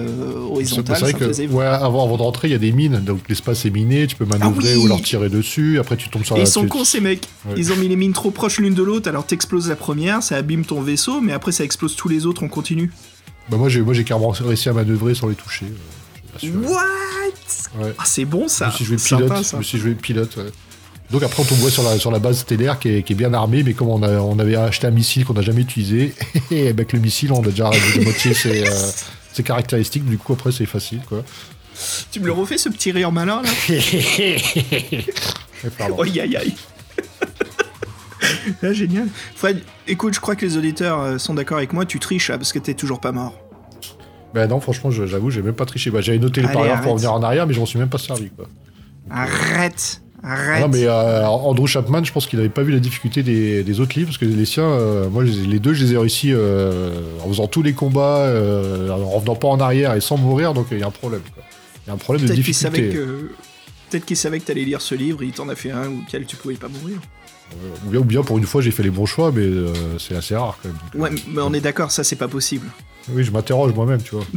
horizontal, 0.50 0.96
c'est 0.96 1.02
vrai 1.02 1.12
que 1.12 1.26
faisait 1.26 1.46
ouais, 1.46 1.66
avant, 1.66 2.04
avant 2.04 2.16
de 2.16 2.22
rentrer, 2.22 2.48
il 2.48 2.52
y 2.52 2.54
a 2.54 2.58
des 2.58 2.72
mines, 2.72 3.00
donc 3.00 3.20
l'espace 3.28 3.66
est 3.66 3.70
miné, 3.70 4.06
tu 4.06 4.16
peux 4.16 4.24
manœuvrer 4.24 4.72
Ah 4.72 4.76
oui 4.78 4.84
ou 4.84 4.86
leur 4.86 5.02
tirer 5.02 5.28
dessus, 5.28 5.78
après 5.78 5.96
tu 5.96 6.08
tombes 6.08 6.24
sur 6.24 6.36
Et 6.36 6.40
la 6.40 6.44
ils 6.44 6.50
sont 6.50 6.66
cons 6.66 6.84
ces 6.84 7.00
mecs. 7.00 7.28
Ouais. 7.46 7.54
Ils 7.58 7.70
ont 7.70 7.76
mis 7.76 7.88
les 7.88 7.96
mines 7.96 8.14
trop 8.14 8.30
proches 8.30 8.60
l'une 8.60 8.74
de 8.74 8.82
l'autre, 8.82 9.10
alors 9.10 9.26
t'exploses 9.26 9.68
la 9.68 9.76
première, 9.76 10.22
ça 10.22 10.36
abîme 10.36 10.64
ton 10.64 10.80
vaisseau, 10.80 11.20
mais 11.20 11.32
après 11.32 11.52
ça 11.52 11.64
explose 11.64 11.96
tous 11.96 12.08
les 12.08 12.24
autres, 12.24 12.42
on 12.42 12.48
continue. 12.48 12.90
Bah 13.50 13.58
moi 13.58 13.68
j'ai 13.68 13.82
moi 13.82 13.92
j'ai 13.92 14.04
carrément 14.04 14.30
réussi 14.30 14.70
à 14.70 14.72
manœuvrer 14.72 15.14
sans 15.14 15.28
les 15.28 15.34
toucher. 15.34 15.66
Je. 16.42 16.50
What? 16.50 16.78
Ouais. 17.78 17.94
Ah 17.98 18.02
c'est 18.04 18.24
bon 18.24 18.44
Je 18.44 18.48
ça. 18.52 18.66
me 18.66 18.72
suis 18.72 18.84
joué 18.84 18.96
pilote. 18.96 19.32
Je 19.50 19.56
me 19.56 19.62
suis 19.62 19.78
joué 19.78 19.94
pilote. 19.94 20.36
ouais. 20.36 20.50
Donc 21.10 21.22
après 21.22 21.42
on 21.42 21.46
tombe 21.46 21.68
sur 21.68 21.82
la 21.82 21.98
sur 21.98 22.10
la 22.10 22.18
base 22.18 22.38
stellaire 22.38 22.78
qui 22.78 22.88
est, 22.88 23.02
qui 23.02 23.12
est 23.12 23.16
bien 23.16 23.34
armée, 23.34 23.62
mais 23.62 23.74
comme 23.74 23.88
on 23.88 24.02
a 24.02 24.12
on 24.20 24.38
avait 24.38 24.56
acheté 24.56 24.86
un 24.86 24.90
missile 24.92 25.24
qu'on 25.26 25.34
n'a 25.34 25.42
jamais 25.42 25.60
utilisé, 25.62 26.14
et 26.50 26.68
avec 26.68 26.92
le 26.94 27.00
missile 27.00 27.32
on 27.32 27.42
a 27.42 27.50
déjà 27.50 27.68
de 27.70 28.02
moitié 28.04 28.32
ses, 28.34 28.62
euh, 28.66 28.90
ses 29.32 29.42
caractéristiques. 29.42 30.04
Du 30.06 30.16
coup 30.18 30.32
après 30.32 30.52
c'est 30.52 30.66
facile 30.66 31.00
quoi. 31.08 31.22
Tu 32.10 32.20
me 32.20 32.26
le 32.26 32.32
refais 32.32 32.58
ce 32.58 32.68
petit 32.68 32.92
rire 32.92 33.12
malin 33.12 33.42
là? 33.42 33.50
Pardon. 35.78 36.00
Aïe 36.02 36.20
aïe 36.20 36.36
aïe. 36.36 36.54
Ah, 38.62 38.72
génial. 38.72 39.08
Fred, 39.36 39.62
écoute, 39.86 40.14
je 40.14 40.20
crois 40.20 40.36
que 40.36 40.44
les 40.44 40.56
auditeurs 40.56 41.00
euh, 41.00 41.18
sont 41.18 41.34
d'accord 41.34 41.58
avec 41.58 41.72
moi, 41.72 41.84
tu 41.86 41.98
triches 41.98 42.28
là, 42.28 42.38
parce 42.38 42.52
que 42.52 42.58
t'es 42.58 42.74
toujours 42.74 43.00
pas 43.00 43.12
mort. 43.12 43.34
Bah 44.34 44.46
non 44.46 44.60
franchement 44.60 44.90
j'avoue 44.90 45.30
j'ai 45.30 45.42
même 45.42 45.54
pas 45.54 45.66
triché. 45.66 45.90
Bah, 45.90 46.00
j'avais 46.00 46.18
noté 46.18 46.40
les 46.40 46.48
Allez, 46.48 46.72
pour 46.82 46.92
revenir 46.92 47.12
en 47.12 47.22
arrière, 47.22 47.46
mais 47.46 47.54
je 47.54 47.60
m'en 47.60 47.66
suis 47.66 47.78
même 47.78 47.88
pas 47.88 47.98
servi 47.98 48.30
quoi. 48.30 48.46
Arrête 49.10 50.02
Ah 50.22 50.32
Arrête 50.32 50.60
Non 50.62 50.68
mais 50.68 50.84
euh, 50.86 51.26
Andrew 51.26 51.66
Chapman, 51.66 52.04
je 52.04 52.12
pense 52.12 52.26
qu'il 52.26 52.38
avait 52.38 52.48
pas 52.48 52.62
vu 52.62 52.72
la 52.72 52.78
difficulté 52.78 53.22
des, 53.22 53.62
des 53.64 53.80
autres 53.80 53.96
livres 53.98 54.08
parce 54.08 54.18
que 54.18 54.24
les 54.24 54.44
siens, 54.44 54.64
euh, 54.64 55.08
moi 55.08 55.24
les 55.24 55.58
deux, 55.58 55.74
je 55.74 55.84
les 55.84 55.92
ai 55.94 55.98
réussi 55.98 56.30
euh, 56.32 56.92
en 57.24 57.28
faisant 57.28 57.46
tous 57.48 57.62
les 57.62 57.72
combats, 57.72 58.20
euh, 58.20 58.90
en 58.90 59.10
revenant 59.10 59.34
pas 59.34 59.48
en 59.48 59.60
arrière 59.60 59.94
et 59.94 60.00
sans 60.00 60.16
mourir, 60.16 60.54
donc 60.54 60.68
il 60.70 60.78
y 60.78 60.82
a 60.82 60.86
un 60.86 60.90
problème. 60.90 61.22
Il 61.84 61.88
y 61.88 61.90
a 61.90 61.94
un 61.94 61.98
problème 61.98 62.22
de 62.22 62.28
Peut-être 62.28 62.44
qu'il 62.44 62.54
savait 62.54 62.80
difficulté. 62.80 63.04
que... 63.04 63.30
Peut-être 63.90 64.06
qu'il 64.06 64.16
savait 64.16 64.40
que 64.40 64.46
t'allais 64.46 64.64
lire 64.64 64.80
ce 64.80 64.94
livre, 64.94 65.22
il 65.22 65.32
t'en 65.32 65.48
a 65.50 65.54
fait 65.54 65.70
un 65.70 65.88
auquel 65.88 66.24
tu 66.24 66.36
pouvais 66.36 66.54
pas 66.54 66.68
mourir. 66.68 66.98
Ou 67.86 67.90
bien, 67.90 68.00
ou 68.00 68.04
bien 68.04 68.22
pour 68.22 68.38
une 68.38 68.44
fois 68.46 68.60
j'ai 68.62 68.70
fait 68.70 68.82
les 68.82 68.90
bons 68.90 69.06
choix, 69.06 69.32
mais 69.32 69.42
euh, 69.42 69.72
c'est 69.98 70.14
assez 70.16 70.34
rare 70.36 70.58
quand 70.62 70.68
même. 70.68 71.02
Ouais, 71.02 71.10
mais 71.28 71.42
on 71.42 71.52
est 71.52 71.60
d'accord, 71.60 71.90
ça 71.90 72.04
c'est 72.04 72.16
pas 72.16 72.28
possible. 72.28 72.66
Oui, 73.10 73.24
je 73.24 73.30
m'interroge 73.30 73.72
moi-même, 73.74 74.02
tu 74.02 74.14
vois. 74.14 74.24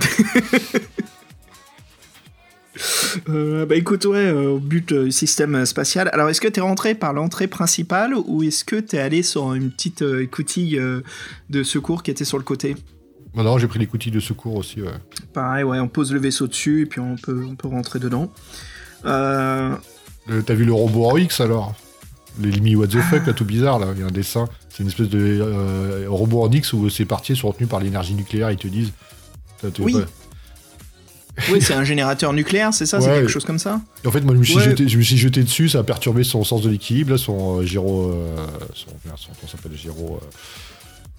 Euh, 3.29 3.65
bah 3.65 3.75
écoute, 3.75 4.03
ouais, 4.05 4.17
euh, 4.17 4.49
au 4.51 4.59
but 4.59 4.91
euh, 4.91 5.09
système 5.09 5.55
euh, 5.55 5.65
spatial. 5.65 6.09
Alors, 6.11 6.29
est-ce 6.29 6.41
que 6.41 6.47
t'es 6.49 6.59
rentré 6.59 6.95
par 6.95 7.13
l'entrée 7.13 7.47
principale 7.47 8.13
ou 8.13 8.43
est-ce 8.43 8.65
que 8.65 8.75
t'es 8.75 8.99
allé 8.99 9.23
sur 9.23 9.53
une 9.53 9.71
petite 9.71 10.01
euh, 10.01 10.21
écoutille 10.21 10.77
euh, 10.77 11.01
de 11.49 11.63
secours 11.63 12.03
qui 12.03 12.11
était 12.11 12.25
sur 12.25 12.37
le 12.37 12.43
côté? 12.43 12.75
Non, 13.33 13.43
non, 13.43 13.57
j'ai 13.57 13.67
pris 13.67 13.79
les 13.79 13.87
coutilles 13.87 14.11
de 14.11 14.19
secours 14.19 14.55
aussi. 14.55 14.81
Ouais. 14.81 14.91
Pareil, 15.33 15.63
ouais, 15.63 15.79
on 15.79 15.87
pose 15.87 16.11
le 16.11 16.19
vaisseau 16.19 16.47
dessus 16.47 16.81
et 16.81 16.85
puis 16.85 16.99
on 16.99 17.15
peut, 17.15 17.45
on 17.49 17.55
peut 17.55 17.69
rentrer 17.69 17.99
dedans. 17.99 18.31
Euh, 19.05 19.73
T'as 20.45 20.53
vu 20.53 20.65
le 20.65 20.73
robot 20.73 21.05
en 21.05 21.17
X 21.17 21.39
alors? 21.39 21.73
L'ennemi 22.41 22.75
what 22.75 22.87
the 22.87 22.99
fuck 23.09 23.25
là, 23.27 23.33
tout 23.33 23.45
bizarre 23.45 23.79
là, 23.79 23.87
il 23.95 24.01
y 24.01 24.03
a 24.03 24.07
un 24.07 24.11
dessin. 24.11 24.47
C'est 24.69 24.83
une 24.83 24.89
espèce 24.89 25.09
de 25.09 25.19
euh, 25.41 26.05
robot 26.09 26.43
en 26.43 26.51
X 26.51 26.73
où 26.73 26.89
ces 26.89 27.05
parties 27.05 27.35
sont 27.35 27.47
retenues 27.49 27.67
par 27.67 27.79
l'énergie 27.79 28.13
nucléaire, 28.13 28.51
ils 28.51 28.57
te 28.57 28.67
disent. 28.67 28.91
Oui. 29.79 29.95
oui, 31.51 31.61
c'est 31.61 31.73
un 31.73 31.83
générateur 31.83 32.33
nucléaire, 32.33 32.73
c'est 32.73 32.85
ça 32.85 32.99
C'est 33.01 33.07
quelque 33.07 33.27
chose 33.29 33.45
comme 33.45 33.59
ça 33.59 33.81
en 34.05 34.11
fait, 34.11 34.21
moi, 34.21 34.33
je 34.35 34.39
me, 34.39 34.43
suis 34.43 34.55
Ouais. 34.57 34.63
jeté, 34.63 34.87
je 34.87 34.97
me 34.97 35.03
suis 35.03 35.17
jeté 35.17 35.43
dessus, 35.43 35.69
ça 35.69 35.79
a 35.79 35.83
perturbé 35.83 36.23
son 36.23 36.43
sens 36.43 36.61
de 36.61 36.69
l'équilibre, 36.69 37.11
là, 37.11 37.17
son 37.17 37.59
euh, 37.59 37.63
gyro. 37.65 38.11
euh, 38.11 38.35
son, 38.73 38.87
son- 39.15 39.31
comment 39.31 39.47
ça 39.47 39.47
s'appelle, 39.57 39.75
gyro. 39.77 40.19
euh, 40.21 40.25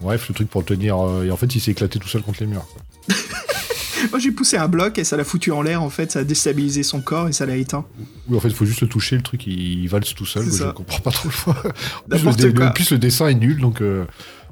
bref, 0.01 0.28
le 0.28 0.34
truc 0.34 0.48
pour 0.48 0.60
le 0.60 0.66
tenir. 0.66 0.98
euh, 1.05 1.24
et 1.24 1.30
en 1.30 1.36
fait, 1.36 1.55
il 1.55 1.60
s'est 1.60 1.72
éclaté 1.72 1.98
tout 1.98 2.09
seul 2.09 2.22
contre 2.22 2.40
les 2.40 2.47
murs. 2.47 2.66
quoi. 2.72 2.82
Moi, 4.10 4.18
j'ai 4.18 4.31
poussé 4.31 4.56
un 4.56 4.68
bloc 4.68 4.98
et 4.98 5.05
ça 5.05 5.16
l'a 5.16 5.24
foutu 5.24 5.51
en 5.52 5.62
l'air, 5.62 5.82
en 5.82 5.90
fait, 5.90 6.12
ça 6.12 6.20
a 6.20 6.24
déstabilisé 6.24 6.82
son 6.82 7.01
corps 7.01 7.28
et 7.28 7.32
ça 7.32 7.47
l'a 7.47 7.56
éteint. 7.56 7.85
Oui, 8.28 8.36
en 8.36 8.40
fait, 8.40 8.48
il 8.48 8.55
faut 8.55 8.64
juste 8.64 8.81
le 8.82 8.89
toucher, 8.89 9.16
le 9.16 9.23
truc, 9.23 9.47
il, 9.47 9.82
il 9.82 9.89
valse 9.89 10.14
tout 10.14 10.27
seul. 10.27 10.44
Je 10.51 10.64
comprends 10.73 11.01
pas 11.01 11.10
trop 11.10 11.28
le 11.28 11.32
choix. 11.35 11.56
En 11.56 11.60
plus, 11.62 11.73
le, 12.10 12.16
N'importe 12.18 12.40
dé- 12.40 12.55
quoi. 12.55 12.66
en 12.66 12.73
plus, 12.73 12.90
le 12.90 12.98
dessin 12.98 13.28
est 13.28 13.35
nul, 13.35 13.60
donc. 13.60 13.81
euh, 13.81 14.05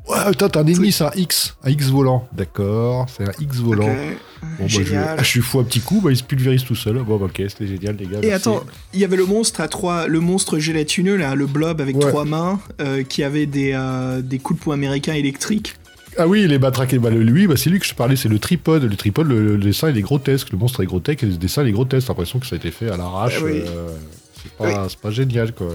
Ouais, 0.07 0.19
attends, 0.19 0.51
t'as 0.51 0.61
un 0.61 0.67
ennemi, 0.67 0.93
c'est 0.93 1.05
un 1.05 1.11
X. 1.17 1.57
Un 1.65 1.71
X 1.71 1.87
volant. 1.89 2.29
D'accord, 2.35 3.07
c'est 3.09 3.27
un 3.27 3.33
X 3.41 3.57
volant. 3.57 3.87
Bon, 3.87 3.97
bah, 4.59 4.65
je, 4.67 4.83
ah, 4.95 5.17
je 5.17 5.25
suis 5.25 5.41
fou 5.41 5.61
un 5.61 5.65
petit 5.65 5.81
coup, 5.81 6.03
bah, 6.03 6.11
il 6.11 6.17
se 6.19 6.23
pulvérise 6.23 6.63
tout 6.63 6.75
seul. 6.75 6.99
Bon, 7.03 7.17
bah, 7.17 7.25
ok, 7.25 7.43
c'était 7.49 7.67
génial, 7.67 7.97
les 7.97 8.05
gars. 8.05 8.19
Et 8.19 8.27
merci. 8.27 8.35
attends, 8.35 8.65
il 8.93 9.01
y 9.01 9.05
avait 9.05 9.17
le 9.17 9.25
monstre 9.25 9.63
à 9.63 9.69
trois, 9.69 10.07
le 10.07 10.21
monstre 10.21 10.59
gélatineux 10.59 11.17
là, 11.17 11.35
le 11.35 11.47
blob 11.47 11.81
avec 11.81 11.97
Ouais. 11.97 12.07
trois 12.07 12.27
mains, 12.27 12.61
euh, 12.83 13.03
qui 13.03 13.23
avait 13.23 13.47
des, 13.47 13.73
euh, 13.75 14.21
des 14.21 14.39
coups 14.39 14.61
de 14.61 14.65
poing 14.65 14.75
américains 14.75 15.15
électriques. 15.15 15.75
Ah 16.17 16.29
oui, 16.29 16.47
les 16.47 16.59
matraqués, 16.59 16.99
bah, 16.99 17.11
lui, 17.11 17.47
bah, 17.47 17.57
c'est 17.57 17.71
lui 17.71 17.79
que 17.79 17.87
je 17.87 17.95
parlais, 17.95 18.17
c'est 18.17 18.29
le 18.29 18.39
tripode. 18.39 18.85
Le 18.85 18.97
tripode, 18.97 19.29
le, 19.29 19.57
le 19.57 19.59
dessin, 19.59 19.91
il 19.91 19.99
est 19.99 20.03
grotesque. 20.03 20.51
Le 20.53 20.59
monstre 20.59 20.83
est 20.83 20.87
grotesque 20.87 21.23
et 21.23 21.27
le 21.27 21.37
dessin, 21.37 21.63
il 21.63 21.69
est 21.69 21.73
grotesque. 21.73 22.09
L'impression 22.09 22.39
que 22.39 22.47
ça 22.47 22.55
a 22.55 22.59
été 22.59 22.71
fait 22.71 22.89
à 22.89 22.97
l'arrache. 22.97 23.37
Ah 23.41 23.45
oui. 23.45 23.63
euh, 23.67 24.87
c'est 24.89 24.99
pas, 25.01 25.11
génial, 25.11 25.53
quoi. 25.53 25.69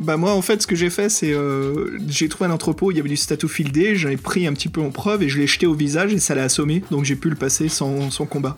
Bah 0.00 0.16
moi 0.16 0.32
en 0.32 0.42
fait 0.42 0.60
ce 0.62 0.66
que 0.66 0.74
j'ai 0.74 0.90
fait 0.90 1.08
c'est 1.08 1.32
euh, 1.32 1.98
j'ai 2.08 2.28
trouvé 2.28 2.50
un 2.50 2.52
entrepôt, 2.52 2.90
il 2.90 2.96
y 2.96 3.00
avait 3.00 3.10
du 3.10 3.16
statut 3.16 3.46
fieldé, 3.46 3.94
j'en 3.94 4.08
ai 4.08 4.16
pris 4.16 4.48
un 4.48 4.52
petit 4.52 4.68
peu 4.68 4.80
en 4.80 4.90
preuve 4.90 5.22
et 5.22 5.28
je 5.28 5.38
l'ai 5.38 5.46
jeté 5.46 5.66
au 5.66 5.74
visage 5.74 6.12
et 6.12 6.18
ça 6.18 6.34
l'a 6.34 6.44
assommé, 6.44 6.82
donc 6.90 7.04
j'ai 7.04 7.14
pu 7.14 7.28
le 7.28 7.36
passer 7.36 7.68
sans, 7.68 8.10
sans 8.10 8.26
combat. 8.26 8.56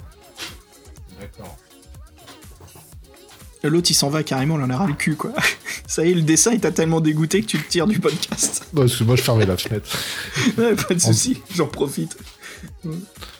L'autre 3.68 3.90
il 3.90 3.94
s'en 3.94 4.10
va 4.10 4.22
carrément, 4.22 4.58
il 4.58 4.62
en 4.64 4.70
a 4.70 4.76
ras 4.76 4.86
le 4.86 4.92
cul 4.94 5.16
quoi. 5.16 5.32
Ça 5.86 6.04
y 6.04 6.10
est, 6.10 6.14
le 6.14 6.22
dessin, 6.22 6.52
il 6.52 6.60
t'a 6.60 6.70
tellement 6.70 7.00
dégoûté 7.00 7.40
que 7.42 7.46
tu 7.46 7.56
le 7.58 7.64
tires 7.64 7.86
du 7.86 7.98
podcast. 7.98 8.66
Non, 8.72 8.82
parce 8.82 8.96
que 8.96 9.04
moi, 9.04 9.16
je 9.16 9.22
fermais 9.22 9.46
la 9.46 9.56
fenêtre. 9.56 9.86
Ouais, 10.58 10.74
pas 10.74 10.94
de 10.94 11.00
soucis, 11.00 11.40
j'en 11.54 11.66
profite. 11.66 12.16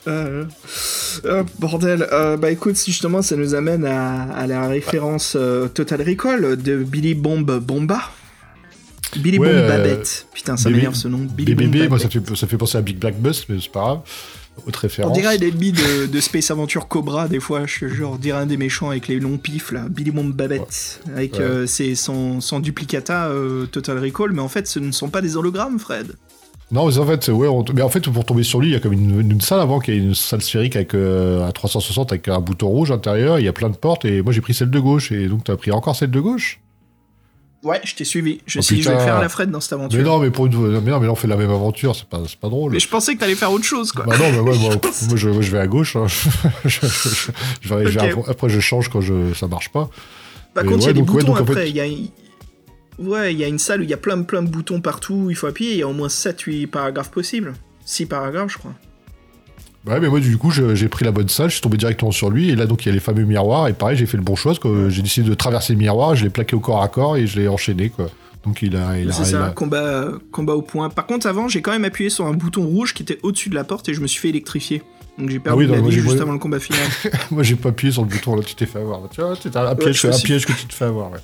Euh, 0.07 0.45
euh, 1.25 1.43
bordel, 1.59 2.07
Euh, 2.11 2.37
bah 2.37 2.51
écoute, 2.51 2.77
justement 2.83 3.21
ça 3.21 3.35
nous 3.35 3.55
amène 3.55 3.85
à, 3.85 4.23
à 4.35 4.47
la 4.47 4.67
référence 4.67 5.37
Total 5.73 6.01
Recall 6.01 6.57
de 6.61 6.77
Billy 6.83 7.15
Bomb 7.15 7.43
Bomba. 7.59 8.11
Billy 9.17 9.37
Ouais, 9.39 9.47
Bomb 9.47 9.55
euh, 9.57 9.67
Babette. 9.69 10.27
Putain, 10.33 10.57
ça 10.57 10.69
m'énerve 10.69 10.95
ce 10.95 11.07
nom. 11.07 11.19
Billy 11.19 11.55
Bomb 11.55 11.67
BBB, 11.71 11.89
moi, 11.89 11.99
ça 11.99 12.09
fait, 12.09 12.35
ça 12.35 12.47
fait 12.47 12.57
penser 12.57 12.77
à 12.77 12.81
Big 12.81 12.97
Black 12.97 13.19
Bus, 13.19 13.45
mais 13.49 13.57
c'est 13.61 13.71
pas 13.71 13.81
grave. 13.81 13.99
Autre 14.65 14.79
On 14.79 14.81
référence. 14.83 15.13
dirait 15.17 15.37
l'ennemi 15.37 15.73
de, 15.73 16.05
de 16.05 16.19
Space 16.21 16.49
Adventure 16.49 16.87
Cobra, 16.87 17.27
des 17.27 17.41
fois, 17.41 17.65
je 17.65 17.79
te 17.81 17.87
jure, 17.89 18.11
on 18.11 18.15
dirait 18.15 18.39
un 18.39 18.45
des 18.45 18.55
méchants 18.57 18.89
avec 18.89 19.07
les 19.09 19.19
longs 19.19 19.37
pifs, 19.37 19.71
là, 19.73 19.87
Billy 19.89 20.11
Bomb 20.11 20.31
Babette, 20.33 21.01
avec 21.13 21.33
Ouais. 21.33 21.41
euh, 21.41 21.67
ses- 21.67 21.95
son, 21.95 22.39
son 22.39 22.61
duplicata 22.61 23.27
euh, 23.27 23.65
Total 23.65 23.97
Recall, 23.99 24.31
mais 24.31 24.41
en 24.41 24.47
fait, 24.47 24.65
ce 24.67 24.79
ne 24.79 24.91
sont 24.93 25.09
pas 25.09 25.21
des 25.21 25.35
hologrammes, 25.35 25.77
Fred. 25.77 26.13
Non, 26.71 26.87
mais 26.87 26.97
en 26.97 27.05
fait, 27.05 27.27
ouais, 27.27 27.47
on- 27.49 27.65
mais 27.73 27.81
en 27.81 27.89
fait, 27.89 28.09
pour 28.09 28.23
tomber 28.25 28.43
sur 28.43 28.59
lui, 28.61 28.69
il 28.69 28.73
y 28.73 28.75
a 28.75 28.79
comme 28.79 28.93
une, 28.93 29.19
une 29.29 29.41
salle 29.41 29.59
avant 29.59 29.79
qui 29.79 29.91
est 29.91 29.97
une 29.97 30.15
salle 30.15 30.41
sphérique 30.41 30.75
avec 30.77 30.95
euh, 30.95 31.45
à 31.47 31.51
360 31.51 32.11
avec 32.13 32.27
un 32.29 32.39
bouton 32.39 32.67
rouge 32.69 32.91
à 32.91 32.95
l'intérieur. 32.95 33.39
Il 33.39 33.45
y 33.45 33.47
a 33.49 33.53
plein 33.53 33.69
de 33.69 33.75
portes 33.75 34.05
et 34.05 34.21
moi 34.21 34.31
j'ai 34.33 34.41
pris 34.41 34.53
celle 34.53 34.71
de 34.71 34.79
gauche 34.79 35.11
et 35.11 35.27
donc 35.27 35.43
t'as 35.43 35.57
pris 35.57 35.71
encore 35.71 35.95
celle 35.95 36.11
de 36.11 36.19
gauche? 36.19 36.59
Ouais, 37.65 37.81
je 37.83 37.95
t'ai 37.95 38.05
suivi. 38.05 38.39
Je 38.45 38.59
Oh, 38.59 38.61
sais, 38.61 38.77
je 38.77 38.89
vais 38.89 38.99
faire 38.99 39.19
la 39.19 39.27
Fred 39.27 39.49
dans 39.51 39.59
cette 39.59 39.73
aventure. 39.73 39.97
Mais 39.97 40.05
non, 40.05 40.19
mais 40.19 40.29
pour 40.29 40.45
une, 40.45 40.55
mais 40.81 40.91
non, 40.91 40.99
mais 40.99 41.07
là 41.07 41.11
on 41.11 41.15
fait 41.15 41.27
la 41.27 41.35
même 41.35 41.49
aventure, 41.49 41.95
c'est 41.95 42.05
pas, 42.07 42.21
c'est 42.27 42.39
pas 42.39 42.47
drôle. 42.47 42.71
Mais 42.71 42.79
je 42.79 42.87
pensais 42.87 43.15
que 43.15 43.19
t'allais 43.19 43.35
faire 43.35 43.51
autre 43.51 43.65
chose, 43.65 43.91
quoi. 43.91 44.05
Bah 44.05 44.15
non, 44.17 44.31
mais 44.31 44.39
ouais, 44.39 44.57
moi, 44.59 44.75
moi, 45.09 45.15
je, 45.17 45.29
moi, 45.29 45.41
je 45.41 45.51
vais 45.51 45.59
à 45.59 45.67
gauche. 45.67 45.95
hein. 45.95 46.05
je, 46.07 46.29
je- 46.69 46.79
je- 46.87 47.31
je 47.61 47.73
vais- 47.73 47.87
je 47.91 47.99
vais 47.99 48.13
Ok. 48.13 48.27
à- 48.27 48.31
après 48.31 48.49
je 48.49 48.59
change 48.59 48.89
quand 48.89 49.01
je, 49.01 49.33
ça 49.33 49.47
marche 49.47 49.69
pas. 49.69 49.89
Par 50.53 50.63
Mais 50.63 50.69
contre, 50.71 50.83
il 50.83 50.87
y 50.87 50.89
a 50.89 50.93
des 50.93 50.99
donc, 50.99 51.09
ouais, 51.09 51.21
boutons 51.21 51.33
donc, 51.33 51.41
après. 51.41 51.53
fait- 51.63 51.69
Il 51.71 51.75
y 51.75 51.79
a 51.81 51.85
une- 51.87 52.07
Ouais, 52.99 53.33
il 53.33 53.39
y 53.39 53.43
a 53.43 53.47
une 53.47 53.59
salle 53.59 53.81
où 53.81 53.83
il 53.83 53.89
y 53.89 53.93
a 53.93 53.97
plein, 53.97 54.21
plein 54.21 54.41
de 54.41 54.47
boutons 54.47 54.79
partout. 54.79 55.27
Il 55.29 55.35
faut 55.35 55.47
appuyer. 55.47 55.71
Il 55.73 55.77
y 55.79 55.81
a 55.83 55.87
au 55.87 55.93
moins 55.93 56.07
7-8 56.07 56.67
paragraphes 56.67 57.11
possibles. 57.11 57.53
6 57.83 58.05
paragraphes, 58.05 58.51
je 58.53 58.57
crois. 58.59 58.73
Ouais, 59.87 59.99
mais 59.99 60.09
moi 60.09 60.19
du 60.19 60.37
coup 60.37 60.51
j'ai 60.51 60.87
pris 60.87 61.05
la 61.05 61.11
bonne 61.11 61.29
salle, 61.29 61.49
je 61.49 61.53
suis 61.55 61.61
tombé 61.61 61.77
directement 61.77 62.11
sur 62.11 62.29
lui 62.31 62.49
et 62.49 62.55
là 62.55 62.65
donc 62.65 62.85
il 62.85 62.89
y 62.89 62.91
a 62.91 62.93
les 62.93 62.99
fameux 62.99 63.23
miroirs 63.23 63.67
et 63.67 63.73
pareil 63.73 63.95
j'ai 63.97 64.07
fait 64.07 64.17
le 64.17 64.23
bon 64.23 64.35
choix 64.35 64.53
j'ai 64.89 65.01
décidé 65.03 65.29
de 65.29 65.35
traverser 65.35 65.73
le 65.73 65.79
miroir, 65.79 66.15
je 66.15 66.23
l'ai 66.23 66.29
plaqué 66.31 66.55
au 66.55 66.59
corps 66.59 66.81
à 66.81 66.87
corps 66.87 67.17
et 67.17 67.27
je 67.27 67.39
l'ai 67.39 67.47
enchaîné 67.47 67.89
quoi. 67.89 68.07
Donc 68.45 68.61
il 68.61 68.75
a, 68.75 68.97
il 68.99 69.09
a, 69.09 69.11
C'est 69.11 69.25
ça, 69.25 69.47
a- 69.47 69.49
combat, 69.49 70.07
combat 70.31 70.53
au 70.53 70.61
point. 70.61 70.89
Par 70.89 71.07
contre, 71.07 71.25
avant, 71.25 71.47
j'ai 71.47 71.63
quand 71.63 71.71
même 71.71 71.83
appuyé 71.85 72.11
sur 72.11 72.27
un 72.27 72.33
bouton 72.33 72.63
rouge 72.63 72.93
qui 72.93 73.01
était 73.01 73.17
au-dessus 73.23 73.49
de 73.49 73.55
la 73.55 73.63
porte 73.63 73.89
et 73.89 73.95
je 73.95 74.01
me 74.01 74.07
suis 74.07 74.19
fait 74.19 74.29
électrifier. 74.29 74.83
Donc 75.17 75.29
j'ai 75.29 75.39
perdu 75.39 75.55
Ah 75.55 75.57
oui, 75.57 75.67
non, 75.67 75.83
la 75.83 75.89
vie 75.89 75.99
juste 75.99 76.21
avant 76.21 76.33
le 76.33 76.37
combat 76.37 76.59
final. 76.59 76.81
Moi, 77.31 77.41
j'ai 77.41 77.55
pas 77.55 77.69
appuyé 77.69 77.91
sur 77.91 78.03
le 78.03 78.07
bouton, 78.07 78.35
là, 78.35 78.43
tu 78.43 78.53
t'es 78.53 78.67
fait 78.67 78.79
avoir. 78.79 79.01
Tu 79.09 79.19
vois, 79.21 79.33
c'est 79.41 79.55
un, 79.55 79.73
piège, 79.75 80.05
un 80.05 80.11
piège 80.11 80.45
que 80.45 80.53
tu 80.53 80.67
te 80.67 80.73
fais 80.75 80.85
avoir. 80.85 81.11
ouais. 81.11 81.17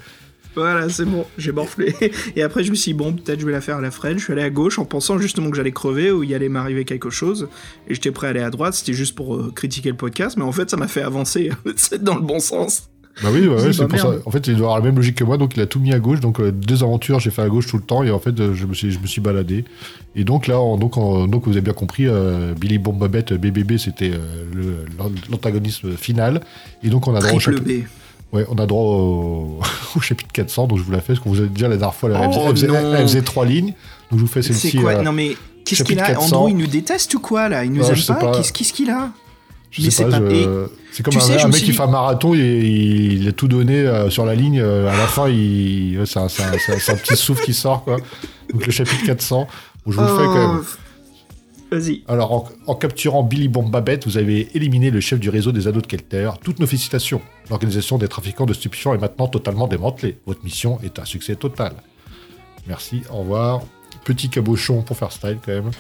Voilà, 0.56 0.90
c'est 0.90 1.06
bon, 1.06 1.26
j'ai 1.38 1.52
morflé. 1.52 1.96
Et 2.36 2.44
après, 2.44 2.64
je 2.64 2.72
me 2.72 2.76
suis 2.76 2.92
dit, 2.92 2.98
bon, 2.98 3.14
peut-être 3.14 3.40
je 3.40 3.46
vais 3.46 3.52
la 3.52 3.62
faire 3.62 3.78
à 3.78 3.82
la 3.82 3.92
Fred. 3.92 4.18
Je 4.20 4.24
suis 4.26 4.34
allé 4.34 4.42
à 4.44 4.50
gauche 4.50 4.80
en 4.80 4.86
pensant 4.86 5.18
justement 5.18 5.50
que 5.50 5.56
j'allais 5.58 5.72
crever 5.72 6.12
ou 6.12 6.24
il 6.24 6.34
allait 6.34 6.50
m'arriver 6.50 6.84
quelque 6.86 7.10
chose. 7.10 7.48
Et 7.88 7.94
j'étais 7.94 8.12
prêt 8.12 8.28
à 8.28 8.30
aller 8.32 8.42
à 8.42 8.50
droite, 8.50 8.74
c'était 8.74 8.94
juste 8.94 9.16
pour 9.16 9.36
euh, 9.36 9.52
critiquer 9.56 9.90
le 9.90 9.98
podcast. 9.98 10.36
Mais 10.38 10.44
en 10.44 10.52
fait, 10.52 10.70
ça 10.70 10.78
m'a 10.78 10.88
fait 10.88 11.02
avancer 11.02 11.52
c'est 11.76 12.04
dans 12.04 12.16
le 12.16 12.22
bon 12.22 12.40
sens. 12.40 12.88
Bah 13.22 13.28
oui, 13.34 13.46
ouais, 13.46 13.58
C'est 13.60 13.66
ouais, 13.66 13.74
c'est 13.74 13.82
pas 13.84 13.88
pour 13.90 14.00
ça. 14.00 14.14
En 14.26 14.32
fait, 14.32 14.48
il 14.48 14.56
doit 14.56 14.68
avoir 14.68 14.80
la 14.80 14.86
même 14.86 14.96
logique 14.96 15.16
que 15.18 15.26
moi, 15.26 15.38
donc 15.38 15.58
il 15.58 15.62
a 15.62 15.66
tout 15.66 15.82
mis 15.82 15.94
à 15.94 16.00
gauche. 16.00 16.22
Donc, 16.22 16.40
euh, 16.40 16.50
deux 16.52 16.82
aventures, 16.82 17.20
j'ai 17.20 17.30
fait 17.30 17.42
à 17.42 17.50
gauche 17.50 17.68
tout 17.68 17.76
le 17.76 17.84
temps, 17.84 18.04
et 18.04 18.10
en 18.10 18.20
fait, 18.20 18.40
euh, 18.40 18.54
je 18.54 18.66
me 18.66 18.74
suis, 18.74 18.90
je 18.90 19.00
me 19.00 19.06
suis 19.06 19.20
baladé. 19.20 19.66
Et 20.16 20.24
donc, 20.24 20.48
là, 20.48 20.60
en- 20.62 20.78
donc, 20.78 20.96
en- 20.98 21.28
donc 21.28 21.44
vous 21.44 21.52
avez 21.52 21.60
bien 21.62 21.74
compris, 21.74 22.08
euh, 22.08 22.54
Billy 22.54 22.78
Bombabette, 22.78 23.34
BBB, 23.34 23.78
c'était 23.78 24.12
l'antagonisme 25.30 25.92
final. 25.98 26.42
Et 26.84 26.90
donc, 26.90 27.08
on 27.08 27.16
a 27.16 27.20
droit 27.20 27.34
au 27.34 27.40
chapitre. 27.40 27.64
Ouais, 28.34 28.46
on 28.50 28.56
a 28.56 28.66
droit 28.66 28.84
au, 28.84 29.60
au 29.96 30.00
chapitre 30.02 30.32
400, 30.34 30.68
donc 30.68 30.78
je 30.78 30.84
vous 30.84 30.92
la 30.92 31.00
fais, 31.02 31.08
parce 31.14 31.20
qu'on 31.20 31.30
vous 31.32 31.42
a 31.42 31.46
déjà 31.46 31.68
la 31.68 31.78
dernière 31.78 31.96
fois, 31.96 32.10
elle, 32.10 32.18
Oh, 32.20 32.32
faisait, 32.32 32.66
elle 32.68 32.72
faisait- 32.74 32.82
non. 32.84 32.96
elle 32.96 33.02
faisait 33.04 33.22
trois 33.22 33.46
lignes. 33.46 33.74
Donc, 34.10 34.20
je 34.20 34.26
vous 34.26 34.28
fais 34.28 34.42
C'est 34.42 34.54
celle-ci. 34.54 34.78
quoi 34.78 34.92
euh, 34.94 35.02
Non 35.04 35.12
mais 35.14 35.36
qu'est-ce 35.66 35.84
qu'il 35.84 36.00
a 36.00 36.08
400. 36.08 36.36
Andrew, 36.38 36.50
il 36.50 36.58
nous 36.58 36.68
déteste 36.68 37.14
ou 37.14 37.20
quoi 37.20 37.48
là 37.50 37.64
Il 37.64 37.72
nous 37.72 37.84
Ouais, 37.84 37.92
aime 37.92 38.06
pas, 38.08 38.16
pas. 38.16 38.32
Qu'est-ce 38.52 38.74
qu'il 38.74 38.90
a 38.90 39.10
Je 39.70 39.82
Mais 39.84 39.90
sais 39.90 40.04
c'est 40.04 40.10
pas, 40.10 40.20
pas- 40.20 40.30
je- 40.30 40.36
et- 40.36 40.48
c'est 40.92 41.04
comme 41.04 41.16
un, 41.16 41.20
sais, 41.22 41.36
mec 41.48 41.56
qui 41.56 41.64
dit- 41.66 41.72
fait 41.74 41.82
un 41.84 41.88
marathon 41.88 42.34
et 42.36 42.40
il, 42.40 43.22
il 43.22 43.28
a 43.30 43.32
tout 43.32 43.48
donné 43.48 43.76
euh, 43.80 44.10
sur 44.10 44.26
la 44.26 44.36
ligne. 44.36 44.60
euh, 44.60 44.92
à 44.92 44.98
la 44.98 45.08
fin, 45.08 45.30
il, 45.30 46.02
c'est 46.06 46.20
un, 46.20 46.28
c'est 46.28 46.44
un- 46.44 46.52
c'est 46.58 46.74
un- 46.74 46.80
c'est 46.80 46.92
un 46.92 46.96
petit 46.98 47.16
souffle 47.16 47.44
qui 47.46 47.54
sort, 47.54 47.84
quoi. 47.86 47.96
Donc 48.52 48.66
le 48.66 48.72
chapitre 48.74 49.06
400, 49.06 49.48
bon, 49.86 49.92
je 49.94 49.98
vous 49.98 50.04
le 50.04 50.08
fais 50.10 50.26
quand 50.26 50.54
même. 50.56 50.64
Vas-y. 51.72 52.04
Alors, 52.08 52.34
en, 52.34 52.50
en 52.68 52.76
capturant 52.76 53.24
Billy 53.24 53.48
Bombabette, 53.48 54.06
vous 54.06 54.18
avez 54.18 54.50
éliminé 54.56 54.92
le 54.92 55.00
chef 55.00 55.20
du 55.20 55.30
réseau 55.30 55.52
des 55.54 55.68
anneaux 55.68 55.80
de 55.82 55.88
Kelter. 55.88 56.30
Toutes 56.44 56.60
nos 56.60 56.68
félicitations. 56.68 57.22
L'organisation 57.50 57.98
des 57.98 58.08
trafiquants 58.10 58.46
de 58.46 58.54
stupéfiants 58.54 58.94
est 58.94 58.98
maintenant 58.98 59.28
totalement 59.28 59.68
démantelée. 59.68 60.18
Votre 60.26 60.44
mission 60.44 60.80
est 60.84 61.00
un 61.00 61.06
succès 61.06 61.36
total. 61.36 61.74
Merci, 62.68 63.04
au 63.10 63.18
revoir. 63.20 63.62
Petit 64.04 64.30
cabochon 64.30 64.82
pour 64.82 64.98
faire 64.98 65.12
style, 65.12 65.38
quand 65.46 65.52
même. 65.54 65.72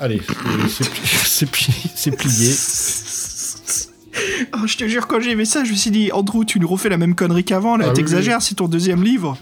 Allez, 0.00 0.20
c'est- 0.68 0.84
c'est 1.26 1.50
pli- 1.50 1.72
c'est 1.96 2.10
pli- 2.16 2.52
c'est 2.52 3.30
plié. 3.32 4.48
Oh, 4.54 4.66
je 4.66 4.76
te 4.76 4.86
jure, 4.88 5.06
quand 5.06 5.20
j'ai 5.20 5.34
vu 5.34 5.44
ça, 5.46 5.64
je 5.64 5.70
me 5.72 5.76
suis 5.76 5.90
dit, 5.90 6.10
Andrew, 6.12 6.44
tu 6.44 6.60
nous 6.60 6.68
refais 6.68 6.88
la 6.88 6.96
même 6.96 7.14
connerie 7.14 7.44
qu'avant, 7.44 7.76
là, 7.76 7.86
Ah 7.86 7.88
oui, 7.90 7.94
t'exagères, 7.94 8.40
c'est 8.42 8.54
ton 8.56 8.68
deuxième 8.68 9.02
livre. 9.02 9.36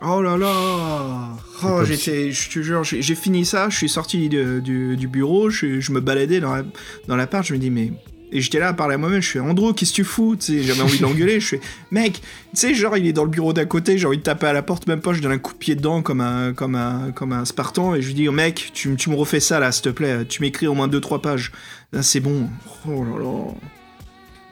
Oh 0.00 0.22
là 0.22 0.36
là 0.36 1.30
Oh, 1.64 1.84
j'étais, 1.84 2.30
je 2.30 2.50
te 2.50 2.60
jure, 2.62 2.84
j'ai 2.84 3.14
fini 3.16 3.44
ça, 3.44 3.68
je 3.68 3.76
suis 3.76 3.88
sorti 3.88 4.28
de- 4.28 4.60
du, 4.60 4.96
du 4.96 5.08
bureau, 5.08 5.50
je, 5.50 5.80
je 5.80 5.90
me 5.92 6.00
baladais 6.00 6.38
dans 6.38 6.54
la- 6.54 6.62
dans 7.08 7.16
l'appart, 7.16 7.44
je 7.44 7.52
me 7.54 7.58
dis, 7.58 7.70
mais... 7.70 7.92
Et 8.30 8.42
j'étais 8.42 8.58
là 8.58 8.68
à 8.68 8.72
parler 8.74 8.94
à 8.94 8.98
moi-même, 8.98 9.22
je 9.22 9.30
fais 9.30 9.40
Andrew, 9.40 9.72
qu'est-ce 9.72 9.90
que 9.90 9.96
tu 9.96 10.04
fous? 10.04 10.36
J'avais 10.38 10.82
envie 10.82 10.98
de 10.98 11.02
l'engueuler, 11.02 11.40
je 11.40 11.46
fais 11.48 11.60
mec, 11.90 12.12
tu 12.12 12.20
sais, 12.52 12.74
genre 12.74 12.96
il 12.98 13.06
est 13.06 13.12
dans 13.14 13.24
le 13.24 13.30
bureau 13.30 13.54
d'à 13.54 13.64
côté, 13.64 13.96
j'ai 13.96 14.06
envie 14.06 14.18
de 14.18 14.22
taper 14.22 14.46
à 14.46 14.52
la 14.52 14.62
porte, 14.62 14.86
même 14.86 15.00
pas, 15.00 15.14
je 15.14 15.22
donne 15.22 15.32
un 15.32 15.38
coup 15.38 15.54
de 15.54 15.58
pied 15.58 15.74
dedans 15.74 16.02
comme 16.02 16.20
un, 16.20 16.52
comme 16.52 16.74
un, 16.74 17.10
comme 17.10 17.32
un 17.32 17.44
Spartan, 17.46 17.94
et 17.94 18.02
je 18.02 18.08
lui 18.08 18.14
dis 18.14 18.28
mec, 18.28 18.70
tu, 18.74 18.94
tu 18.96 19.08
me 19.10 19.14
refais 19.16 19.40
ça 19.40 19.58
là, 19.58 19.72
s'il 19.72 19.82
te 19.84 19.88
plaît, 19.88 20.26
tu 20.26 20.42
m'écris 20.42 20.66
au 20.66 20.74
moins 20.74 20.88
2-3 20.88 21.20
pages. 21.22 21.52
Là, 21.92 22.02
c'est 22.02 22.20
bon. 22.20 22.50
Oh 22.86 23.02
là 23.02 23.18
là. 23.18 23.44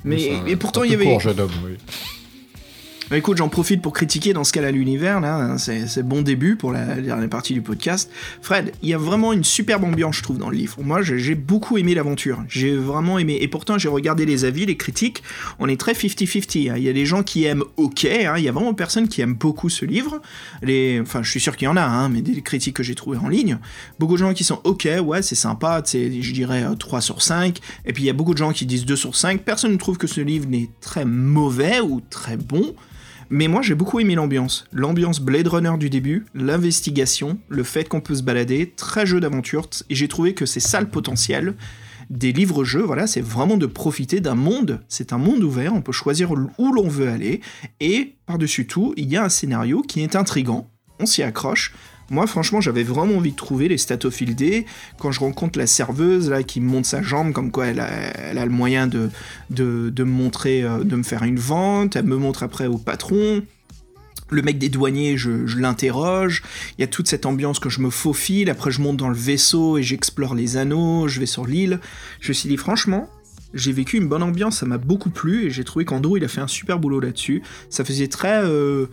Mais 0.05 0.31
et 0.47 0.56
pourtant, 0.56 0.82
il 0.82 0.93
y 0.93 0.94
avait. 0.94 1.20
jeune 1.20 1.39
homme, 1.39 1.51
oui. 1.64 1.77
Bah, 3.08 3.16
Écoute, 3.16 3.36
j'en 3.36 3.48
profite 3.48 3.82
pour 3.82 3.92
critiquer 3.92 4.32
dans 4.32 4.42
ce 4.42 4.52
cas-là 4.52 4.72
l'univers, 4.72 5.20
là. 5.20 5.36
hein, 5.36 5.58
C'est 5.58 6.02
bon 6.02 6.22
début 6.22 6.56
pour 6.56 6.72
la 6.72 6.96
dernière 6.96 7.28
partie 7.28 7.54
du 7.54 7.62
podcast. 7.62 8.10
Fred, 8.42 8.72
il 8.82 8.88
y 8.88 8.94
a 8.94 8.98
vraiment 8.98 9.32
une 9.32 9.44
superbe 9.44 9.84
ambiance, 9.84 10.16
je 10.16 10.22
trouve, 10.24 10.38
dans 10.38 10.50
le 10.50 10.56
livre. 10.56 10.76
Moi, 10.82 11.02
j'ai 11.02 11.36
beaucoup 11.36 11.78
aimé 11.78 11.94
l'aventure. 11.94 12.42
J'ai 12.48 12.74
vraiment 12.74 13.20
aimé. 13.20 13.38
Et 13.40 13.46
pourtant, 13.46 13.78
j'ai 13.78 13.88
regardé 13.88 14.26
les 14.26 14.44
avis, 14.44 14.66
les 14.66 14.76
critiques. 14.76 15.22
On 15.60 15.68
est 15.68 15.78
très 15.78 15.92
50-50. 15.92 16.68
hein. 16.70 16.74
Il 16.76 16.82
y 16.82 16.88
a 16.88 16.92
des 16.92 17.06
gens 17.06 17.22
qui 17.22 17.44
aiment 17.44 17.62
OK. 17.76 18.04
hein. 18.06 18.34
Il 18.38 18.42
y 18.42 18.48
a 18.48 18.52
vraiment 18.52 18.74
personne 18.74 19.06
qui 19.06 19.20
aime 19.20 19.34
beaucoup 19.34 19.68
ce 19.68 19.84
livre. 19.84 20.20
Enfin, 21.00 21.22
je 21.22 21.30
suis 21.30 21.40
sûr 21.40 21.56
qu'il 21.56 21.66
y 21.66 21.68
en 21.68 21.76
a, 21.76 21.84
hein, 21.84 22.08
mais 22.08 22.22
des 22.22 22.42
critiques 22.42 22.74
que 22.74 22.82
j'ai 22.82 22.96
trouvées 22.96 23.18
en 23.18 23.28
ligne. 23.28 23.58
Beaucoup 24.00 24.14
de 24.14 24.18
gens 24.18 24.34
qui 24.34 24.42
sont 24.42 24.60
OK, 24.64 24.88
ouais, 25.04 25.22
c'est 25.22 25.36
sympa. 25.36 25.80
Je 25.92 26.32
dirais 26.32 26.64
euh, 26.64 26.74
3 26.74 27.00
sur 27.00 27.22
5. 27.22 27.60
Et 27.84 27.92
puis, 27.92 28.02
il 28.02 28.06
y 28.06 28.10
a 28.10 28.14
beaucoup 28.14 28.32
de 28.32 28.38
gens 28.38 28.50
qui 28.52 28.66
disent 28.66 28.84
2 28.84 28.96
sur 28.96 29.14
5. 29.14 29.42
Personne 29.42 29.70
ne 29.72 29.76
trouve 29.78 29.96
que 29.96 30.08
ce 30.08 30.20
livre 30.20 30.48
n'est 30.48 30.70
très 30.80 31.04
mauvais 31.04 31.78
ou 31.78 32.00
très 32.10 32.36
bon. 32.36 32.74
Mais 33.28 33.48
moi, 33.48 33.62
j'ai 33.62 33.74
beaucoup 33.74 33.98
aimé 33.98 34.14
l'ambiance. 34.14 34.66
L'ambiance 34.72 35.20
Blade 35.20 35.48
Runner 35.48 35.74
du 35.78 35.90
début, 35.90 36.26
l'investigation, 36.34 37.38
le 37.48 37.64
fait 37.64 37.88
qu'on 37.88 38.00
peut 38.00 38.14
se 38.14 38.22
balader, 38.22 38.72
très 38.76 39.04
jeu 39.04 39.18
d'aventure, 39.18 39.68
et 39.90 39.94
j'ai 39.94 40.08
trouvé 40.08 40.34
que 40.34 40.46
c'est 40.46 40.60
ça 40.60 40.80
le 40.80 40.88
potentiel 40.88 41.54
des 42.08 42.32
livres-jeux, 42.32 42.82
voilà, 42.82 43.08
c'est 43.08 43.20
vraiment 43.20 43.56
de 43.56 43.66
profiter 43.66 44.20
d'un 44.20 44.36
monde, 44.36 44.80
c'est 44.88 45.12
un 45.12 45.18
monde 45.18 45.42
ouvert, 45.42 45.74
on 45.74 45.82
peut 45.82 45.90
choisir 45.90 46.30
où 46.30 46.72
l'on 46.72 46.88
veut 46.88 47.08
aller, 47.08 47.40
et 47.80 48.14
par-dessus 48.26 48.68
tout, 48.68 48.94
il 48.96 49.10
y 49.10 49.16
a 49.16 49.24
un 49.24 49.28
scénario 49.28 49.82
qui 49.82 50.02
est 50.02 50.14
intrigant, 50.14 50.70
on 51.00 51.06
s'y 51.06 51.24
accroche. 51.24 51.74
Moi, 52.10 52.26
franchement, 52.26 52.60
j'avais 52.60 52.84
vraiment 52.84 53.16
envie 53.16 53.32
de 53.32 53.36
trouver 53.36 53.68
les 53.68 53.78
Statofield 53.78 54.36
D. 54.36 54.66
Quand 54.98 55.10
je 55.10 55.20
rencontre 55.20 55.58
la 55.58 55.66
serveuse 55.66 56.30
là 56.30 56.42
qui 56.42 56.60
me 56.60 56.68
montre 56.68 56.86
sa 56.86 57.02
jambe, 57.02 57.32
comme 57.32 57.50
quoi 57.50 57.66
elle 57.66 57.80
a, 57.80 58.44
le 58.44 58.50
moyen 58.50 58.86
de, 58.86 59.10
de, 59.50 60.04
me 60.04 60.10
montrer, 60.10 60.62
euh, 60.62 60.84
de 60.84 60.94
me 60.94 61.02
faire 61.02 61.24
une 61.24 61.38
vente. 61.38 61.96
Elle 61.96 62.06
me 62.06 62.16
montre 62.16 62.42
après 62.44 62.66
au 62.66 62.78
patron. 62.78 63.42
Le 64.30 64.42
mec 64.42 64.58
des 64.58 64.68
douaniers, 64.68 65.16
je, 65.16 65.46
je 65.46 65.58
l'interroge. 65.58 66.42
Il 66.78 66.80
y 66.80 66.84
a 66.84 66.88
toute 66.88 67.08
cette 67.08 67.26
ambiance 67.26 67.58
que 67.58 67.70
je 67.70 67.80
me 67.80 67.90
faufile. 67.90 68.50
Après, 68.50 68.70
je 68.70 68.80
monte 68.80 68.96
dans 68.96 69.08
le 69.08 69.16
vaisseau 69.16 69.78
et 69.78 69.82
j'explore 69.82 70.34
les 70.34 70.56
anneaux. 70.56 71.08
Je 71.08 71.18
vais 71.18 71.26
sur 71.26 71.46
l'île. 71.46 71.80
Je 72.20 72.28
me 72.28 72.34
suis 72.34 72.48
dit, 72.48 72.56
franchement, 72.56 73.08
j'ai 73.52 73.72
vécu 73.72 73.96
une 73.96 74.06
bonne 74.08 74.22
ambiance. 74.22 74.58
Ça 74.58 74.66
m'a 74.66 74.78
beaucoup 74.78 75.10
plu 75.10 75.46
et 75.46 75.50
j'ai 75.50 75.64
trouvé 75.64 75.84
qu'Andrew, 75.84 76.18
il 76.18 76.24
a 76.24 76.28
fait 76.28 76.40
un 76.40 76.48
super 76.48 76.78
boulot 76.78 77.00
là-dessus. 77.00 77.42
Ça 77.68 77.84
faisait 77.84 78.08
très. 78.08 78.44
euh, 78.44 78.86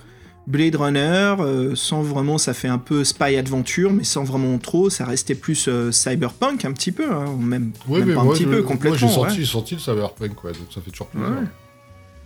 Blade 0.45 0.75
Runner, 0.75 1.35
euh, 1.39 1.73
sans 1.75 2.01
vraiment, 2.01 2.37
ça 2.37 2.53
fait 2.53 2.67
un 2.67 2.77
peu 2.77 3.03
spy 3.03 3.37
adventure, 3.37 3.93
mais 3.93 4.03
sans 4.03 4.23
vraiment 4.23 4.57
trop, 4.57 4.89
ça 4.89 5.05
restait 5.05 5.35
plus 5.35 5.67
euh, 5.69 5.91
cyberpunk 5.91 6.65
un 6.65 6.73
petit 6.73 6.91
peu, 6.91 7.09
hein, 7.11 7.35
même, 7.39 7.71
Ouais, 7.87 7.99
même 7.99 8.09
mais 8.09 8.13
pas 8.15 8.21
un 8.21 8.23
moi, 8.25 8.33
petit 8.33 8.43
je- 8.43 8.49
peu, 8.49 8.61
moi, 8.61 8.67
complètement. 8.71 9.07
ouais. 9.07 9.13
senti, 9.29 9.35
j'ai 9.37 9.45
senti 9.45 9.75
le 9.75 9.79
cyberpunk, 9.79 10.35
quoi, 10.35 10.51
donc 10.51 10.67
ça 10.73 10.81
fait 10.81 10.91
toujours 10.91 11.07
plaisir. 11.07 11.29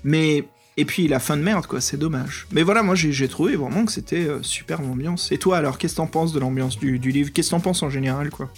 Mais 0.03 0.45
et 0.77 0.85
puis 0.85 1.07
la 1.07 1.19
fin 1.19 1.37
de 1.37 1.41
merde, 1.41 1.65
quoi, 1.65 1.81
c'est 1.81 1.97
dommage. 1.97 2.47
Mais 2.51 2.61
voilà, 2.63 2.83
moi 2.83 2.93
j'ai 2.95 3.27
trouvé 3.27 3.55
vraiment 3.55 3.83
que 3.85 3.91
c'était 3.91 4.27
euh, 4.27 4.39
super 4.43 4.81
l'ambiance. 4.81 5.31
Et 5.31 5.37
toi 5.39 5.57
alors, 5.57 5.77
qu'est-ce 5.77 5.93
que 5.93 5.97
t'en 5.97 6.07
penses 6.07 6.33
de 6.33 6.39
l'ambiance 6.39 6.77
du, 6.77 6.99
du 6.99 7.11
livre? 7.11 7.31
Qu'est-ce 7.33 7.49
que 7.49 7.55
t'en 7.55 7.59
penses 7.59 7.81
en 7.83 7.89
général, 7.89 8.29
quoi? 8.29 8.49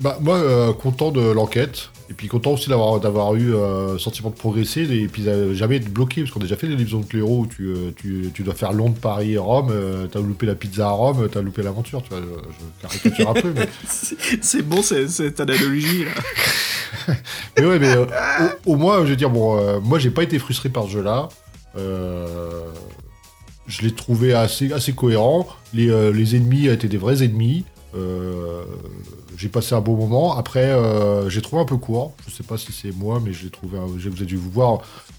Bah, 0.00 0.18
moi, 0.20 0.36
euh, 0.38 0.72
content 0.72 1.10
de 1.10 1.20
l'enquête. 1.20 1.90
Et 2.10 2.12
puis 2.12 2.28
content 2.28 2.52
aussi 2.52 2.68
d'avoir 2.68 3.00
d'avoir 3.00 3.34
eu 3.34 3.54
euh, 3.54 3.96
sentiment 3.96 4.28
de 4.28 4.34
progresser 4.34 4.82
et 4.82 5.08
puis 5.08 5.26
euh, 5.26 5.54
jamais 5.54 5.76
être 5.76 5.88
bloqué 5.90 6.20
parce 6.20 6.32
qu'on 6.32 6.40
a 6.40 6.42
déjà 6.42 6.56
fait 6.56 6.68
des 6.68 6.76
livres 6.76 7.00
de 7.00 7.16
l'héros 7.16 7.38
où 7.40 7.46
tu, 7.46 7.68
euh, 7.68 7.92
tu, 7.96 8.30
tu 8.34 8.42
dois 8.42 8.52
faire 8.54 8.74
Londres, 8.74 8.96
Paris 9.00 9.32
et 9.32 9.38
Rome. 9.38 9.68
euh, 9.70 10.06
t'as 10.06 10.20
loupé 10.20 10.44
la 10.44 10.54
pizza 10.54 10.88
à 10.88 10.90
Rome, 10.90 11.30
t'as 11.32 11.40
loupé 11.40 11.62
l'aventure. 11.62 12.02
Tu 12.02 12.10
vois, 12.10 12.20
je, 12.20 12.26
je 12.26 12.82
caricature 12.86 13.30
un 13.30 13.34
peu, 13.40 13.52
mais, 13.56 13.66
C'est 14.42 14.60
bon, 14.62 14.82
c'est- 14.82 15.08
cette 15.08 15.40
analogie 15.40 16.04
là. 16.04 17.14
mais 17.58 17.64
ouais, 17.64 17.78
mais 17.78 17.88
euh, 17.96 18.04
au, 18.66 18.72
au 18.72 18.76
moins, 18.76 19.02
je 19.04 19.10
veux 19.10 19.16
dire, 19.16 19.30
bon, 19.30 19.80
moi, 19.80 19.98
j'ai 19.98 20.10
pas 20.10 20.24
été 20.24 20.38
frustré 20.38 20.68
par 20.68 20.84
ce 20.84 20.90
jeu-là. 20.90 21.30
Je 23.66 23.80
l'ai 23.82 23.92
trouvé 23.94 24.34
assez, 24.34 24.72
assez 24.74 24.92
cohérent. 24.92 25.46
Les, 25.72 25.86
les 26.12 26.36
ennemis 26.36 26.66
étaient 26.68 26.88
des 26.88 26.98
vrais 26.98 27.22
ennemis. 27.22 27.64
Euh, 27.96 28.64
j'ai 29.36 29.48
passé 29.48 29.74
un 29.74 29.80
bon 29.80 29.96
moment. 29.96 30.36
Après, 30.36 30.70
euh, 30.70 31.28
j'ai 31.28 31.42
trouvé 31.42 31.62
un 31.62 31.64
peu 31.64 31.76
court. 31.76 32.14
Je 32.26 32.32
sais 32.34 32.42
pas 32.42 32.56
si 32.58 32.72
c'est 32.72 32.92
moi, 32.92 33.20
mais 33.24 33.32
j'ai 33.32 33.50
trouvé. 33.50 33.78
un- 33.78 33.86
Vous 33.86 34.06
avez 34.06 34.24
dû 34.26 34.36
vous 34.36 34.50
voir. 34.50 34.78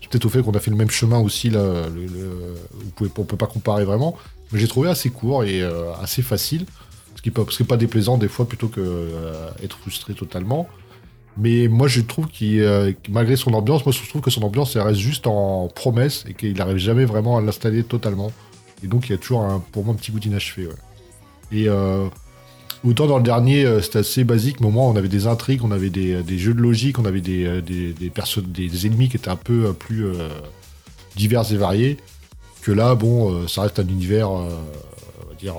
Peut-être 0.09 0.25
au 0.25 0.29
fait 0.29 0.41
qu'on 0.41 0.51
a 0.53 0.59
fait 0.59 0.71
le 0.71 0.77
même 0.77 0.89
chemin 0.91 1.19
aussi. 1.19 1.49
Là, 1.49 1.87
le- 1.93 2.05
le- 2.05 2.55
vous 2.73 2.91
pouvez, 2.95 3.09
on 3.17 3.23
peut 3.23 3.37
pas 3.37 3.47
comparer 3.47 3.83
vraiment. 3.85 4.15
Mais 4.51 4.59
j'ai 4.59 4.67
trouvé 4.67 4.89
assez 4.89 5.09
court 5.09 5.43
et 5.43 5.61
euh, 5.61 5.93
assez 6.01 6.21
facile. 6.21 6.65
Ce 7.15 7.21
qui 7.21 7.31
peut, 7.31 7.45
pas 7.67 7.77
déplaisant 7.77 8.17
des 8.17 8.27
fois 8.27 8.47
plutôt 8.47 8.67
que 8.67 8.79
euh, 8.81 9.49
être 9.63 9.77
frustré 9.77 10.13
totalement. 10.13 10.67
Mais 11.37 11.67
moi, 11.67 11.87
je 11.89 11.99
trouve 12.01 12.27
qu'il, 12.27 12.63
malgré 13.09 13.35
son 13.35 13.53
ambiance, 13.53 13.85
moi, 13.85 13.91
je 13.93 14.07
trouve 14.07 14.21
que 14.21 14.29
son 14.31 14.43
ambiance, 14.43 14.77
reste 14.77 14.99
juste 14.99 15.27
en 15.27 15.67
promesse 15.67 16.23
et 16.29 16.33
qu'il 16.33 16.53
n'arrive 16.55 16.77
jamais 16.77 17.03
vraiment 17.03 17.37
à 17.37 17.41
l'installer 17.41 17.83
totalement. 17.83 18.31
Et 18.83 18.87
donc, 18.87 19.09
il 19.09 19.11
y 19.11 19.15
a 19.15 19.17
toujours, 19.17 19.41
un, 19.41 19.59
pour 19.71 19.83
moi, 19.83 19.93
un 19.93 19.97
petit 19.97 20.11
goût 20.13 20.19
d'inachevé. 20.19 20.69
Et 21.51 21.67
autant 22.85 23.07
dans 23.07 23.17
le 23.17 23.23
dernier, 23.23 23.65
euh, 23.65 23.81
c'était 23.81 23.99
assez 23.99 24.23
basique, 24.23 24.59
mais 24.61 24.67
au 24.67 24.71
moins, 24.71 24.85
on 24.85 24.95
avait 24.95 25.09
des 25.09 25.27
intrigues, 25.27 25.63
on 25.63 25.71
avait 25.71 25.89
des, 25.89 26.37
jeux 26.37 26.53
de 26.53 26.61
logique, 26.61 26.99
on 26.99 27.05
avait 27.05 27.21
des, 27.21 27.45
euh, 27.45 27.61
des, 27.61 27.93
des, 27.93 28.87
ennemis 28.87 29.09
qui 29.09 29.17
étaient 29.17 29.29
un 29.29 29.35
peu 29.35 29.65
euh, 29.65 29.73
plus 29.73 30.05
divers 31.15 31.51
et 31.51 31.57
variés. 31.57 31.97
Que 32.61 32.71
là, 32.71 32.95
bon, 32.95 33.47
ça 33.47 33.61
reste 33.61 33.79
un 33.79 33.87
univers, 33.87 34.31
on 34.31 34.47
va 34.47 35.35
dire, 35.39 35.55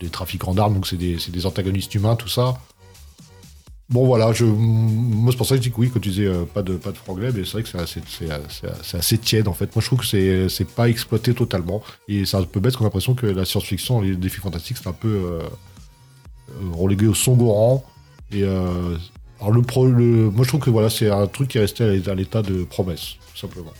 des 0.00 0.08
trafiquants 0.08 0.54
d'armes, 0.54 0.74
donc 0.74 0.86
c'est 0.86 0.96
des, 0.96 1.46
antagonistes 1.46 1.94
humains, 1.94 2.16
tout 2.16 2.28
ça. 2.28 2.58
Bon 3.88 4.04
voilà, 4.04 4.32
moi 4.42 5.30
c'est 5.30 5.36
pour 5.36 5.46
ça 5.46 5.54
que 5.54 5.62
je 5.62 5.68
dis 5.68 5.70
que 5.70 5.80
oui, 5.80 5.88
quand 5.94 6.00
tu 6.00 6.08
disais 6.08 6.28
pas 6.52 6.62
de 6.62 6.74
pas 6.74 6.90
de 6.90 6.96
franglais, 6.96 7.30
mais 7.32 7.44
c'est 7.44 7.52
vrai 7.52 7.62
que 7.62 7.68
c'est 7.68 7.78
assez, 7.78 8.00
assez 8.96 9.18
tiède 9.18 9.46
en 9.46 9.52
fait. 9.52 9.76
Moi 9.76 9.80
je 9.80 9.86
trouve 9.86 10.00
que 10.00 10.48
c'est, 10.48 10.64
pas 10.64 10.88
exploité 10.88 11.32
totalement. 11.34 11.80
Et 12.08 12.24
c'est 12.24 12.36
un 12.36 12.42
peu 12.42 12.58
bête 12.58 12.74
qu'on 12.74 12.82
a 12.82 12.86
l'impression 12.88 13.14
que 13.14 13.26
la 13.26 13.44
science-fiction, 13.44 14.00
les 14.00 14.16
défis 14.16 14.40
fantastiques, 14.40 14.78
c'est 14.82 14.88
un 14.88 14.92
peu 14.92 15.38
relégué 16.72 17.06
au 17.06 17.14
second 17.14 17.52
rang. 17.52 17.84
Et 18.32 18.42
euh, 18.42 18.96
alors 19.40 19.52
le, 19.52 19.62
pro, 19.62 19.86
le 19.86 20.30
moi 20.30 20.42
je 20.44 20.48
trouve 20.48 20.60
que 20.60 20.70
voilà, 20.70 20.90
c'est 20.90 21.10
un 21.10 21.26
truc 21.26 21.48
qui 21.48 21.58
est 21.58 21.60
resté 21.60 21.84
à 21.84 22.14
l'état- 22.14 22.42
de 22.42 22.64
promesse, 22.64 23.14
tout 23.32 23.38
simplement. 23.40 23.72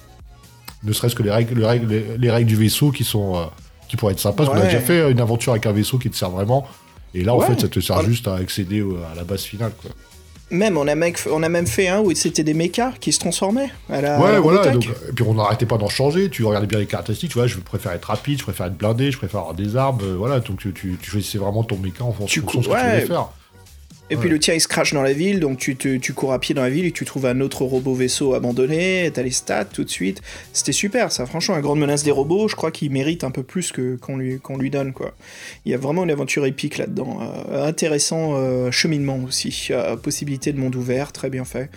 Ne 0.84 0.93
serait-ce 0.93 1.14
que 1.14 1.22
les 1.22 1.30
règles, 1.30 1.59
les 1.59 1.66
règles, 1.66 1.86
les, 1.88 2.18
les 2.18 2.30
règles 2.30 2.48
du 2.48 2.56
vaisseau 2.56 2.90
qui 2.90 3.02
sont 3.05 3.36
euh, 3.36 3.44
qui 3.88 3.97
pourraient 3.97 4.12
être 4.12 4.20
sympas. 4.20 4.36
Parce 4.44 4.48
qu'on 4.51 4.56
a 4.56 4.60
Ouais. 4.60 4.66
déjà 4.66 4.80
fait 4.80 5.10
une 5.10 5.20
aventure 5.20 5.52
avec 5.52 5.66
un 5.66 5.72
vaisseau 5.72 5.98
qui 5.98 6.10
te 6.10 6.16
sert 6.16 6.30
vraiment. 6.30 6.66
Et 7.14 7.24
là, 7.24 7.34
en 7.34 7.38
Ouais. 7.38 7.47
fait, 7.47 7.60
ça 7.60 7.68
te 7.68 7.80
sert 7.80 8.02
juste 8.02 8.28
à 8.28 8.34
accéder 8.34 8.84
à 9.10 9.14
la 9.14 9.24
base 9.24 9.43
finale. 9.43 9.72
Quoi. 9.80 9.90
Même, 10.51 10.78
on 10.78 10.86
a, 10.86 10.94
mec, 10.94 11.18
on 11.31 11.43
a 11.43 11.48
même 11.48 11.66
fait 11.66 11.89
un 11.89 12.01
où 12.01 12.14
c'était 12.14 12.44
des 12.44 12.55
mechas 12.55 12.93
qui 13.01 13.12
se 13.12 13.18
transformaient. 13.18 13.70
À 13.90 14.01
la, 14.01 14.16
à 14.16 14.20
Ouais, 14.20 14.32
la 14.32 14.40
voilà. 14.40 14.70
Donc, 14.70 14.86
et 14.86 15.12
puis 15.12 15.24
on 15.27 15.35
n'arrêtait 15.35 15.66
pas 15.66 15.77
d'en 15.77 15.89
changer. 15.89 16.31
Tu 16.31 16.44
regardais 16.44 16.68
bien 16.68 16.78
les 16.78 16.86
caractéristiques. 16.86 17.32
Tu 17.32 17.39
vois, 17.39 17.48
je 17.48 17.59
préfère 17.59 17.93
être 17.93 18.05
rapide, 18.05 18.39
je 18.39 18.44
préfère 18.44 18.66
être 18.66 18.77
blindé, 18.77 19.10
je 19.10 19.18
préfère 19.18 19.40
avoir 19.40 19.55
des 19.55 19.77
armes. 19.77 19.98
euh, 20.05 20.14
voilà. 20.16 20.39
Donc 20.40 20.60
tu, 20.60 20.73
tu, 20.73 20.97
tu 21.02 21.10
choisissais 21.10 21.39
vraiment 21.39 21.64
ton 21.64 21.77
méca 21.78 22.05
en 22.05 22.12
fonction 22.12 22.43
de 22.43 22.47
ce 22.51 22.56
que 22.59 22.62
tu 22.62 22.68
voulais 22.68 23.01
faire. 23.06 23.28
Et 24.09 24.16
puis 24.16 24.28
le 24.28 24.39
tien 24.39 24.55
il 24.55 24.61
se 24.61 24.69
crache 24.69 24.93
dans 24.95 25.03
la 25.03 25.12
ville, 25.12 25.41
donc 25.41 25.59
tu, 25.59 25.74
te- 25.74 25.97
tu 25.97 26.12
cours 26.12 26.33
à 26.33 26.39
pied 26.39 26.55
dans 26.55 26.62
la 26.62 26.70
ville 26.70 26.85
et 26.87 26.93
tu 26.93 27.05
trouves 27.05 27.27
un 27.27 27.41
autre 27.41 27.65
robot 27.65 27.93
vaisseau 27.95 28.35
abandonné, 28.35 29.11
t'as 29.12 29.23
les 29.23 29.33
stats 29.33 29.65
tout 29.65 29.83
de 29.83 29.91
suite. 29.91 30.23
C'était 30.53 30.70
super 30.73 31.11
ça, 31.11 31.27
franchement, 31.27 31.57
la 31.57 31.61
grande 31.61 31.81
menace 31.81 32.05
des 32.05 32.12
robots, 32.12 32.47
je 32.47 32.55
crois 32.55 32.70
qu'il 32.70 32.93
mérite 32.93 33.24
un 33.24 33.33
peu 33.33 33.43
plus 33.43 33.73
que 33.73 33.97
qu'on 33.97 34.16
lui, 34.16 34.39
qu'on 34.39 34.59
lui 34.59 34.70
donne 34.70 34.93
quoi. 34.93 35.12
Il 35.65 35.73
y 35.73 35.74
a 35.74 35.78
vraiment 35.78 36.05
une 36.05 36.12
aventure 36.12 36.47
épique 36.47 36.78
là-dedans. 36.78 37.19
Euh, 37.51 37.66
intéressant 37.66 38.35
euh, 38.35 38.70
cheminement 38.70 39.19
aussi, 39.27 39.69
Euh, 39.70 39.97
possibilité 39.97 40.53
de 40.53 40.59
monde 40.61 40.77
ouvert, 40.77 41.11
très 41.11 41.28
bien 41.28 41.45
fait. 41.45 41.69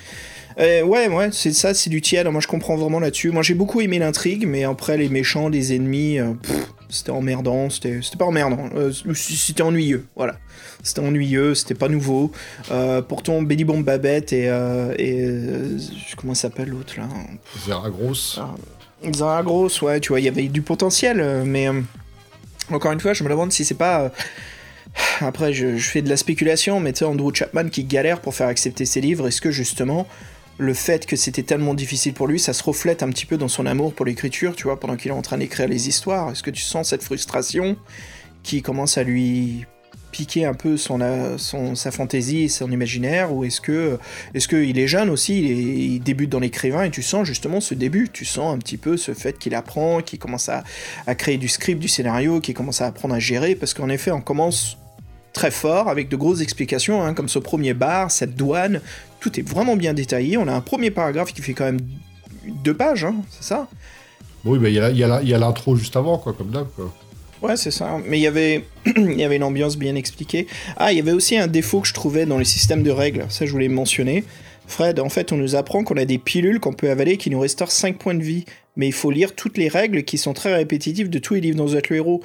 Ouais, 0.58 1.08
ouais, 1.08 1.30
c'est 1.32 1.54
ça, 1.54 1.74
c'est 1.74 1.90
du 1.90 2.02
tiède. 2.02 2.28
Moi, 2.28 2.42
je 2.42 2.48
comprends 2.48 2.76
vraiment 2.76 3.00
là-dessus. 3.00 3.32
Moi, 3.32 3.44
j'ai 3.44 3.54
beaucoup 3.54 3.80
aimé 3.80 3.98
l'intrigue, 3.98 4.46
mais 4.46 4.66
après, 4.66 4.98
les 4.98 5.08
méchants, 5.08 5.48
les 5.48 5.74
ennemis, 5.74 6.18
pff, 6.44 6.58
c'était 6.90 7.12
emmerdant. 7.12 7.70
C'était 7.70 8.02
c'était 8.02 8.18
pas 8.18 8.26
emmerdant, 8.26 8.70
c'était 9.16 9.62
ennuyeux. 9.64 10.06
Voilà. 10.18 10.36
C'était 10.82 11.02
ennuyeux, 11.02 11.56
c'était 11.56 11.76
pas 11.76 11.90
nouveau. 11.90 12.32
Euh, 12.72 13.02
pourtant, 13.02 13.42
Benny 13.42 13.66
Bomb 13.66 13.84
Babette 13.84 14.32
et. 14.34 14.50
euh, 14.50 14.94
et 14.98 15.26
euh, 15.26 15.78
comment 16.18 16.34
s'appelle 16.34 16.70
l'autre 16.70 16.94
là 16.98 17.08
Zera 17.66 17.90
grosse. 17.90 18.40
Ah. 18.42 18.56
Zara 19.16 19.44
Gross, 19.44 19.82
ouais, 19.82 20.00
tu 20.00 20.10
vois, 20.10 20.20
il 20.20 20.26
y 20.26 20.30
avait 20.30 20.48
du 20.48 20.62
potentiel, 20.62 21.44
mais. 21.46 21.68
encore 22.72 22.92
une 22.92 23.00
fois, 23.00 23.14
je 23.14 23.24
me 23.24 23.30
demande 23.30 23.52
si 23.52 23.64
c'est 23.66 23.76
pas. 23.76 24.12
après, 25.22 25.54
je, 25.54 25.78
je 25.78 25.90
fais 25.90 26.02
de 26.02 26.10
la 26.10 26.18
spéculation, 26.18 26.80
mais 26.80 26.94
tu 26.94 27.00
sais, 27.00 27.06
Andrew 27.06 27.34
Chapman 27.34 27.70
qui 27.70 27.84
galère 27.84 28.20
pour 28.22 28.34
faire 28.36 28.48
accepter 28.48 28.86
ses 28.86 29.02
livres, 29.02 29.28
est-ce 29.28 29.42
que 29.42 29.52
justement, 29.52 30.08
le 30.58 30.74
fait 30.74 31.06
que 31.06 31.16
c'était 31.16 31.44
tellement 31.44 31.74
difficile 31.74 32.14
pour 32.14 32.28
lui, 32.28 32.40
ça 32.40 32.52
se 32.54 32.64
reflète 32.64 33.02
un 33.04 33.10
petit 33.10 33.26
peu 33.26 33.38
dans 33.38 33.48
son 33.48 33.66
amour 33.66 33.94
pour 33.94 34.06
l'écriture, 34.06 34.56
tu 34.56 34.64
vois, 34.64 34.80
pendant 34.80 34.98
qu'il 34.98 35.12
est 35.12 35.14
en 35.14 35.22
train 35.22 35.38
d'écrire 35.38 35.68
les 35.68 35.88
histoires? 35.88 36.32
Est-ce 36.32 36.44
que 36.44 36.52
tu 36.52 36.62
sens 36.62 36.90
cette 36.90 37.04
frustration 37.04 37.78
qui 38.44 38.62
commence 38.62 38.98
à 38.98 39.04
lui 39.04 39.66
piquer 40.12 40.46
un 40.46 40.54
peu 40.54 40.76
euh, 40.90 41.38
son, 41.38 41.76
sa 41.76 41.92
fantaisie 41.92 42.44
et 42.44 42.50
son 42.50 42.72
imaginaire 42.72 43.34
ou 43.34 43.44
est-ce 43.44 43.62
que 43.62 43.98
est-ce 44.34 44.48
qu'il 44.48 44.78
est 44.78 44.88
jeune 44.88 45.10
aussi 45.10 45.40
il, 45.40 45.94
il 45.94 46.00
débute 46.00 46.30
dans 46.30 46.40
l'écrivain 46.40 46.84
et 46.84 46.92
tu 46.92 47.02
sens 47.02 47.26
justement 47.28 47.62
ce 47.62 47.74
début 47.74 48.10
tu 48.12 48.26
sens 48.26 48.54
un 48.54 48.58
petit 48.58 48.78
peu 48.78 48.98
ce 48.98 49.14
fait 49.14 49.38
qu'il 49.38 49.56
apprend 49.56 50.02
qu'il 50.02 50.20
commence 50.20 50.50
à, 50.50 50.64
créer 51.16 51.38
du 51.38 51.48
script 51.48 51.80
du 51.80 51.88
scénario 51.88 52.40
qu'il 52.40 52.54
commence 52.54 52.82
à 52.82 52.88
apprendre 52.88 53.16
à 53.16 53.20
gérer 53.20 53.56
parce 53.56 53.74
qu'en 53.74 53.90
effet 53.90 54.12
on 54.12 54.22
commence 54.22 54.78
très 55.34 55.52
fort 55.52 55.90
avec 55.90 56.10
de 56.10 56.16
grosses 56.16 56.42
explications 56.42 57.04
hein, 57.04 57.14
comme 57.14 57.30
ce 57.30 57.40
premier 57.40 57.74
bar 57.74 58.12
cette 58.12 58.36
douane 58.36 58.82
tout 59.20 59.40
est 59.40 59.48
vraiment 59.48 59.76
bien 59.76 59.94
détaillé 59.94 60.38
on 60.38 60.48
a 60.48 60.54
un 60.54 60.62
premier 60.62 60.92
paragraphe 60.92 61.34
qui 61.34 61.42
fait 61.42 61.54
quand 61.54 61.66
même 61.66 61.82
deux 62.64 62.74
pages 62.74 63.06
hein, 63.06 63.16
c'est 63.30 63.44
ça? 63.44 63.68
Oui, 64.46 64.58
il 64.64 64.74
y 64.74 64.80
a 64.80 64.92
y 64.92 65.34
a 65.34 65.38
l'intro 65.38 65.76
juste 65.76 65.96
avant, 65.96 66.18
quoi, 66.18 66.34
comme 66.34 66.50
d'hab. 66.50 66.68
Ouais, 67.42 67.56
c'est 67.56 67.72
ça. 67.72 68.00
Mais 68.06 68.20
il 68.20 68.22
y 68.22 68.28
avait, 68.28 68.66
il 68.86 69.20
y 69.20 69.24
avait 69.24 69.38
une 69.38 69.44
ambiance 69.44 69.78
bien 69.78 69.96
expliquée. 69.96 70.48
Ah, 70.78 70.92
il 70.92 70.98
y 70.98 71.02
avait 71.02 71.14
aussi 71.14 71.38
un 71.38 71.48
défaut 71.48 71.80
que 71.82 71.88
je 71.88 71.94
trouvais 71.94 72.26
dans 72.26 72.38
les 72.38 72.46
systèmes 72.46 72.84
de 72.84 72.92
règles. 72.92 73.26
Ça, 73.30 73.46
je 73.46 73.52
voulais 73.52 73.70
mentionner. 73.70 74.24
Fred, 74.68 75.00
en 75.00 75.10
fait, 75.10 75.32
on 75.32 75.38
nous 75.38 75.56
apprend 75.56 75.84
qu'on 75.84 75.98
a 75.98 76.06
des 76.06 76.18
pilules 76.18 76.60
qu'on 76.60 76.74
peut 76.74 76.90
avaler 76.90 77.18
qui 77.18 77.30
nous 77.30 77.40
restaurent 77.40 77.72
5 77.72 77.98
points 77.98 78.14
de 78.14 78.24
vie. 78.24 78.46
Mais 78.76 78.88
il 78.88 78.94
faut 78.94 79.10
lire 79.10 79.36
toutes 79.36 79.58
les 79.58 79.68
règles 79.68 80.04
qui 80.04 80.18
sont 80.18 80.34
très 80.34 80.54
répétitives 80.54 81.10
de 81.10 81.20
tous 81.20 81.34
les 81.36 81.42
livres 81.42 81.58
dont 81.58 81.66
vous 81.66 81.76
héros. 81.76 82.22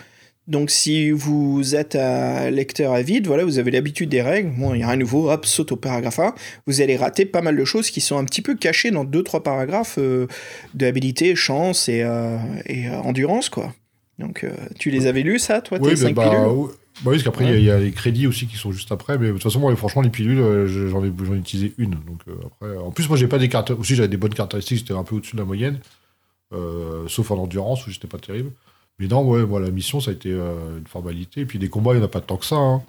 Donc, 0.46 0.70
si 0.70 1.10
vous 1.10 1.74
êtes 1.74 1.96
un 1.96 2.50
lecteur 2.50 2.92
avide, 2.92 3.26
voilà, 3.26 3.44
vous 3.44 3.58
avez 3.58 3.70
l'habitude 3.70 4.10
des 4.10 4.20
règles. 4.20 4.50
Bon, 4.58 4.74
il 4.74 4.78
n'y 4.78 4.84
a 4.84 4.90
de 4.90 5.00
nouveau, 5.00 5.30
hop, 5.30 5.46
saute 5.46 5.72
au 5.72 5.76
paragraphe 5.76 6.18
1. 6.18 6.34
Vous 6.66 6.82
allez 6.82 6.96
rater 6.96 7.24
pas 7.24 7.40
mal 7.40 7.56
de 7.56 7.64
choses 7.64 7.90
qui 7.90 8.02
sont 8.02 8.18
un 8.18 8.24
petit 8.24 8.42
peu 8.42 8.54
cachées 8.54 8.90
dans 8.90 9.06
2-3 9.06 9.42
paragraphes 9.42 9.96
euh, 9.98 10.26
de 10.74 10.86
habilité, 10.86 11.34
chance 11.34 11.88
et, 11.88 12.02
euh, 12.02 12.36
euh, 12.68 12.90
endurance, 13.04 13.48
quoi. 13.48 13.72
Donc, 14.18 14.44
euh, 14.44 14.52
tu 14.78 14.90
les 14.90 15.06
avais 15.06 15.22
lus, 15.22 15.38
ça, 15.40 15.60
toi, 15.60 15.78
tes 15.78 15.84
Oui, 15.86 15.96
5 15.96 16.14
bah, 16.14 16.28
pilules 16.28 16.46
oui, 16.46 16.68
bah 16.68 17.10
oui, 17.10 17.10
parce 17.16 17.22
qu'après, 17.24 17.44
il 17.44 17.50
y 17.50 17.52
a- 17.54 17.58
il 17.58 17.64
y, 17.64 17.70
a 17.70 17.78
les 17.80 17.90
crédits 17.90 18.26
aussi 18.28 18.46
qui 18.46 18.56
sont 18.56 18.70
juste 18.70 18.92
après. 18.92 19.18
Mais 19.18 19.26
de 19.28 19.32
toute 19.32 19.42
façon, 19.42 19.58
moi, 19.58 19.74
franchement, 19.74 20.02
les 20.02 20.10
pilules, 20.10 20.38
euh, 20.38 20.66
je- 20.68 20.86
j'en 20.86 21.04
ai, 21.04 21.12
j'en 21.24 21.34
ai 21.34 21.38
utilisé 21.38 21.74
une. 21.78 21.90
Donc, 21.92 22.20
euh, 22.28 22.34
après, 22.46 22.76
en 22.76 22.92
plus, 22.92 23.08
moi, 23.08 23.16
j'ai 23.18 23.26
pas 23.26 23.38
des 23.38 23.48
cartes. 23.48 23.70
Aussi, 23.72 23.96
j'avais 23.96 24.08
des 24.08 24.16
bonnes 24.16 24.32
caractéristiques, 24.34 24.78
j'étais 24.78 24.94
un 24.94 25.02
peu 25.02 25.16
au-dessus 25.16 25.34
de 25.34 25.40
la 25.40 25.46
moyenne. 25.46 25.78
euh, 26.52 27.08
sauf 27.08 27.32
en 27.32 27.38
endurance, 27.38 27.84
où 27.86 27.90
j'étais 27.90 28.06
pas 28.06 28.18
terrible. 28.18 28.52
Mais 29.00 29.08
non, 29.08 29.26
ouais, 29.28 29.44
moi, 29.44 29.58
la 29.58 29.70
mission, 29.72 29.98
ça 29.98 30.12
a 30.12 30.14
été 30.14 30.30
euh, 30.30 30.78
une 30.78 30.86
formalité. 30.86 31.40
Et 31.40 31.46
puis, 31.46 31.58
des 31.58 31.68
combats, 31.68 31.92
il 31.94 31.96
n'y 31.96 32.02
en 32.02 32.04
a 32.04 32.08
pas 32.08 32.20
tant 32.20 32.36
que 32.36 32.44
ça. 32.46 32.54
hein. 32.56 32.82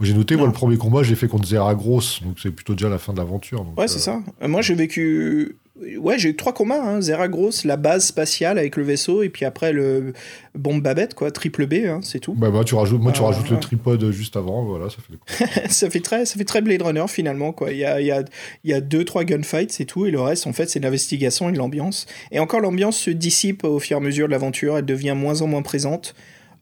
J'ai 0.00 0.12
noté, 0.12 0.36
moi, 0.36 0.46
le 0.46 0.52
premier 0.52 0.76
combat, 0.76 1.02
je 1.02 1.10
l'ai 1.10 1.16
fait 1.16 1.28
contre 1.28 1.46
Zera 1.48 1.74
Gross. 1.74 2.22
Donc, 2.22 2.38
c'est 2.40 2.50
plutôt 2.50 2.74
déjà 2.74 2.90
la 2.90 2.98
fin 2.98 3.12
de 3.14 3.18
l'aventure. 3.18 3.64
Ouais, 3.78 3.88
c'est 3.88 3.98
ça. 3.98 4.20
Moi, 4.46 4.60
j'ai 4.60 4.74
vécu. 4.74 5.56
Ouais, 5.98 6.18
j'ai 6.18 6.30
eu 6.30 6.36
trois 6.36 6.52
combats. 6.52 6.82
Hein. 6.82 7.00
Zera 7.00 7.28
Gross, 7.28 7.64
la 7.64 7.76
base 7.76 8.06
spatiale 8.06 8.58
avec 8.58 8.76
le 8.76 8.82
vaisseau, 8.82 9.22
et 9.22 9.28
puis 9.28 9.44
après 9.44 9.72
le 9.72 10.12
bombe 10.54 10.82
Babette, 10.82 11.14
quoi, 11.14 11.30
triple 11.30 11.66
B, 11.66 11.74
hein, 11.86 12.00
c'est 12.02 12.18
tout. 12.18 12.34
Bah, 12.34 12.50
bah, 12.50 12.64
tu 12.64 12.74
rajoutes, 12.74 13.00
moi, 13.00 13.12
tu 13.12 13.20
Ah, 13.22 13.26
rajoutes 13.26 13.50
le 13.50 13.60
tripode 13.60 14.10
juste 14.10 14.36
avant. 14.36 14.64
Voilà, 14.64 14.86
ça 14.90 14.96
fait 14.96 15.12
le 15.12 15.68
ça 15.70 15.88
fait 15.88 16.00
très, 16.00 16.24
ça 16.26 16.36
fait 16.36 16.44
très 16.44 16.62
Blade 16.62 16.82
Runner 16.82 17.04
finalement, 17.08 17.52
quoi. 17.52 17.70
Il 17.70 17.78
y 17.78 17.84
a, 17.84 18.00
il 18.00 18.06
y 18.06 18.10
a, 18.10 18.24
il 18.64 18.70
y 18.70 18.74
a 18.74 18.80
deux, 18.80 19.04
trois 19.04 19.22
gunfights, 19.24 19.70
c'est 19.70 19.84
tout, 19.84 20.06
et 20.06 20.10
le 20.10 20.20
reste, 20.20 20.46
en 20.48 20.52
fait, 20.52 20.68
c'est 20.68 20.80
l'investigation 20.80 21.48
et 21.48 21.52
l'ambiance. 21.52 22.06
Et 22.32 22.40
encore, 22.40 22.60
l'ambiance 22.60 22.96
se 22.98 23.10
dissipe 23.10 23.62
au 23.64 23.78
fur 23.78 23.96
et 23.96 24.00
à 24.00 24.02
mesure 24.02 24.26
de 24.26 24.32
l'aventure. 24.32 24.78
Elle 24.78 24.84
devient 24.84 25.14
moins 25.16 25.42
en 25.42 25.46
moins 25.46 25.62
présente. 25.62 26.14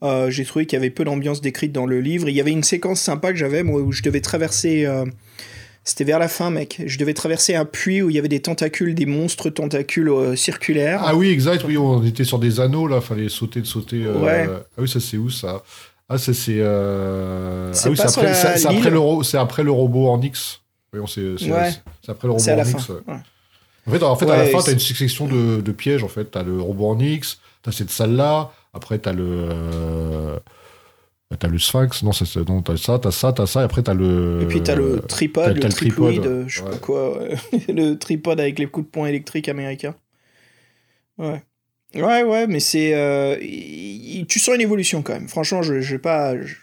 Euh, 0.03 0.29
j'ai 0.29 0.45
trouvé 0.45 0.67
qu'il 0.67 0.77
y 0.77 0.79
avait 0.79 0.91
peu 0.91 1.03
d'ambiance 1.05 1.41
décrite 1.41 1.71
dans 1.71 1.87
le 1.87 1.99
livre. 2.01 2.29
Il 2.29 2.35
y 2.35 2.39
avait 2.41 2.51
une 2.51 2.61
séquence 2.63 3.01
sympa 3.01 3.31
que 3.31 3.37
j'avais, 3.39 3.63
moi, 3.63 3.81
où 3.81 3.91
je 3.91 4.03
devais 4.03 4.21
traverser. 4.21 4.85
euh, 4.85 5.05
C'était 5.87 6.03
vers 6.03 6.19
la 6.19 6.27
fin, 6.27 6.49
mec. 6.49 6.81
Je 6.85 6.97
devais 6.97 7.13
traverser 7.13 7.55
un 7.55 7.63
puits 7.63 8.01
où 8.01 8.09
il 8.09 8.15
y 8.17 8.19
avait 8.19 8.27
des 8.27 8.41
tentacules, 8.41 8.93
des 8.93 9.05
monstres 9.05 9.49
tentacules 9.49 10.09
euh, 10.09 10.35
circulaires. 10.35 10.99
Ah 11.01 11.15
oui, 11.15 11.29
exact, 11.29 11.63
oui, 11.65 11.77
on 11.77 12.03
était 12.03 12.25
sur 12.25 12.39
des 12.39 12.59
anneaux, 12.59 12.87
là, 12.87 12.99
fallait 12.99 13.29
sauter, 13.29 13.61
de 13.61 13.65
sauter. 13.67 14.03
euh, 14.03 14.19
Ouais. 14.19 14.49
Ah 14.51 14.81
oui, 14.81 14.89
ça 14.89 14.99
c'est 14.99 15.15
où 15.15 15.29
ça? 15.29 15.63
Ah, 16.09 16.17
c'est 16.17 16.33
c'est. 16.33 16.59
euh, 16.59 17.71
C'est 17.71 17.87
ah 17.87 17.91
oui, 17.91 17.95
c'est 17.97 18.03
après, 18.03 18.23
la- 18.23 18.33
c'est- 18.57 18.67
après 18.67 18.89
le 18.89 18.99
ro- 18.99 19.23
c'est 19.23 19.37
après 19.37 19.63
le 19.63 19.71
robot 19.71 20.09
en 20.09 20.21
X. 20.21 20.59
Oui, 20.93 20.99
c'est 21.07 21.21
Ouais. 21.49 21.71
c'est 22.03 22.11
après 22.11 22.27
le 22.27 22.33
robot 22.33 22.43
en 22.43 22.55
ouais. 22.57 23.97
fait, 23.97 24.03
en 24.03 24.15
fait 24.17 24.29
à 24.29 24.37
la 24.37 24.45
fin, 24.47 24.59
t'as 24.61 24.73
une 24.73 24.79
succession 24.79 25.25
de, 25.25 25.61
de 25.61 25.71
pièges. 25.71 26.03
En 26.03 26.09
fait, 26.09 26.25
t'as 26.25 26.43
le 26.43 26.59
robot 26.59 26.87
en 26.89 26.99
X, 26.99 27.39
t'as 27.63 27.71
cette 27.71 27.91
salle-là. 27.91 28.51
Après, 28.73 28.99
t'as 28.99 29.13
le. 29.13 29.47
Euh, 31.33 31.35
T'as 31.37 31.47
le 31.47 31.57
Sphinx, 31.59 32.03
non, 32.03 32.11
c'est 32.13 32.35
non, 32.47 32.61
t'as 32.61 32.77
ça, 32.77 32.99
t'as 32.99 33.11
ça, 33.11 33.33
t'as 33.33 33.45
ça, 33.45 33.61
et 33.61 33.63
après 33.63 33.83
t'as 33.83 33.93
le. 33.93 34.39
Et 34.41 34.45
puis 34.45 34.61
t'as 34.63 34.75
le 34.75 34.99
t'as- 35.01 35.07
tripod, 35.07 35.43
t'as 35.45 35.49
le 35.53 35.59
le 35.61 35.69
triploïde, 35.69 36.21
tripod, 36.21 36.31
euh, 36.31 36.43
je 36.47 36.57
sais 36.59 36.63
pas 36.69 36.77
quoi, 36.77 37.19
le 37.69 37.93
tripod 37.95 38.39
avec 38.39 38.59
les 38.59 38.67
coups 38.67 38.85
de 38.87 38.91
poing 38.91 39.07
électriques 39.07 39.49
américains. 39.49 39.95
Ouais. 41.17 41.43
Ouais, 41.95 42.23
ouais, 42.23 42.47
mais 42.47 42.59
c'est. 42.59 42.93
euh, 42.93 43.37
tu 44.27 44.39
sens 44.39 44.55
une 44.55 44.61
évolution 44.61 45.01
quand 45.01 45.13
même. 45.13 45.27
Franchement, 45.27 45.61
je, 45.61 45.79
je 45.81 45.91
vais 45.95 45.99
pas. 46.01 46.35
Je, 46.39 46.53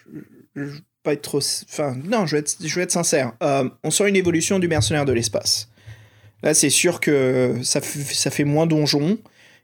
je 0.54 0.62
vais 0.64 0.78
pas 1.02 1.12
être 1.14 1.22
trop. 1.22 1.38
Enfin, 1.68 1.96
non, 2.04 2.26
je 2.26 2.36
vais 2.36 2.40
être, 2.40 2.56
je 2.64 2.74
vais 2.74 2.82
être 2.82 2.90
sincère. 2.92 3.32
Euh, 3.42 3.68
on 3.82 3.90
sent 3.90 4.08
une 4.08 4.16
évolution 4.16 4.58
du 4.58 4.68
mercenaire 4.68 5.04
de 5.04 5.12
l'espace. 5.12 5.68
Là, 6.42 6.52
c'est 6.54 6.70
sûr 6.70 7.00
que 7.00 7.56
ça, 7.62 7.80
f- 7.80 8.12
ça 8.14 8.30
fait 8.30 8.44
moins 8.44 8.66
donjon. 8.66 9.18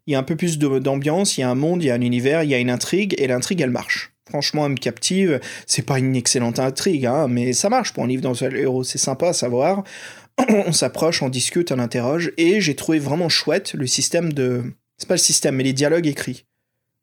Il 0.07 0.13
y 0.13 0.17
a 0.17 0.19
un 0.19 0.23
peu 0.23 0.35
plus 0.35 0.59
de- 0.59 0.79
d'ambiance, 0.79 1.37
il 1.37 1.43
y 1.43 1.45
a 1.45 1.51
un 1.51 1.55
monde, 1.55 1.83
il 1.83 1.87
y 1.87 1.91
a 1.91 1.95
un 1.95 2.01
univers, 2.01 2.43
il 2.43 2.49
y 2.51 2.55
a 2.55 2.59
une 2.59 2.71
intrigue, 2.71 3.15
et 3.19 3.27
l'intrigue, 3.27 3.61
elle 3.61 3.71
marche. 3.71 4.13
Franchement, 4.31 4.67
elle 4.67 4.73
me 4.73 4.77
captive. 4.77 5.41
C'est 5.67 5.85
pas 5.85 5.99
une 5.99 6.17
excellente 6.17 6.59
intrigue, 6.59 7.07
hein, 7.07 7.29
mais 7.29 7.53
ça 7.53 7.69
marche 7.69 7.93
pour 7.93 8.05
un 8.05 8.07
livre 8.07 8.23
dans 8.23 8.33
le 8.33 8.59
héros. 8.59 8.85
C'est 8.85 8.99
sympa 8.99 9.29
à 9.29 9.33
savoir. 9.33 9.85
on 10.49 10.73
s'approche, 10.73 11.23
on 11.23 11.29
discute, 11.29 11.73
on 11.73 11.79
interroge, 11.79 12.33
et 12.37 12.61
j'ai 12.61 12.75
trouvé 12.75 12.99
vraiment 12.99 13.29
chouette 13.29 13.75
le 13.75 13.87
système 13.87 14.33
de. 14.33 14.63
C'est 14.97 15.09
pas 15.09 15.15
le 15.15 15.19
système, 15.19 15.57
mais 15.57 15.65
les 15.65 15.73
dialogues 15.73 16.07
écrits. 16.07 16.45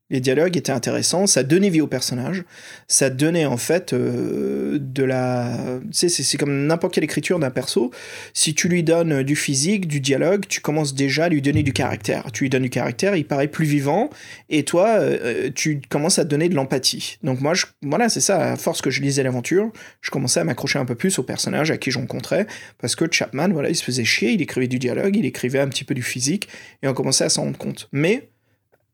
Les 0.09 0.21
dialogues 0.21 0.55
étaient 0.55 0.71
intéressants, 0.71 1.27
ça 1.27 1.43
donnait 1.43 1.69
vie 1.69 1.81
au 1.81 1.87
personnage, 1.87 2.43
ça 2.87 3.09
donnait 3.09 3.45
en 3.45 3.57
fait 3.57 3.91
euh, 3.91 4.77
de 4.79 5.03
la. 5.03 5.79
Tu 5.91 6.07
sais, 6.07 6.09
c'est- 6.09 6.37
comme 6.37 6.65
n'importe 6.67 6.93
quelle 6.93 7.03
écriture 7.03 7.39
d'un 7.39 7.49
perso. 7.49 7.91
Si 8.33 8.55
tu 8.55 8.69
lui 8.69 8.83
donnes 8.83 9.23
du 9.23 9.35
physique, 9.35 9.85
du 9.87 9.99
dialogue, 9.99 10.45
tu 10.47 10.61
commences 10.61 10.95
déjà 10.95 11.25
à 11.25 11.29
lui 11.29 11.41
donner 11.41 11.61
du 11.61 11.73
caractère. 11.73 12.31
Tu 12.31 12.45
lui 12.45 12.49
donnes 12.49 12.63
du 12.63 12.69
caractère, 12.69 13.17
il 13.17 13.25
paraît 13.25 13.49
plus 13.49 13.65
vivant, 13.65 14.09
et 14.49 14.63
toi, 14.63 14.87
euh, 14.99 15.49
tu 15.53 15.81
commences 15.89 16.19
à 16.19 16.23
te 16.23 16.29
donner 16.29 16.47
de 16.47 16.55
l'empathie. 16.55 17.17
Donc 17.23 17.41
moi, 17.41 17.51
voilà, 17.81 18.07
c'est 18.07 18.21
ça, 18.21 18.53
à 18.53 18.55
force 18.55 18.81
que 18.81 18.89
je 18.89 19.01
lisais 19.01 19.23
l'aventure, 19.23 19.71
je 19.99 20.09
commençais 20.09 20.39
à 20.39 20.43
m'accrocher 20.45 20.79
un 20.79 20.85
peu 20.85 20.95
plus 20.95 21.19
au 21.19 21.23
personnage 21.23 21.69
à 21.69 21.77
qui 21.77 21.91
je 21.91 21.99
rencontrais, 21.99 22.47
parce 22.77 22.95
que 22.95 23.05
Chapman, 23.11 23.49
voilà, 23.49 23.69
il 23.69 23.75
se 23.75 23.83
faisait 23.83 24.05
chier, 24.05 24.31
il 24.31 24.41
écrivait 24.41 24.67
du 24.67 24.79
dialogue, 24.79 25.17
il 25.17 25.25
écrivait 25.25 25.59
un 25.59 25.67
petit 25.67 25.83
peu 25.83 25.93
du 25.93 26.03
physique, 26.03 26.47
et 26.81 26.87
on 26.87 26.93
commençait 26.93 27.25
à 27.25 27.29
s'en 27.29 27.43
rendre 27.43 27.57
compte. 27.57 27.89
Mais 27.91 28.29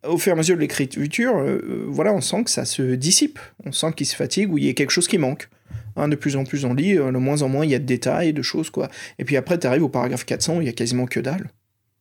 au 0.08 0.18
fur 0.18 0.32
et 0.32 0.34
à 0.34 0.36
mesure 0.36 0.56
de 0.56 0.62
l'écriture, 0.62 1.38
euh, 1.38 1.62
euh, 1.64 1.86
voilà, 1.88 2.14
on 2.14 2.22
sent 2.22 2.44
que 2.44 2.52
ça 2.52 2.66
se 2.66 2.82
dissipe, 2.96 3.40
on 3.66 3.72
sent 3.72 3.94
qu'il 3.96 4.08
se 4.08 4.16
fatigue 4.16 4.52
ou 4.52 4.58
il 4.58 4.66
y 4.66 4.70
a 4.70 4.74
quelque 4.74 4.92
chose 4.92 5.08
qui 5.08 5.18
manque. 5.18 5.50
Hein, 5.96 6.08
de 6.08 6.16
plus 6.16 6.36
en 6.36 6.44
plus 6.44 6.66
on 6.66 6.74
lit, 6.74 6.98
euh, 6.98 7.12
de 7.12 7.18
moins 7.18 7.42
en 7.44 7.50
moins 7.50 7.66
il 7.66 7.72
y 7.72 7.76
a 7.76 7.80
de 7.80 7.86
détails, 7.86 8.34
de 8.34 8.42
choses, 8.42 8.70
quoi. 8.70 8.90
Et 9.20 9.26
puis 9.26 9.38
après, 9.38 9.60
tu 9.60 9.68
arrives 9.68 9.84
au 9.84 9.90
paragraphe 9.90 10.26
400 10.26 10.58
où 10.58 10.62
il 10.62 10.66
y 10.66 10.70
a 10.70 10.74
quasiment 10.74 11.06
que 11.06 11.20
dalle. 11.20 11.52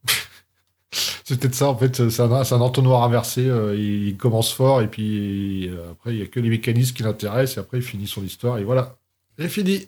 C'est 1.24 1.38
peut-être 1.38 1.54
ça, 1.54 1.68
en 1.68 1.76
fait, 1.76 2.10
c'est 2.10 2.20
un, 2.20 2.60
entonnoir 2.60 3.02
inversé. 3.04 3.46
euh, 3.46 3.74
il, 3.74 4.16
commence 4.16 4.52
fort, 4.52 4.82
et 4.82 4.88
puis 4.88 5.68
euh, 5.68 5.92
après, 5.92 6.12
il 6.12 6.16
n'y 6.16 6.22
a 6.22 6.26
que 6.26 6.40
les 6.40 6.50
mécanismes 6.50 6.94
qui 6.94 7.02
l'intéressent, 7.02 7.56
et 7.56 7.60
après, 7.60 7.78
il 7.78 7.82
finit 7.82 8.06
son 8.06 8.22
histoire, 8.22 8.58
et 8.58 8.64
voilà. 8.64 8.96
Fini. 9.48 9.86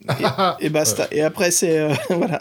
Et 0.60 0.68
basta. 0.68 1.08
Et 1.12 1.22
après, 1.22 1.50
c'est. 1.50 1.78
euh, 1.78 1.92
voilà. 2.10 2.40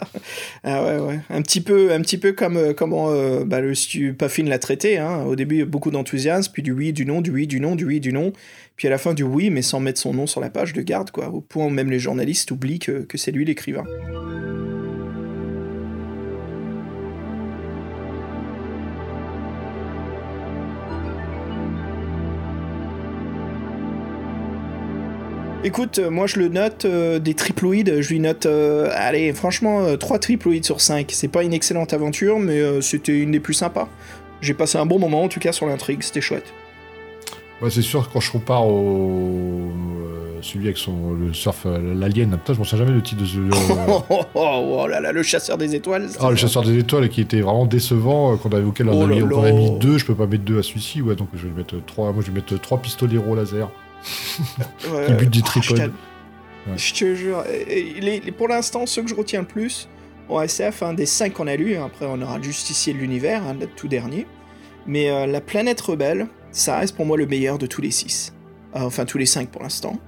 Ah 0.62 0.84
ouais, 0.84 0.98
ouais. 0.98 1.20
Un 1.30 1.42
petit 1.42 1.60
peu, 1.60 1.92
un 1.92 2.00
petit 2.00 2.18
peu 2.18 2.32
comme 2.32 2.56
euh, 2.56 2.72
comment 2.74 3.10
euh, 3.10 3.44
bah, 3.44 3.60
le 3.60 3.74
stu 3.74 4.14
Puffin 4.14 4.44
l'a 4.44 4.58
traité. 4.58 4.98
Hein. 4.98 5.24
Au 5.24 5.36
début, 5.36 5.64
beaucoup 5.64 5.90
d'enthousiasme, 5.90 6.52
puis 6.52 6.62
du 6.62 6.72
oui, 6.72 6.92
du 6.92 7.06
non, 7.06 7.20
du 7.20 7.30
oui, 7.30 7.46
du 7.46 7.60
non, 7.60 7.74
du 7.76 7.84
oui, 7.84 8.00
du 8.00 8.12
non. 8.12 8.32
Puis 8.76 8.88
à 8.88 8.90
la 8.90 8.98
fin, 8.98 9.14
du 9.14 9.22
oui, 9.22 9.50
mais 9.50 9.62
sans 9.62 9.80
mettre 9.80 10.00
son 10.00 10.12
nom 10.12 10.26
sur 10.26 10.40
la 10.40 10.50
page 10.50 10.72
de 10.72 10.82
garde, 10.82 11.10
quoi. 11.10 11.28
Au 11.28 11.40
point 11.40 11.66
où 11.66 11.70
même 11.70 11.90
les 11.90 11.98
journalistes 12.00 12.50
oublient 12.50 12.80
que, 12.80 13.02
que 13.02 13.18
c'est 13.18 13.30
lui 13.30 13.44
l'écrivain. 13.44 13.84
Écoute, 25.66 25.98
euh, 25.98 26.10
moi 26.10 26.26
je 26.26 26.38
le 26.38 26.48
note 26.48 26.84
euh, 26.84 27.18
des 27.18 27.32
triploïdes, 27.34 28.00
je 28.02 28.08
lui 28.10 28.20
note, 28.20 28.44
euh, 28.44 28.90
allez, 28.92 29.32
franchement, 29.32 29.96
3 29.96 30.18
triploïdes 30.18 30.64
sur 30.66 30.80
5. 30.82 31.08
C'est 31.12 31.28
pas 31.28 31.42
une 31.42 31.54
excellente 31.54 31.92
aventure, 31.94 32.38
mais 32.38 32.60
euh, 32.60 32.80
c'était 32.82 33.18
une 33.18 33.30
des 33.30 33.40
plus 33.40 33.54
sympas. 33.54 33.88
J'ai 34.42 34.52
passé 34.54 34.76
un 34.76 34.84
bon 34.84 34.98
moment 34.98 35.22
en 35.22 35.28
tout 35.28 35.40
cas 35.40 35.52
sur 35.52 35.66
l'intrigue, 35.66 36.02
c'était 36.02 36.20
chouette. 36.20 36.44
Ouais, 37.62 37.70
c'est 37.70 37.80
sûr, 37.82 38.10
quand 38.12 38.20
je 38.20 38.30
compare 38.30 38.66
au. 38.66 39.70
euh, 39.70 40.38
celui 40.42 40.66
avec 40.66 40.76
son, 40.76 41.12
le 41.14 41.32
surf, 41.32 41.62
euh, 41.64 41.94
l'alien, 41.94 42.30
putain, 42.32 42.52
je 42.52 42.58
m'en 42.58 42.64
souviens 42.64 42.84
jamais 42.84 42.96
le 42.96 43.02
titre 43.02 43.22
de 43.22 43.26
ce. 43.26 43.38
Oh, 43.88 44.02
oh, 44.10 44.20
oh, 44.34 44.76
oh 44.80 44.86
là 44.86 45.00
là, 45.00 45.12
le 45.12 45.22
chasseur 45.22 45.56
des 45.56 45.74
étoiles. 45.74 46.08
Ah, 46.20 46.28
le 46.28 46.36
chasseur 46.36 46.62
des 46.62 46.76
étoiles 46.78 47.08
qui 47.08 47.22
était 47.22 47.40
vraiment 47.40 47.64
décevant, 47.64 48.34
euh, 48.34 48.36
qu'on 48.36 48.50
avait, 48.50 48.64
on, 48.64 48.72
Oh 48.92 49.06
mis, 49.06 49.22
on 49.22 49.42
a 49.42 49.46
là. 49.46 49.52
mis 49.52 49.70
deux, 49.78 49.96
je 49.96 50.04
peux 50.04 50.14
pas 50.14 50.26
mettre 50.26 50.44
deux 50.44 50.58
à 50.58 50.62
celui-ci, 50.62 51.00
ouais, 51.00 51.14
donc 51.14 51.28
je 51.34 51.46
vais 51.46 51.54
mettre 51.56 51.76
trois, 51.86 52.12
moi 52.12 52.22
je 52.22 52.30
vais 52.30 52.34
mettre 52.34 52.60
trois 52.60 52.76
pistoleros 52.76 53.34
laser. 53.34 53.70
Ouais, 54.92 55.06
qui 55.06 55.12
butent 55.14 55.30
des 55.30 55.40
oh, 55.40 55.74
Ouais. 56.66 56.78
Je 56.78 56.94
te 56.94 57.14
jure, 57.14 57.44
les- 57.68 58.20
les- 58.20 58.32
pour 58.32 58.48
l'instant, 58.48 58.86
ceux 58.86 59.02
que 59.02 59.08
je 59.10 59.14
retiens 59.14 59.40
le 59.40 59.46
plus, 59.46 59.88
en 60.30 60.40
SF, 60.40 60.82
hein, 60.82 60.94
des 60.94 61.04
5 61.06 61.34
qu'on 61.34 61.46
a 61.46 61.56
lus, 61.56 61.76
hein, 61.76 61.84
après 61.86 62.06
on 62.06 62.20
aura 62.22 62.38
le 62.38 62.42
Justicier 62.44 62.94
de 62.94 62.98
l'univers, 62.98 63.42
hein, 63.46 63.54
le 63.60 63.66
tout 63.66 63.88
dernier, 63.88 64.26
mais 64.86 65.10
euh, 65.10 65.26
la 65.26 65.40
planète 65.42 65.80
rebelle, 65.82 66.26
ça 66.52 66.78
reste 66.78 66.96
pour 66.96 67.04
moi 67.04 67.16
le 67.18 67.26
meilleur 67.26 67.58
de 67.58 67.66
tous 67.66 67.82
les 67.82 67.90
6. 67.90 68.32
enfin, 68.72 69.04
tous 69.04 69.18
les 69.18 69.26
5 69.26 69.48
pour 69.50 69.62
l'instant. 69.62 69.98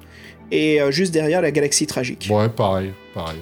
Et 0.51 0.81
euh, 0.81 0.91
juste 0.91 1.13
derrière, 1.13 1.43
la 1.43 1.51
galaxie 1.51 1.87
tragique. 1.87 2.29
Ouais, 2.31 2.49
pareil, 2.49 2.93
pareil. 3.15 3.39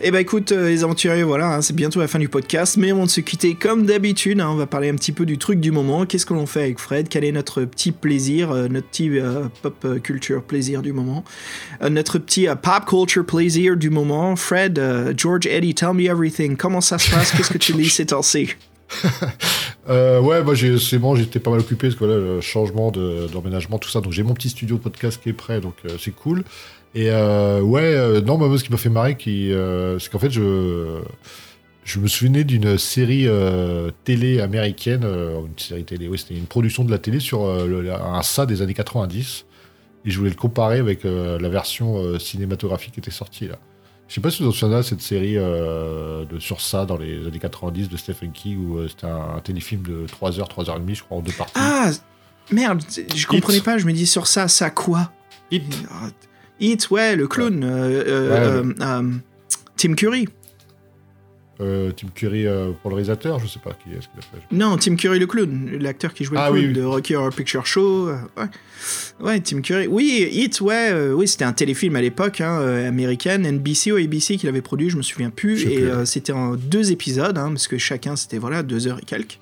Eh 0.00 0.10
ben 0.10 0.18
écoute, 0.20 0.52
euh, 0.52 0.68
les 0.68 0.82
aventuriers, 0.84 1.24
voilà, 1.24 1.56
hein, 1.56 1.60
c'est 1.60 1.74
bientôt 1.76 2.00
la 2.00 2.08
fin 2.08 2.18
du 2.18 2.28
podcast, 2.28 2.76
mais 2.78 2.90
avant 2.90 3.04
de 3.04 3.10
se 3.10 3.20
quitter, 3.20 3.54
comme 3.54 3.84
d'habitude, 3.84 4.40
hein, 4.40 4.48
on 4.50 4.54
va 4.54 4.66
parler 4.66 4.88
un 4.88 4.94
petit 4.94 5.12
peu 5.12 5.26
du 5.26 5.36
truc 5.36 5.60
du 5.60 5.70
moment. 5.72 6.06
Qu'est-ce 6.06 6.24
que 6.24 6.32
l'on 6.32 6.46
fait 6.46 6.62
avec 6.62 6.78
Fred? 6.78 7.08
Quel 7.10 7.24
est 7.24 7.32
notre 7.32 7.64
petit 7.64 7.92
plaisir, 7.92 8.50
euh, 8.50 8.68
notre 8.68 8.88
petit 8.88 9.10
euh, 9.18 9.42
pop 9.62 9.86
culture 10.02 10.42
plaisir 10.42 10.80
du 10.80 10.92
moment? 10.92 11.22
Notre 11.90 12.18
petit 12.18 12.46
pop 12.62 12.86
culture 12.92 13.24
plaisir 13.26 13.76
du 13.76 13.90
moment? 13.90 14.36
Fred, 14.36 14.80
George, 15.16 15.46
Eddie, 15.46 15.74
tell 15.74 15.92
me 15.92 16.04
everything. 16.06 16.56
Comment 16.56 16.80
ça 16.80 16.98
se 16.98 17.10
passe? 17.10 17.32
Qu'est-ce 17.32 17.50
que 17.52 17.58
tu 17.58 17.72
lis 17.74 17.90
ces 17.90 18.06
temps-ci? 18.06 18.50
Ouais, 19.88 20.42
j'ai- 20.54 20.78
c'est 20.78 20.98
bon, 20.98 21.14
j'étais 21.16 21.40
pas 21.40 21.50
mal 21.50 21.60
occupé 21.60 21.88
parce 21.88 21.98
que 21.98 22.04
là, 22.04 22.16
le 22.16 22.40
changement 22.42 22.90
de- 22.90 23.26
d'emménagement, 23.32 23.78
tout 23.78 23.88
ça. 23.88 24.00
Donc 24.02 24.12
j'ai 24.12 24.22
mon 24.22 24.34
petit 24.34 24.50
studio 24.50 24.76
podcast 24.76 25.18
qui 25.22 25.30
est 25.30 25.34
prêt, 25.34 25.60
donc 25.60 25.74
c'est 25.98 26.14
cool. 26.14 26.44
Et 26.98 27.10
euh, 27.10 27.60
ouais, 27.60 27.82
euh, 27.94 28.20
non, 28.20 28.38
moi, 28.38 28.58
ce 28.58 28.64
qui 28.64 28.72
m'a 28.72 28.76
fait 28.76 28.88
marrer, 28.88 29.16
qui, 29.16 29.52
euh, 29.52 30.00
c'est 30.00 30.10
qu'en 30.10 30.18
fait, 30.18 30.30
je, 30.30 31.00
je 31.84 32.00
me 32.00 32.08
souvenais 32.08 32.42
d'une 32.42 32.76
série 32.76 33.28
euh, 33.28 33.90
télé 34.02 34.40
américaine, 34.40 35.04
une 35.04 35.58
série 35.58 35.84
télé, 35.84 36.08
oui, 36.08 36.18
c'était 36.18 36.34
une 36.34 36.46
production 36.46 36.82
de 36.84 36.90
la 36.90 36.98
télé 36.98 37.20
sur 37.20 37.46
le- 37.66 37.92
un 37.92 38.22
ça 38.22 38.46
des 38.46 38.62
années 38.62 38.74
90. 38.74 39.44
Et 40.04 40.10
je 40.10 40.18
voulais 40.18 40.30
le 40.30 40.36
comparer 40.36 40.78
avec 40.78 41.04
la 41.04 41.48
version 41.48 42.18
cinématographique 42.18 42.94
qui 42.94 43.00
était 43.00 43.10
sortie 43.10 43.46
là. 43.46 43.58
Je 44.08 44.14
sais 44.14 44.20
pas 44.22 44.30
si 44.30 44.42
vous 44.42 44.50
vous 44.50 44.56
souvenez 44.56 44.76
de 44.78 44.82
cette 44.82 45.02
série 45.02 45.34
euh, 45.36 46.24
de 46.24 46.38
sur 46.38 46.60
ça 46.62 46.86
dans 46.86 46.96
les 46.96 47.26
années 47.26 47.38
90 47.38 47.90
de 47.90 47.96
Stephen 47.98 48.32
King 48.32 48.58
où 48.66 48.78
euh, 48.78 48.88
c'était 48.88 49.06
un, 49.06 49.36
un 49.36 49.40
téléfilm 49.40 49.82
de 49.82 50.06
3h, 50.06 50.48
3h30, 50.48 50.94
je 50.94 51.02
crois, 51.02 51.18
en 51.18 51.20
deux 51.20 51.32
parties. 51.32 51.52
Ah 51.56 51.90
Merde, 52.50 52.80
je 53.14 53.26
comprenais 53.26 53.60
pas, 53.60 53.76
je 53.76 53.84
me 53.84 53.92
dis 53.92 54.06
sur 54.06 54.26
ça, 54.26 54.48
ça 54.48 54.70
quoi? 54.70 55.12
Hit, 56.60 56.90
ouais, 56.90 57.16
le 57.16 57.26
clown. 57.28 57.62
euh, 57.64 58.02
euh, 58.06 58.62
Ouais, 58.64 58.74
euh, 58.80 59.02
Tim 59.76 59.94
Curry. 59.94 60.28
Tim 61.58 62.06
Curry 62.14 62.46
pour 62.82 62.90
le 62.90 62.94
réalisateur, 62.96 63.40
je 63.40 63.48
sais 63.48 63.58
pas 63.58 63.72
qui 63.72 63.90
est-ce 63.90 64.06
qu'il 64.06 64.18
a 64.18 64.22
fait. 64.22 64.54
Non, 64.54 64.76
Tim 64.76 64.94
Curry 64.94 65.18
le 65.18 65.26
clown, 65.26 65.76
l'acteur 65.80 66.14
qui 66.14 66.22
jouait 66.22 66.38
Ah 66.40 66.50
le 66.50 66.52
clown 66.52 66.64
oui, 66.66 66.68
oui. 66.68 66.80
de 66.80 66.84
Rocky 66.84 67.16
Horror 67.16 67.30
Picture 67.34 67.66
Show. 67.66 68.10
ouais. 68.10 68.44
ouais, 69.18 69.40
Tim 69.40 69.60
Curry. 69.60 69.88
Oui, 69.88 70.28
Hit, 70.30 70.60
ouais, 70.60 70.92
oui, 71.12 71.26
c'était 71.26 71.44
un 71.44 71.52
téléfilm 71.52 71.96
à 71.96 72.00
l'époque, 72.00 72.40
hein, 72.40 72.60
américaine, 72.86 73.44
NBC 73.44 73.90
ou 73.90 73.96
ABC 73.96 74.36
qui 74.36 74.46
l'avait 74.46 74.62
produit, 74.62 74.88
je 74.88 74.96
me 74.96 75.02
souviens 75.02 75.30
plus. 75.30 75.64
Et 75.66 75.84
c'était 76.04 76.32
en 76.32 76.54
deux 76.54 76.92
épisodes, 76.92 77.36
hein, 77.36 77.48
parce 77.48 77.66
que 77.66 77.76
chacun 77.76 78.14
c'était 78.14 78.38
voilà 78.38 78.62
deux 78.62 78.86
heures 78.86 79.00
et 79.00 79.04
quelques. 79.04 79.40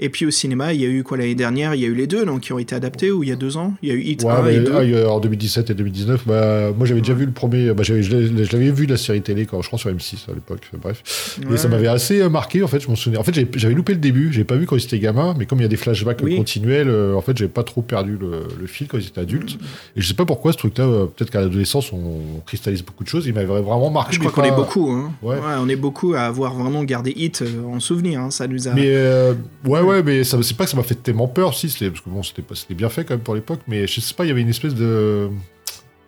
Et 0.00 0.08
puis 0.08 0.26
au 0.26 0.30
cinéma, 0.30 0.72
il 0.72 0.80
y 0.80 0.84
a 0.84 0.88
eu 0.88 1.04
quoi 1.04 1.16
l'année 1.16 1.34
dernière 1.36 1.74
Il 1.74 1.80
y 1.80 1.84
a 1.84 1.88
eu 1.88 1.94
les 1.94 2.06
deux, 2.08 2.24
donc 2.24 2.40
qui 2.40 2.52
ont 2.52 2.58
été 2.58 2.74
adaptés, 2.74 3.10
ou 3.12 3.22
il 3.22 3.28
y 3.28 3.32
a 3.32 3.36
deux 3.36 3.56
ans 3.56 3.74
Il 3.82 3.88
y 3.88 3.92
a 3.92 3.94
eu 3.94 4.00
Hit 4.02 4.24
Ouais, 4.24 4.32
1 4.32 4.42
mais, 4.42 4.54
et 4.56 4.60
2. 4.60 5.04
ah, 5.06 5.10
en 5.12 5.20
2017 5.20 5.70
et 5.70 5.74
2019, 5.74 6.26
bah, 6.26 6.72
moi 6.76 6.86
j'avais 6.86 7.00
déjà 7.00 7.14
vu 7.14 7.24
le 7.26 7.30
premier, 7.32 7.72
bah, 7.72 7.82
j'avais- 7.84 8.02
je 8.02 8.12
l'avais 8.52 8.70
vu 8.72 8.86
la 8.86 8.96
série 8.96 9.22
télé 9.22 9.46
quand 9.46 9.62
je 9.62 9.68
crois 9.68 9.78
sur 9.78 9.90
M6 9.90 10.26
à 10.28 10.34
l'époque, 10.34 10.68
bref. 10.82 11.38
Et 11.52 11.56
ça 11.56 11.68
m'avait 11.68 11.86
assez 11.88 12.20
euh, 12.20 12.28
marqué 12.28 12.62
en 12.62 12.66
fait, 12.66 12.80
je 12.80 12.88
m'en 12.88 12.96
souviens. 12.96 13.20
En 13.20 13.22
fait, 13.22 13.34
j'avais- 13.54 13.74
loupé 13.74 13.92
le 13.92 14.00
début, 14.00 14.32
j'ai 14.32 14.44
pas 14.44 14.56
vu 14.56 14.66
quand 14.66 14.76
ils 14.76 14.84
étaient 14.84 14.98
gamins, 14.98 15.34
mais 15.38 15.46
comme 15.46 15.58
il 15.58 15.62
y 15.62 15.66
a 15.66 15.68
des 15.68 15.76
flashbacks 15.76 16.20
Oui. 16.22 16.36
continuels, 16.36 16.88
euh, 16.88 17.14
en 17.14 17.20
fait, 17.22 17.36
j'avais 17.36 17.50
pas 17.50 17.62
trop 17.62 17.82
perdu 17.82 18.16
le, 18.20 18.42
le 18.60 18.66
fil 18.66 18.88
quand 18.88 18.98
ils 18.98 19.06
étaient 19.06 19.20
adultes. 19.20 19.54
Mm. 19.54 19.64
Et 19.96 20.00
je 20.00 20.08
sais 20.08 20.14
pas 20.14 20.24
pourquoi 20.24 20.52
ce 20.52 20.58
truc-là, 20.58 20.84
euh, 20.84 21.06
peut-être 21.06 21.30
qu'à 21.30 21.40
l'adolescence 21.42 21.92
on 21.92 22.40
cristallise 22.44 22.82
beaucoup 22.84 23.04
de 23.04 23.08
choses, 23.08 23.26
il 23.26 23.34
m'avait 23.34 23.46
vraiment 23.46 23.90
marqué. 23.90 24.14
Je 24.14 24.18
crois 24.20 24.32
qu'on 24.32 24.42
est 24.44 24.56
beaucoup, 24.56 24.90
hein. 24.90 25.12
Ouais. 25.22 25.36
Ouais, 25.36 25.54
on 25.60 25.68
est 25.68 25.76
beaucoup 25.76 26.14
à 26.14 26.22
avoir 26.22 26.54
vraiment 26.54 26.82
gardé 26.84 27.12
Hit 27.16 27.44
en 27.66 27.78
souvenir. 27.80 28.20
hein. 28.20 28.30
Ça 28.30 28.46
nous 28.46 28.68
a. 28.68 28.72
Mais 28.74 28.86
euh, 28.86 29.34
ouais, 29.66 29.80
ouais, 29.82 30.02
mais 30.02 30.24
ça, 30.24 30.42
c'est 30.42 30.56
pas 30.56 30.64
que 30.64 30.70
ça 30.70 30.76
m'a 30.76 30.82
fait 30.82 30.94
tellement 30.94 31.28
peur, 31.28 31.54
si, 31.54 31.66
parce 31.66 32.00
que 32.00 32.10
bon, 32.10 32.22
c'était, 32.22 32.74
bien 32.74 32.88
fait 32.88 33.04
quand 33.04 33.14
même 33.14 33.22
pour 33.22 33.34
l'époque, 33.34 33.60
mais 33.66 33.86
je 33.86 34.00
sais 34.00 34.14
pas, 34.14 34.24
il 34.24 34.28
y 34.28 34.30
avait 34.30 34.40
une 34.40 34.48
espèce 34.48 34.74
de. 34.74 35.28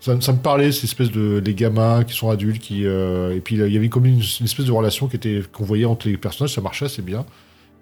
Ça, 0.01 0.15
me 0.15 0.37
parlait, 0.37 0.71
cette 0.73 0.85
espèce 0.85 1.11
de. 1.11 1.43
Les 1.45 1.55
gamins 1.55 2.05
qui 2.05 2.15
sont 2.15 2.31
adultes, 2.31 2.67
euh, 2.73 3.35
et 3.35 3.41
puis 3.41 3.57
il 3.57 3.73
y 3.73 3.77
avait 3.77 3.89
comme 3.89 4.07
une, 4.07 4.21
espèce 4.21 4.67
de 4.67 4.73
relation 4.73 5.09
qui 5.09 5.17
était, 5.17 5.43
qu'on 5.53 5.65
voyait 5.65 5.87
entre 5.87 6.09
les 6.09 6.17
personnages, 6.17 6.55
ça 6.55 6.61
marchait 6.61 6.87
assez 6.87 7.03
bien. 7.03 7.25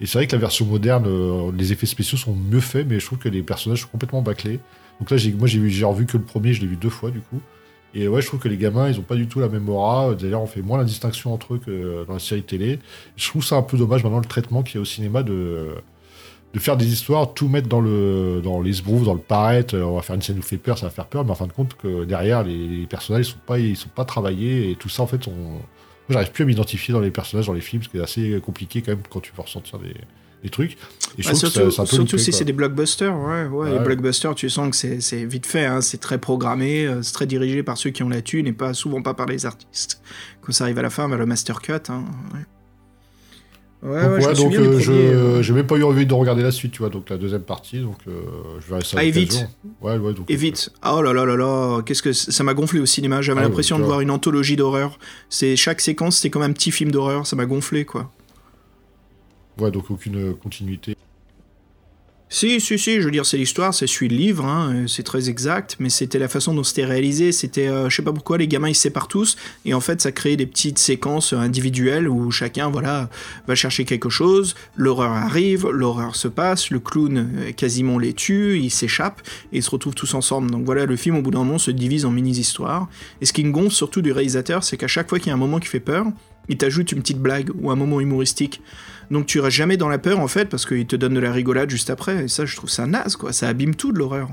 Et 0.00 0.06
c'est 0.06 0.18
vrai 0.18 0.26
que 0.26 0.32
la 0.32 0.40
version 0.40 0.66
moderne, 0.66 1.04
euh, 1.06 1.52
les 1.56 1.72
effets 1.72 1.86
spéciaux 1.86 2.18
sont 2.18 2.34
mieux 2.34 2.60
faits, 2.60 2.86
mais 2.88 2.98
je 2.98 3.06
trouve 3.06 3.18
que 3.18 3.28
les 3.28 3.42
personnages 3.42 3.82
sont 3.82 3.88
complètement 3.88 4.22
bâclés. 4.22 4.58
Donc 5.00 5.10
là, 5.10 5.16
moi, 5.38 5.48
j'ai 5.48 5.84
revu 5.84 6.06
que 6.06 6.16
le 6.16 6.22
premier, 6.22 6.52
je 6.52 6.60
l'ai 6.60 6.66
vu 6.66 6.76
deux 6.76 6.90
fois, 6.90 7.10
du 7.10 7.20
coup. 7.20 7.40
Et 7.94 8.08
ouais, 8.08 8.22
je 8.22 8.26
trouve 8.26 8.40
que 8.40 8.48
les 8.48 8.56
gamins, 8.56 8.88
ils 8.88 8.98
ont 8.98 9.02
pas 9.02 9.16
du 9.16 9.26
tout 9.26 9.40
la 9.40 9.48
même 9.48 9.68
aura. 9.68 10.14
D'ailleurs, 10.14 10.42
on 10.42 10.46
fait 10.46 10.62
moins 10.62 10.78
la 10.78 10.84
distinction 10.84 11.32
entre 11.32 11.54
eux 11.54 11.58
que 11.58 12.04
dans 12.06 12.14
la 12.14 12.18
série 12.18 12.42
télé. 12.42 12.78
Je 13.16 13.28
trouve 13.28 13.44
ça 13.44 13.56
un 13.56 13.62
peu 13.62 13.76
dommage 13.76 14.02
maintenant 14.02 14.18
le 14.18 14.24
traitement 14.24 14.62
qu'il 14.62 14.76
y 14.76 14.78
a 14.78 14.80
au 14.80 14.86
cinéma 14.86 15.22
de, 15.22 15.74
de 16.54 16.58
faire 16.58 16.76
des 16.76 16.92
histoires, 16.92 17.34
tout 17.34 17.48
mettre 17.48 17.68
dans 17.68 17.80
le 17.80 18.40
dans 18.42 18.60
les 18.60 18.74
sbroufs, 18.74 19.04
dans 19.04 19.14
le 19.14 19.20
paraître. 19.20 19.76
On 19.76 19.96
va 19.96 20.02
faire 20.02 20.16
une 20.16 20.22
scène 20.22 20.36
nous 20.36 20.42
fait 20.42 20.58
peur, 20.58 20.78
ça 20.78 20.86
va 20.86 20.90
faire 20.90 21.06
peur, 21.06 21.24
mais 21.24 21.30
en 21.30 21.34
fin 21.34 21.46
de 21.46 21.52
compte 21.52 21.74
que 21.74 22.04
derrière 22.04 22.42
les, 22.44 22.86
personnages 22.86 23.28
ils 23.28 23.30
sont 23.32 23.38
pas 23.46 23.58
ils 23.58 23.76
sont 23.76 23.88
pas 23.88 24.04
travaillés 24.04 24.70
et 24.70 24.76
tout 24.76 24.88
ça 24.88 25.02
en 25.02 25.06
fait 25.06 25.28
j'arrive 26.08 26.30
plus 26.30 26.44
à 26.44 26.46
m'identifier 26.46 26.92
dans 26.92 27.00
les 27.00 27.10
personnages 27.10 27.46
dans 27.46 27.52
les 27.52 27.60
films, 27.60 27.82
ce 27.82 27.88
qui 27.88 27.96
est 27.96 28.02
assez 28.02 28.40
compliqué 28.44 28.82
quand 28.82 28.92
même 28.92 29.02
quand 29.08 29.20
tu 29.20 29.32
veux 29.34 29.42
ressentir 29.42 29.78
des, 29.78 29.94
des 30.42 30.50
trucs. 30.50 30.72
Et 31.18 31.22
je 31.22 31.28
Bah, 31.28 31.34
surtout 31.34 31.60
que 31.60 31.70
ça- 31.70 31.76
c'est 31.76 31.80
un 31.80 31.84
peu 31.84 31.90
surtout 31.96 32.12
loupé, 32.16 32.18
si 32.24 32.32
c'est 32.32 32.44
des 32.44 32.52
blockbusters, 32.52 33.14
ouais, 33.16 33.46
ouais, 33.46 33.72
Les 33.72 33.78
blockbusters, 33.78 34.34
tu 34.34 34.48
sens 34.50 34.70
que 34.70 34.76
c'est- 35.00 35.24
vite 35.24 35.46
fait, 35.46 35.64
hein, 35.66 35.80
c'est 35.80 35.98
très 36.00 36.18
programmé, 36.18 36.86
euh, 36.86 37.02
c'est 37.02 37.12
très 37.12 37.26
dirigé 37.26 37.62
par 37.62 37.76
ceux 37.78 37.90
qui 37.90 38.02
ont 38.02 38.08
la 38.08 38.22
thune 38.22 38.46
et 38.46 38.52
pas 38.52 38.74
souvent 38.74 39.02
pas 39.02 39.14
par 39.14 39.26
les 39.26 39.46
artistes. 39.46 40.00
Quand 40.40 40.52
ça 40.52 40.64
arrive 40.64 40.78
à 40.78 40.82
la 40.82 40.90
fin, 40.90 41.06
vers 41.08 41.18
le 41.18 41.26
master 41.26 41.60
cut. 41.60 41.72
Hein, 41.88 42.04
ouais, 42.34 43.90
ouais, 43.90 44.02
Donc, 44.02 44.12
ouais, 44.12 44.20
je 44.22 44.26
ouais, 44.28 44.34
donc 44.34 44.54
euh, 44.54 44.78
je 44.78 44.92
euh, 44.92 45.42
j'ai 45.42 45.52
même 45.52 45.66
pas 45.66 45.76
eu 45.76 45.82
envie 45.84 46.06
de 46.06 46.14
regarder 46.14 46.42
la 46.42 46.50
suite, 46.52 46.72
tu 46.72 46.78
vois, 46.78 46.88
donc 46.88 47.10
la 47.10 47.18
deuxième 47.18 47.42
partie, 47.42 47.80
donc 47.80 47.96
euh, 48.08 48.12
je 48.60 48.68
verrai 48.70 48.84
ça. 48.84 48.96
à 48.96 49.00
Ah, 49.00 49.04
et 49.04 49.10
vite. 49.10 49.46
Ouais, 49.80 49.96
ouais, 49.98 50.14
donc. 50.14 50.30
Et 50.30 50.36
vite. 50.36 50.70
Oh 50.88 51.02
là 51.02 51.12
là 51.12 51.24
là 51.24 51.36
là, 51.36 51.82
qu'est-ce 51.82 52.02
que 52.02 52.12
ça 52.12 52.42
m'a 52.44 52.54
gonflé 52.54 52.80
au 52.80 52.86
cinéma. 52.86 53.22
J'avais 53.22 53.40
Ah, 53.40 53.44
l'impression 53.44 53.78
de 53.78 53.84
voir 53.84 54.00
une 54.00 54.10
anthologie 54.10 54.56
d'horreur. 54.56 54.98
C'est 55.28 55.56
chaque 55.56 55.80
séquence, 55.80 56.16
c'était 56.16 56.30
comme 56.30 56.42
un 56.42 56.52
petit 56.52 56.70
film 56.70 56.90
d'horreur. 56.90 57.26
Ça 57.26 57.36
m'a 57.36 57.44
gonflé 57.46 57.84
quoi. 57.84 58.10
Ouais, 59.58 59.70
donc 59.70 59.90
aucune 59.90 60.16
euh, 60.16 60.32
continuité. 60.34 60.96
Si, 62.34 62.62
si, 62.62 62.78
si, 62.78 62.98
je 62.98 63.04
veux 63.04 63.10
dire, 63.10 63.26
c'est 63.26 63.36
l'histoire, 63.36 63.74
c'est 63.74 63.86
suit 63.86 64.08
le 64.08 64.16
livre, 64.16 64.46
hein, 64.46 64.72
euh, 64.74 64.86
c'est 64.86 65.02
très 65.02 65.28
exact, 65.28 65.76
mais 65.78 65.90
c'était 65.90 66.18
la 66.18 66.28
façon 66.28 66.54
dont 66.54 66.64
c'était 66.64 66.86
réalisé. 66.86 67.30
C'était, 67.30 67.68
euh, 67.68 67.90
je 67.90 67.96
sais 67.96 68.02
pas 68.02 68.14
pourquoi, 68.14 68.38
les 68.38 68.48
gamins 68.48 68.70
ils 68.70 68.74
se 68.74 68.80
séparent 68.80 69.06
tous, 69.06 69.36
et 69.66 69.74
en 69.74 69.80
fait, 69.80 70.00
ça 70.00 70.12
crée 70.12 70.38
des 70.38 70.46
petites 70.46 70.78
séquences 70.78 71.34
euh, 71.34 71.36
individuelles 71.36 72.08
où 72.08 72.30
chacun, 72.30 72.70
voilà, 72.70 73.10
va 73.46 73.54
chercher 73.54 73.84
quelque 73.84 74.08
chose, 74.08 74.54
l'horreur 74.76 75.10
arrive, 75.10 75.68
l'horreur 75.68 76.16
se 76.16 76.26
passe, 76.26 76.70
le 76.70 76.80
clown 76.80 77.52
quasiment 77.54 77.98
les 77.98 78.14
tue, 78.14 78.58
ils 78.58 78.70
s'échappent, 78.70 79.20
et 79.52 79.58
ils 79.58 79.62
se 79.62 79.70
retrouvent 79.70 79.94
tous 79.94 80.14
ensemble. 80.14 80.50
Donc 80.50 80.64
voilà, 80.64 80.86
le 80.86 80.96
film, 80.96 81.16
au 81.16 81.20
bout 81.20 81.32
d'un 81.32 81.44
moment, 81.44 81.58
se 81.58 81.70
divise 81.70 82.06
en 82.06 82.10
mini-histoires. 82.10 82.88
Et 83.20 83.26
ce 83.26 83.34
qui 83.34 83.44
me 83.44 83.52
gonfle 83.52 83.74
surtout 83.74 84.00
du 84.00 84.10
réalisateur, 84.10 84.64
c'est 84.64 84.78
qu'à 84.78 84.88
chaque 84.88 85.10
fois 85.10 85.18
qu'il 85.18 85.28
y 85.28 85.32
a 85.32 85.34
un 85.34 85.36
moment 85.36 85.58
qui 85.58 85.68
fait 85.68 85.80
peur, 85.80 86.06
il 86.48 86.56
t'ajoute 86.56 86.92
une 86.92 87.02
petite 87.02 87.20
blague 87.20 87.50
ou 87.60 87.70
un 87.70 87.76
moment 87.76 88.00
humoristique. 88.00 88.62
Donc 89.12 89.26
tu 89.26 89.38
restes 89.38 89.56
jamais 89.56 89.76
dans 89.76 89.88
la 89.88 89.98
peur 89.98 90.18
en 90.18 90.26
fait 90.26 90.46
parce 90.46 90.66
qu'il 90.66 90.86
te 90.86 90.96
donne 90.96 91.14
de 91.14 91.20
la 91.20 91.30
rigolade 91.30 91.70
juste 91.70 91.90
après. 91.90 92.24
Et 92.24 92.28
ça, 92.28 92.46
je 92.46 92.56
trouve 92.56 92.70
ça 92.70 92.86
naze 92.86 93.14
quoi. 93.14 93.32
Ça 93.32 93.46
abîme 93.46 93.76
tout 93.76 93.92
de 93.92 93.98
l'horreur. 93.98 94.28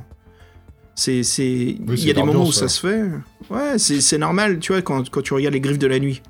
C'est, 0.96 1.24
c'est... 1.24 1.46
il 1.46 2.06
y 2.06 2.10
a 2.10 2.14
des 2.14 2.24
moments 2.24 2.46
où 2.46 2.52
ça 2.52 2.68
se 2.68 2.80
fait. 2.88 3.04
Ouais, 3.50 3.78
c'est, 3.78 4.02
c'est 4.02 4.18
normal, 4.18 4.60
tu 4.60 4.74
vois, 4.74 4.82
quand, 4.82 5.10
quand 5.10 5.22
tu 5.22 5.34
regardes 5.34 5.54
les 5.54 5.62
griffes 5.62 5.80
de 5.80 5.88
la 5.88 6.00
nuit. 6.00 6.22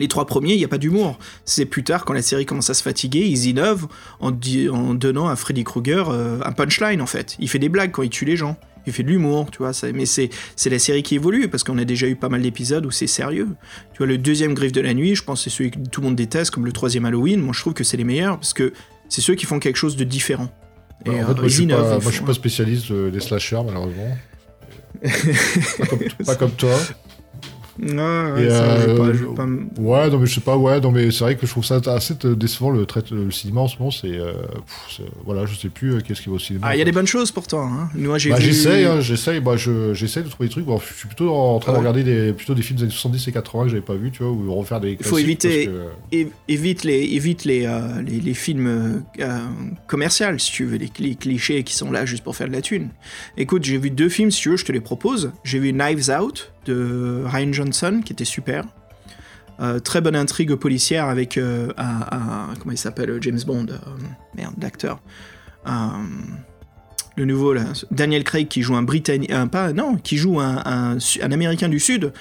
Les 0.00 0.08
trois 0.08 0.26
premiers, 0.26 0.54
il 0.54 0.58
n'y 0.58 0.64
a 0.64 0.68
pas 0.68 0.78
d'humour. 0.78 1.18
C'est 1.44 1.64
plus 1.64 1.84
tard, 1.84 2.04
quand 2.04 2.12
la 2.12 2.22
série 2.22 2.46
commence 2.46 2.70
à 2.70 2.74
se 2.74 2.82
fatiguer, 2.82 3.26
ils 3.26 3.46
innovent 3.46 3.88
en, 4.20 4.30
di- 4.30 4.68
en 4.68 4.94
donnant 4.94 5.28
à 5.28 5.36
Freddy 5.36 5.64
Krueger 5.64 6.08
euh, 6.08 6.38
un 6.44 6.52
punchline, 6.52 7.00
en 7.00 7.06
fait. 7.06 7.36
Il 7.38 7.48
fait 7.48 7.58
des 7.58 7.68
blagues 7.68 7.90
quand 7.92 8.02
il 8.02 8.10
tue 8.10 8.24
les 8.24 8.36
gens. 8.36 8.56
Il 8.88 8.92
fait 8.92 9.02
de 9.02 9.08
l'humour, 9.08 9.50
tu 9.50 9.58
vois. 9.58 9.72
ça- 9.72 9.92
mais 9.92 10.06
c'est, 10.06 10.30
c'est 10.56 10.70
la 10.70 10.78
série 10.78 11.02
qui 11.02 11.14
évolue, 11.14 11.48
parce 11.48 11.62
qu'on 11.64 11.78
a 11.78 11.84
déjà 11.84 12.06
eu 12.08 12.16
pas 12.16 12.28
mal 12.28 12.42
d'épisodes 12.42 12.84
où 12.86 12.90
c'est 12.90 13.06
sérieux. 13.06 13.48
Tu 13.92 13.98
vois, 13.98 14.06
le 14.06 14.18
deuxième 14.18 14.54
griffe 14.54 14.72
de 14.72 14.80
la 14.80 14.94
nuit, 14.94 15.14
je 15.14 15.22
pense 15.22 15.44
que 15.44 15.50
c'est 15.50 15.56
celui 15.56 15.70
que 15.70 15.78
tout 15.78 16.00
le 16.00 16.06
monde 16.06 16.16
déteste, 16.16 16.50
comme 16.50 16.64
le 16.66 16.72
troisième 16.72 17.04
Halloween. 17.04 17.40
Moi, 17.40 17.52
je 17.54 17.60
trouve 17.60 17.74
que 17.74 17.84
c'est 17.84 17.96
les 17.96 18.04
meilleurs, 18.04 18.36
parce 18.38 18.54
que 18.54 18.72
c'est 19.08 19.20
ceux 19.20 19.34
qui 19.34 19.46
font 19.46 19.58
quelque 19.58 19.76
chose 19.76 19.96
de 19.96 20.04
différent. 20.04 20.48
Et, 21.06 21.10
en 21.10 21.12
euh, 21.12 21.16
fait, 21.26 21.34
moi, 21.34 21.34
je 21.44 21.48
suis 21.48 21.66
pas, 21.66 21.74
ils 21.74 21.80
moi, 21.80 21.98
je 22.00 22.08
suis 22.08 22.18
font- 22.18 22.24
pas 22.24 22.32
spécialiste 22.34 22.90
euh, 22.90 23.10
des 23.10 23.20
slashers, 23.20 23.60
malheureusement. 23.64 24.16
pas, 25.78 25.86
comme, 25.86 25.98
pas 26.26 26.34
comme 26.36 26.50
toi. 26.52 26.76
Ouais, 27.80 27.86
ouais, 28.32 28.44
Et, 28.44 28.50
ça, 28.50 28.80
je 28.80 28.86
vais 28.86 28.92
euh, 28.92 28.96
pas- 28.96 29.12
je 29.12 29.24
vais 29.24 29.34
pas 29.34 29.46
me- 29.46 29.66
Ouais, 29.78 30.10
non, 30.10 30.18
mais 30.18 30.26
je 30.26 30.34
sais 30.34 30.40
pas, 30.40 30.56
ouais, 30.56 30.80
non, 30.80 30.90
mais 30.90 31.10
c'est 31.10 31.24
vrai 31.24 31.36
que 31.36 31.46
je 31.46 31.50
trouve 31.50 31.64
ça 31.64 31.80
assez 31.86 32.14
décevant 32.24 32.70
le, 32.70 32.84
trait, 32.86 33.02
le 33.10 33.30
cinéma 33.30 33.60
en 33.60 33.68
ce 33.68 33.78
moment. 33.78 33.90
C'est. 33.90 34.08
euh, 34.18 34.32
voilà, 35.24 35.46
je 35.46 35.54
sais 35.54 35.68
plus 35.68 35.94
euh, 35.94 36.00
qu'est-ce 36.00 36.22
qui 36.22 36.28
va 36.28 36.34
au 36.36 36.38
cinéma. 36.38 36.66
Ah, 36.68 36.74
il 36.76 36.78
y 36.78 36.82
a 36.82 36.84
des 36.84 36.92
bonnes 36.92 37.06
choses 37.06 37.30
pourtant. 37.30 37.62
Hein. 37.66 37.88
Moi, 37.94 38.18
j'ai 38.18 38.30
Bah, 38.30 38.36
vu... 38.36 38.46
j'essaye, 38.46 38.84
hein, 38.84 39.00
j'essaye, 39.00 39.40
bah, 39.40 39.56
je, 39.56 39.94
j'essaye 39.94 40.24
de 40.24 40.28
trouver 40.28 40.48
des 40.48 40.52
trucs. 40.52 40.64
Bon, 40.64 40.78
je 40.80 40.92
suis 40.94 41.06
plutôt 41.06 41.30
en 41.34 41.58
train 41.60 41.72
Ouais. 41.72 41.76
de 41.76 41.80
regarder 41.80 42.02
des, 42.02 42.32
plutôt 42.32 42.54
des 42.54 42.62
films 42.62 42.78
des 42.78 42.84
années 42.84 42.92
70 42.92 43.28
et 43.28 43.32
80 43.32 43.64
que 43.64 43.68
j'avais 43.70 43.80
pas 43.82 43.94
vu, 43.94 44.10
tu 44.10 44.22
vois, 44.22 44.32
ou 44.32 44.54
refaire 44.54 44.80
des 44.80 44.96
Il 44.98 45.04
faut 45.04 45.18
éviter- 45.18 45.66
que- 46.12 46.26
évite 46.48 46.84
les, 46.84 47.02
évite 47.04 47.44
les, 47.44 47.64
euh, 47.66 48.02
les, 48.02 48.20
les 48.20 48.34
films 48.34 49.02
euh, 49.20 49.38
commerciaux, 49.86 50.26
si 50.38 50.52
tu 50.52 50.64
veux, 50.64 50.76
les, 50.78 50.90
les 50.98 51.14
clichés 51.14 51.62
qui 51.62 51.74
sont 51.74 51.90
là 51.92 52.04
juste 52.06 52.24
pour 52.24 52.34
faire 52.36 52.48
de 52.48 52.52
la 52.52 52.62
thune. 52.62 52.88
Écoute, 53.36 53.64
j'ai 53.64 53.78
vu 53.78 53.90
deux 53.90 54.08
films, 54.08 54.30
si 54.30 54.40
tu 54.42 54.50
veux, 54.50 54.56
je 54.56 54.64
te 54.64 54.72
les 54.72 54.80
propose. 54.80 55.30
J'ai 55.44 55.58
vu 55.58 55.72
Knives 55.72 56.10
Out 56.10 56.52
Ryan 56.70 57.52
Johnson, 57.52 58.00
qui 58.04 58.12
était 58.12 58.24
super. 58.24 58.64
Euh, 59.60 59.80
très 59.80 60.00
bonne 60.00 60.14
intrigue 60.14 60.54
policière 60.54 61.06
avec 61.06 61.36
euh, 61.36 61.72
un, 61.76 62.54
Comment 62.60 62.72
il 62.72 62.78
s'appelle 62.78 63.18
James 63.20 63.40
Bond. 63.44 63.66
euh, 63.70 63.76
merde, 64.36 64.54
l'acteur. 64.60 65.00
Euh, 67.18 67.20
le 67.20 67.24
nouveau, 67.24 67.52
là. 67.52 67.64
Daniel 67.90 68.24
Craig 68.24 68.48
qui 68.48 68.62
joue 68.62 68.76
un 68.76 68.82
Britannique. 68.82 69.32
pas, 69.50 69.72
non, 69.72 69.96
qui 69.96 70.16
joue 70.16 70.40
un, 70.40 70.62
un, 70.64 70.96
un 71.22 71.32
Américain 71.32 71.68
du 71.68 71.80
Sud, 71.80 72.12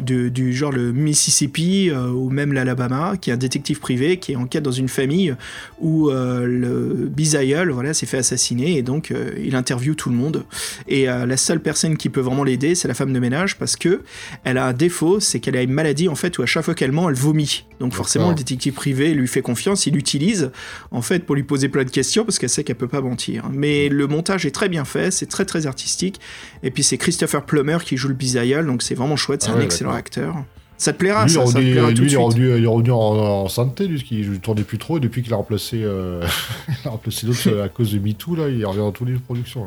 de- 0.00 0.28
du 0.28 0.52
genre 0.54 0.72
le 0.72 0.92
Mississippi 0.92 1.90
euh, 1.90 2.08
ou 2.10 2.30
même 2.30 2.52
l'Alabama, 2.52 3.16
qui 3.20 3.30
est 3.30 3.32
un 3.32 3.36
détective 3.36 3.80
privé 3.80 4.18
qui 4.18 4.34
enquête 4.36 4.62
dans 4.62 4.70
une 4.72 4.88
famille 4.88 5.34
où 5.80 6.10
euh, 6.10 6.46
le 6.46 7.06
bisaïeul 7.08 7.70
voilà, 7.70 7.94
s'est 7.94 8.06
fait 8.06 8.18
assassiner 8.18 8.78
et 8.78 8.82
donc 8.82 9.10
euh, 9.10 9.30
il 9.42 9.54
interviewe 9.56 9.94
tout 9.94 10.08
le 10.10 10.16
monde. 10.16 10.44
Et 10.88 11.08
euh, 11.08 11.26
la 11.26 11.36
seule 11.36 11.60
personne 11.60 11.96
qui 11.96 12.08
peut 12.08 12.20
vraiment 12.20 12.44
l'aider, 12.44 12.74
c'est 12.74 12.88
la 12.88 12.94
femme 12.94 13.12
de 13.12 13.18
ménage 13.18 13.56
parce 13.58 13.76
que 13.76 14.00
elle 14.44 14.58
a 14.58 14.66
un 14.66 14.72
défaut, 14.72 15.20
c'est 15.20 15.40
qu'elle 15.40 15.56
a 15.56 15.62
une 15.62 15.72
maladie 15.72 16.08
en 16.08 16.14
fait 16.14 16.38
où 16.38 16.42
à 16.42 16.46
chaque 16.46 16.64
fois 16.64 16.74
qu'elle 16.74 16.92
ment, 16.92 17.08
elle 17.08 17.14
vomit. 17.16 17.64
Donc 17.80 17.92
forcément, 17.92 18.30
le 18.30 18.34
détective 18.36 18.72
privé 18.72 19.12
lui 19.12 19.28
fait 19.28 19.42
confiance, 19.42 19.86
il 19.86 19.92
l'utilise 19.94 20.50
en 20.90 21.02
fait 21.02 21.24
pour 21.26 21.34
lui 21.34 21.42
poser 21.42 21.68
plein 21.68 21.84
de 21.84 21.90
questions 21.90 22.24
parce 22.24 22.38
qu'elle 22.38 22.48
sait 22.48 22.64
qu'elle 22.64 22.76
peut 22.76 22.88
pas 22.88 23.02
mentir. 23.02 23.50
Mais 23.52 23.88
le 23.90 24.06
montage 24.06 24.45
est 24.46 24.52
très 24.54 24.68
bien 24.68 24.84
fait, 24.84 25.10
c'est 25.10 25.26
très 25.26 25.44
très 25.44 25.66
artistique. 25.66 26.20
Et 26.62 26.70
puis 26.70 26.82
c'est 26.82 26.98
Christopher 26.98 27.44
Plummer 27.44 27.78
qui 27.84 27.96
joue 27.96 28.08
le 28.08 28.14
bisaïeul, 28.14 28.66
donc 28.66 28.82
c'est 28.82 28.94
vraiment 28.94 29.16
chouette, 29.16 29.42
c'est 29.42 29.50
Ah 29.52 29.56
un 29.58 29.60
excellent 29.60 29.92
acteur. 29.92 30.36
Ça 30.78 30.92
te 30.92 30.98
plaira, 30.98 31.24
lui, 31.24 31.30
ça, 31.32 31.40
il 31.40 31.42
est 31.48 31.52
te 31.52 31.56
revenu- 31.58 31.72
plaira 31.72 31.86
tout 31.88 31.88
lui, 31.88 31.94
de 31.94 32.00
il 32.02 32.04
est 32.04 32.08
suite. 32.10 32.20
revenu, 32.20 32.58
il 32.58 32.64
est 32.64 32.66
revenu 32.66 32.90
en, 32.90 32.96
en 32.98 33.48
sainteté, 33.48 33.86
lui, 33.86 34.02
qu'il 34.02 34.30
ne 34.30 34.36
tournait 34.36 34.62
plus 34.62 34.76
trop, 34.76 34.98
et 34.98 35.00
depuis 35.00 35.22
qu'il 35.22 35.32
a 35.32 35.36
remplacé, 35.36 35.80
euh, 35.82 36.22
remplacé 36.84 37.26
d'autres 37.26 37.48
euh, 37.50 37.64
à 37.64 37.70
cause 37.70 37.92
de 37.92 37.98
MeToo, 37.98 38.36
là, 38.36 38.50
il 38.50 38.62
revient 38.66 38.80
dans 38.80 38.92
toutes 38.92 39.08
les 39.08 39.14
productions. 39.14 39.66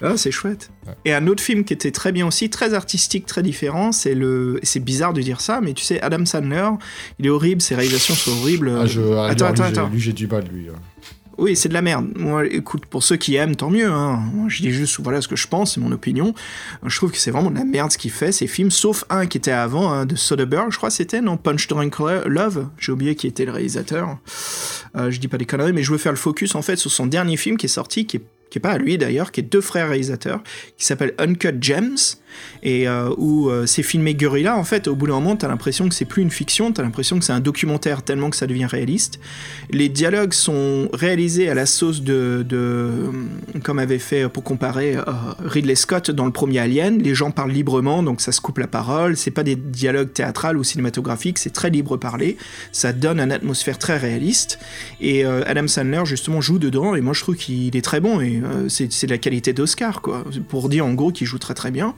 Ah, 0.00 0.16
c'est 0.16 0.30
chouette. 0.30 0.70
Ouais. 0.86 0.94
Et 1.04 1.12
un 1.12 1.26
autre 1.26 1.42
film 1.42 1.64
qui 1.64 1.74
était 1.74 1.90
très 1.90 2.12
bien 2.12 2.26
aussi, 2.26 2.48
très 2.48 2.72
artistique, 2.72 3.26
très 3.26 3.42
différent, 3.42 3.92
c'est 3.92 4.14
le. 4.14 4.58
C'est 4.62 4.80
bizarre 4.80 5.12
de 5.12 5.20
dire 5.20 5.42
ça, 5.42 5.60
mais 5.62 5.74
tu 5.74 5.84
sais, 5.84 6.00
Adam 6.00 6.24
Sandler, 6.24 6.70
il 7.18 7.26
est 7.26 7.28
horrible, 7.28 7.60
ses 7.60 7.74
réalisations 7.74 8.14
sont 8.14 8.30
horribles. 8.40 8.72
Ah, 8.80 8.86
je, 8.86 9.02
ah, 9.02 9.26
attends, 9.26 9.44
lui, 9.48 9.52
attends, 9.52 9.64
attends. 9.64 9.88
Lui, 9.90 10.00
j'ai 10.00 10.14
du 10.14 10.26
mal, 10.26 10.44
lui. 10.50 10.68
euh. 10.70 10.72
Oui, 11.38 11.54
c'est 11.54 11.68
de 11.68 11.74
la 11.74 11.82
merde. 11.82 12.06
Moi, 12.16 12.46
écoute, 12.46 12.86
pour 12.86 13.02
ceux 13.02 13.16
qui 13.16 13.34
aiment, 13.34 13.56
tant 13.56 13.70
mieux. 13.70 13.90
Hein. 13.90 14.22
Je 14.48 14.62
dis 14.62 14.72
juste, 14.72 15.00
voilà 15.00 15.20
ce 15.20 15.28
que 15.28 15.36
je 15.36 15.46
pense, 15.46 15.74
c'est 15.74 15.80
mon 15.80 15.92
opinion. 15.92 16.34
Je 16.84 16.96
trouve 16.96 17.10
que 17.10 17.18
c'est 17.18 17.30
vraiment 17.30 17.50
de 17.50 17.58
la 17.58 17.64
merde 17.64 17.92
ce 17.92 17.98
qu'il 17.98 18.10
fait, 18.10 18.32
ces 18.32 18.46
films, 18.46 18.70
sauf 18.70 19.04
un 19.10 19.26
qui 19.26 19.36
était 19.36 19.50
avant, 19.50 19.92
hein, 19.92 20.06
de 20.06 20.16
Soderbergh, 20.16 20.70
je 20.70 20.78
crois 20.78 20.90
c'était, 20.90 21.20
non 21.20 21.36
Punch 21.36 21.68
Drunk 21.68 21.98
Love. 22.26 22.68
J'ai 22.78 22.92
oublié 22.92 23.16
qui 23.16 23.26
était 23.26 23.44
le 23.44 23.52
réalisateur. 23.52 24.18
Euh, 24.96 25.10
je 25.10 25.20
dis 25.20 25.28
pas 25.28 25.38
des 25.38 25.44
conneries, 25.44 25.74
mais 25.74 25.82
je 25.82 25.92
veux 25.92 25.98
faire 25.98 26.12
le 26.12 26.18
focus, 26.18 26.54
en 26.54 26.62
fait, 26.62 26.76
sur 26.76 26.90
son 26.90 27.06
dernier 27.06 27.36
film 27.36 27.58
qui 27.58 27.66
est 27.66 27.70
sorti, 27.70 28.06
qui 28.06 28.16
est 28.16 28.22
qui 28.50 28.58
est 28.58 28.60
pas 28.60 28.70
à 28.70 28.78
lui 28.78 28.96
d'ailleurs, 28.96 29.32
qui 29.32 29.40
est 29.40 29.42
deux 29.42 29.60
frères 29.60 29.88
réalisateurs, 29.88 30.40
qui 30.76 30.84
s'appelle 30.84 31.14
Uncut 31.18 31.56
Gems, 31.60 32.16
et 32.62 32.88
euh, 32.88 33.10
où 33.16 33.50
euh, 33.50 33.66
c'est 33.66 33.82
filmé 33.82 34.14
guerrilla, 34.14 34.56
en 34.56 34.64
fait, 34.64 34.88
au 34.88 34.94
bout 34.94 35.06
d'un 35.06 35.14
moment, 35.14 35.36
t'as 35.36 35.48
l'impression 35.48 35.88
que 35.88 35.94
c'est 35.94 36.04
plus 36.04 36.22
une 36.22 36.30
fiction, 36.30 36.72
t'as 36.72 36.82
l'impression 36.82 37.18
que 37.18 37.24
c'est 37.24 37.32
un 37.32 37.40
documentaire 37.40 38.02
tellement 38.02 38.30
que 38.30 38.36
ça 38.36 38.46
devient 38.46 38.66
réaliste. 38.66 39.20
Les 39.70 39.88
dialogues 39.88 40.32
sont 40.32 40.88
réalisés 40.92 41.48
à 41.48 41.54
la 41.54 41.66
sauce 41.66 42.02
de, 42.02 42.44
de 42.48 42.92
comme 43.62 43.78
avait 43.78 43.98
fait 43.98 44.28
pour 44.28 44.42
comparer 44.42 44.96
euh, 44.96 45.02
Ridley 45.44 45.74
Scott 45.74 46.10
dans 46.10 46.24
le 46.24 46.32
premier 46.32 46.58
Alien. 46.60 46.98
Les 46.98 47.14
gens 47.14 47.30
parlent 47.30 47.50
librement, 47.50 48.02
donc 48.02 48.20
ça 48.20 48.32
se 48.32 48.40
coupe 48.40 48.58
la 48.58 48.66
parole. 48.66 49.16
C'est 49.16 49.30
pas 49.30 49.42
des 49.42 49.56
dialogues 49.56 50.12
théâtrales 50.12 50.56
ou 50.56 50.64
cinématographiques, 50.64 51.38
c'est 51.38 51.52
très 51.52 51.70
libre 51.70 51.96
parler. 51.96 52.36
Ça 52.72 52.92
donne 52.92 53.20
une 53.20 53.32
atmosphère 53.32 53.78
très 53.78 53.96
réaliste. 53.96 54.58
Et 55.00 55.24
euh, 55.24 55.42
Adam 55.46 55.66
Sandler 55.66 56.02
justement 56.04 56.40
joue 56.40 56.58
dedans. 56.58 56.94
Et 56.94 57.00
moi 57.00 57.12
je 57.12 57.22
trouve 57.22 57.36
qu'il 57.36 57.76
est 57.76 57.84
très 57.84 58.00
bon. 58.00 58.20
Et 58.20 58.40
euh, 58.42 58.68
c'est 58.68 59.06
de 59.06 59.10
la 59.10 59.18
qualité 59.18 59.52
d'Oscar 59.52 60.00
quoi. 60.00 60.24
Pour 60.48 60.68
dire 60.68 60.86
en 60.86 60.94
gros 60.94 61.12
qu'il 61.12 61.26
joue 61.26 61.38
très 61.38 61.54
très 61.54 61.70
bien. 61.70 61.94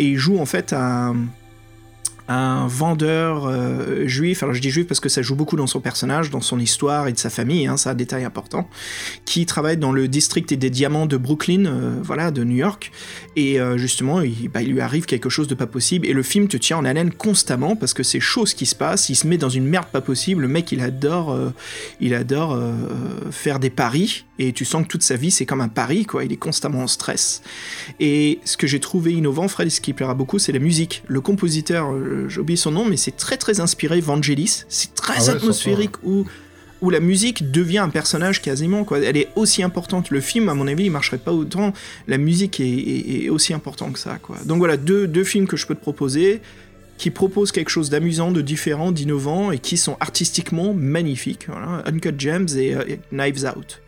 Et 0.00 0.04
il 0.04 0.16
joue 0.16 0.38
en 0.38 0.46
fait 0.46 0.72
un 0.72 1.14
un 2.30 2.68
vendeur 2.68 3.46
euh, 3.46 4.06
juif, 4.06 4.44
alors 4.44 4.54
je 4.54 4.60
dis 4.60 4.70
juif 4.70 4.86
parce 4.86 5.00
que 5.00 5.08
ça 5.08 5.20
joue 5.20 5.34
beaucoup 5.34 5.56
dans 5.56 5.66
son 5.66 5.80
personnage, 5.80 6.30
dans 6.30 6.40
son 6.40 6.60
histoire 6.60 7.08
et 7.08 7.12
de 7.12 7.18
sa 7.18 7.28
famille, 7.28 7.66
hein, 7.66 7.74
un 7.84 7.94
détail 7.94 8.22
important, 8.22 8.70
qui 9.24 9.46
travaille 9.46 9.76
dans 9.76 9.90
le 9.90 10.06
district 10.06 10.54
des 10.54 10.70
diamants 10.70 11.06
de 11.06 11.16
Brooklyn, 11.16 11.66
euh, 11.66 11.98
voilà, 12.00 12.30
de 12.30 12.44
New 12.44 12.54
York, 12.54 12.92
et 13.34 13.60
euh, 13.60 13.78
justement, 13.78 14.20
il, 14.20 14.48
bah, 14.48 14.62
il 14.62 14.70
lui 14.70 14.80
arrive 14.80 15.06
quelque 15.06 15.28
chose 15.28 15.48
de 15.48 15.56
pas 15.56 15.66
possible, 15.66 16.06
et 16.06 16.12
le 16.12 16.22
film 16.22 16.46
te 16.46 16.56
tient 16.56 16.78
en 16.78 16.84
haleine 16.84 17.12
constamment 17.12 17.74
parce 17.74 17.94
que 17.94 18.04
c'est 18.04 18.20
chose 18.20 18.54
qui 18.54 18.66
se 18.66 18.76
passe, 18.76 19.08
il 19.08 19.16
se 19.16 19.26
met 19.26 19.36
dans 19.36 19.48
une 19.48 19.66
merde 19.66 19.86
pas 19.90 20.00
possible, 20.00 20.42
le 20.42 20.48
mec 20.48 20.70
il 20.70 20.82
adore, 20.82 21.36
il 22.00 22.14
adore 22.14 22.56
faire 23.32 23.58
des 23.58 23.70
paris, 23.70 24.24
et 24.48 24.52
tu 24.52 24.64
sens 24.64 24.82
que 24.84 24.88
toute 24.88 25.02
sa 25.02 25.16
vie 25.16 25.30
c'est 25.30 25.46
comme 25.46 25.60
un 25.60 25.68
pari, 25.68 26.04
quoi, 26.06 26.24
il 26.24 26.32
est 26.32 26.36
constamment 26.36 26.82
en 26.82 26.86
stress. 26.86 27.42
Et 28.00 28.40
ce 28.44 28.56
que 28.56 28.66
j'ai 28.66 28.80
trouvé 28.80 29.12
innovant, 29.12 29.48
Fred, 29.48 29.70
ce 29.70 29.80
qui 29.80 29.92
plaira 29.92 30.14
beaucoup, 30.14 30.38
c'est 30.38 30.52
la 30.52 30.58
musique. 30.58 31.02
Le 31.06 31.20
compositeur, 31.20 31.92
euh, 31.92 32.28
j'ai 32.28 32.40
oublié 32.40 32.56
son 32.56 32.70
nom, 32.70 32.84
mais 32.84 32.96
c'est 32.96 33.16
très 33.16 33.36
très 33.36 33.60
inspiré 33.60 34.00
Vangelis. 34.00 34.64
C'est 34.68 34.94
très 34.94 35.14
Ah 35.18 35.22
ouais, 35.22 35.28
atmosphérique 35.30 35.96
où 36.02 36.24
où 36.82 36.88
la 36.88 37.00
musique 37.00 37.50
devient 37.50 37.76
un 37.80 37.90
personnage 37.90 38.40
quasiment 38.40 38.84
quoi. 38.84 39.00
Elle 39.00 39.18
est 39.18 39.28
aussi 39.36 39.62
importante. 39.62 40.08
Le 40.10 40.22
film, 40.22 40.48
à 40.48 40.54
mon 40.54 40.66
avis, 40.66 40.84
il 40.84 40.90
marcherait 40.90 41.18
pas 41.18 41.32
autant. 41.34 41.74
La 42.08 42.16
musique 42.16 42.58
est, 42.58 42.64
est- 42.66 43.24
est 43.24 43.28
aussi 43.28 43.52
importante 43.52 43.92
que 43.92 43.98
ça 43.98 44.18
quoi. 44.22 44.36
Donc 44.46 44.58
voilà 44.58 44.78
deux, 44.78 45.06
deux 45.06 45.24
films 45.24 45.46
que 45.46 45.58
je 45.58 45.66
peux 45.66 45.74
te 45.74 45.82
proposer 45.82 46.40
qui 46.96 47.10
proposent 47.10 47.52
quelque 47.52 47.68
chose 47.70 47.90
d'amusant, 47.90 48.30
de 48.30 48.40
différent, 48.40 48.92
d'innovant 48.92 49.50
et 49.52 49.58
qui 49.58 49.76
sont 49.76 49.96
artistiquement 50.00 50.72
magnifiques. 50.74 51.46
Voilà. 51.48 51.82
Uncut 51.86 52.14
Gems 52.18 52.48
et, 52.56 52.74
euh, 52.74 52.82
et 52.88 53.00
Knives 53.12 53.44
Out 53.44 53.82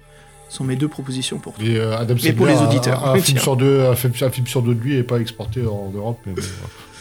sont 0.53 0.65
mes 0.65 0.77
deux 0.77 0.89
propositions 0.89 1.39
pour 1.39 1.55
toi. 1.55 1.65
Et 1.65 1.77
euh, 1.77 1.97
Adam 1.97 2.15
Mais 2.23 2.33
pour 2.33 2.47
les 2.47 2.59
auditeurs, 2.59 3.07
un, 3.09 3.19
film 3.19 3.39
sur 3.39 3.57
deux, 3.57 3.87
un, 3.87 3.95
film, 3.95 4.13
un 4.21 4.31
film 4.31 4.47
sur 4.47 4.63
deux 4.63 4.75
de 4.75 4.81
lui 4.81 4.97
est 4.97 5.03
pas 5.03 5.19
exporté 5.19 5.63
en 5.63 5.91
Europe, 5.95 6.19
mais 6.27 6.33
bon. 6.35 6.43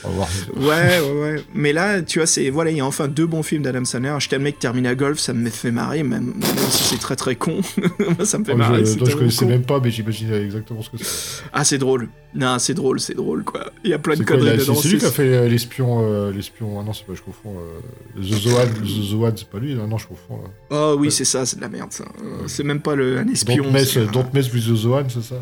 Ouais, 0.05 0.99
ouais, 0.99 1.21
ouais. 1.21 1.43
Mais 1.53 1.73
là, 1.73 2.01
tu 2.01 2.19
vois, 2.19 2.25
c'est 2.25 2.49
voilà, 2.49 2.71
il 2.71 2.77
y 2.77 2.81
a 2.81 2.85
enfin 2.85 3.07
deux 3.07 3.25
bons 3.25 3.43
films 3.43 3.63
d'Adam 3.63 3.85
Sandler. 3.85 4.15
J'étais 4.19 4.37
le 4.37 4.43
mec 4.43 4.59
Terminal 4.59 4.95
Golf, 4.95 5.19
ça 5.19 5.33
me 5.33 5.49
fait 5.49 5.71
marrer, 5.71 6.03
même, 6.03 6.33
même 6.37 6.57
si 6.69 6.83
c'est 6.85 6.99
très 6.99 7.15
très 7.15 7.35
con. 7.35 7.61
Ça 8.23 8.37
me 8.37 8.43
fait 8.45 8.53
Oh, 8.53 8.57
marrer. 8.57 8.85
je, 8.85 8.95
donc, 8.97 9.09
je 9.09 9.15
connaissais 9.15 9.45
con. 9.45 9.51
même 9.51 9.63
pas, 9.63 9.79
mais 9.79 9.91
j'imagine 9.91 10.33
exactement 10.33 10.81
ce 10.81 10.89
que 10.89 10.97
c'est. 11.03 11.43
Ah, 11.53 11.63
c'est 11.63 11.77
drôle. 11.77 12.09
Non, 12.33 12.57
c'est 12.59 12.73
drôle, 12.73 12.99
c'est 13.01 13.13
drôle, 13.13 13.43
quoi. 13.43 13.71
Il 13.83 13.89
y 13.89 13.93
a 13.93 13.99
plein 13.99 14.15
de 14.15 14.23
conneries 14.23 14.57
dedans. 14.57 14.73
c'est 14.75 14.87
lui 14.87 14.97
qui 14.99 15.05
a 15.05 15.11
fait 15.11 15.23
euh, 15.33 15.49
l'espion. 15.49 15.99
euh, 16.01 16.31
l'espion. 16.31 16.79
Ah 16.79 16.83
non, 16.85 16.93
c'est 16.93 17.05
pas, 17.05 17.13
je 17.13 17.21
confonds. 17.21 17.55
euh, 17.59 18.21
The 18.21 18.33
Zoan, 18.33 18.67
The 18.69 18.85
Zoan, 18.85 19.33
c'est 19.35 19.49
pas 19.49 19.59
lui. 19.59 19.75
Non, 19.75 19.87
non, 19.87 19.97
je 19.97 20.07
confonds. 20.07 20.41
là. 20.43 20.49
Oh 20.69 20.95
oui, 20.97 21.11
c'est 21.11 21.25
ça, 21.25 21.45
c'est 21.45 21.57
de 21.57 21.61
la 21.61 21.69
merde, 21.69 21.91
ça. 21.91 22.05
Euh, 22.23 22.43
C'est 22.47 22.63
même 22.63 22.79
pas 22.81 22.95
le, 22.95 23.17
un 23.19 23.27
espion. 23.27 23.63
Don't 23.65 23.71
mess, 23.73 23.97
don't 23.97 24.25
mess 24.33 24.51
with 24.53 24.63
The 24.63 24.75
Zoan, 24.75 25.05
c'est 25.09 25.23
ça 25.23 25.35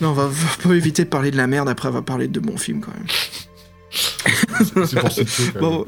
Non, 0.00 0.10
on 0.10 0.12
va, 0.12 0.26
va 0.28 0.46
pas 0.62 0.74
éviter 0.74 1.02
de 1.04 1.08
parler 1.08 1.30
de 1.32 1.36
la 1.36 1.46
merde, 1.48 1.68
après 1.68 1.88
on 1.88 1.92
va 1.92 2.02
parler 2.02 2.28
de 2.28 2.38
bons 2.40 2.56
films, 2.56 2.80
quand 2.80 2.92
même. 2.94 3.06
Bon. 5.60 5.84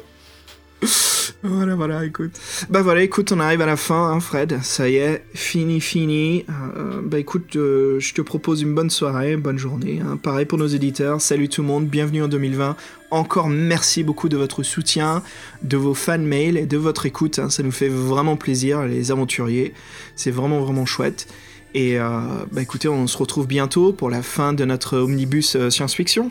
Voilà, 1.43 1.74
voilà, 1.74 2.05
écoute. 2.05 2.32
Bah 2.70 2.81
voilà, 2.82 3.02
écoute, 3.02 3.32
on 3.32 3.40
arrive 3.40 3.60
à 3.60 3.66
la 3.66 3.77
fin, 3.77 4.10
hein, 4.12 4.20
Fred. 4.20 4.59
Ça 4.62 4.89
y 4.89 4.97
est, 4.97 5.24
fini, 5.35 5.81
fini. 5.81 6.44
Euh, 6.77 7.01
bah 7.02 7.18
écoute, 7.18 7.56
euh, 7.56 7.98
je 8.01 8.14
te 8.14 8.20
propose 8.22 8.62
une 8.62 8.74
bonne 8.74 8.90
soirée, 8.90 9.36
bonne 9.36 9.59
journée. 9.59 10.01
hein. 10.05 10.16
Pareil 10.16 10.47
pour 10.47 10.59
nos 10.59 10.66
éditeurs. 10.66 11.20
Salut 11.20 11.48
tout 11.48 11.60
le 11.62 11.68
monde, 11.68 11.86
bienvenue 11.86 12.22
en 12.22 12.28
2020. 12.28 12.77
Encore 13.10 13.48
merci 13.48 14.02
beaucoup 14.02 14.28
de 14.28 14.36
votre 14.36 14.62
soutien, 14.62 15.22
de 15.62 15.77
vos 15.77 15.94
fan 15.94 16.24
mails 16.24 16.56
et 16.56 16.66
de 16.66 16.77
votre 16.78 17.05
écoute. 17.06 17.39
hein. 17.39 17.51
Ça 17.51 17.62
nous 17.62 17.72
fait 17.72 17.89
vraiment 17.89 18.36
plaisir, 18.36 18.82
les 18.85 19.10
aventuriers. 19.10 19.74
C'est 20.16 20.31
vraiment, 20.31 20.60
vraiment 20.60 20.86
chouette. 20.86 21.27
Et 21.74 21.98
euh, 22.01 22.09
bah 22.52 22.62
écoutez, 22.62 22.89
on 22.89 23.06
se 23.06 23.16
retrouve 23.18 23.47
bientôt 23.47 23.93
pour 23.93 24.10
la 24.10 24.22
fin 24.22 24.52
de 24.55 24.64
notre 24.64 24.98
omnibus 24.98 25.56
euh, 25.56 25.70
science-fiction. 25.70 26.31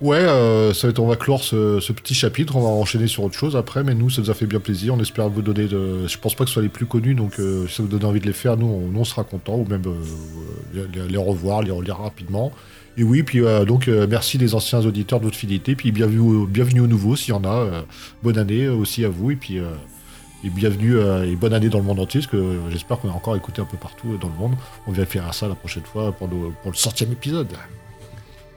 Ouais, 0.00 0.16
euh, 0.16 0.72
ça 0.72 0.86
va 0.86 0.92
être, 0.92 0.98
on 0.98 1.06
va 1.06 1.16
clore 1.16 1.44
ce, 1.44 1.92
petit 1.92 2.14
chapitre, 2.14 2.56
on 2.56 2.62
va 2.62 2.68
enchaîner 2.68 3.06
sur 3.06 3.22
autre 3.22 3.34
chose 3.34 3.54
après, 3.54 3.84
mais 3.84 3.94
nous, 3.94 4.08
ça 4.08 4.22
nous 4.22 4.30
a 4.30 4.34
fait 4.34 4.46
bien 4.46 4.58
plaisir. 4.58 4.94
On 4.94 5.00
espère 5.00 5.28
vous 5.28 5.42
donner 5.42 5.66
de. 5.66 6.06
Je 6.06 6.16
pense 6.16 6.34
pas 6.34 6.44
que 6.44 6.48
ce 6.48 6.54
soit 6.54 6.62
les 6.62 6.70
plus 6.70 6.86
connus, 6.86 7.14
donc 7.14 7.38
euh, 7.38 7.66
si 7.68 7.76
ça 7.76 7.82
vous 7.82 7.88
donne 7.88 8.06
envie 8.06 8.20
de 8.20 8.26
les 8.26 8.32
faire, 8.32 8.56
nous, 8.56 8.66
on, 8.66 9.04
sera 9.04 9.24
contents, 9.24 9.56
ou 9.56 9.66
même 9.68 9.82
euh, 9.86 10.86
les, 11.10 11.18
revoir, 11.18 11.60
les 11.62 11.70
relire 11.70 11.98
rapidement. 11.98 12.50
Et 12.96 13.02
oui, 13.02 13.22
puis 13.22 13.42
donc 13.66 13.88
merci 13.88 14.36
les 14.36 14.54
anciens 14.54 14.84
auditeurs 14.84 15.20
de 15.20 15.24
votre 15.24 15.36
fidélité, 15.36 15.74
puis 15.74 15.92
bienvenue, 15.92 16.46
bienvenue 16.46 16.80
aux 16.80 16.86
nouveaux 16.86 17.14
s'il 17.14 17.32
y 17.32 17.36
en 17.36 17.44
a. 17.44 17.84
bonne 18.22 18.36
année 18.36 18.68
aussi 18.68 19.04
à 19.04 19.08
vous, 19.08 19.30
et 19.30 19.36
puis. 19.36 19.56
et 19.56 20.50
bienvenue 20.50 20.96
et 20.98 21.36
bonne 21.36 21.54
année 21.54 21.68
dans 21.68 21.78
le 21.78 21.84
monde 21.84 22.00
entier, 22.00 22.20
parce 22.20 22.30
que 22.30 22.58
j'espère 22.70 22.98
qu'on 22.98 23.10
a 23.10 23.12
encore 23.12 23.36
écouté 23.36 23.62
un 23.62 23.66
peu 23.66 23.76
partout 23.76 24.18
dans 24.20 24.28
le 24.28 24.34
monde. 24.34 24.54
On 24.86 24.92
vérifiera 24.92 25.32
ça 25.32 25.46
la 25.46 25.54
prochaine 25.54 25.84
fois 25.84 26.12
pour, 26.12 26.28
pour 26.28 26.70
le 26.72 26.76
centième 26.76 27.12
épisode. 27.12 27.48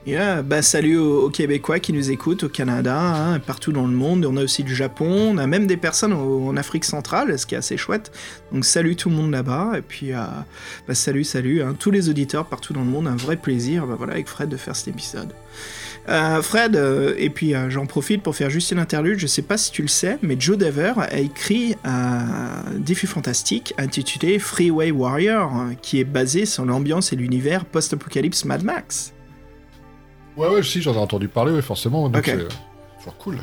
Yeah, 0.06 0.44
salut 0.60 0.98
aux, 0.98 1.30
Québécois 1.30 1.78
qui 1.78 1.94
nous 1.94 2.10
écoutent 2.10 2.42
au 2.42 2.48
Canada, 2.50 2.94
hein, 2.94 3.38
partout 3.38 3.72
dans 3.72 3.86
le 3.86 3.94
monde. 3.94 4.26
On 4.26 4.36
a 4.36 4.44
aussi 4.44 4.62
le 4.62 4.74
Japon, 4.74 5.30
on 5.32 5.38
a 5.38 5.46
même 5.46 5.66
des 5.66 5.78
personnes 5.78 6.12
en 6.12 6.54
Afrique 6.58 6.84
centrale, 6.84 7.38
ce 7.38 7.46
qui 7.46 7.54
est 7.54 7.58
assez 7.58 7.78
chouette. 7.78 8.12
Donc 8.52 8.66
salut 8.66 8.96
tout 8.96 9.08
le 9.08 9.16
monde 9.16 9.30
là-bas. 9.30 9.72
Et 9.78 9.80
puis 9.80 10.12
euh, 10.12 10.18
bah, 10.86 10.94
salut, 10.94 11.24
salut, 11.24 11.62
hein, 11.62 11.74
tous 11.78 11.90
les 11.90 12.10
auditeurs 12.10 12.44
partout 12.44 12.74
dans 12.74 12.82
le 12.82 12.90
monde. 12.90 13.08
Un 13.08 13.16
vrai 13.16 13.36
plaisir, 13.36 13.86
bah, 13.86 13.94
voilà, 13.96 14.12
avec 14.12 14.28
Fred 14.28 14.50
de 14.50 14.58
faire 14.58 14.76
cet 14.76 14.88
épisode. 14.88 15.32
Euh, 16.10 16.42
Fred, 16.42 16.76
euh, 16.76 17.14
et 17.16 17.30
puis 17.30 17.54
j'en 17.70 17.86
profite 17.86 18.22
pour 18.22 18.36
faire 18.36 18.50
juste 18.50 18.72
une 18.72 18.80
interlude. 18.80 19.18
Je 19.18 19.26
sais 19.26 19.40
pas 19.40 19.56
si 19.56 19.72
tu 19.72 19.80
le 19.80 19.88
sais, 19.88 20.18
mais 20.20 20.36
Joe 20.38 20.58
Dever 20.58 20.92
a 20.98 21.18
écrit 21.18 21.76
un 21.82 22.62
défi 22.76 23.06
fantastique 23.06 23.72
intitulé 23.78 24.38
Freeway 24.38 24.90
Warrior, 24.90 25.50
hein, 25.50 25.70
qui 25.80 25.98
est 25.98 26.04
basé 26.04 26.44
sur 26.44 26.66
l'ambiance 26.66 27.14
et 27.14 27.16
l'univers 27.16 27.64
post-apocalypse 27.64 28.44
Mad 28.44 28.64
Max. 28.64 29.14
Ouais, 30.36 30.48
ouais, 30.48 30.62
si, 30.62 30.82
j'en 30.82 30.94
ai 30.94 30.98
entendu 30.98 31.28
parler, 31.28 31.52
ouais, 31.52 31.62
forcément. 31.62 32.08
Donc 32.08 32.16
Ok. 32.18 32.24
c'est 32.26 32.48
toujours 32.98 33.16
cool. 33.18 33.38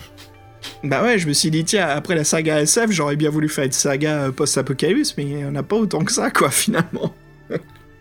Bah 0.83 1.01
ouais, 1.03 1.17
je 1.17 1.27
me 1.27 1.33
suis 1.33 1.49
dit, 1.51 1.63
tiens, 1.63 1.87
après 1.87 2.15
la 2.15 2.23
saga 2.23 2.61
SF, 2.61 2.91
j'aurais 2.91 3.15
bien 3.15 3.29
voulu 3.29 3.49
faire 3.49 3.65
une 3.65 3.71
saga 3.71 4.23
euh, 4.25 4.31
post-apocalypse, 4.31 5.15
mais 5.17 5.23
il 5.23 5.35
n'y 5.37 5.45
en 5.45 5.55
a 5.55 5.63
pas 5.63 5.75
autant 5.75 6.03
que 6.03 6.11
ça, 6.11 6.29
quoi, 6.31 6.49
finalement. 6.51 7.13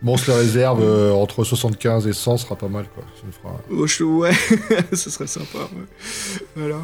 Bon, 0.01 0.13
on 0.13 0.17
se 0.17 0.29
les 0.31 0.37
réserve 0.37 0.81
euh, 0.83 1.11
entre 1.13 1.43
75 1.43 2.07
et 2.07 2.13
100, 2.13 2.37
sera 2.37 2.55
pas 2.55 2.67
mal, 2.67 2.85
quoi. 2.93 3.03
Ça 3.15 3.23
fera... 3.41 3.59
Oh, 3.71 3.85
je- 3.87 4.03
ouais, 4.03 4.31
ce 4.93 5.09
serait 5.09 5.27
sympa, 5.27 5.59
ouais. 5.59 6.39
Voilà. 6.55 6.77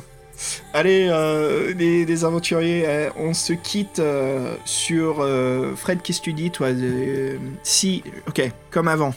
Allez, 0.74 1.08
euh, 1.10 1.74
les, 1.74 2.06
les 2.06 2.26
aventuriers, 2.26 2.84
euh, 2.86 3.10
on 3.18 3.34
se 3.34 3.54
quitte 3.54 3.98
euh, 4.00 4.54
sur... 4.66 5.18
euh, 5.22 5.76
Fred, 5.76 6.02
qu'est-ce 6.04 6.20
que 6.20 6.26
tu 6.26 6.34
dis, 6.34 6.52
toi 6.52 6.68
Si, 7.64 8.04
ok, 8.28 8.52
comme 8.70 8.88
avant. 8.88 9.14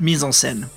Mise 0.00 0.22
en 0.22 0.30
scène. 0.32 0.68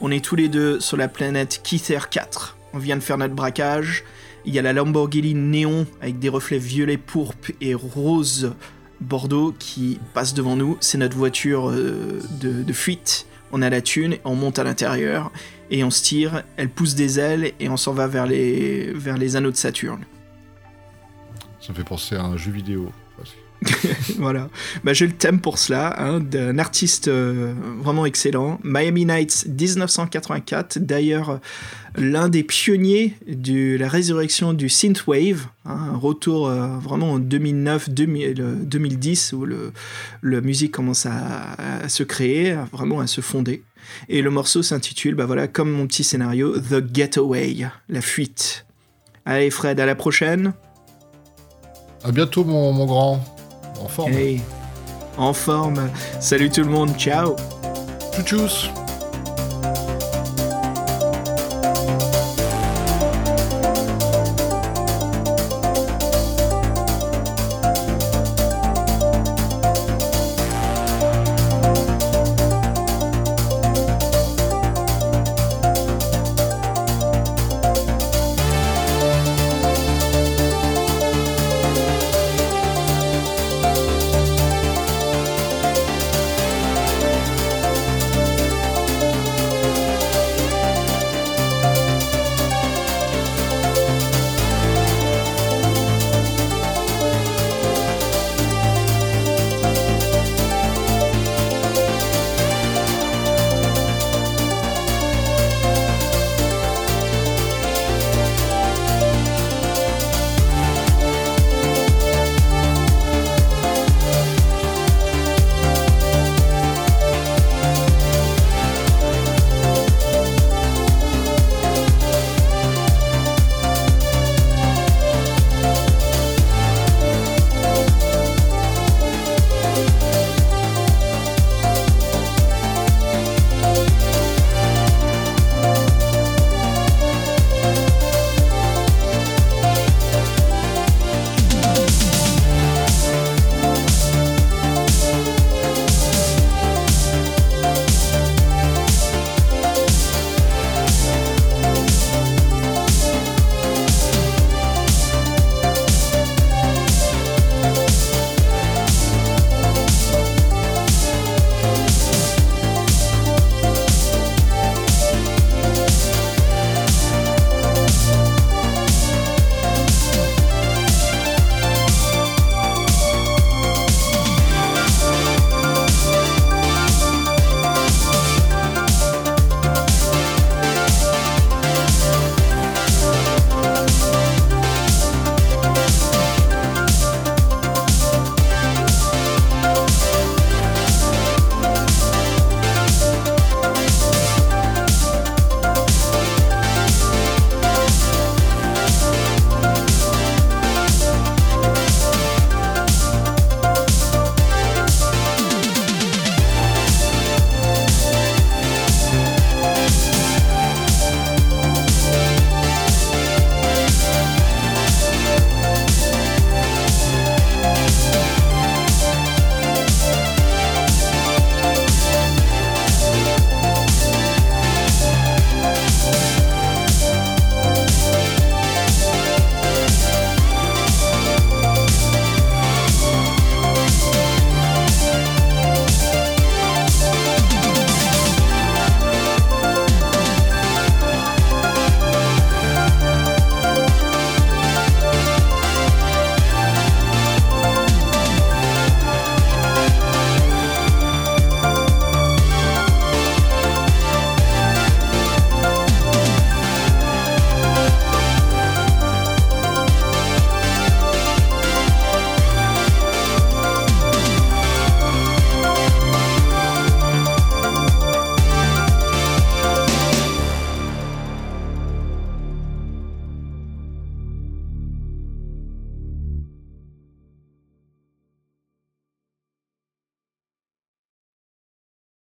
On 0.00 0.12
est 0.12 0.24
tous 0.24 0.36
les 0.36 0.48
deux 0.48 0.78
sur 0.78 0.96
la 0.96 1.08
planète 1.08 1.60
Kither 1.64 2.08
4. 2.08 2.56
On 2.72 2.78
vient 2.78 2.96
de 2.96 3.02
faire 3.02 3.18
notre 3.18 3.34
braquage. 3.34 4.04
Il 4.44 4.54
y 4.54 4.58
a 4.60 4.62
la 4.62 4.72
Lamborghini 4.72 5.34
néon 5.34 5.86
avec 6.00 6.20
des 6.20 6.28
reflets 6.28 6.58
violets, 6.58 6.96
pourpre 6.96 7.50
et 7.60 7.74
rose 7.74 8.52
Bordeaux 9.00 9.54
qui 9.58 9.98
passe 10.14 10.34
devant 10.34 10.54
nous. 10.54 10.76
C'est 10.80 10.98
notre 10.98 11.16
voiture 11.16 11.70
euh, 11.70 12.20
de, 12.40 12.62
de 12.62 12.72
fuite. 12.72 13.26
On 13.50 13.60
a 13.60 13.70
la 13.70 13.80
thune, 13.80 14.18
on 14.24 14.36
monte 14.36 14.58
à 14.60 14.64
l'intérieur 14.64 15.32
et 15.70 15.82
on 15.82 15.90
se 15.90 16.02
tire. 16.02 16.44
Elle 16.56 16.68
pousse 16.68 16.94
des 16.94 17.18
ailes 17.18 17.52
et 17.58 17.68
on 17.68 17.76
s'en 17.76 17.92
va 17.92 18.06
vers 18.06 18.26
les, 18.26 18.92
vers 18.92 19.18
les 19.18 19.34
anneaux 19.34 19.50
de 19.50 19.56
Saturne. 19.56 20.04
Ça 21.60 21.72
me 21.72 21.74
fait 21.74 21.84
penser 21.84 22.14
à 22.14 22.22
un 22.22 22.36
jeu 22.36 22.52
vidéo. 22.52 22.92
voilà. 24.18 24.48
Bah, 24.84 24.92
j'ai 24.92 25.06
le 25.06 25.12
thème 25.12 25.40
pour 25.40 25.58
cela, 25.58 25.94
hein, 26.00 26.20
d'un 26.20 26.58
artiste 26.58 27.08
euh, 27.08 27.52
vraiment 27.82 28.06
excellent. 28.06 28.60
Miami 28.62 29.04
Nights 29.04 29.46
1984, 29.48 30.78
d'ailleurs 30.78 31.40
l'un 31.96 32.28
des 32.28 32.44
pionniers 32.44 33.14
de 33.26 33.76
la 33.76 33.88
résurrection 33.88 34.52
du 34.52 34.68
synthwave, 34.68 35.46
hein, 35.64 35.90
un 35.92 35.96
retour 35.96 36.46
euh, 36.46 36.78
vraiment 36.78 37.12
en 37.12 37.18
2009, 37.18 37.90
2000, 37.90 38.40
euh, 38.40 38.54
2010 38.62 39.32
où 39.32 39.44
le, 39.44 39.72
la 40.22 40.40
musique 40.40 40.72
commence 40.72 41.06
à, 41.06 41.88
se 41.88 42.02
créer, 42.02 42.56
vraiment 42.72 43.00
à 43.00 43.06
se 43.06 43.20
fonder. 43.20 43.62
Et 44.08 44.22
le 44.22 44.30
morceau 44.30 44.62
s'intitule, 44.62 45.14
bah 45.14 45.26
voilà, 45.26 45.48
comme 45.48 45.70
mon 45.70 45.86
petit 45.86 46.04
scénario, 46.04 46.58
The 46.58 46.84
Getaway, 46.92 47.56
la 47.88 48.00
fuite. 48.00 48.66
Allez 49.24 49.50
Fred, 49.50 49.80
à 49.80 49.86
la 49.86 49.94
prochaine. 49.94 50.52
À 52.04 52.12
bientôt, 52.12 52.44
mon 52.44 52.86
grand. 52.86 53.37
En 53.80 53.88
forme. 53.88 54.12
Hey, 54.12 54.40
en 55.16 55.32
forme. 55.32 55.90
Salut 56.20 56.50
tout 56.50 56.62
le 56.62 56.70
monde, 56.70 56.96
ciao. 56.96 57.36
Tchou 58.12 58.22
tchous 58.22 58.87